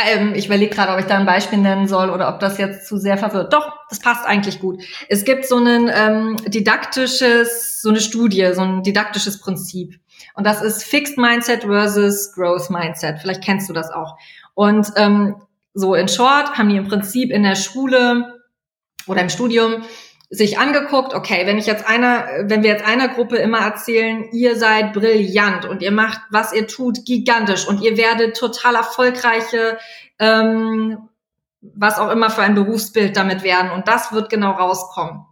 ähm, 0.06 0.34
ich 0.36 0.48
überlege 0.48 0.74
gerade, 0.74 0.94
ob 0.94 1.00
ich 1.00 1.06
da 1.06 1.18
ein 1.18 1.26
Beispiel 1.26 1.60
nennen 1.60 1.88
soll 1.88 2.10
oder 2.10 2.30
ob 2.30 2.40
das 2.40 2.58
jetzt 2.58 2.88
zu 2.88 2.98
sehr 2.98 3.18
verwirrt. 3.18 3.54
Doch, 3.54 3.72
das 3.90 4.00
passt 4.00 4.26
eigentlich 4.26 4.60
gut. 4.60 4.84
Es 5.08 5.26
gibt 5.26 5.46
so 5.46 5.58
ein 5.58 5.90
ähm, 5.94 6.38
didaktisches, 6.46 7.82
so 7.82 7.90
eine 7.90 8.02
Studie, 8.02 8.52
so 8.54 8.62
ein 8.62 8.84
didaktisches 8.84 9.40
Prinzip. 9.40 10.00
Und 10.36 10.46
das 10.46 10.62
ist 10.62 10.84
Fixed 10.84 11.18
Mindset 11.18 11.64
versus 11.64 12.32
Growth 12.34 12.70
Mindset. 12.70 13.20
Vielleicht 13.20 13.44
kennst 13.44 13.70
du 13.70 13.74
das 13.74 13.90
auch. 13.92 14.18
Und 14.54 14.88
ähm, 14.96 15.36
so 15.74 15.94
in 15.94 16.08
short 16.08 16.58
haben 16.58 16.70
die 16.70 16.78
im 16.78 16.88
Prinzip 16.88 17.32
in 17.32 17.44
der 17.44 17.56
Schule 17.56 18.42
oder 19.08 19.22
im 19.22 19.30
Studium 19.30 19.84
sich 20.32 20.60
angeguckt, 20.60 21.16
okay, 21.16 21.48
wenn 21.48 21.58
ich 21.58 21.66
jetzt 21.66 21.88
einer, 21.88 22.28
wenn 22.44 22.62
wir 22.62 22.70
jetzt 22.70 22.86
einer 22.86 23.08
Gruppe 23.08 23.38
immer 23.38 23.60
erzählen, 23.60 24.30
ihr 24.32 24.56
seid 24.56 24.94
brillant 24.94 25.66
und 25.66 25.82
ihr 25.82 25.92
macht, 25.92 26.22
was 26.30 26.54
ihr 26.54 26.68
tut, 26.68 27.06
gigantisch 27.06 27.68
und 27.68 27.82
ihr 27.82 27.98
werdet 27.98 28.38
total 28.38 28.76
erfolgreiche, 28.76 29.80
ähm, 30.20 31.10
was 31.62 31.98
auch 31.98 32.12
immer 32.12 32.30
für 32.30 32.44
ein 32.44 32.54
Berufsbild 32.54 33.18
damit 33.18 33.42
werden 33.42 33.72
und 33.72 33.88
das 33.88 34.12
wird 34.12 34.30
genau 34.30 34.52
rauskommen. 34.52 35.26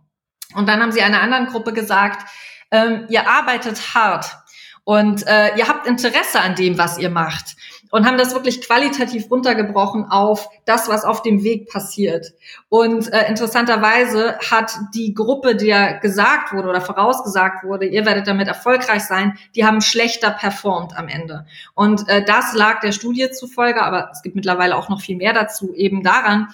Und 0.55 0.67
dann 0.67 0.81
haben 0.81 0.91
sie 0.91 1.01
einer 1.01 1.21
anderen 1.21 1.47
Gruppe 1.47 1.73
gesagt, 1.73 2.27
ähm, 2.71 3.05
ihr 3.09 3.29
arbeitet 3.29 3.93
hart 3.93 4.35
und 4.83 5.27
äh, 5.27 5.55
ihr 5.57 5.67
habt 5.67 5.85
Interesse 5.85 6.41
an 6.41 6.55
dem, 6.55 6.77
was 6.79 6.97
ihr 6.97 7.11
macht 7.11 7.55
und 7.91 8.05
haben 8.05 8.17
das 8.17 8.33
wirklich 8.33 8.61
qualitativ 8.61 9.29
runtergebrochen 9.29 10.05
auf 10.05 10.49
das, 10.65 10.89
was 10.89 11.05
auf 11.05 11.21
dem 11.21 11.43
Weg 11.43 11.69
passiert. 11.69 12.33
Und 12.69 13.11
äh, 13.11 13.27
interessanterweise 13.27 14.37
hat 14.39 14.71
die 14.93 15.13
Gruppe, 15.13 15.55
der 15.55 15.99
gesagt 15.99 16.53
wurde 16.53 16.69
oder 16.69 16.81
vorausgesagt 16.81 17.63
wurde, 17.63 17.85
ihr 17.85 18.05
werdet 18.05 18.27
damit 18.27 18.47
erfolgreich 18.47 19.03
sein, 19.03 19.37
die 19.55 19.65
haben 19.65 19.81
schlechter 19.81 20.31
performt 20.31 20.97
am 20.97 21.07
Ende. 21.07 21.45
Und 21.73 22.07
äh, 22.09 22.23
das 22.23 22.53
lag 22.53 22.79
der 22.81 22.91
Studie 22.91 23.31
zufolge, 23.31 23.81
aber 23.81 24.09
es 24.11 24.21
gibt 24.21 24.35
mittlerweile 24.35 24.75
auch 24.75 24.89
noch 24.89 25.01
viel 25.01 25.17
mehr 25.17 25.33
dazu, 25.33 25.73
eben 25.73 26.03
daran, 26.03 26.47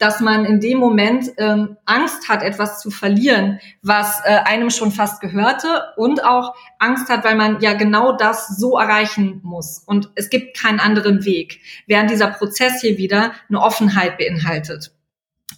dass 0.00 0.18
man 0.18 0.46
in 0.46 0.60
dem 0.60 0.78
Moment 0.78 1.30
ähm, 1.36 1.76
Angst 1.84 2.28
hat, 2.28 2.42
etwas 2.42 2.80
zu 2.80 2.90
verlieren, 2.90 3.60
was 3.82 4.20
äh, 4.24 4.38
einem 4.44 4.70
schon 4.70 4.92
fast 4.92 5.20
gehörte 5.20 5.92
und 5.96 6.24
auch 6.24 6.54
Angst 6.78 7.10
hat, 7.10 7.22
weil 7.22 7.36
man 7.36 7.60
ja 7.60 7.74
genau 7.74 8.16
das 8.16 8.48
so 8.48 8.78
erreichen 8.78 9.40
muss. 9.44 9.84
Und 9.86 10.10
es 10.14 10.30
gibt 10.30 10.56
keinen 10.56 10.80
anderen 10.80 11.26
Weg, 11.26 11.60
während 11.86 12.10
dieser 12.10 12.28
Prozess 12.28 12.80
hier 12.80 12.96
wieder 12.96 13.32
eine 13.50 13.60
Offenheit 13.60 14.16
beinhaltet. 14.16 14.90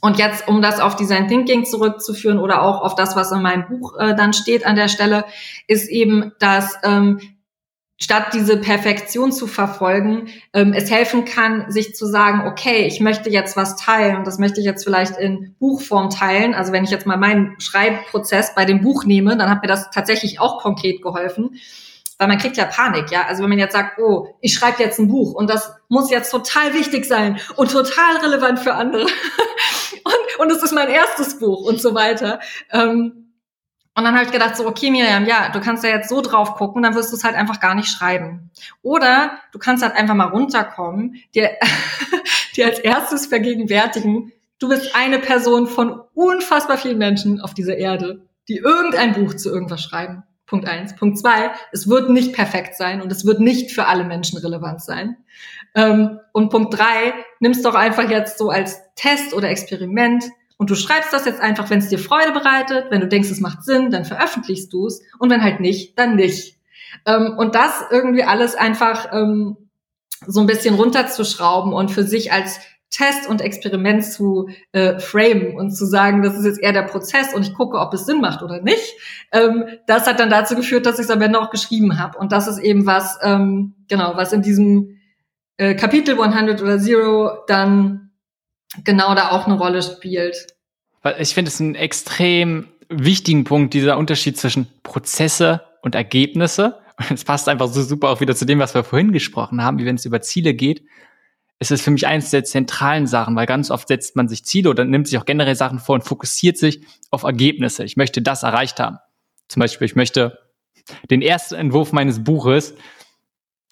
Und 0.00 0.18
jetzt, 0.18 0.48
um 0.48 0.60
das 0.60 0.80
auf 0.80 0.96
Design 0.96 1.28
Thinking 1.28 1.64
zurückzuführen 1.64 2.40
oder 2.40 2.62
auch 2.62 2.82
auf 2.82 2.96
das, 2.96 3.14
was 3.14 3.30
in 3.30 3.42
meinem 3.42 3.68
Buch 3.68 3.96
äh, 3.96 4.16
dann 4.16 4.32
steht 4.32 4.66
an 4.66 4.74
der 4.74 4.88
Stelle, 4.88 5.24
ist 5.68 5.88
eben, 5.88 6.32
dass 6.40 6.76
ähm, 6.82 7.20
statt 8.02 8.34
diese 8.34 8.56
Perfektion 8.56 9.30
zu 9.30 9.46
verfolgen, 9.46 10.28
ähm, 10.52 10.72
es 10.72 10.90
helfen 10.90 11.24
kann, 11.24 11.70
sich 11.70 11.94
zu 11.94 12.04
sagen, 12.06 12.48
okay, 12.48 12.84
ich 12.86 12.98
möchte 12.98 13.30
jetzt 13.30 13.56
was 13.56 13.76
teilen 13.76 14.16
und 14.16 14.26
das 14.26 14.38
möchte 14.38 14.58
ich 14.58 14.66
jetzt 14.66 14.82
vielleicht 14.82 15.16
in 15.18 15.54
Buchform 15.60 16.10
teilen. 16.10 16.52
Also 16.52 16.72
wenn 16.72 16.82
ich 16.82 16.90
jetzt 16.90 17.06
mal 17.06 17.16
meinen 17.16 17.54
Schreibprozess 17.60 18.56
bei 18.56 18.64
dem 18.64 18.80
Buch 18.80 19.04
nehme, 19.04 19.36
dann 19.36 19.48
hat 19.48 19.62
mir 19.62 19.68
das 19.68 19.90
tatsächlich 19.90 20.40
auch 20.40 20.60
konkret 20.60 21.00
geholfen. 21.00 21.50
Weil 22.18 22.26
man 22.26 22.38
kriegt 22.38 22.56
ja 22.56 22.64
Panik, 22.64 23.12
ja. 23.12 23.26
Also 23.26 23.42
wenn 23.42 23.50
man 23.50 23.58
jetzt 23.60 23.72
sagt, 23.72 24.00
oh, 24.00 24.34
ich 24.40 24.52
schreibe 24.52 24.82
jetzt 24.82 24.98
ein 24.98 25.06
Buch 25.08 25.32
und 25.34 25.48
das 25.48 25.72
muss 25.88 26.10
jetzt 26.10 26.30
total 26.30 26.74
wichtig 26.74 27.04
sein 27.04 27.38
und 27.54 27.70
total 27.70 28.16
relevant 28.16 28.58
für 28.58 28.74
andere. 28.74 29.06
und, 30.38 30.50
es 30.50 30.62
ist 30.62 30.72
mein 30.72 30.88
erstes 30.88 31.38
Buch 31.38 31.64
und 31.64 31.80
so 31.80 31.94
weiter. 31.94 32.40
Ähm, 32.72 33.21
und 33.94 34.04
dann 34.04 34.14
habe 34.14 34.24
ich 34.24 34.32
gedacht, 34.32 34.56
so, 34.56 34.66
okay, 34.66 34.90
Miriam, 34.90 35.26
ja, 35.26 35.50
du 35.50 35.60
kannst 35.60 35.84
ja 35.84 35.90
jetzt 35.90 36.08
so 36.08 36.22
drauf 36.22 36.54
gucken, 36.54 36.82
dann 36.82 36.94
wirst 36.94 37.12
du 37.12 37.16
es 37.16 37.24
halt 37.24 37.34
einfach 37.34 37.60
gar 37.60 37.74
nicht 37.74 37.88
schreiben. 37.88 38.50
Oder 38.80 39.38
du 39.52 39.58
kannst 39.58 39.82
halt 39.82 39.94
einfach 39.94 40.14
mal 40.14 40.28
runterkommen, 40.28 41.16
dir, 41.34 41.50
dir 42.56 42.66
als 42.66 42.78
erstes 42.78 43.26
vergegenwärtigen, 43.26 44.32
du 44.58 44.68
bist 44.68 44.94
eine 44.94 45.18
Person 45.18 45.66
von 45.66 46.00
unfassbar 46.14 46.78
vielen 46.78 46.98
Menschen 46.98 47.40
auf 47.40 47.52
dieser 47.52 47.76
Erde, 47.76 48.26
die 48.48 48.56
irgendein 48.56 49.12
Buch 49.12 49.34
zu 49.34 49.50
irgendwas 49.50 49.82
schreiben. 49.82 50.22
Punkt 50.46 50.68
eins. 50.68 50.96
Punkt 50.96 51.18
zwei, 51.18 51.50
es 51.72 51.88
wird 51.88 52.10
nicht 52.10 52.34
perfekt 52.34 52.76
sein 52.76 53.00
und 53.00 53.10
es 53.10 53.24
wird 53.24 53.40
nicht 53.40 53.72
für 53.72 53.86
alle 53.86 54.04
Menschen 54.04 54.38
relevant 54.38 54.82
sein. 54.82 55.16
Ähm, 55.74 56.18
und 56.32 56.50
Punkt 56.50 56.78
drei, 56.78 57.14
nimm's 57.40 57.62
doch 57.62 57.74
einfach 57.74 58.10
jetzt 58.10 58.38
so 58.38 58.50
als 58.50 58.80
Test 58.94 59.34
oder 59.34 59.48
Experiment 59.48 60.24
und 60.56 60.70
du 60.70 60.74
schreibst 60.74 61.12
das 61.12 61.24
jetzt 61.24 61.40
einfach, 61.40 61.70
wenn 61.70 61.78
es 61.78 61.88
dir 61.88 61.98
Freude 61.98 62.32
bereitet, 62.32 62.86
wenn 62.90 63.00
du 63.00 63.08
denkst, 63.08 63.30
es 63.30 63.40
macht 63.40 63.64
Sinn, 63.64 63.90
dann 63.90 64.04
veröffentlichst 64.04 64.72
du 64.72 64.86
es 64.86 65.02
und 65.18 65.30
wenn 65.30 65.42
halt 65.42 65.60
nicht, 65.60 65.98
dann 65.98 66.16
nicht. 66.16 66.56
Ähm, 67.06 67.34
und 67.36 67.54
das 67.54 67.84
irgendwie 67.90 68.24
alles 68.24 68.54
einfach 68.54 69.12
ähm, 69.12 69.56
so 70.26 70.40
ein 70.40 70.46
bisschen 70.46 70.74
runterzuschrauben 70.74 71.72
und 71.72 71.90
für 71.90 72.04
sich 72.04 72.32
als 72.32 72.60
Test 72.90 73.26
und 73.26 73.40
Experiment 73.40 74.04
zu 74.04 74.50
äh, 74.72 74.98
framen 75.00 75.56
und 75.56 75.70
zu 75.70 75.86
sagen, 75.86 76.22
das 76.22 76.36
ist 76.36 76.44
jetzt 76.44 76.60
eher 76.60 76.74
der 76.74 76.82
Prozess 76.82 77.32
und 77.32 77.42
ich 77.42 77.54
gucke, 77.54 77.78
ob 77.78 77.94
es 77.94 78.04
Sinn 78.04 78.20
macht 78.20 78.42
oder 78.42 78.60
nicht. 78.60 78.94
Ähm, 79.32 79.64
das 79.86 80.06
hat 80.06 80.20
dann 80.20 80.28
dazu 80.28 80.54
geführt, 80.54 80.84
dass 80.84 80.98
ich 80.98 81.06
es 81.06 81.10
am 81.10 81.22
Ende 81.22 81.40
auch 81.40 81.50
geschrieben 81.50 81.98
habe. 81.98 82.18
Und 82.18 82.32
das 82.32 82.46
ist 82.46 82.58
eben 82.58 82.84
was, 82.84 83.18
ähm, 83.22 83.74
genau, 83.88 84.12
was 84.16 84.34
in 84.34 84.42
diesem 84.42 84.98
äh, 85.56 85.74
Kapitel 85.74 86.20
100 86.20 86.60
oder 86.60 86.78
Zero 86.78 87.30
dann 87.46 88.01
genau 88.84 89.14
da 89.14 89.30
auch 89.30 89.46
eine 89.46 89.58
Rolle 89.58 89.82
spielt. 89.82 90.46
Ich 91.18 91.34
finde 91.34 91.50
es 91.50 91.60
einen 91.60 91.74
extrem 91.74 92.68
wichtigen 92.88 93.44
Punkt, 93.44 93.74
dieser 93.74 93.98
Unterschied 93.98 94.38
zwischen 94.38 94.66
Prozesse 94.82 95.62
und 95.82 95.94
Ergebnisse. 95.94 96.78
Und 96.98 97.12
es 97.12 97.24
passt 97.24 97.48
einfach 97.48 97.68
so 97.68 97.82
super 97.82 98.10
auch 98.10 98.20
wieder 98.20 98.36
zu 98.36 98.44
dem, 98.44 98.58
was 98.58 98.74
wir 98.74 98.84
vorhin 98.84 99.12
gesprochen 99.12 99.62
haben, 99.62 99.78
wie 99.78 99.86
wenn 99.86 99.96
es 99.96 100.04
über 100.04 100.20
Ziele 100.20 100.54
geht. 100.54 100.84
Es 101.58 101.70
ist 101.70 101.82
für 101.82 101.90
mich 101.90 102.06
eines 102.06 102.30
der 102.30 102.44
zentralen 102.44 103.06
Sachen, 103.06 103.36
weil 103.36 103.46
ganz 103.46 103.70
oft 103.70 103.88
setzt 103.88 104.16
man 104.16 104.28
sich 104.28 104.44
Ziele 104.44 104.68
oder 104.70 104.84
nimmt 104.84 105.06
sich 105.06 105.18
auch 105.18 105.24
generell 105.24 105.54
Sachen 105.54 105.78
vor 105.78 105.94
und 105.94 106.02
fokussiert 106.02 106.58
sich 106.58 106.84
auf 107.10 107.22
Ergebnisse. 107.22 107.84
Ich 107.84 107.96
möchte 107.96 108.20
das 108.20 108.42
erreicht 108.42 108.80
haben. 108.80 108.98
Zum 109.48 109.60
Beispiel, 109.60 109.84
ich 109.86 109.94
möchte 109.96 110.38
den 111.10 111.22
ersten 111.22 111.54
Entwurf 111.54 111.92
meines 111.92 112.24
Buches 112.24 112.74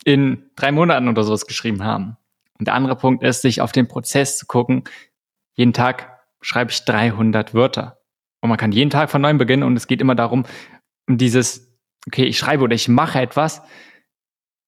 in 0.05 0.51
drei 0.57 0.73
Monaten 0.73 1.09
oder 1.09 1.25
sowas 1.25 1.47
geschrieben 1.47 1.85
haben. 1.85 2.17
Und 2.61 2.67
der 2.67 2.75
andere 2.75 2.95
Punkt 2.95 3.25
ist, 3.25 3.41
sich 3.41 3.63
auf 3.63 3.73
den 3.73 3.89
Prozess 3.89 4.37
zu 4.37 4.45
gucken. 4.45 4.85
Jeden 5.55 5.73
Tag 5.73 6.21
schreibe 6.43 6.71
ich 6.71 6.85
300 6.85 7.55
Wörter. 7.55 7.99
Und 8.43 8.51
man 8.51 8.59
kann 8.59 8.71
jeden 8.71 8.91
Tag 8.91 9.11
von 9.11 9.23
neuem 9.23 9.39
beginnen 9.39 9.63
und 9.63 9.77
es 9.77 9.87
geht 9.87 10.03
immer 10.03 10.15
darum, 10.15 10.45
um 11.09 11.17
dieses, 11.17 11.75
okay, 12.07 12.25
ich 12.25 12.37
schreibe 12.37 12.63
oder 12.63 12.75
ich 12.75 12.87
mache 12.87 13.19
etwas 13.19 13.63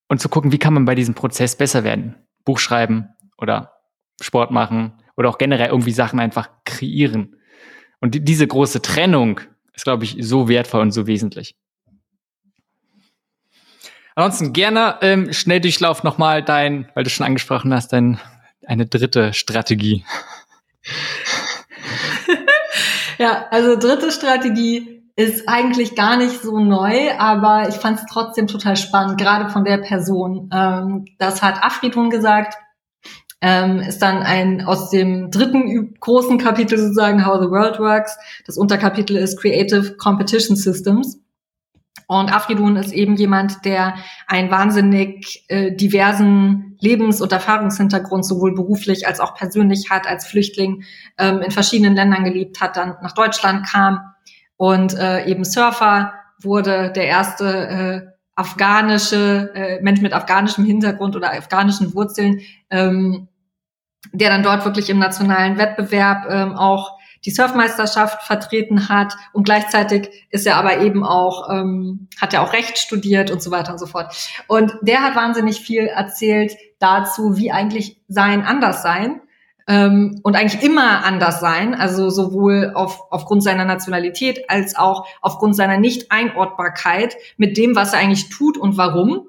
und 0.09 0.23
zu 0.23 0.31
gucken, 0.31 0.53
wie 0.53 0.59
kann 0.59 0.73
man 0.73 0.87
bei 0.87 0.95
diesem 0.95 1.15
Prozess 1.15 1.55
besser 1.55 1.85
werden. 1.85 2.17
Buch 2.47 2.59
schreiben 2.59 3.11
oder 3.37 3.75
Sport 4.23 4.51
machen 4.51 4.95
oder 5.17 5.29
auch 5.29 5.37
generell 5.37 5.69
irgendwie 5.69 5.93
Sachen 5.93 6.19
einfach 6.19 6.49
kreieren. 6.65 7.37
Und 8.01 8.15
die, 8.15 8.25
diese 8.25 8.47
große 8.47 8.81
Trennung 8.81 9.41
ist, 9.75 9.85
glaube 9.85 10.05
ich, 10.05 10.17
so 10.21 10.49
wertvoll 10.49 10.81
und 10.81 10.93
so 10.93 11.07
wesentlich. 11.07 11.57
Ansonsten 14.15 14.53
gerne 14.53 14.97
ähm, 15.01 15.33
Schnelldurchlauf 15.33 16.03
nochmal 16.03 16.43
dein, 16.43 16.89
weil 16.95 17.05
du 17.05 17.11
schon 17.11 17.27
angesprochen 17.27 17.73
hast, 17.73 17.93
dein, 17.93 18.21
eine 18.67 18.87
dritte 18.87 19.33
Strategie. 19.33 20.05
ja, 23.19 23.47
also 23.51 23.77
dritte 23.77 24.13
Strategie 24.13 25.03
ist 25.17 25.49
eigentlich 25.49 25.95
gar 25.95 26.17
nicht 26.17 26.43
so 26.43 26.59
neu, 26.59 27.13
aber 27.19 27.69
ich 27.69 27.75
fand 27.75 27.99
es 27.99 28.07
trotzdem 28.11 28.47
total 28.47 28.77
spannend, 28.77 29.19
gerade 29.19 29.51
von 29.51 29.65
der 29.65 29.79
Person. 29.79 30.51
Ähm, 30.53 31.05
das 31.19 31.43
hat 31.43 31.63
Afridun 31.63 32.11
gesagt, 32.11 32.57
ähm, 33.43 33.81
ist 33.81 34.01
dann 34.01 34.23
ein 34.23 34.65
aus 34.65 34.91
dem 34.91 35.31
dritten 35.31 35.95
großen 35.99 36.39
Kapitel 36.39 36.79
sozusagen 36.79 37.27
How 37.27 37.41
the 37.43 37.51
World 37.51 37.79
Works. 37.79 38.17
Das 38.47 38.57
Unterkapitel 38.57 39.17
ist 39.17 39.39
Creative 39.39 39.97
Competition 39.97 40.57
Systems. 40.57 41.19
Und 42.21 42.33
Afridun 42.33 42.77
ist 42.77 42.93
eben 42.93 43.17
jemand, 43.17 43.65
der 43.65 43.95
einen 44.27 44.51
wahnsinnig 44.51 45.45
äh, 45.49 45.73
diversen 45.73 46.77
Lebens- 46.79 47.21
und 47.21 47.33
Erfahrungshintergrund 47.33 48.27
sowohl 48.27 48.55
beruflich 48.55 49.07
als 49.07 49.21
auch 49.21 49.35
persönlich 49.35 49.89
hat, 49.91 50.07
als 50.07 50.27
Flüchtling 50.27 50.85
ähm, 51.17 51.41
in 51.41 51.51
verschiedenen 51.51 51.95
Ländern 51.95 52.25
gelebt 52.25 52.61
hat, 52.61 52.77
dann 52.77 52.97
nach 53.03 53.13
Deutschland 53.13 53.67
kam 53.67 54.01
und 54.57 54.95
äh, 54.95 55.25
eben 55.25 55.45
Surfer 55.45 56.13
wurde, 56.41 56.93
der 56.93 57.07
erste 57.07 57.47
äh, 57.47 58.13
afghanische 58.35 59.51
äh, 59.55 59.81
Mensch 59.83 60.01
mit 60.01 60.13
afghanischem 60.13 60.65
Hintergrund 60.65 61.17
oder 61.17 61.33
afghanischen 61.33 61.95
Wurzeln, 61.95 62.41
ähm, 62.71 63.29
der 64.13 64.31
dann 64.31 64.43
dort 64.43 64.65
wirklich 64.65 64.91
im 64.91 64.99
nationalen 64.99 65.57
Wettbewerb 65.57 66.27
ähm, 66.29 66.55
auch 66.55 66.99
die 67.25 67.31
Surfmeisterschaft 67.31 68.23
vertreten 68.25 68.89
hat 68.89 69.15
und 69.33 69.45
gleichzeitig 69.45 70.11
ist 70.31 70.47
er 70.47 70.57
aber 70.57 70.81
eben 70.81 71.05
auch, 71.05 71.49
ähm, 71.51 72.09
hat 72.21 72.35
er 72.35 72.43
auch 72.43 72.53
Recht 72.53 72.79
studiert 72.79 73.31
und 73.31 73.43
so 73.43 73.51
weiter 73.51 73.73
und 73.73 73.79
so 73.79 73.87
fort. 73.87 74.15
Und 74.49 74.73
der 74.83 75.03
hat 75.03 75.15
wahnsinnig 75.15 75.61
viel 75.61 75.87
erzählt 75.87 76.57
dazu, 76.79 77.37
wie 77.37 77.53
eigentlich 77.53 78.01
sein 78.09 78.45
Anderssein 78.45 79.21
ähm, 79.69 80.21
und 80.23 80.37
eigentlich 80.37 80.63
immer 80.63 81.05
anders 81.05 81.41
sein, 81.41 81.75
also 81.75 82.11
sowohl 82.11 82.73
auf, 82.75 83.01
aufgrund 83.11 83.45
seiner 83.45 83.65
Nationalität 83.65 84.51
als 84.51 84.77
auch 84.77 85.07
aufgrund 85.21 85.55
seiner 85.55 85.79
Nicht-Einordbarkeit 85.79 87.17
mit 87.37 87.57
dem, 87.57 87.77
was 87.77 87.93
er 87.93 88.01
eigentlich 88.01 88.29
tut 88.29 88.59
und 88.59 88.77
warum. 88.77 89.29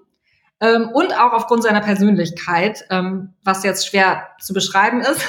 Ähm, 0.60 0.90
und 0.94 1.14
auch 1.14 1.34
aufgrund 1.34 1.64
seiner 1.64 1.82
Persönlichkeit, 1.82 2.86
ähm, 2.90 3.34
was 3.44 3.64
jetzt 3.64 3.88
schwer 3.88 4.30
zu 4.40 4.54
beschreiben 4.54 5.02
ist. 5.02 5.22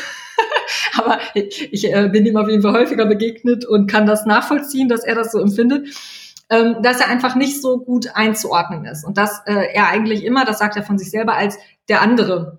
Aber 0.98 1.18
ich 1.34 1.92
äh, 1.92 2.09
bin 2.09 2.26
ihm 2.26 2.36
auf 2.36 2.48
jeden 2.48 2.62
Fall 2.62 2.74
häufiger 2.74 3.06
begegnet 3.06 3.64
und 3.64 3.90
kann 3.90 4.06
das 4.06 4.26
nachvollziehen, 4.26 4.88
dass 4.88 5.05
er 5.05 5.14
das 5.14 5.32
so 5.32 5.40
empfindet. 5.40 5.88
Ähm, 6.51 6.76
dass 6.82 7.01
er 7.01 7.09
einfach 7.09 7.36
nicht 7.36 7.62
so 7.62 7.78
gut 7.78 8.09
einzuordnen 8.14 8.84
ist 8.84 9.02
und 9.02 9.16
dass 9.16 9.40
äh, 9.46 9.72
er 9.72 9.88
eigentlich 9.88 10.24
immer, 10.24 10.44
das 10.44 10.59
sagt 10.59 10.76
er 10.76 10.82
von 10.82 10.98
sich 10.98 11.10
selber, 11.10 11.34
als 11.34 11.56
der 11.88 12.02
andere 12.02 12.59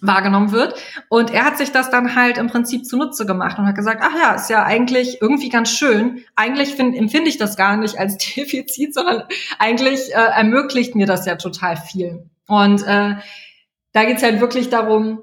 wahrgenommen 0.00 0.52
wird. 0.52 0.74
Und 1.08 1.32
er 1.32 1.44
hat 1.44 1.58
sich 1.58 1.72
das 1.72 1.90
dann 1.90 2.14
halt 2.14 2.38
im 2.38 2.48
Prinzip 2.48 2.86
zunutze 2.86 3.26
gemacht 3.26 3.58
und 3.58 3.66
hat 3.66 3.74
gesagt, 3.74 4.02
ach 4.02 4.14
ja, 4.14 4.34
ist 4.34 4.50
ja 4.50 4.64
eigentlich 4.64 5.20
irgendwie 5.20 5.48
ganz 5.48 5.70
schön. 5.70 6.24
Eigentlich 6.36 6.74
find, 6.74 6.96
empfinde 6.96 7.28
ich 7.28 7.38
das 7.38 7.56
gar 7.56 7.76
nicht 7.76 7.98
als 7.98 8.16
Defizit, 8.36 8.94
sondern 8.94 9.24
eigentlich 9.58 10.14
äh, 10.14 10.18
ermöglicht 10.18 10.94
mir 10.94 11.06
das 11.06 11.26
ja 11.26 11.36
total 11.36 11.76
viel. 11.76 12.28
Und 12.46 12.82
äh, 12.86 13.16
da 13.92 14.04
geht's 14.04 14.22
halt 14.22 14.40
wirklich 14.40 14.70
darum, 14.70 15.20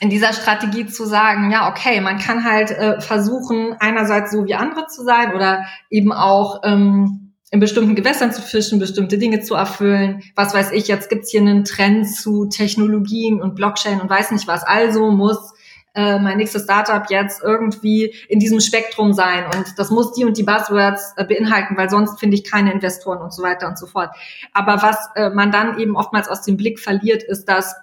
in 0.00 0.10
dieser 0.10 0.32
Strategie 0.32 0.86
zu 0.86 1.04
sagen, 1.06 1.50
ja, 1.50 1.70
okay, 1.70 2.00
man 2.00 2.18
kann 2.18 2.44
halt 2.44 2.70
äh, 2.70 3.00
versuchen, 3.00 3.74
einerseits 3.80 4.32
so 4.32 4.46
wie 4.46 4.54
andere 4.54 4.86
zu 4.86 5.02
sein 5.04 5.34
oder 5.34 5.64
eben 5.90 6.12
auch 6.12 6.60
ähm, 6.64 7.34
in 7.50 7.60
bestimmten 7.60 7.94
Gewässern 7.94 8.32
zu 8.32 8.42
fischen, 8.42 8.78
bestimmte 8.78 9.18
Dinge 9.18 9.40
zu 9.40 9.54
erfüllen. 9.54 10.22
Was 10.36 10.54
weiß 10.54 10.72
ich, 10.72 10.86
jetzt 10.86 11.08
gibt's 11.08 11.30
hier 11.30 11.40
einen 11.40 11.64
Trend 11.64 12.14
zu 12.14 12.46
Technologien 12.46 13.40
und 13.40 13.54
Blockchain 13.54 14.00
und 14.00 14.10
weiß 14.10 14.32
nicht 14.32 14.46
was. 14.46 14.64
Also 14.64 15.10
muss 15.10 15.54
äh, 15.94 16.18
mein 16.18 16.36
nächstes 16.36 16.64
Startup 16.64 17.02
jetzt 17.10 17.42
irgendwie 17.42 18.14
in 18.28 18.38
diesem 18.38 18.60
Spektrum 18.60 19.14
sein 19.14 19.46
und 19.46 19.78
das 19.78 19.90
muss 19.90 20.12
die 20.12 20.24
und 20.24 20.36
die 20.36 20.42
Buzzwords 20.42 21.14
äh, 21.16 21.24
beinhalten, 21.24 21.76
weil 21.76 21.88
sonst 21.88 22.20
finde 22.20 22.36
ich 22.36 22.44
keine 22.44 22.72
Investoren 22.72 23.22
und 23.22 23.32
so 23.32 23.42
weiter 23.42 23.66
und 23.66 23.78
so 23.78 23.86
fort. 23.86 24.10
Aber 24.52 24.82
was 24.82 25.08
äh, 25.16 25.30
man 25.30 25.50
dann 25.50 25.78
eben 25.78 25.96
oftmals 25.96 26.28
aus 26.28 26.42
dem 26.42 26.56
Blick 26.56 26.78
verliert, 26.78 27.22
ist, 27.22 27.46
dass 27.46 27.74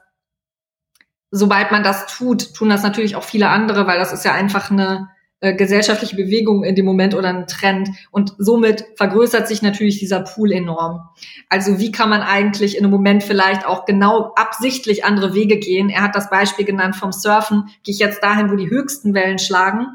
sobald 1.36 1.72
man 1.72 1.84
das 1.84 2.08
tut, 2.08 2.54
tun 2.54 2.70
das 2.70 2.82
natürlich 2.82 3.18
auch 3.18 3.24
viele 3.24 3.50
andere, 3.50 3.88
weil 3.88 4.00
das 4.00 4.14
ist 4.14 4.24
ja 4.24 4.32
einfach 4.32 4.72
eine 4.72 5.10
äh, 5.42 5.54
gesellschaftliche 5.54 6.16
Bewegung 6.16 6.64
in 6.64 6.76
dem 6.76 6.86
Moment 6.86 7.14
oder 7.14 7.28
ein 7.28 7.46
Trend. 7.46 7.90
Und 8.10 8.34
somit 8.38 8.86
vergrößert 8.96 9.46
sich 9.46 9.62
natürlich 9.62 10.00
dieser 10.00 10.22
Pool 10.22 10.54
enorm. 10.54 11.10
Also 11.50 11.78
wie 11.78 11.92
kann 11.92 12.10
man 12.10 12.22
eigentlich 12.22 12.78
in 12.78 12.86
einem 12.86 12.92
Moment 12.92 13.22
vielleicht 13.22 13.68
auch 13.68 13.84
genau 13.86 14.32
absichtlich 14.36 15.04
andere 15.04 15.34
Wege 15.34 15.58
gehen? 15.58 15.90
Er 15.90 16.04
hat 16.04 16.16
das 16.16 16.30
Beispiel 16.30 16.64
genannt 16.64 16.96
vom 16.96 17.12
Surfen. 17.12 17.66
Gehe 17.84 17.94
ich 17.94 18.00
jetzt 18.00 18.24
dahin, 18.24 18.50
wo 18.50 18.56
die 18.56 18.70
höchsten 18.70 19.14
Wellen 19.14 19.38
schlagen? 19.38 19.88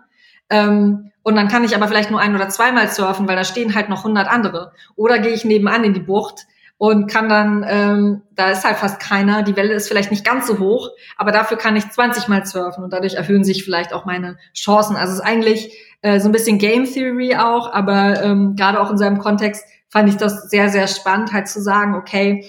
Ähm, 0.50 1.10
und 1.22 1.36
dann 1.36 1.48
kann 1.48 1.64
ich 1.64 1.74
aber 1.74 1.88
vielleicht 1.88 2.10
nur 2.10 2.20
ein 2.20 2.34
oder 2.34 2.50
zweimal 2.50 2.88
surfen, 2.88 3.26
weil 3.28 3.36
da 3.36 3.44
stehen 3.44 3.74
halt 3.74 3.88
noch 3.88 4.04
100 4.04 4.28
andere. 4.28 4.72
Oder 4.94 5.18
gehe 5.18 5.32
ich 5.32 5.46
nebenan 5.46 5.84
in 5.84 5.94
die 5.94 6.00
Bucht 6.00 6.46
und 6.80 7.08
kann 7.08 7.28
dann, 7.28 7.62
ähm, 7.68 8.22
da 8.34 8.48
ist 8.48 8.64
halt 8.64 8.78
fast 8.78 9.00
keiner, 9.00 9.42
die 9.42 9.54
Welle 9.54 9.74
ist 9.74 9.86
vielleicht 9.86 10.10
nicht 10.10 10.24
ganz 10.24 10.46
so 10.46 10.58
hoch, 10.58 10.88
aber 11.18 11.30
dafür 11.30 11.58
kann 11.58 11.76
ich 11.76 11.86
20 11.86 12.26
Mal 12.28 12.46
surfen 12.46 12.82
und 12.82 12.90
dadurch 12.94 13.16
erhöhen 13.16 13.44
sich 13.44 13.64
vielleicht 13.64 13.92
auch 13.92 14.06
meine 14.06 14.38
Chancen. 14.54 14.96
Also 14.96 15.12
es 15.12 15.18
ist 15.18 15.24
eigentlich 15.26 15.76
äh, 16.00 16.18
so 16.20 16.30
ein 16.30 16.32
bisschen 16.32 16.56
Game 16.56 16.86
Theory 16.86 17.36
auch, 17.36 17.70
aber 17.70 18.22
ähm, 18.22 18.56
gerade 18.56 18.80
auch 18.80 18.90
in 18.90 18.96
seinem 18.96 19.18
Kontext 19.18 19.62
fand 19.90 20.08
ich 20.08 20.16
das 20.16 20.48
sehr, 20.48 20.70
sehr 20.70 20.88
spannend, 20.88 21.34
halt 21.34 21.48
zu 21.48 21.60
sagen, 21.60 21.94
okay, 21.94 22.46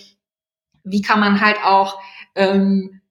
wie 0.85 1.01
kann 1.01 1.19
man 1.19 1.41
halt 1.41 1.57
auch, 1.65 1.99
ähm, 2.35 3.01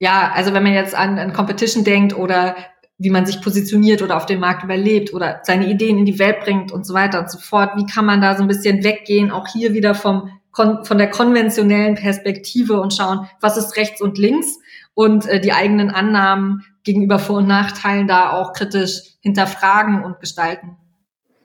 ja, 0.00 0.32
also 0.34 0.52
wenn 0.52 0.64
man 0.64 0.74
jetzt 0.74 0.94
an, 0.94 1.18
an 1.18 1.32
Competition 1.32 1.82
denkt 1.82 2.14
oder 2.14 2.56
wie 2.98 3.08
man 3.08 3.24
sich 3.24 3.40
positioniert 3.40 4.02
oder 4.02 4.18
auf 4.18 4.26
dem 4.26 4.40
Markt 4.40 4.64
überlebt 4.64 5.14
oder 5.14 5.40
seine 5.44 5.66
Ideen 5.66 5.96
in 5.96 6.04
die 6.04 6.18
Welt 6.18 6.40
bringt 6.40 6.72
und 6.72 6.86
so 6.86 6.92
weiter 6.92 7.20
und 7.20 7.30
so 7.30 7.38
fort. 7.38 7.70
Wie 7.76 7.86
kann 7.86 8.04
man 8.04 8.20
da 8.20 8.36
so 8.36 8.42
ein 8.42 8.48
bisschen 8.48 8.84
weggehen, 8.84 9.30
auch 9.30 9.48
hier 9.48 9.72
wieder 9.72 9.94
vom 9.94 10.28
von 10.54 10.98
der 10.98 11.10
konventionellen 11.10 11.94
Perspektive 11.94 12.80
und 12.80 12.92
schauen, 12.94 13.28
was 13.40 13.56
ist 13.56 13.76
rechts 13.76 14.02
und 14.02 14.18
links 14.18 14.58
und 14.94 15.26
äh, 15.26 15.40
die 15.40 15.52
eigenen 15.52 15.90
Annahmen 15.90 16.64
gegenüber 16.84 17.18
Vor- 17.18 17.38
und 17.38 17.48
Nachteilen 17.48 18.06
da 18.06 18.30
auch 18.30 18.52
kritisch 18.52 19.00
hinterfragen 19.20 20.04
und 20.04 20.20
gestalten. 20.20 20.76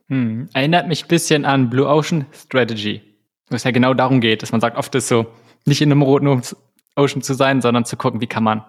Hm. 0.08 0.50
Erinnert 0.54 0.88
mich 0.88 1.06
ein 1.06 1.08
bisschen 1.08 1.46
an 1.46 1.70
Blue 1.70 1.88
Ocean 1.88 2.26
Strategy, 2.34 3.02
wo 3.50 3.56
es 3.56 3.64
ja 3.64 3.72
genau 3.72 3.94
darum 3.94 4.20
geht, 4.20 4.42
dass 4.42 4.52
man 4.52 4.62
sagt, 4.62 4.78
oft 4.78 4.94
ist 4.96 5.08
so, 5.08 5.28
nicht 5.66 5.82
in 5.82 5.92
einem 5.92 6.02
roten 6.02 6.42
Ocean 6.96 7.22
zu 7.22 7.34
sein, 7.34 7.62
sondern 7.62 7.86
zu 7.86 7.98
gucken, 7.98 8.22
wie 8.22 8.28
kann 8.28 8.44
man 8.44 8.64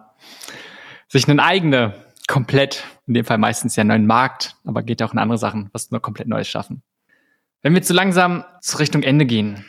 sich 1.09 1.29
eine 1.29 1.43
eigene, 1.43 1.95
komplett, 2.27 2.85
in 3.07 3.15
dem 3.15 3.25
Fall 3.25 3.39
meistens 3.39 3.75
ja 3.77 3.81
einen 3.81 3.89
neuen 3.89 4.07
Markt, 4.07 4.57
aber 4.65 4.83
geht 4.83 5.01
ja 5.01 5.07
auch 5.07 5.13
in 5.13 5.19
andere 5.19 5.39
Sachen, 5.39 5.71
was 5.73 5.91
nur 5.91 6.01
komplett 6.01 6.29
Neues 6.29 6.47
schaffen. 6.47 6.83
Wenn 7.63 7.75
wir 7.75 7.83
zu 7.83 7.95
langsam 7.95 8.45
zur 8.61 8.81
Richtung 8.81 9.03
Ende 9.03 9.25
gehen, 9.25 9.65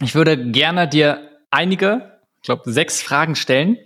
ich 0.00 0.14
würde 0.14 0.50
gerne 0.50 0.88
dir 0.88 1.30
einige, 1.50 2.20
ich 2.36 2.42
glaube 2.42 2.70
sechs 2.70 3.00
Fragen 3.00 3.34
stellen, 3.34 3.78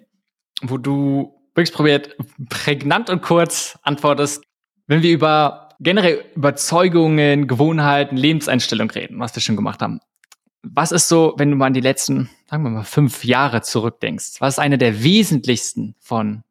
wo 0.63 0.79
du 0.79 1.35
wirklich 1.55 1.75
probiert 1.75 2.17
prägnant 2.49 3.11
und 3.11 3.23
kurz 3.23 3.79
antwortest, 3.83 4.45
wenn 4.87 5.03
wir 5.03 5.13
über 5.13 5.71
generell 5.81 6.25
Überzeugungen, 6.35 7.47
Gewohnheiten, 7.47 8.17
Lebenseinstellung 8.17 8.91
reden, 8.91 9.19
was 9.19 9.35
wir 9.35 9.43
schon 9.43 9.57
gemacht 9.57 9.81
haben. 9.83 10.01
Was 10.63 10.93
ist 10.93 11.09
so, 11.09 11.35
wenn 11.39 11.51
du 11.51 11.57
mal 11.57 11.67
an 11.67 11.75
die 11.75 11.81
letzten, 11.81 12.29
sagen 12.49 12.65
wir 12.65 12.71
mal, 12.71 12.85
fünf 12.85 13.25
Jahre 13.25 13.63
zurückdenkst? 13.63 14.41
Was 14.41 14.55
ist 14.55 14.59
eine 14.59 14.77
der 14.77 15.03
wesentlichsten 15.03 15.95
von 16.01 16.43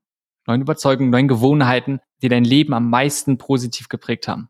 neuen 0.47 0.61
Überzeugungen, 0.61 1.11
neuen 1.11 1.27
Gewohnheiten, 1.27 1.99
die 2.23 2.29
dein 2.29 2.43
Leben 2.43 2.73
am 2.73 2.89
meisten 2.89 3.37
positiv 3.37 3.87
geprägt 3.87 4.27
haben? 4.27 4.49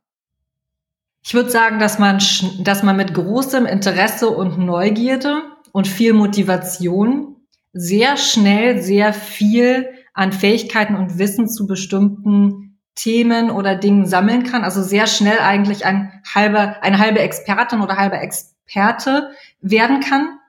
Ich 1.21 1.33
würde 1.33 1.49
sagen, 1.49 1.79
dass 1.79 1.99
man, 1.99 2.19
dass 2.59 2.83
man 2.83 2.95
mit 2.95 3.13
großem 3.13 3.65
Interesse 3.65 4.29
und 4.29 4.57
Neugierde 4.57 5.41
und 5.71 5.87
viel 5.87 6.13
Motivation 6.13 7.35
sehr 7.73 8.17
schnell 8.17 8.81
sehr 8.81 9.13
viel 9.13 9.89
an 10.13 10.31
Fähigkeiten 10.31 10.95
und 10.95 11.17
Wissen 11.17 11.47
zu 11.47 11.67
bestimmten 11.67 12.79
Themen 12.95 13.51
oder 13.51 13.75
Dingen 13.75 14.05
sammeln 14.05 14.43
kann. 14.43 14.63
Also 14.63 14.81
sehr 14.81 15.07
schnell 15.07 15.39
eigentlich 15.39 15.85
ein 15.85 16.21
halber, 16.33 16.77
eine 16.81 16.99
halbe 16.99 17.19
Expertin 17.19 17.81
oder 17.81 17.97
halber 17.97 18.21
Experte 18.21 19.31
werden 19.61 20.01
kann. 20.01 20.39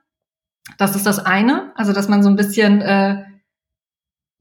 Das 0.77 0.95
ist 0.95 1.05
das 1.05 1.19
eine. 1.19 1.71
Also 1.75 1.93
dass 1.93 2.09
man 2.09 2.23
so 2.23 2.29
ein 2.29 2.35
bisschen 2.35 2.81
äh, 2.81 3.23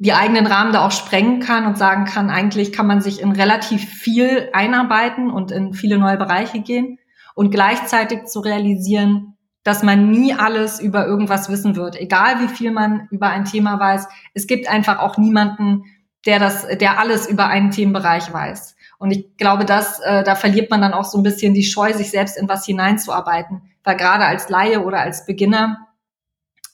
die 0.00 0.14
eigenen 0.14 0.46
Rahmen 0.46 0.72
da 0.72 0.86
auch 0.86 0.92
sprengen 0.92 1.40
kann 1.40 1.66
und 1.66 1.76
sagen 1.76 2.06
kann, 2.06 2.30
eigentlich 2.30 2.72
kann 2.72 2.86
man 2.86 3.02
sich 3.02 3.20
in 3.20 3.32
relativ 3.32 3.84
viel 3.84 4.48
einarbeiten 4.54 5.30
und 5.30 5.52
in 5.52 5.74
viele 5.74 5.98
neue 5.98 6.16
Bereiche 6.16 6.60
gehen 6.60 6.98
und 7.34 7.50
gleichzeitig 7.50 8.24
zu 8.24 8.40
realisieren, 8.40 9.36
dass 9.62 9.82
man 9.82 10.10
nie 10.10 10.32
alles 10.32 10.80
über 10.80 11.06
irgendwas 11.06 11.50
wissen 11.50 11.76
wird, 11.76 12.00
egal 12.00 12.40
wie 12.40 12.48
viel 12.48 12.70
man 12.70 13.08
über 13.10 13.28
ein 13.28 13.44
Thema 13.44 13.78
weiß. 13.78 14.08
Es 14.32 14.46
gibt 14.46 14.70
einfach 14.70 15.00
auch 15.00 15.18
niemanden, 15.18 15.84
der 16.24 16.38
das, 16.38 16.66
der 16.78 16.98
alles 16.98 17.28
über 17.28 17.48
einen 17.48 17.70
Themenbereich 17.70 18.32
weiß. 18.32 18.76
Und 18.96 19.10
ich 19.10 19.36
glaube, 19.36 19.66
dass 19.66 20.00
äh, 20.00 20.24
da 20.24 20.34
verliert 20.34 20.70
man 20.70 20.80
dann 20.80 20.94
auch 20.94 21.04
so 21.04 21.18
ein 21.18 21.22
bisschen 21.22 21.52
die 21.52 21.62
Scheu, 21.62 21.92
sich 21.92 22.10
selbst 22.10 22.38
in 22.38 22.48
was 22.48 22.64
hineinzuarbeiten, 22.64 23.60
weil 23.84 23.96
gerade 23.96 24.24
als 24.24 24.48
Laie 24.48 24.82
oder 24.82 25.00
als 25.00 25.26
Beginner 25.26 25.88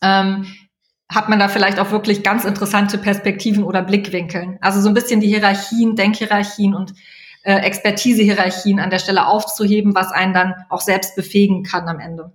ähm, 0.00 0.46
hat 1.08 1.28
man 1.28 1.38
da 1.38 1.48
vielleicht 1.48 1.78
auch 1.78 1.90
wirklich 1.90 2.22
ganz 2.22 2.44
interessante 2.44 2.98
Perspektiven 2.98 3.62
oder 3.62 3.82
Blickwinkeln. 3.82 4.58
Also 4.60 4.80
so 4.80 4.88
ein 4.88 4.94
bisschen 4.94 5.20
die 5.20 5.28
Hierarchien, 5.28 5.94
Denkhierarchien 5.94 6.74
und 6.74 6.94
äh, 7.42 7.60
Expertisehierarchien 7.60 8.80
an 8.80 8.90
der 8.90 8.98
Stelle 8.98 9.26
aufzuheben, 9.26 9.94
was 9.94 10.10
einen 10.10 10.34
dann 10.34 10.54
auch 10.68 10.80
selbst 10.80 11.14
befähigen 11.14 11.62
kann 11.62 11.88
am 11.88 12.00
Ende. 12.00 12.32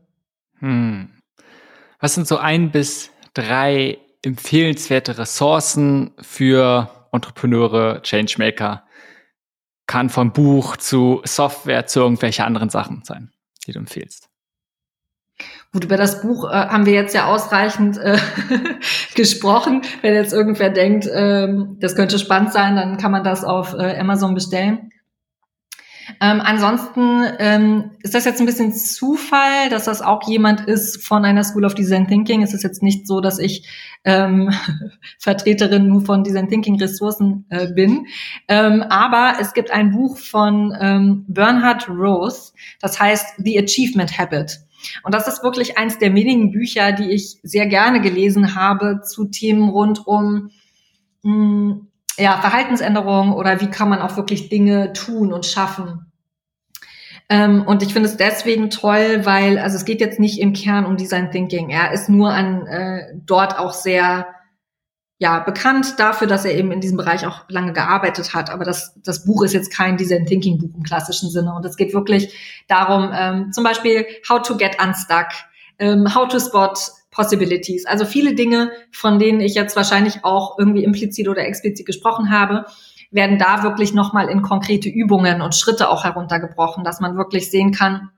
Hm. 0.59 1.09
Was 1.99 2.15
sind 2.15 2.27
so 2.27 2.37
ein 2.37 2.71
bis 2.71 3.11
drei 3.33 3.97
empfehlenswerte 4.23 5.17
Ressourcen 5.17 6.11
für 6.21 6.89
Entrepreneure, 7.11 8.01
Changemaker? 8.03 8.85
Kann 9.85 10.09
vom 10.09 10.31
Buch 10.31 10.77
zu 10.77 11.21
Software 11.25 11.87
zu 11.87 11.99
irgendwelche 11.99 12.45
anderen 12.45 12.69
Sachen 12.69 13.03
sein, 13.03 13.31
die 13.67 13.73
du 13.73 13.79
empfiehlst. 13.79 14.30
Gut, 15.73 15.85
über 15.85 15.95
das 15.95 16.21
Buch 16.21 16.49
äh, 16.49 16.53
haben 16.53 16.85
wir 16.85 16.91
jetzt 16.91 17.15
ja 17.15 17.27
ausreichend 17.27 17.97
äh, 17.97 18.17
gesprochen. 19.15 19.83
Wenn 20.01 20.13
jetzt 20.13 20.33
irgendwer 20.33 20.69
denkt, 20.69 21.07
ähm, 21.09 21.77
das 21.79 21.95
könnte 21.95 22.19
spannend 22.19 22.51
sein, 22.51 22.75
dann 22.75 22.97
kann 22.97 23.11
man 23.11 23.23
das 23.23 23.45
auf 23.45 23.73
äh, 23.73 23.97
Amazon 23.97 24.33
bestellen. 24.33 24.91
Ähm, 26.19 26.41
ansonsten 26.43 27.23
ähm, 27.39 27.91
ist 28.01 28.13
das 28.13 28.25
jetzt 28.25 28.41
ein 28.41 28.45
bisschen 28.45 28.73
Zufall, 28.73 29.69
dass 29.69 29.85
das 29.85 30.01
auch 30.01 30.27
jemand 30.27 30.67
ist 30.67 31.07
von 31.07 31.23
einer 31.23 31.45
School 31.45 31.63
of 31.63 31.73
Design 31.73 32.05
Thinking. 32.05 32.43
Es 32.43 32.53
ist 32.53 32.63
jetzt 32.63 32.83
nicht 32.83 33.07
so, 33.07 33.21
dass 33.21 33.39
ich 33.39 33.65
ähm, 34.03 34.51
Vertreterin 35.19 35.87
nur 35.87 36.01
von 36.01 36.25
Design 36.25 36.49
Thinking 36.49 36.81
Ressourcen 36.81 37.45
äh, 37.49 37.71
bin. 37.71 38.07
Ähm, 38.49 38.83
aber 38.83 39.35
es 39.39 39.53
gibt 39.53 39.71
ein 39.71 39.91
Buch 39.91 40.17
von 40.17 40.75
ähm, 40.77 41.23
Bernhard 41.29 41.87
Rose, 41.87 42.51
das 42.81 42.99
heißt 42.99 43.35
The 43.37 43.57
Achievement 43.57 44.17
Habit. 44.17 44.59
Und 45.03 45.13
das 45.13 45.27
ist 45.27 45.43
wirklich 45.43 45.77
eins 45.77 45.97
der 45.97 46.13
wenigen 46.13 46.51
Bücher, 46.51 46.91
die 46.91 47.11
ich 47.11 47.39
sehr 47.43 47.67
gerne 47.67 48.01
gelesen 48.01 48.55
habe 48.55 49.01
zu 49.01 49.25
Themen 49.25 49.69
rund 49.69 50.05
um 50.05 50.51
mh, 51.23 51.31
hm, 51.31 51.87
ja, 52.17 52.39
Verhaltensänderungen 52.41 53.33
oder 53.33 53.61
wie 53.61 53.69
kann 53.69 53.89
man 53.89 53.99
auch 53.99 54.17
wirklich 54.17 54.49
Dinge 54.49 54.93
tun 54.93 55.31
und 55.33 55.45
schaffen. 55.45 56.11
Ähm, 57.29 57.63
und 57.65 57.81
ich 57.81 57.93
finde 57.93 58.09
es 58.09 58.17
deswegen 58.17 58.69
toll, 58.69 59.21
weil, 59.23 59.57
also 59.57 59.77
es 59.77 59.85
geht 59.85 60.01
jetzt 60.01 60.19
nicht 60.19 60.39
im 60.39 60.53
Kern 60.53 60.85
um 60.85 60.97
Design 60.97 61.31
Thinking. 61.31 61.69
Er 61.69 61.93
ist 61.93 62.09
nur 62.09 62.31
an 62.31 62.67
äh, 62.67 63.13
dort 63.25 63.57
auch 63.57 63.73
sehr 63.73 64.27
ja, 65.21 65.37
bekannt 65.37 65.99
dafür, 65.99 66.25
dass 66.25 66.45
er 66.45 66.55
eben 66.55 66.71
in 66.71 66.81
diesem 66.81 66.97
Bereich 66.97 67.27
auch 67.27 67.43
lange 67.47 67.73
gearbeitet 67.73 68.33
hat. 68.33 68.49
Aber 68.49 68.63
das, 68.63 68.99
das 69.03 69.23
Buch 69.23 69.43
ist 69.43 69.53
jetzt 69.53 69.71
kein 69.71 69.95
Design 69.95 70.25
Thinking 70.25 70.57
Buch 70.57 70.75
im 70.75 70.81
klassischen 70.81 71.29
Sinne. 71.29 71.53
Und 71.53 71.63
es 71.63 71.77
geht 71.77 71.93
wirklich 71.93 72.33
darum, 72.67 73.11
ähm, 73.13 73.51
zum 73.51 73.63
Beispiel 73.63 74.07
How 74.27 74.41
to 74.41 74.57
get 74.57 74.81
unstuck, 74.83 75.27
ähm, 75.77 76.15
How 76.15 76.27
to 76.27 76.39
spot 76.39 76.73
Possibilities. 77.11 77.85
Also 77.85 78.05
viele 78.05 78.33
Dinge, 78.33 78.71
von 78.91 79.19
denen 79.19 79.41
ich 79.41 79.53
jetzt 79.53 79.75
wahrscheinlich 79.75 80.25
auch 80.25 80.57
irgendwie 80.57 80.83
implizit 80.83 81.27
oder 81.27 81.45
explizit 81.45 81.85
gesprochen 81.85 82.31
habe, 82.31 82.65
werden 83.11 83.37
da 83.37 83.61
wirklich 83.61 83.93
nochmal 83.93 84.27
in 84.27 84.41
konkrete 84.41 84.89
Übungen 84.89 85.43
und 85.43 85.53
Schritte 85.53 85.89
auch 85.89 86.03
heruntergebrochen, 86.03 86.83
dass 86.83 86.99
man 86.99 87.15
wirklich 87.15 87.51
sehen 87.51 87.73
kann, 87.73 88.09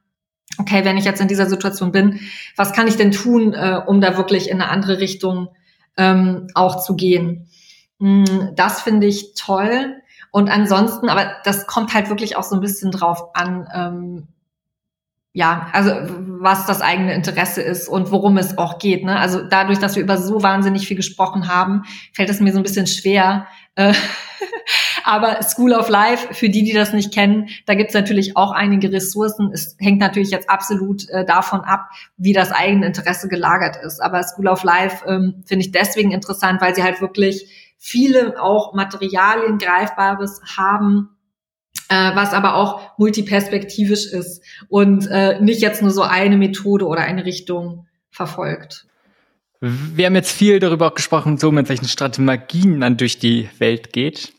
okay, 0.57 0.85
wenn 0.85 0.95
ich 0.95 1.03
jetzt 1.03 1.19
in 1.19 1.27
dieser 1.27 1.47
Situation 1.47 1.91
bin, 1.91 2.21
was 2.55 2.71
kann 2.71 2.87
ich 2.87 2.95
denn 2.95 3.11
tun, 3.11 3.53
äh, 3.53 3.81
um 3.85 3.99
da 3.99 4.15
wirklich 4.15 4.49
in 4.49 4.61
eine 4.61 4.71
andere 4.71 4.99
Richtung 4.99 5.49
ähm, 5.97 6.47
auch 6.53 6.83
zu 6.83 6.95
gehen. 6.95 7.49
Mm, 7.99 8.25
das 8.55 8.81
finde 8.81 9.07
ich 9.07 9.33
toll. 9.35 9.95
Und 10.31 10.49
ansonsten, 10.49 11.09
aber 11.09 11.33
das 11.43 11.67
kommt 11.67 11.93
halt 11.93 12.09
wirklich 12.09 12.35
auch 12.35 12.43
so 12.43 12.55
ein 12.55 12.61
bisschen 12.61 12.91
drauf 12.91 13.35
an, 13.35 13.67
ähm, 13.73 14.27
ja, 15.35 15.67
also 15.73 15.91
was 16.41 16.67
das 16.67 16.81
eigene 16.81 17.13
Interesse 17.13 17.61
ist 17.61 17.87
und 17.87 18.11
worum 18.11 18.37
es 18.37 18.57
auch 18.59 18.77
geht. 18.77 19.03
Ne? 19.03 19.19
Also 19.19 19.41
dadurch, 19.41 19.79
dass 19.79 19.95
wir 19.95 20.03
über 20.03 20.17
so 20.17 20.43
wahnsinnig 20.43 20.87
viel 20.87 20.97
gesprochen 20.97 21.47
haben, 21.47 21.83
fällt 22.13 22.29
es 22.29 22.39
mir 22.39 22.51
so 22.51 22.59
ein 22.59 22.63
bisschen 22.63 22.85
schwer, 22.85 23.47
äh, 23.75 23.93
Aber 25.03 25.41
School 25.43 25.73
of 25.73 25.89
Life, 25.89 26.33
für 26.33 26.49
die, 26.49 26.63
die 26.63 26.73
das 26.73 26.93
nicht 26.93 27.13
kennen, 27.13 27.49
da 27.65 27.75
gibt's 27.75 27.93
natürlich 27.93 28.37
auch 28.37 28.51
einige 28.51 28.91
Ressourcen. 28.91 29.51
Es 29.53 29.75
hängt 29.79 29.99
natürlich 29.99 30.31
jetzt 30.31 30.49
absolut 30.49 31.09
äh, 31.09 31.25
davon 31.25 31.61
ab, 31.61 31.89
wie 32.17 32.33
das 32.33 32.51
eigene 32.51 32.85
Interesse 32.85 33.27
gelagert 33.27 33.77
ist. 33.83 34.01
Aber 34.01 34.23
School 34.23 34.47
of 34.47 34.63
Life 34.63 35.05
ähm, 35.07 35.43
finde 35.45 35.65
ich 35.65 35.71
deswegen 35.71 36.11
interessant, 36.11 36.61
weil 36.61 36.73
sie 36.73 36.83
halt 36.83 37.01
wirklich 37.01 37.75
viele 37.77 38.41
auch 38.41 38.73
Materialien 38.73 39.57
Greifbares 39.57 40.41
haben, 40.55 41.09
äh, 41.89 42.15
was 42.15 42.33
aber 42.33 42.55
auch 42.55 42.97
multiperspektivisch 42.97 44.05
ist 44.05 44.41
und 44.69 45.07
äh, 45.11 45.39
nicht 45.41 45.61
jetzt 45.61 45.81
nur 45.81 45.91
so 45.91 46.03
eine 46.03 46.37
Methode 46.37 46.87
oder 46.87 47.01
eine 47.01 47.25
Richtung 47.25 47.87
verfolgt. 48.09 48.87
Wir 49.65 50.07
haben 50.07 50.15
jetzt 50.15 50.33
viel 50.33 50.59
darüber 50.59 50.93
gesprochen, 50.93 51.37
so 51.37 51.49
mit 51.49 51.69
welchen 51.69 51.87
Strategien 51.87 52.79
man 52.79 52.97
durch 52.97 53.17
die 53.17 53.49
Welt 53.59 53.93
geht. 53.93 54.33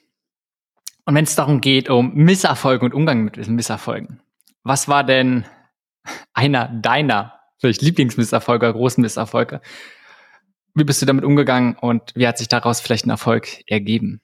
Und 1.07 1.15
wenn 1.15 1.25
es 1.25 1.35
darum 1.35 1.63
geht, 1.63 1.89
um 1.89 2.13
Misserfolge 2.13 2.85
und 2.85 2.93
Umgang 2.93 3.25
mit 3.25 3.37
diesen 3.37 3.55
Misserfolgen, 3.55 4.21
was 4.65 4.87
war 4.87 5.03
denn 5.03 5.47
einer 6.35 6.69
deiner 6.69 7.41
vielleicht 7.57 7.81
Lieblingsmisserfolge, 7.81 8.71
großen 8.71 9.01
Misserfolge? 9.01 9.63
Wie 10.75 10.85
bist 10.85 11.01
du 11.01 11.07
damit 11.07 11.25
umgegangen 11.25 11.75
und 11.81 12.13
wie 12.15 12.29
hat 12.29 12.37
sich 12.37 12.49
daraus 12.49 12.83
vielleicht 12.83 13.07
ein 13.07 13.11
Erfolg 13.11 13.63
ergeben? 13.67 14.21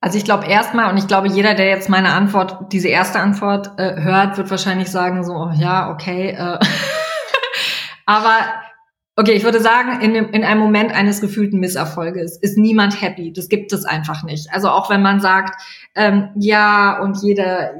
Also 0.00 0.16
ich 0.16 0.24
glaube 0.24 0.46
erstmal, 0.46 0.90
und 0.90 0.96
ich 0.96 1.06
glaube, 1.06 1.28
jeder, 1.28 1.54
der 1.54 1.68
jetzt 1.68 1.90
meine 1.90 2.14
Antwort, 2.14 2.72
diese 2.72 2.88
erste 2.88 3.20
Antwort 3.20 3.78
äh, 3.78 4.00
hört, 4.00 4.38
wird 4.38 4.50
wahrscheinlich 4.50 4.88
sagen, 4.88 5.22
so, 5.22 5.50
ja, 5.54 5.90
okay. 5.90 6.30
Äh. 6.30 6.58
Aber 8.06 8.61
okay, 9.16 9.32
ich 9.32 9.44
würde 9.44 9.60
sagen, 9.60 10.00
in, 10.00 10.14
in 10.14 10.44
einem 10.44 10.60
Moment 10.60 10.92
eines 10.92 11.20
gefühlten 11.20 11.60
Misserfolges 11.60 12.36
ist 12.38 12.56
niemand 12.56 13.00
happy. 13.00 13.32
Das 13.32 13.48
gibt 13.48 13.72
es 13.72 13.84
einfach 13.84 14.22
nicht. 14.22 14.52
Also 14.52 14.68
auch 14.68 14.90
wenn 14.90 15.02
man 15.02 15.20
sagt, 15.20 15.60
ähm, 15.94 16.30
ja, 16.36 17.00
und 17.00 17.22
jeder, 17.22 17.72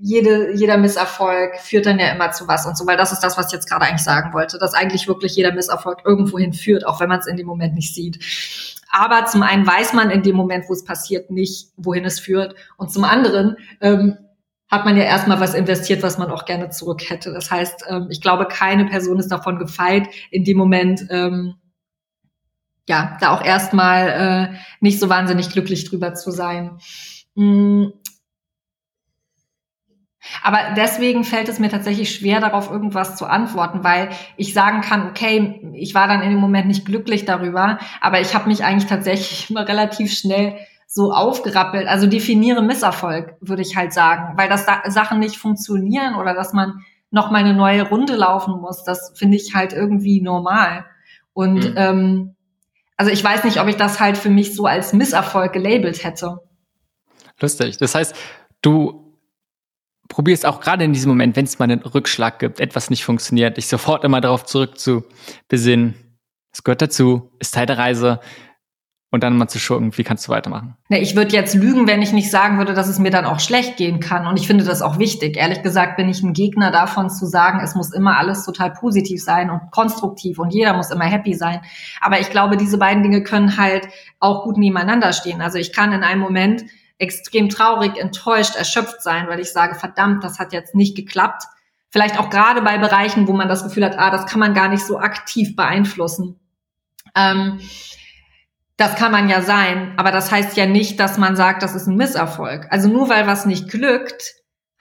jede, 0.00 0.54
jeder 0.54 0.76
Misserfolg 0.76 1.56
führt 1.56 1.86
dann 1.86 1.98
ja 1.98 2.12
immer 2.12 2.30
zu 2.30 2.46
was 2.46 2.66
und 2.66 2.76
so, 2.76 2.86
weil 2.86 2.96
das 2.96 3.12
ist 3.12 3.20
das, 3.20 3.36
was 3.36 3.46
ich 3.46 3.52
jetzt 3.52 3.68
gerade 3.68 3.86
eigentlich 3.86 4.04
sagen 4.04 4.32
wollte, 4.32 4.58
dass 4.58 4.74
eigentlich 4.74 5.08
wirklich 5.08 5.34
jeder 5.34 5.52
Misserfolg 5.52 6.02
irgendwohin 6.04 6.52
führt, 6.52 6.86
auch 6.86 7.00
wenn 7.00 7.08
man 7.08 7.18
es 7.18 7.26
in 7.26 7.36
dem 7.36 7.46
Moment 7.46 7.74
nicht 7.74 7.94
sieht. 7.94 8.18
Aber 8.90 9.26
zum 9.26 9.42
einen 9.42 9.66
weiß 9.66 9.92
man 9.92 10.10
in 10.10 10.22
dem 10.22 10.36
Moment, 10.36 10.64
wo 10.68 10.72
es 10.72 10.84
passiert, 10.84 11.30
nicht, 11.30 11.70
wohin 11.76 12.04
es 12.04 12.20
führt. 12.20 12.54
Und 12.76 12.90
zum 12.90 13.04
anderen 13.04 13.56
ähm, 13.80 14.16
hat 14.70 14.84
man 14.84 14.96
ja 14.96 15.04
erstmal 15.04 15.40
was 15.40 15.54
investiert, 15.54 16.02
was 16.02 16.18
man 16.18 16.30
auch 16.30 16.44
gerne 16.44 16.70
zurück 16.70 17.08
hätte. 17.08 17.32
Das 17.32 17.50
heißt, 17.50 17.84
ähm, 17.88 18.08
ich 18.10 18.20
glaube, 18.20 18.46
keine 18.46 18.84
Person 18.84 19.18
ist 19.18 19.28
davon 19.28 19.58
gefeit, 19.58 20.08
in 20.30 20.44
dem 20.44 20.58
Moment 20.58 21.06
ähm, 21.10 21.54
ja, 22.88 23.16
da 23.20 23.30
auch 23.30 23.44
erstmal 23.44 24.08
äh, 24.52 24.56
nicht 24.80 24.98
so 24.98 25.08
wahnsinnig 25.08 25.50
glücklich 25.50 25.88
drüber 25.88 26.14
zu 26.14 26.30
sein. 26.30 26.78
Mm, 27.34 27.88
aber 30.42 30.74
deswegen 30.76 31.24
fällt 31.24 31.48
es 31.48 31.58
mir 31.58 31.68
tatsächlich 31.68 32.14
schwer, 32.14 32.40
darauf 32.40 32.70
irgendwas 32.70 33.16
zu 33.16 33.26
antworten, 33.26 33.84
weil 33.84 34.10
ich 34.36 34.52
sagen 34.52 34.80
kann, 34.80 35.08
okay, 35.08 35.60
ich 35.74 35.94
war 35.94 36.08
dann 36.08 36.22
in 36.22 36.30
dem 36.30 36.40
Moment 36.40 36.66
nicht 36.66 36.84
glücklich 36.84 37.24
darüber, 37.24 37.78
aber 38.00 38.20
ich 38.20 38.34
habe 38.34 38.48
mich 38.48 38.64
eigentlich 38.64 38.88
tatsächlich 38.88 39.50
immer 39.50 39.66
relativ 39.68 40.12
schnell 40.12 40.58
so 40.90 41.12
aufgerappelt. 41.12 41.86
Also 41.86 42.06
definiere 42.06 42.62
Misserfolg, 42.62 43.36
würde 43.40 43.62
ich 43.62 43.76
halt 43.76 43.92
sagen, 43.92 44.36
weil 44.38 44.48
das 44.48 44.66
Sachen 44.86 45.20
nicht 45.20 45.36
funktionieren 45.36 46.16
oder 46.16 46.34
dass 46.34 46.54
man 46.54 46.82
noch 47.10 47.30
mal 47.30 47.38
eine 47.38 47.54
neue 47.54 47.88
Runde 47.88 48.16
laufen 48.16 48.60
muss, 48.60 48.84
das 48.84 49.12
finde 49.14 49.36
ich 49.36 49.54
halt 49.54 49.72
irgendwie 49.72 50.20
normal. 50.20 50.86
Und 51.34 51.70
mhm. 51.70 51.74
ähm, 51.76 52.34
also 52.96 53.12
ich 53.12 53.22
weiß 53.22 53.44
nicht, 53.44 53.60
ob 53.60 53.68
ich 53.68 53.76
das 53.76 54.00
halt 54.00 54.16
für 54.16 54.30
mich 54.30 54.56
so 54.56 54.64
als 54.64 54.92
Misserfolg 54.92 55.52
gelabelt 55.52 56.02
hätte. 56.04 56.40
Lustig. 57.40 57.76
Das 57.76 57.94
heißt, 57.94 58.16
du 58.62 59.14
probierst 60.08 60.46
auch 60.46 60.60
gerade 60.60 60.84
in 60.84 60.94
diesem 60.94 61.10
Moment, 61.10 61.36
wenn 61.36 61.44
es 61.44 61.58
mal 61.58 61.66
einen 61.66 61.82
Rückschlag 61.82 62.38
gibt, 62.38 62.60
etwas 62.60 62.90
nicht 62.90 63.04
funktioniert, 63.04 63.58
dich 63.58 63.68
sofort 63.68 64.04
immer 64.04 64.20
darauf 64.20 64.44
zurück 64.46 64.78
zu 64.78 65.04
besinnen. 65.48 65.94
Es 66.50 66.64
gehört 66.64 66.82
dazu, 66.82 67.30
ist 67.38 67.54
Teil 67.54 67.66
der 67.66 67.78
Reise. 67.78 68.20
Und 69.10 69.22
dann 69.22 69.38
mal 69.38 69.48
zu 69.48 69.58
schauen, 69.58 69.96
wie 69.96 70.04
kannst 70.04 70.28
du 70.28 70.32
weitermachen? 70.32 70.76
Ne, 70.90 71.00
ich 71.00 71.16
würde 71.16 71.34
jetzt 71.34 71.54
lügen, 71.54 71.86
wenn 71.86 72.02
ich 72.02 72.12
nicht 72.12 72.30
sagen 72.30 72.58
würde, 72.58 72.74
dass 72.74 72.88
es 72.88 72.98
mir 72.98 73.10
dann 73.10 73.24
auch 73.24 73.40
schlecht 73.40 73.78
gehen 73.78 74.00
kann. 74.00 74.26
Und 74.26 74.38
ich 74.38 74.46
finde 74.46 74.64
das 74.64 74.82
auch 74.82 74.98
wichtig. 74.98 75.38
Ehrlich 75.38 75.62
gesagt 75.62 75.96
bin 75.96 76.10
ich 76.10 76.22
ein 76.22 76.34
Gegner 76.34 76.70
davon 76.70 77.08
zu 77.08 77.24
sagen, 77.24 77.60
es 77.62 77.74
muss 77.74 77.94
immer 77.94 78.18
alles 78.18 78.44
total 78.44 78.70
positiv 78.72 79.24
sein 79.24 79.48
und 79.48 79.70
konstruktiv 79.70 80.38
und 80.38 80.52
jeder 80.52 80.74
muss 80.74 80.90
immer 80.90 81.06
happy 81.06 81.32
sein. 81.32 81.62
Aber 82.02 82.20
ich 82.20 82.28
glaube, 82.28 82.58
diese 82.58 82.76
beiden 82.76 83.02
Dinge 83.02 83.22
können 83.22 83.56
halt 83.56 83.88
auch 84.20 84.44
gut 84.44 84.58
nebeneinander 84.58 85.14
stehen. 85.14 85.40
Also 85.40 85.56
ich 85.56 85.72
kann 85.72 85.92
in 85.92 86.02
einem 86.02 86.20
Moment 86.20 86.64
extrem 86.98 87.48
traurig, 87.48 87.96
enttäuscht, 87.96 88.56
erschöpft 88.56 89.02
sein, 89.02 89.26
weil 89.28 89.40
ich 89.40 89.52
sage, 89.52 89.76
verdammt, 89.76 90.22
das 90.22 90.38
hat 90.38 90.52
jetzt 90.52 90.74
nicht 90.74 90.96
geklappt. 90.96 91.44
Vielleicht 91.88 92.20
auch 92.20 92.28
gerade 92.28 92.60
bei 92.60 92.76
Bereichen, 92.76 93.26
wo 93.26 93.32
man 93.32 93.48
das 93.48 93.64
Gefühl 93.64 93.86
hat, 93.86 93.98
ah, 93.98 94.10
das 94.10 94.26
kann 94.26 94.40
man 94.40 94.52
gar 94.52 94.68
nicht 94.68 94.84
so 94.84 94.98
aktiv 94.98 95.56
beeinflussen. 95.56 96.38
Ähm, 97.14 97.60
das 98.78 98.94
kann 98.94 99.12
man 99.12 99.28
ja 99.28 99.42
sein, 99.42 99.92
aber 99.98 100.10
das 100.10 100.30
heißt 100.30 100.56
ja 100.56 100.64
nicht, 100.64 100.98
dass 100.98 101.18
man 101.18 101.36
sagt, 101.36 101.62
das 101.62 101.74
ist 101.74 101.86
ein 101.86 101.96
Misserfolg. 101.96 102.66
Also 102.70 102.88
nur 102.88 103.10
weil 103.10 103.26
was 103.26 103.44
nicht 103.44 103.68
glückt, 103.68 104.34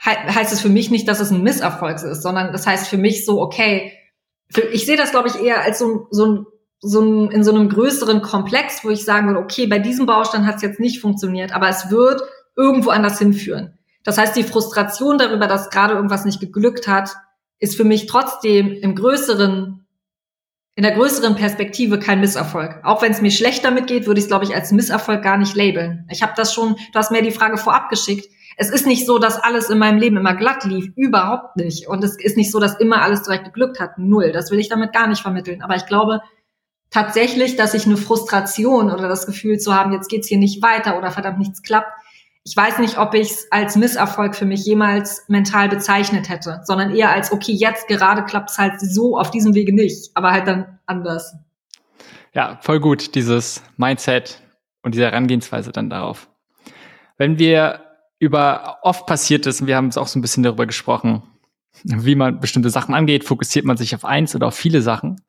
heißt 0.06 0.53
es 0.53 0.61
für 0.61 0.69
mich 0.69 0.90
nicht, 0.90 1.07
dass 1.07 1.19
es 1.19 1.32
ein 1.32 1.44
Misserfolg 1.44 2.02
ist, 2.02 2.22
sondern 2.22 2.53
das 2.53 2.65
heißt 2.65 2.88
für 2.88 2.98
mich 2.98 3.26
so, 3.26 3.41
okay, 3.41 3.91
ich 4.72 4.86
sehe 4.86 4.95
das, 4.95 5.11
glaube 5.11 5.28
ich, 5.28 5.41
eher 5.41 5.64
als 5.64 5.80
so, 5.80 6.07
so 6.11 6.26
ein 6.26 6.45
so 6.80 7.02
ein, 7.02 7.32
in 7.32 7.44
so 7.44 7.52
einem 7.52 7.69
größeren 7.69 8.22
Komplex, 8.22 8.84
wo 8.84 8.90
ich 8.90 9.03
sagen 9.03 9.28
würde, 9.28 9.40
okay, 9.40 9.68
bei 9.68 9.80
diesem 9.80 10.06
Baustein 10.06 10.45
hat 10.45 10.57
es 10.57 10.61
jetzt 10.61 10.80
nicht 10.80 11.02
funktioniert, 11.02 11.53
aber 11.53 11.69
es 11.69 11.90
wird 11.90 12.22
irgendwo 12.56 12.90
anders 12.91 13.19
hinführen. 13.19 13.78
Das 14.03 14.18
heißt, 14.18 14.36
die 14.36 14.44
Frustration 14.44 15.18
darüber, 15.18 15.48
dass 15.48 15.69
gerade 15.69 15.95
irgendwas 15.95 16.24
nicht 16.24 16.40
geglückt 16.40 16.88
hat, 16.88 17.15
ist 17.60 17.76
für 17.76 17.84
mich 17.84 18.06
trotzdem 18.06 18.72
im 18.72 18.95
größeren, 18.95 19.77
in 20.78 20.84
der 20.84 20.91
größeren 20.91 21.36
Perspektive 21.36 21.98
kein 21.98 22.20
Misserfolg. 22.20 22.82
Auch 22.84 23.02
wenn 23.02 23.12
es 23.12 23.20
mir 23.20 23.32
schlecht 23.32 23.66
damit 23.66 23.88
geht, 23.88 24.06
würde 24.06 24.20
ich 24.20 24.26
es, 24.26 24.30
glaube 24.30 24.45
ich, 24.45 24.54
als 24.54 24.72
Misserfolg 24.72 25.24
gar 25.24 25.36
nicht 25.38 25.56
labeln. 25.56 26.08
Ich 26.12 26.22
habe 26.22 26.34
das 26.36 26.54
schon, 26.54 26.76
du 26.76 26.99
hast 26.99 27.10
mir 27.10 27.24
die 27.24 27.32
Frage 27.32 27.58
vorab 27.58 27.90
geschickt. 27.90 28.30
Es 28.58 28.70
ist 28.70 28.86
nicht 28.86 29.08
so, 29.08 29.18
dass 29.18 29.41
alles 29.41 29.72
in 29.72 29.80
meinem 29.80 29.98
Leben 29.98 30.18
immer 30.18 30.36
glatt 30.36 30.66
lief. 30.66 30.91
Überhaupt 30.95 31.56
nicht. 31.56 31.88
Und 31.88 32.04
es 32.04 32.16
ist 32.20 32.38
nicht 32.38 32.52
so, 32.52 32.60
dass 32.60 32.76
immer 32.76 33.02
alles 33.02 33.24
direkt 33.24 33.45
geglückt 33.45 33.80
hat. 33.80 33.98
Null. 33.98 34.32
Das 34.32 34.52
will 34.52 34.60
ich 34.60 34.70
damit 34.70 34.94
gar 34.94 35.08
nicht 35.08 35.24
vermitteln. 35.24 35.64
Aber 35.64 35.76
ich 35.76 35.88
glaube, 35.88 36.22
tatsächlich, 36.91 37.56
dass 37.56 37.74
ich 37.74 37.88
eine 37.88 37.98
Frustration 37.98 38.91
oder 38.91 39.10
das 39.10 39.26
Gefühl 39.26 39.58
zu 39.58 39.74
haben, 39.74 39.94
jetzt 39.94 40.10
geht's 40.10 40.28
hier 40.28 40.38
nicht 40.38 40.62
weiter 40.62 40.99
oder 40.99 41.10
verdammt 41.10 41.40
nichts 41.40 41.64
klappt. 41.64 41.91
Ich 42.48 42.56
weiß 42.56 42.80
nicht, 42.80 42.98
ob 42.98 43.14
ich 43.14 43.30
es 43.30 43.52
als 43.52 43.76
Misserfolg 43.76 44.34
für 44.34 44.45
mich 44.45 44.65
jemals 44.65 45.26
mental 45.28 45.68
bezeichnet 45.68 46.30
hätte, 46.30 46.61
sondern 46.64 46.95
eher 46.95 47.11
als, 47.11 47.34
okay, 47.34 47.52
jetzt 47.52 47.90
gerade 47.90 48.24
klappt 48.24 48.52
es 48.52 48.57
halt 48.57 48.80
so 48.80 49.19
auf 49.19 49.32
diesem 49.32 49.53
Wege 49.53 49.76
nicht, 49.76 50.11
aber 50.14 50.32
halt 50.32 50.48
dann 50.48 50.80
anders. 50.86 51.36
Ja, 52.34 52.57
voll 52.61 52.80
gut, 52.80 53.15
dieses 53.15 53.61
Mindset 53.76 54.41
und 54.82 54.95
diese 54.95 55.03
Herangehensweise 55.03 55.74
dann 55.74 55.90
darauf. 55.90 56.30
Wenn 57.18 57.38
wir 57.38 57.82
über 58.18 58.78
oft 58.82 59.06
passiert 59.07 59.45
ist, 59.45 59.60
und 59.60 59.68
wir 59.68 59.76
haben 59.76 59.90
es 59.90 59.98
auch 59.98 60.07
so 60.07 60.18
ein 60.18 60.22
bisschen 60.22 60.44
darüber 60.44 60.65
gesprochen, 60.65 61.24
wie 61.84 62.15
man 62.15 62.40
bestimmte 62.40 62.69
Sachen 62.69 62.95
angeht, 62.95 63.26
fokussiert 63.26 63.65
man 63.65 63.76
sich 63.76 63.94
auf 63.94 64.06
eins 64.06 64.34
oder 64.38 64.48
auf 64.48 64.56
viele 64.56 64.82
Sachen 64.82 65.19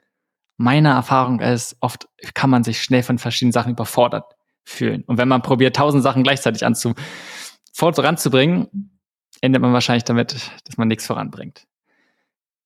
meine 0.57 0.91
Erfahrung 0.91 1.41
ist, 1.41 1.77
oft 1.81 2.09
kann 2.35 2.51
man 2.51 2.63
sich 2.63 2.81
schnell 2.81 3.03
von 3.03 3.19
verschiedenen 3.19 3.53
Sachen 3.53 3.73
überfordert 3.73 4.38
fühlen. 4.69 5.03
Und 5.07 5.19
wenn 5.19 5.29
man 5.29 5.43
probiert, 5.43 5.77
tausend 5.77 6.03
Sachen 6.03 6.23
gleichzeitig 6.23 6.65
anzu, 6.65 6.95
voranzubringen, 7.73 8.91
endet 9.41 9.63
man 9.63 9.73
wahrscheinlich 9.73 10.05
damit, 10.05 10.37
dass 10.65 10.77
man 10.77 10.89
nichts 10.89 11.07
voranbringt. 11.07 11.67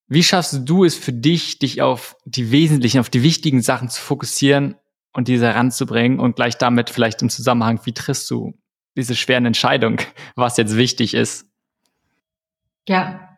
Wie 0.09 0.23
schaffst 0.23 0.61
du 0.65 0.85
es 0.85 0.95
für 0.95 1.12
dich, 1.12 1.59
dich 1.59 1.81
auf 1.81 2.16
die 2.24 2.51
wesentlichen, 2.51 2.99
auf 2.99 3.09
die 3.09 3.23
wichtigen 3.23 3.62
Sachen 3.62 3.89
zu 3.89 4.01
fokussieren 4.01 4.74
und 5.12 5.29
diese 5.29 5.47
heranzubringen 5.47 6.19
und 6.19 6.37
gleich 6.37 6.59
damit 6.59 6.91
vielleicht 6.91 7.23
im 7.23 7.31
Zusammenhang, 7.31 7.81
wie 7.85 7.95
triffst 7.95 8.31
du 8.31 8.59
diese 8.97 9.15
schweren 9.15 9.47
Entscheidungen, 9.47 9.99
was 10.35 10.57
jetzt 10.57 10.77
wichtig 10.77 11.15
ist? 11.15 11.47
Ja, 12.89 13.33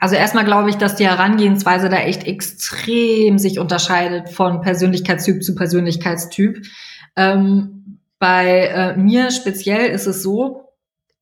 also 0.00 0.16
erstmal 0.16 0.46
glaube 0.46 0.70
ich, 0.70 0.76
dass 0.76 0.96
die 0.96 1.06
Herangehensweise 1.06 1.90
da 1.90 1.98
echt 1.98 2.24
extrem 2.24 3.38
sich 3.38 3.58
unterscheidet 3.58 4.30
von 4.30 4.62
Persönlichkeitstyp 4.62 5.44
zu 5.44 5.54
Persönlichkeitstyp. 5.54 6.62
Ähm, 7.16 7.98
bei 8.18 8.66
äh, 8.66 8.96
mir 8.96 9.30
speziell 9.30 9.90
ist 9.90 10.06
es 10.06 10.22
so, 10.22 10.72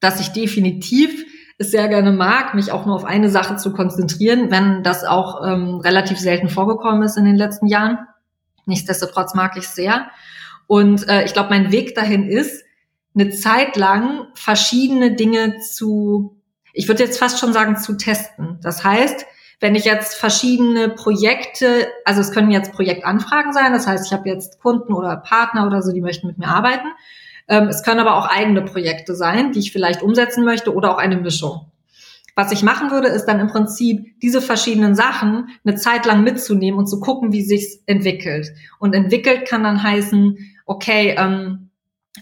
dass 0.00 0.20
ich 0.20 0.28
definitiv 0.32 1.24
es 1.58 1.70
sehr 1.72 1.88
gerne 1.88 2.12
mag, 2.12 2.54
mich 2.54 2.70
auch 2.70 2.86
nur 2.86 2.94
auf 2.94 3.04
eine 3.04 3.30
Sache 3.30 3.56
zu 3.56 3.72
konzentrieren, 3.72 4.50
wenn 4.50 4.82
das 4.82 5.04
auch 5.04 5.44
ähm, 5.44 5.76
relativ 5.76 6.18
selten 6.18 6.48
vorgekommen 6.48 7.02
ist 7.02 7.16
in 7.16 7.24
den 7.24 7.36
letzten 7.36 7.66
Jahren. 7.66 7.98
Nichtsdestotrotz 8.64 9.34
mag 9.34 9.56
ich 9.56 9.64
es 9.64 9.74
sehr. 9.74 10.08
Und 10.68 11.08
äh, 11.08 11.24
ich 11.24 11.32
glaube, 11.32 11.50
mein 11.50 11.72
Weg 11.72 11.94
dahin 11.94 12.28
ist, 12.28 12.64
eine 13.14 13.30
Zeit 13.30 13.76
lang 13.76 14.28
verschiedene 14.34 15.16
Dinge 15.16 15.58
zu 15.58 16.38
ich 16.78 16.86
würde 16.86 17.02
jetzt 17.02 17.18
fast 17.18 17.40
schon 17.40 17.52
sagen, 17.52 17.76
zu 17.76 17.96
testen. 17.96 18.58
Das 18.62 18.84
heißt, 18.84 19.26
wenn 19.60 19.74
ich 19.74 19.84
jetzt 19.84 20.14
verschiedene 20.14 20.88
Projekte, 20.88 21.88
also 22.04 22.20
es 22.20 22.30
können 22.30 22.50
jetzt 22.50 22.72
Projektanfragen 22.72 23.52
sein, 23.52 23.72
das 23.72 23.86
heißt, 23.86 24.06
ich 24.06 24.12
habe 24.12 24.28
jetzt 24.28 24.60
Kunden 24.60 24.92
oder 24.92 25.16
Partner 25.16 25.66
oder 25.66 25.82
so, 25.82 25.92
die 25.92 26.00
möchten 26.00 26.28
mit 26.28 26.38
mir 26.38 26.48
arbeiten. 26.48 26.88
Ähm, 27.48 27.68
es 27.68 27.82
können 27.82 28.00
aber 28.00 28.16
auch 28.16 28.28
eigene 28.28 28.62
Projekte 28.62 29.14
sein, 29.14 29.52
die 29.52 29.60
ich 29.60 29.72
vielleicht 29.72 30.02
umsetzen 30.02 30.44
möchte 30.44 30.74
oder 30.74 30.92
auch 30.92 30.98
eine 30.98 31.16
Mischung. 31.16 31.72
Was 32.36 32.52
ich 32.52 32.62
machen 32.62 32.92
würde, 32.92 33.08
ist 33.08 33.24
dann 33.24 33.40
im 33.40 33.48
Prinzip 33.48 34.20
diese 34.20 34.40
verschiedenen 34.40 34.94
Sachen 34.94 35.48
eine 35.64 35.74
Zeit 35.74 36.06
lang 36.06 36.22
mitzunehmen 36.22 36.78
und 36.78 36.86
zu 36.86 37.00
gucken, 37.00 37.32
wie 37.32 37.42
sich's 37.42 37.82
entwickelt. 37.86 38.52
Und 38.78 38.94
entwickelt 38.94 39.48
kann 39.48 39.64
dann 39.64 39.82
heißen, 39.82 40.38
okay, 40.64 41.16
ähm, 41.18 41.70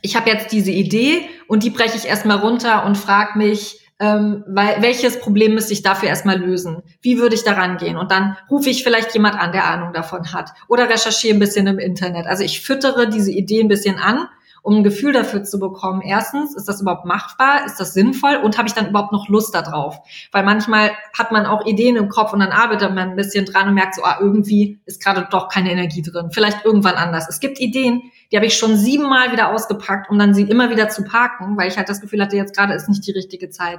ich 0.00 0.16
habe 0.16 0.30
jetzt 0.30 0.52
diese 0.52 0.70
Idee 0.70 1.28
und 1.48 1.64
die 1.64 1.70
breche 1.70 1.98
ich 1.98 2.06
erstmal 2.06 2.38
runter 2.38 2.86
und 2.86 2.96
frage 2.96 3.36
mich, 3.38 3.85
ähm, 3.98 4.44
weil, 4.47 4.82
welches 4.82 5.20
Problem 5.20 5.55
müsste 5.55 5.73
ich 5.73 5.82
dafür 5.82 6.09
erstmal 6.09 6.39
lösen? 6.39 6.82
Wie 7.01 7.18
würde 7.18 7.35
ich 7.35 7.44
daran 7.44 7.78
gehen? 7.78 7.97
Und 7.97 8.10
dann 8.10 8.36
rufe 8.51 8.68
ich 8.68 8.82
vielleicht 8.85 9.14
jemand 9.14 9.36
an, 9.36 9.52
der 9.52 9.64
Ahnung 9.64 9.93
davon 9.93 10.32
hat. 10.32 10.51
Oder 10.68 10.89
recherchiere 10.89 11.35
ein 11.35 11.40
bisschen 11.40 11.66
im 11.66 11.78
Internet. 11.78 12.27
Also 12.27 12.44
ich 12.44 12.60
füttere 12.60 13.09
diese 13.09 13.32
Idee 13.32 13.60
ein 13.60 13.68
bisschen 13.68 13.98
an 13.98 14.28
um 14.66 14.78
ein 14.78 14.82
Gefühl 14.82 15.12
dafür 15.12 15.44
zu 15.44 15.60
bekommen, 15.60 16.02
erstens, 16.02 16.56
ist 16.56 16.68
das 16.68 16.80
überhaupt 16.80 17.05
machbar, 17.05 17.64
ist 17.66 17.78
das 17.78 17.94
sinnvoll 17.94 18.34
und 18.43 18.59
habe 18.59 18.66
ich 18.66 18.74
dann 18.74 18.88
überhaupt 18.88 19.12
noch 19.12 19.28
Lust 19.28 19.55
darauf? 19.55 20.01
Weil 20.32 20.43
manchmal 20.43 20.90
hat 21.16 21.30
man 21.30 21.47
auch 21.47 21.64
Ideen 21.66 21.94
im 21.94 22.09
Kopf 22.09 22.32
und 22.32 22.40
dann 22.40 22.51
arbeitet 22.51 22.93
man 22.93 23.10
ein 23.10 23.16
bisschen 23.16 23.44
dran 23.44 23.68
und 23.68 23.74
merkt 23.74 23.94
so, 23.94 24.02
ah, 24.02 24.18
irgendwie 24.20 24.80
ist 24.84 25.01
gerade 25.01 25.28
doch 25.30 25.48
keine 25.48 25.70
Energie 25.70 26.02
drin, 26.02 26.30
vielleicht 26.32 26.64
irgendwann 26.64 26.97
anders. 26.97 27.28
Es 27.28 27.38
gibt 27.38 27.60
Ideen, 27.60 28.10
die 28.32 28.36
habe 28.36 28.47
ich 28.47 28.59
schon 28.59 28.76
siebenmal 28.76 29.30
wieder 29.30 29.55
ausgepackt, 29.55 30.10
um 30.10 30.18
dann 30.18 30.34
sie 30.34 30.43
immer 30.43 30.68
wieder 30.68 30.88
zu 30.88 31.05
parken, 31.05 31.56
weil 31.56 31.68
ich 31.68 31.76
halt 31.76 31.88
das 31.88 32.01
Gefühl 32.01 32.20
hatte, 32.20 32.36
jetzt 32.36 32.56
gerade 32.56 32.74
ist 32.74 32.88
nicht 32.88 33.06
die 33.06 33.12
richtige 33.12 33.51
Zeit. 33.51 33.78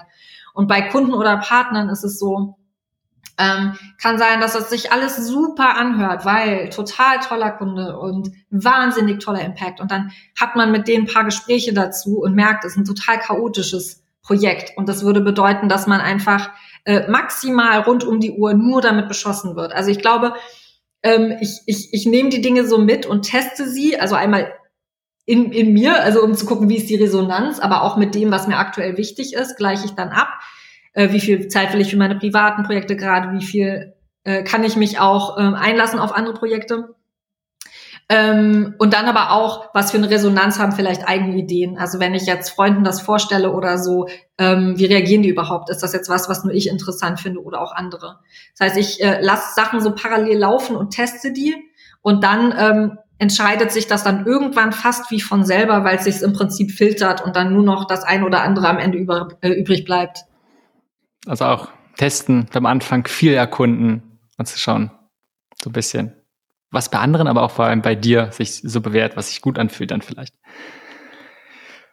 Und 0.53 0.69
bei 0.69 0.83
Kunden 0.83 1.13
oder 1.13 1.35
Partnern 1.35 1.89
ist 1.89 2.05
es 2.05 2.17
so, 2.17 2.55
ähm, 3.37 3.77
kann 4.01 4.17
sein, 4.17 4.41
dass 4.41 4.55
es 4.55 4.69
sich 4.69 4.91
alles 4.91 5.15
super 5.27 5.75
anhört, 5.75 6.25
weil 6.25 6.69
total 6.69 7.19
toller 7.19 7.51
Kunde 7.51 7.97
und 7.97 8.31
wahnsinnig 8.49 9.19
toller 9.19 9.41
Impact. 9.41 9.79
Und 9.79 9.91
dann 9.91 10.11
hat 10.39 10.55
man 10.55 10.71
mit 10.71 10.87
denen 10.87 11.05
ein 11.05 11.13
paar 11.13 11.23
Gespräche 11.23 11.73
dazu 11.73 12.19
und 12.19 12.33
merkt, 12.33 12.65
es 12.65 12.71
ist 12.71 12.77
ein 12.77 12.85
total 12.85 13.19
chaotisches 13.19 14.03
Projekt. 14.23 14.75
Und 14.75 14.89
das 14.89 15.03
würde 15.03 15.21
bedeuten, 15.21 15.69
dass 15.69 15.87
man 15.87 16.01
einfach 16.01 16.49
äh, 16.85 17.07
maximal 17.09 17.81
rund 17.81 18.03
um 18.03 18.19
die 18.19 18.31
Uhr 18.31 18.53
nur 18.53 18.81
damit 18.81 19.07
beschossen 19.07 19.55
wird. 19.55 19.71
Also 19.71 19.91
ich 19.91 19.99
glaube, 19.99 20.33
ähm, 21.03 21.37
ich, 21.39 21.61
ich, 21.67 21.93
ich 21.93 22.05
nehme 22.07 22.29
die 22.29 22.41
Dinge 22.41 22.65
so 22.65 22.79
mit 22.79 23.05
und 23.05 23.21
teste 23.21 23.67
sie, 23.69 23.99
also 23.99 24.15
einmal 24.15 24.51
in, 25.25 25.51
in 25.51 25.73
mir, 25.73 26.01
also 26.01 26.23
um 26.23 26.33
zu 26.33 26.45
gucken, 26.45 26.69
wie 26.69 26.77
ist 26.77 26.89
die 26.89 26.95
Resonanz, 26.95 27.59
aber 27.59 27.83
auch 27.83 27.97
mit 27.97 28.15
dem, 28.15 28.31
was 28.31 28.47
mir 28.47 28.57
aktuell 28.57 28.97
wichtig 28.97 29.33
ist, 29.33 29.57
gleiche 29.57 29.85
ich 29.85 29.91
dann 29.91 30.09
ab 30.09 30.29
äh, 30.97 31.11
wie 31.11 31.19
viel 31.19 31.47
Zeit 31.47 31.73
will 31.73 31.81
ich 31.81 31.91
für 31.91 31.97
meine 31.97 32.15
privaten 32.15 32.63
Projekte 32.63 32.95
gerade, 32.95 33.31
wie 33.37 33.45
viel 33.45 33.93
äh, 34.23 34.43
kann 34.43 34.63
ich 34.63 34.75
mich 34.75 34.99
auch 34.99 35.37
ähm, 35.37 35.53
einlassen 35.53 35.99
auf 35.99 36.11
andere 36.11 36.33
Projekte. 36.33 36.95
Ähm, 38.09 38.73
und 38.79 38.93
dann 38.93 39.05
aber 39.05 39.31
auch, 39.31 39.69
was 39.73 39.91
für 39.91 39.97
eine 39.97 40.09
Resonanz 40.09 40.57
haben 40.57 40.71
vielleicht 40.71 41.07
eigene 41.07 41.35
Ideen. 41.35 41.77
Also 41.77 41.99
wenn 41.99 42.15
ich 42.15 42.25
jetzt 42.25 42.49
Freunden 42.49 42.83
das 42.83 43.01
vorstelle 43.01 43.51
oder 43.51 43.77
so, 43.77 44.07
ähm, 44.39 44.73
wie 44.77 44.85
reagieren 44.85 45.21
die 45.21 45.29
überhaupt? 45.29 45.69
Ist 45.69 45.83
das 45.83 45.93
jetzt 45.93 46.09
was, 46.09 46.29
was 46.29 46.43
nur 46.43 46.53
ich 46.53 46.67
interessant 46.67 47.19
finde 47.19 47.43
oder 47.43 47.61
auch 47.61 47.73
andere? 47.73 48.19
Das 48.57 48.67
heißt, 48.67 48.77
ich 48.77 49.03
äh, 49.03 49.21
lasse 49.21 49.53
Sachen 49.55 49.81
so 49.81 49.93
parallel 49.93 50.39
laufen 50.39 50.75
und 50.75 50.91
teste 50.91 51.31
die 51.31 51.53
und 52.01 52.23
dann 52.23 52.55
ähm, 52.57 52.97
entscheidet 53.19 53.71
sich 53.71 53.85
das 53.87 54.03
dann 54.03 54.25
irgendwann 54.25 54.71
fast 54.71 55.11
wie 55.11 55.21
von 55.21 55.43
selber, 55.43 55.83
weil 55.83 55.97
es 55.97 56.05
sich 56.05 56.21
im 56.23 56.33
Prinzip 56.33 56.71
filtert 56.71 57.23
und 57.23 57.35
dann 57.35 57.53
nur 57.53 57.63
noch 57.63 57.85
das 57.85 58.03
ein 58.03 58.23
oder 58.23 58.41
andere 58.41 58.67
am 58.67 58.79
Ende 58.79 58.97
über, 58.97 59.27
äh, 59.41 59.49
übrig 59.49 59.85
bleibt. 59.85 60.26
Also 61.27 61.45
auch 61.45 61.69
testen, 61.97 62.47
am 62.53 62.65
Anfang 62.65 63.07
viel 63.07 63.33
erkunden 63.33 64.19
und 64.37 64.45
zu 64.45 64.57
schauen, 64.57 64.91
so 65.61 65.69
ein 65.69 65.73
bisschen, 65.73 66.13
was 66.71 66.89
bei 66.89 66.99
anderen, 66.99 67.27
aber 67.27 67.43
auch 67.43 67.51
vor 67.51 67.65
allem 67.65 67.81
bei 67.81 67.95
dir 67.95 68.31
sich 68.31 68.61
so 68.61 68.81
bewährt, 68.81 69.17
was 69.17 69.29
sich 69.29 69.41
gut 69.41 69.59
anfühlt 69.59 69.91
dann 69.91 70.01
vielleicht. 70.01 70.35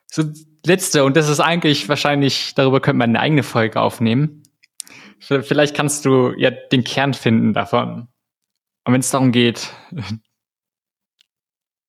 So, 0.06 0.24
letzte, 0.64 1.04
und 1.04 1.16
das 1.16 1.28
ist 1.28 1.40
eigentlich 1.40 1.88
wahrscheinlich, 1.88 2.54
darüber 2.54 2.80
könnte 2.80 2.98
man 2.98 3.10
eine 3.10 3.20
eigene 3.20 3.42
Folge 3.42 3.80
aufnehmen. 3.80 4.42
Vielleicht 5.18 5.74
kannst 5.74 6.04
du 6.04 6.32
ja 6.36 6.50
den 6.50 6.84
Kern 6.84 7.14
finden 7.14 7.54
davon. 7.54 8.08
Und 8.84 8.92
wenn 8.92 9.00
es 9.00 9.10
darum 9.10 9.32
geht, 9.32 9.70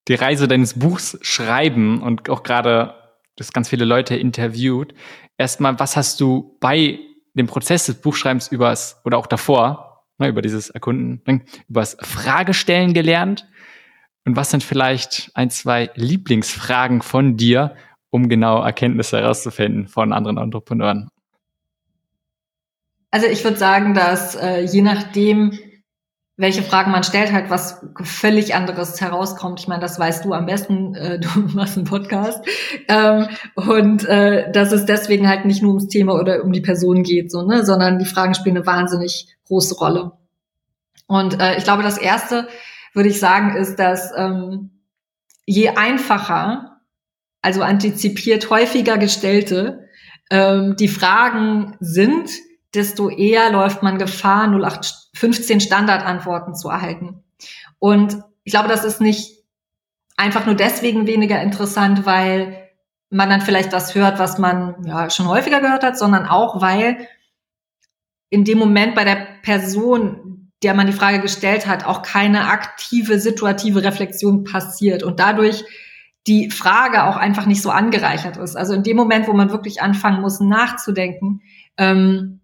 die 0.07 0.15
Reise 0.15 0.47
deines 0.47 0.79
Buchs 0.79 1.17
schreiben 1.21 2.01
und 2.01 2.29
auch 2.29 2.43
gerade 2.43 2.95
das 3.35 3.51
ganz 3.51 3.69
viele 3.69 3.85
Leute 3.85 4.15
interviewt, 4.15 4.93
erstmal, 5.37 5.77
was 5.79 5.97
hast 5.97 6.21
du 6.21 6.57
bei 6.61 6.99
dem 7.35 7.47
Prozess 7.47 7.85
des 7.85 7.95
Buchschreibens 7.95 8.47
übers, 8.47 9.01
oder 9.03 9.17
auch 9.17 9.27
davor, 9.27 10.05
ne, 10.17 10.27
über 10.27 10.41
dieses 10.41 10.69
Erkunden, 10.69 11.43
übers 11.69 11.97
Fragestellen 12.01 12.93
gelernt? 12.93 13.47
Und 14.25 14.35
was 14.35 14.49
sind 14.49 14.63
vielleicht 14.63 15.31
ein, 15.35 15.49
zwei 15.49 15.91
Lieblingsfragen 15.95 17.01
von 17.01 17.37
dir, 17.37 17.75
um 18.09 18.27
genau 18.27 18.63
Erkenntnisse 18.63 19.19
herauszufinden 19.19 19.87
von 19.87 20.13
anderen 20.13 20.37
Entrepreneuren? 20.37 21.09
Also 23.11 23.27
ich 23.27 23.43
würde 23.43 23.57
sagen, 23.57 23.93
dass 23.93 24.35
äh, 24.35 24.61
je 24.61 24.81
nachdem, 24.81 25.57
welche 26.37 26.63
Fragen 26.63 26.91
man 26.91 27.03
stellt, 27.03 27.31
halt 27.31 27.49
was 27.49 27.85
völlig 28.03 28.55
anderes 28.55 28.99
herauskommt. 28.99 29.59
Ich 29.61 29.67
meine, 29.67 29.81
das 29.81 29.97
weißt 29.97 30.25
du 30.25 30.33
am 30.33 30.45
besten, 30.45 30.93
äh, 30.95 31.19
du 31.19 31.29
machst 31.53 31.77
einen 31.77 31.85
Podcast. 31.85 32.43
Ähm, 32.87 33.27
und 33.55 34.05
äh, 34.05 34.51
dass 34.51 34.71
es 34.71 34.85
deswegen 34.85 35.29
halt 35.29 35.45
nicht 35.45 35.61
nur 35.61 35.71
ums 35.71 35.87
Thema 35.87 36.19
oder 36.19 36.43
um 36.43 36.51
die 36.51 36.61
Person 36.61 37.03
geht, 37.03 37.31
so, 37.31 37.45
ne, 37.45 37.65
sondern 37.65 37.99
die 37.99 38.05
Fragen 38.05 38.35
spielen 38.35 38.57
eine 38.57 38.65
wahnsinnig 38.65 39.27
große 39.47 39.75
Rolle. 39.75 40.11
Und 41.07 41.39
äh, 41.39 41.57
ich 41.57 41.63
glaube, 41.63 41.83
das 41.83 41.97
Erste, 41.97 42.47
würde 42.93 43.09
ich 43.09 43.19
sagen, 43.19 43.55
ist, 43.55 43.77
dass 43.77 44.11
ähm, 44.17 44.71
je 45.45 45.69
einfacher, 45.69 46.81
also 47.41 47.61
antizipiert 47.61 48.49
häufiger 48.49 48.97
gestellte, 48.97 49.87
ähm, 50.31 50.75
die 50.77 50.87
Fragen 50.87 51.77
sind, 51.79 52.29
desto 52.75 53.09
eher 53.09 53.51
läuft 53.51 53.83
man 53.83 53.97
Gefahr, 53.97 54.47
0815 54.47 55.61
Standardantworten 55.61 56.55
zu 56.55 56.69
erhalten. 56.69 57.23
Und 57.79 58.17
ich 58.43 58.53
glaube, 58.53 58.69
das 58.69 58.83
ist 58.83 59.01
nicht 59.01 59.43
einfach 60.17 60.45
nur 60.45 60.55
deswegen 60.55 61.07
weniger 61.07 61.41
interessant, 61.41 62.05
weil 62.05 62.69
man 63.09 63.29
dann 63.29 63.41
vielleicht 63.41 63.71
was 63.71 63.95
hört, 63.95 64.19
was 64.19 64.37
man 64.37 64.75
ja 64.85 65.09
schon 65.09 65.27
häufiger 65.27 65.61
gehört 65.61 65.83
hat, 65.83 65.97
sondern 65.97 66.25
auch, 66.25 66.61
weil 66.61 67.07
in 68.29 68.43
dem 68.43 68.57
Moment 68.57 68.95
bei 68.95 69.03
der 69.03 69.27
Person, 69.43 70.51
der 70.63 70.73
man 70.73 70.87
die 70.87 70.93
Frage 70.93 71.19
gestellt 71.19 71.67
hat, 71.67 71.85
auch 71.85 72.01
keine 72.01 72.47
aktive, 72.47 73.19
situative 73.19 73.83
Reflexion 73.83 74.43
passiert 74.43 75.03
und 75.03 75.19
dadurch 75.19 75.63
die 76.27 76.49
Frage 76.49 77.03
auch 77.03 77.17
einfach 77.17 77.45
nicht 77.45 77.61
so 77.61 77.69
angereichert 77.69 78.37
ist. 78.37 78.55
Also 78.55 78.73
in 78.73 78.83
dem 78.83 78.97
Moment, 78.97 79.27
wo 79.27 79.33
man 79.33 79.51
wirklich 79.51 79.81
anfangen 79.81 80.21
muss, 80.21 80.39
nachzudenken, 80.39 81.41
ähm, 81.77 82.41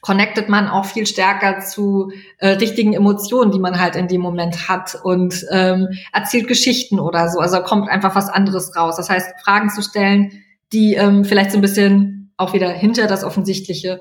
connectet 0.00 0.48
man 0.48 0.68
auch 0.68 0.84
viel 0.84 1.06
stärker 1.06 1.60
zu 1.60 2.12
äh, 2.38 2.50
richtigen 2.50 2.92
Emotionen, 2.92 3.50
die 3.50 3.58
man 3.58 3.80
halt 3.80 3.96
in 3.96 4.08
dem 4.08 4.20
Moment 4.20 4.68
hat 4.68 4.96
und 5.02 5.44
ähm, 5.50 5.88
erzählt 6.12 6.48
Geschichten 6.48 7.00
oder 7.00 7.28
so. 7.28 7.40
Also 7.40 7.60
kommt 7.60 7.88
einfach 7.88 8.14
was 8.14 8.28
anderes 8.28 8.76
raus. 8.76 8.96
Das 8.96 9.10
heißt, 9.10 9.40
Fragen 9.42 9.70
zu 9.70 9.82
stellen, 9.82 10.32
die 10.72 10.94
ähm, 10.94 11.24
vielleicht 11.24 11.50
so 11.50 11.58
ein 11.58 11.62
bisschen 11.62 12.32
auch 12.36 12.52
wieder 12.52 12.70
hinter 12.70 13.06
das 13.06 13.24
Offensichtliche 13.24 14.00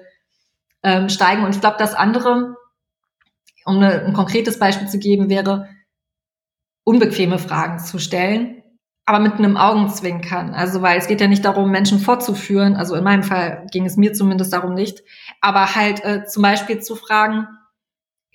ähm, 0.83 1.09
steigen. 1.09 1.43
Und 1.43 1.55
ich 1.55 1.61
glaube, 1.61 1.77
das 1.79 1.93
andere, 1.93 2.55
um 3.65 3.77
eine, 3.77 4.03
ein 4.03 4.13
konkretes 4.13 4.59
Beispiel 4.59 4.87
zu 4.87 4.99
geben, 4.99 5.29
wäre, 5.29 5.67
unbequeme 6.83 7.39
Fragen 7.39 7.79
zu 7.79 7.99
stellen, 7.99 8.56
aber 9.07 9.19
mit 9.19 9.35
einem 9.35 9.55
Augenzwinkern. 9.55 10.53
Also, 10.53 10.81
weil 10.81 10.99
es 10.99 11.07
geht 11.07 11.21
ja 11.21 11.27
nicht 11.27 11.45
darum, 11.45 11.71
Menschen 11.71 11.99
vorzuführen. 11.99 12.75
Also 12.75 12.93
in 12.93 13.05
meinem 13.05 13.23
Fall 13.23 13.65
ging 13.71 13.85
es 13.85 13.95
mir 13.95 14.11
zumindest 14.11 14.51
darum 14.51 14.73
nicht. 14.73 15.01
Aber 15.39 15.75
halt 15.75 16.03
äh, 16.03 16.25
zum 16.25 16.43
Beispiel 16.43 16.81
zu 16.81 16.97
fragen, 16.97 17.47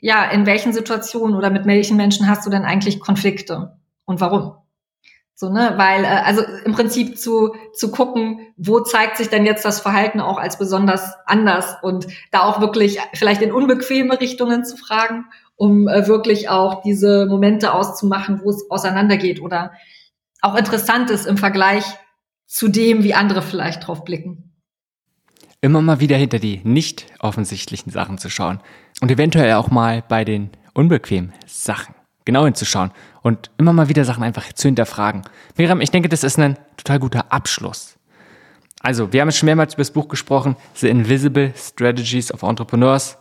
ja, 0.01 0.25
in 0.25 0.47
welchen 0.47 0.73
Situationen 0.73 1.37
oder 1.37 1.51
mit 1.51 1.67
welchen 1.67 1.99
Menschen 1.99 2.27
hast 2.27 2.47
du 2.47 2.51
denn 2.51 2.65
eigentlich 2.65 3.01
Konflikte 3.01 3.77
und 4.07 4.23
warum? 4.23 4.55
So, 5.35 5.51
ne, 5.51 5.75
weil, 5.77 6.05
äh, 6.05 6.23
also 6.25 6.43
im 6.65 6.73
Prinzip 6.73 7.19
zu, 7.19 7.55
zu 7.75 7.91
gucken, 7.91 8.41
wo 8.57 8.81
zeigt 8.81 9.19
sich 9.19 9.29
denn 9.29 9.45
jetzt 9.45 9.67
das 9.67 9.79
Verhalten 9.79 10.21
auch 10.21 10.39
als 10.39 10.57
besonders 10.57 11.17
anders 11.27 11.77
und 11.83 12.07
da 12.31 12.45
auch 12.45 12.63
wirklich 12.63 12.99
vielleicht 13.13 13.43
in 13.43 13.53
unbequeme 13.53 14.19
Richtungen 14.19 14.65
zu 14.65 14.79
fragen, 14.79 15.27
um 15.55 15.87
äh, 15.87 16.09
wirklich 16.09 16.49
auch 16.49 16.81
diese 16.81 17.27
Momente 17.27 17.75
auszumachen, 17.75 18.41
wo 18.43 18.49
es 18.49 18.71
auseinandergeht 18.71 19.43
oder 19.43 19.73
auch 20.43 20.57
interessant 20.57 21.11
ist 21.11 21.27
im 21.27 21.39
Vergleich 21.39 21.85
zu 22.47 22.69
dem, 22.69 23.03
wie 23.03 23.15
andere 23.15 23.41
vielleicht 23.41 23.87
drauf 23.87 24.05
blicken. 24.05 24.53
Immer 25.63 25.81
mal 25.81 26.01
wieder 26.01 26.17
hinter 26.17 26.41
die 26.41 26.61
nicht 26.65 27.07
offensichtlichen 27.21 27.93
Sachen 27.93 28.19
zu 28.19 28.29
schauen 28.29 28.61
und 29.01 29.11
eventuell 29.11 29.55
auch 29.55 29.71
mal 29.71 30.03
bei 30.07 30.25
den 30.25 30.51
unbequemen 30.75 31.33
Sachen 31.47 31.95
genau 32.25 32.45
hinzuschauen 32.45 32.93
und 33.23 33.51
immer 33.59 33.73
mal 33.73 33.89
wieder 33.89 34.05
Sachen 34.05 34.23
einfach 34.23 34.53
zu 34.53 34.69
hinterfragen. 34.69 35.23
Miriam, 35.57 35.81
ich 35.81 35.91
denke, 35.91 36.09
das 36.09 36.23
ist 36.25 36.39
ein 36.39 36.57
total 36.77 36.99
guter 36.99 37.33
Abschluss. 37.33 37.97
Also, 38.81 39.13
wir 39.13 39.21
haben 39.21 39.31
schon 39.31 39.47
mehrmals 39.47 39.75
über 39.75 39.83
das 39.83 39.93
Buch 39.93 40.09
gesprochen, 40.09 40.57
The 40.75 40.89
Invisible 40.89 41.53
Strategies 41.57 42.33
of 42.33 42.43
Entrepreneurs. 42.43 43.17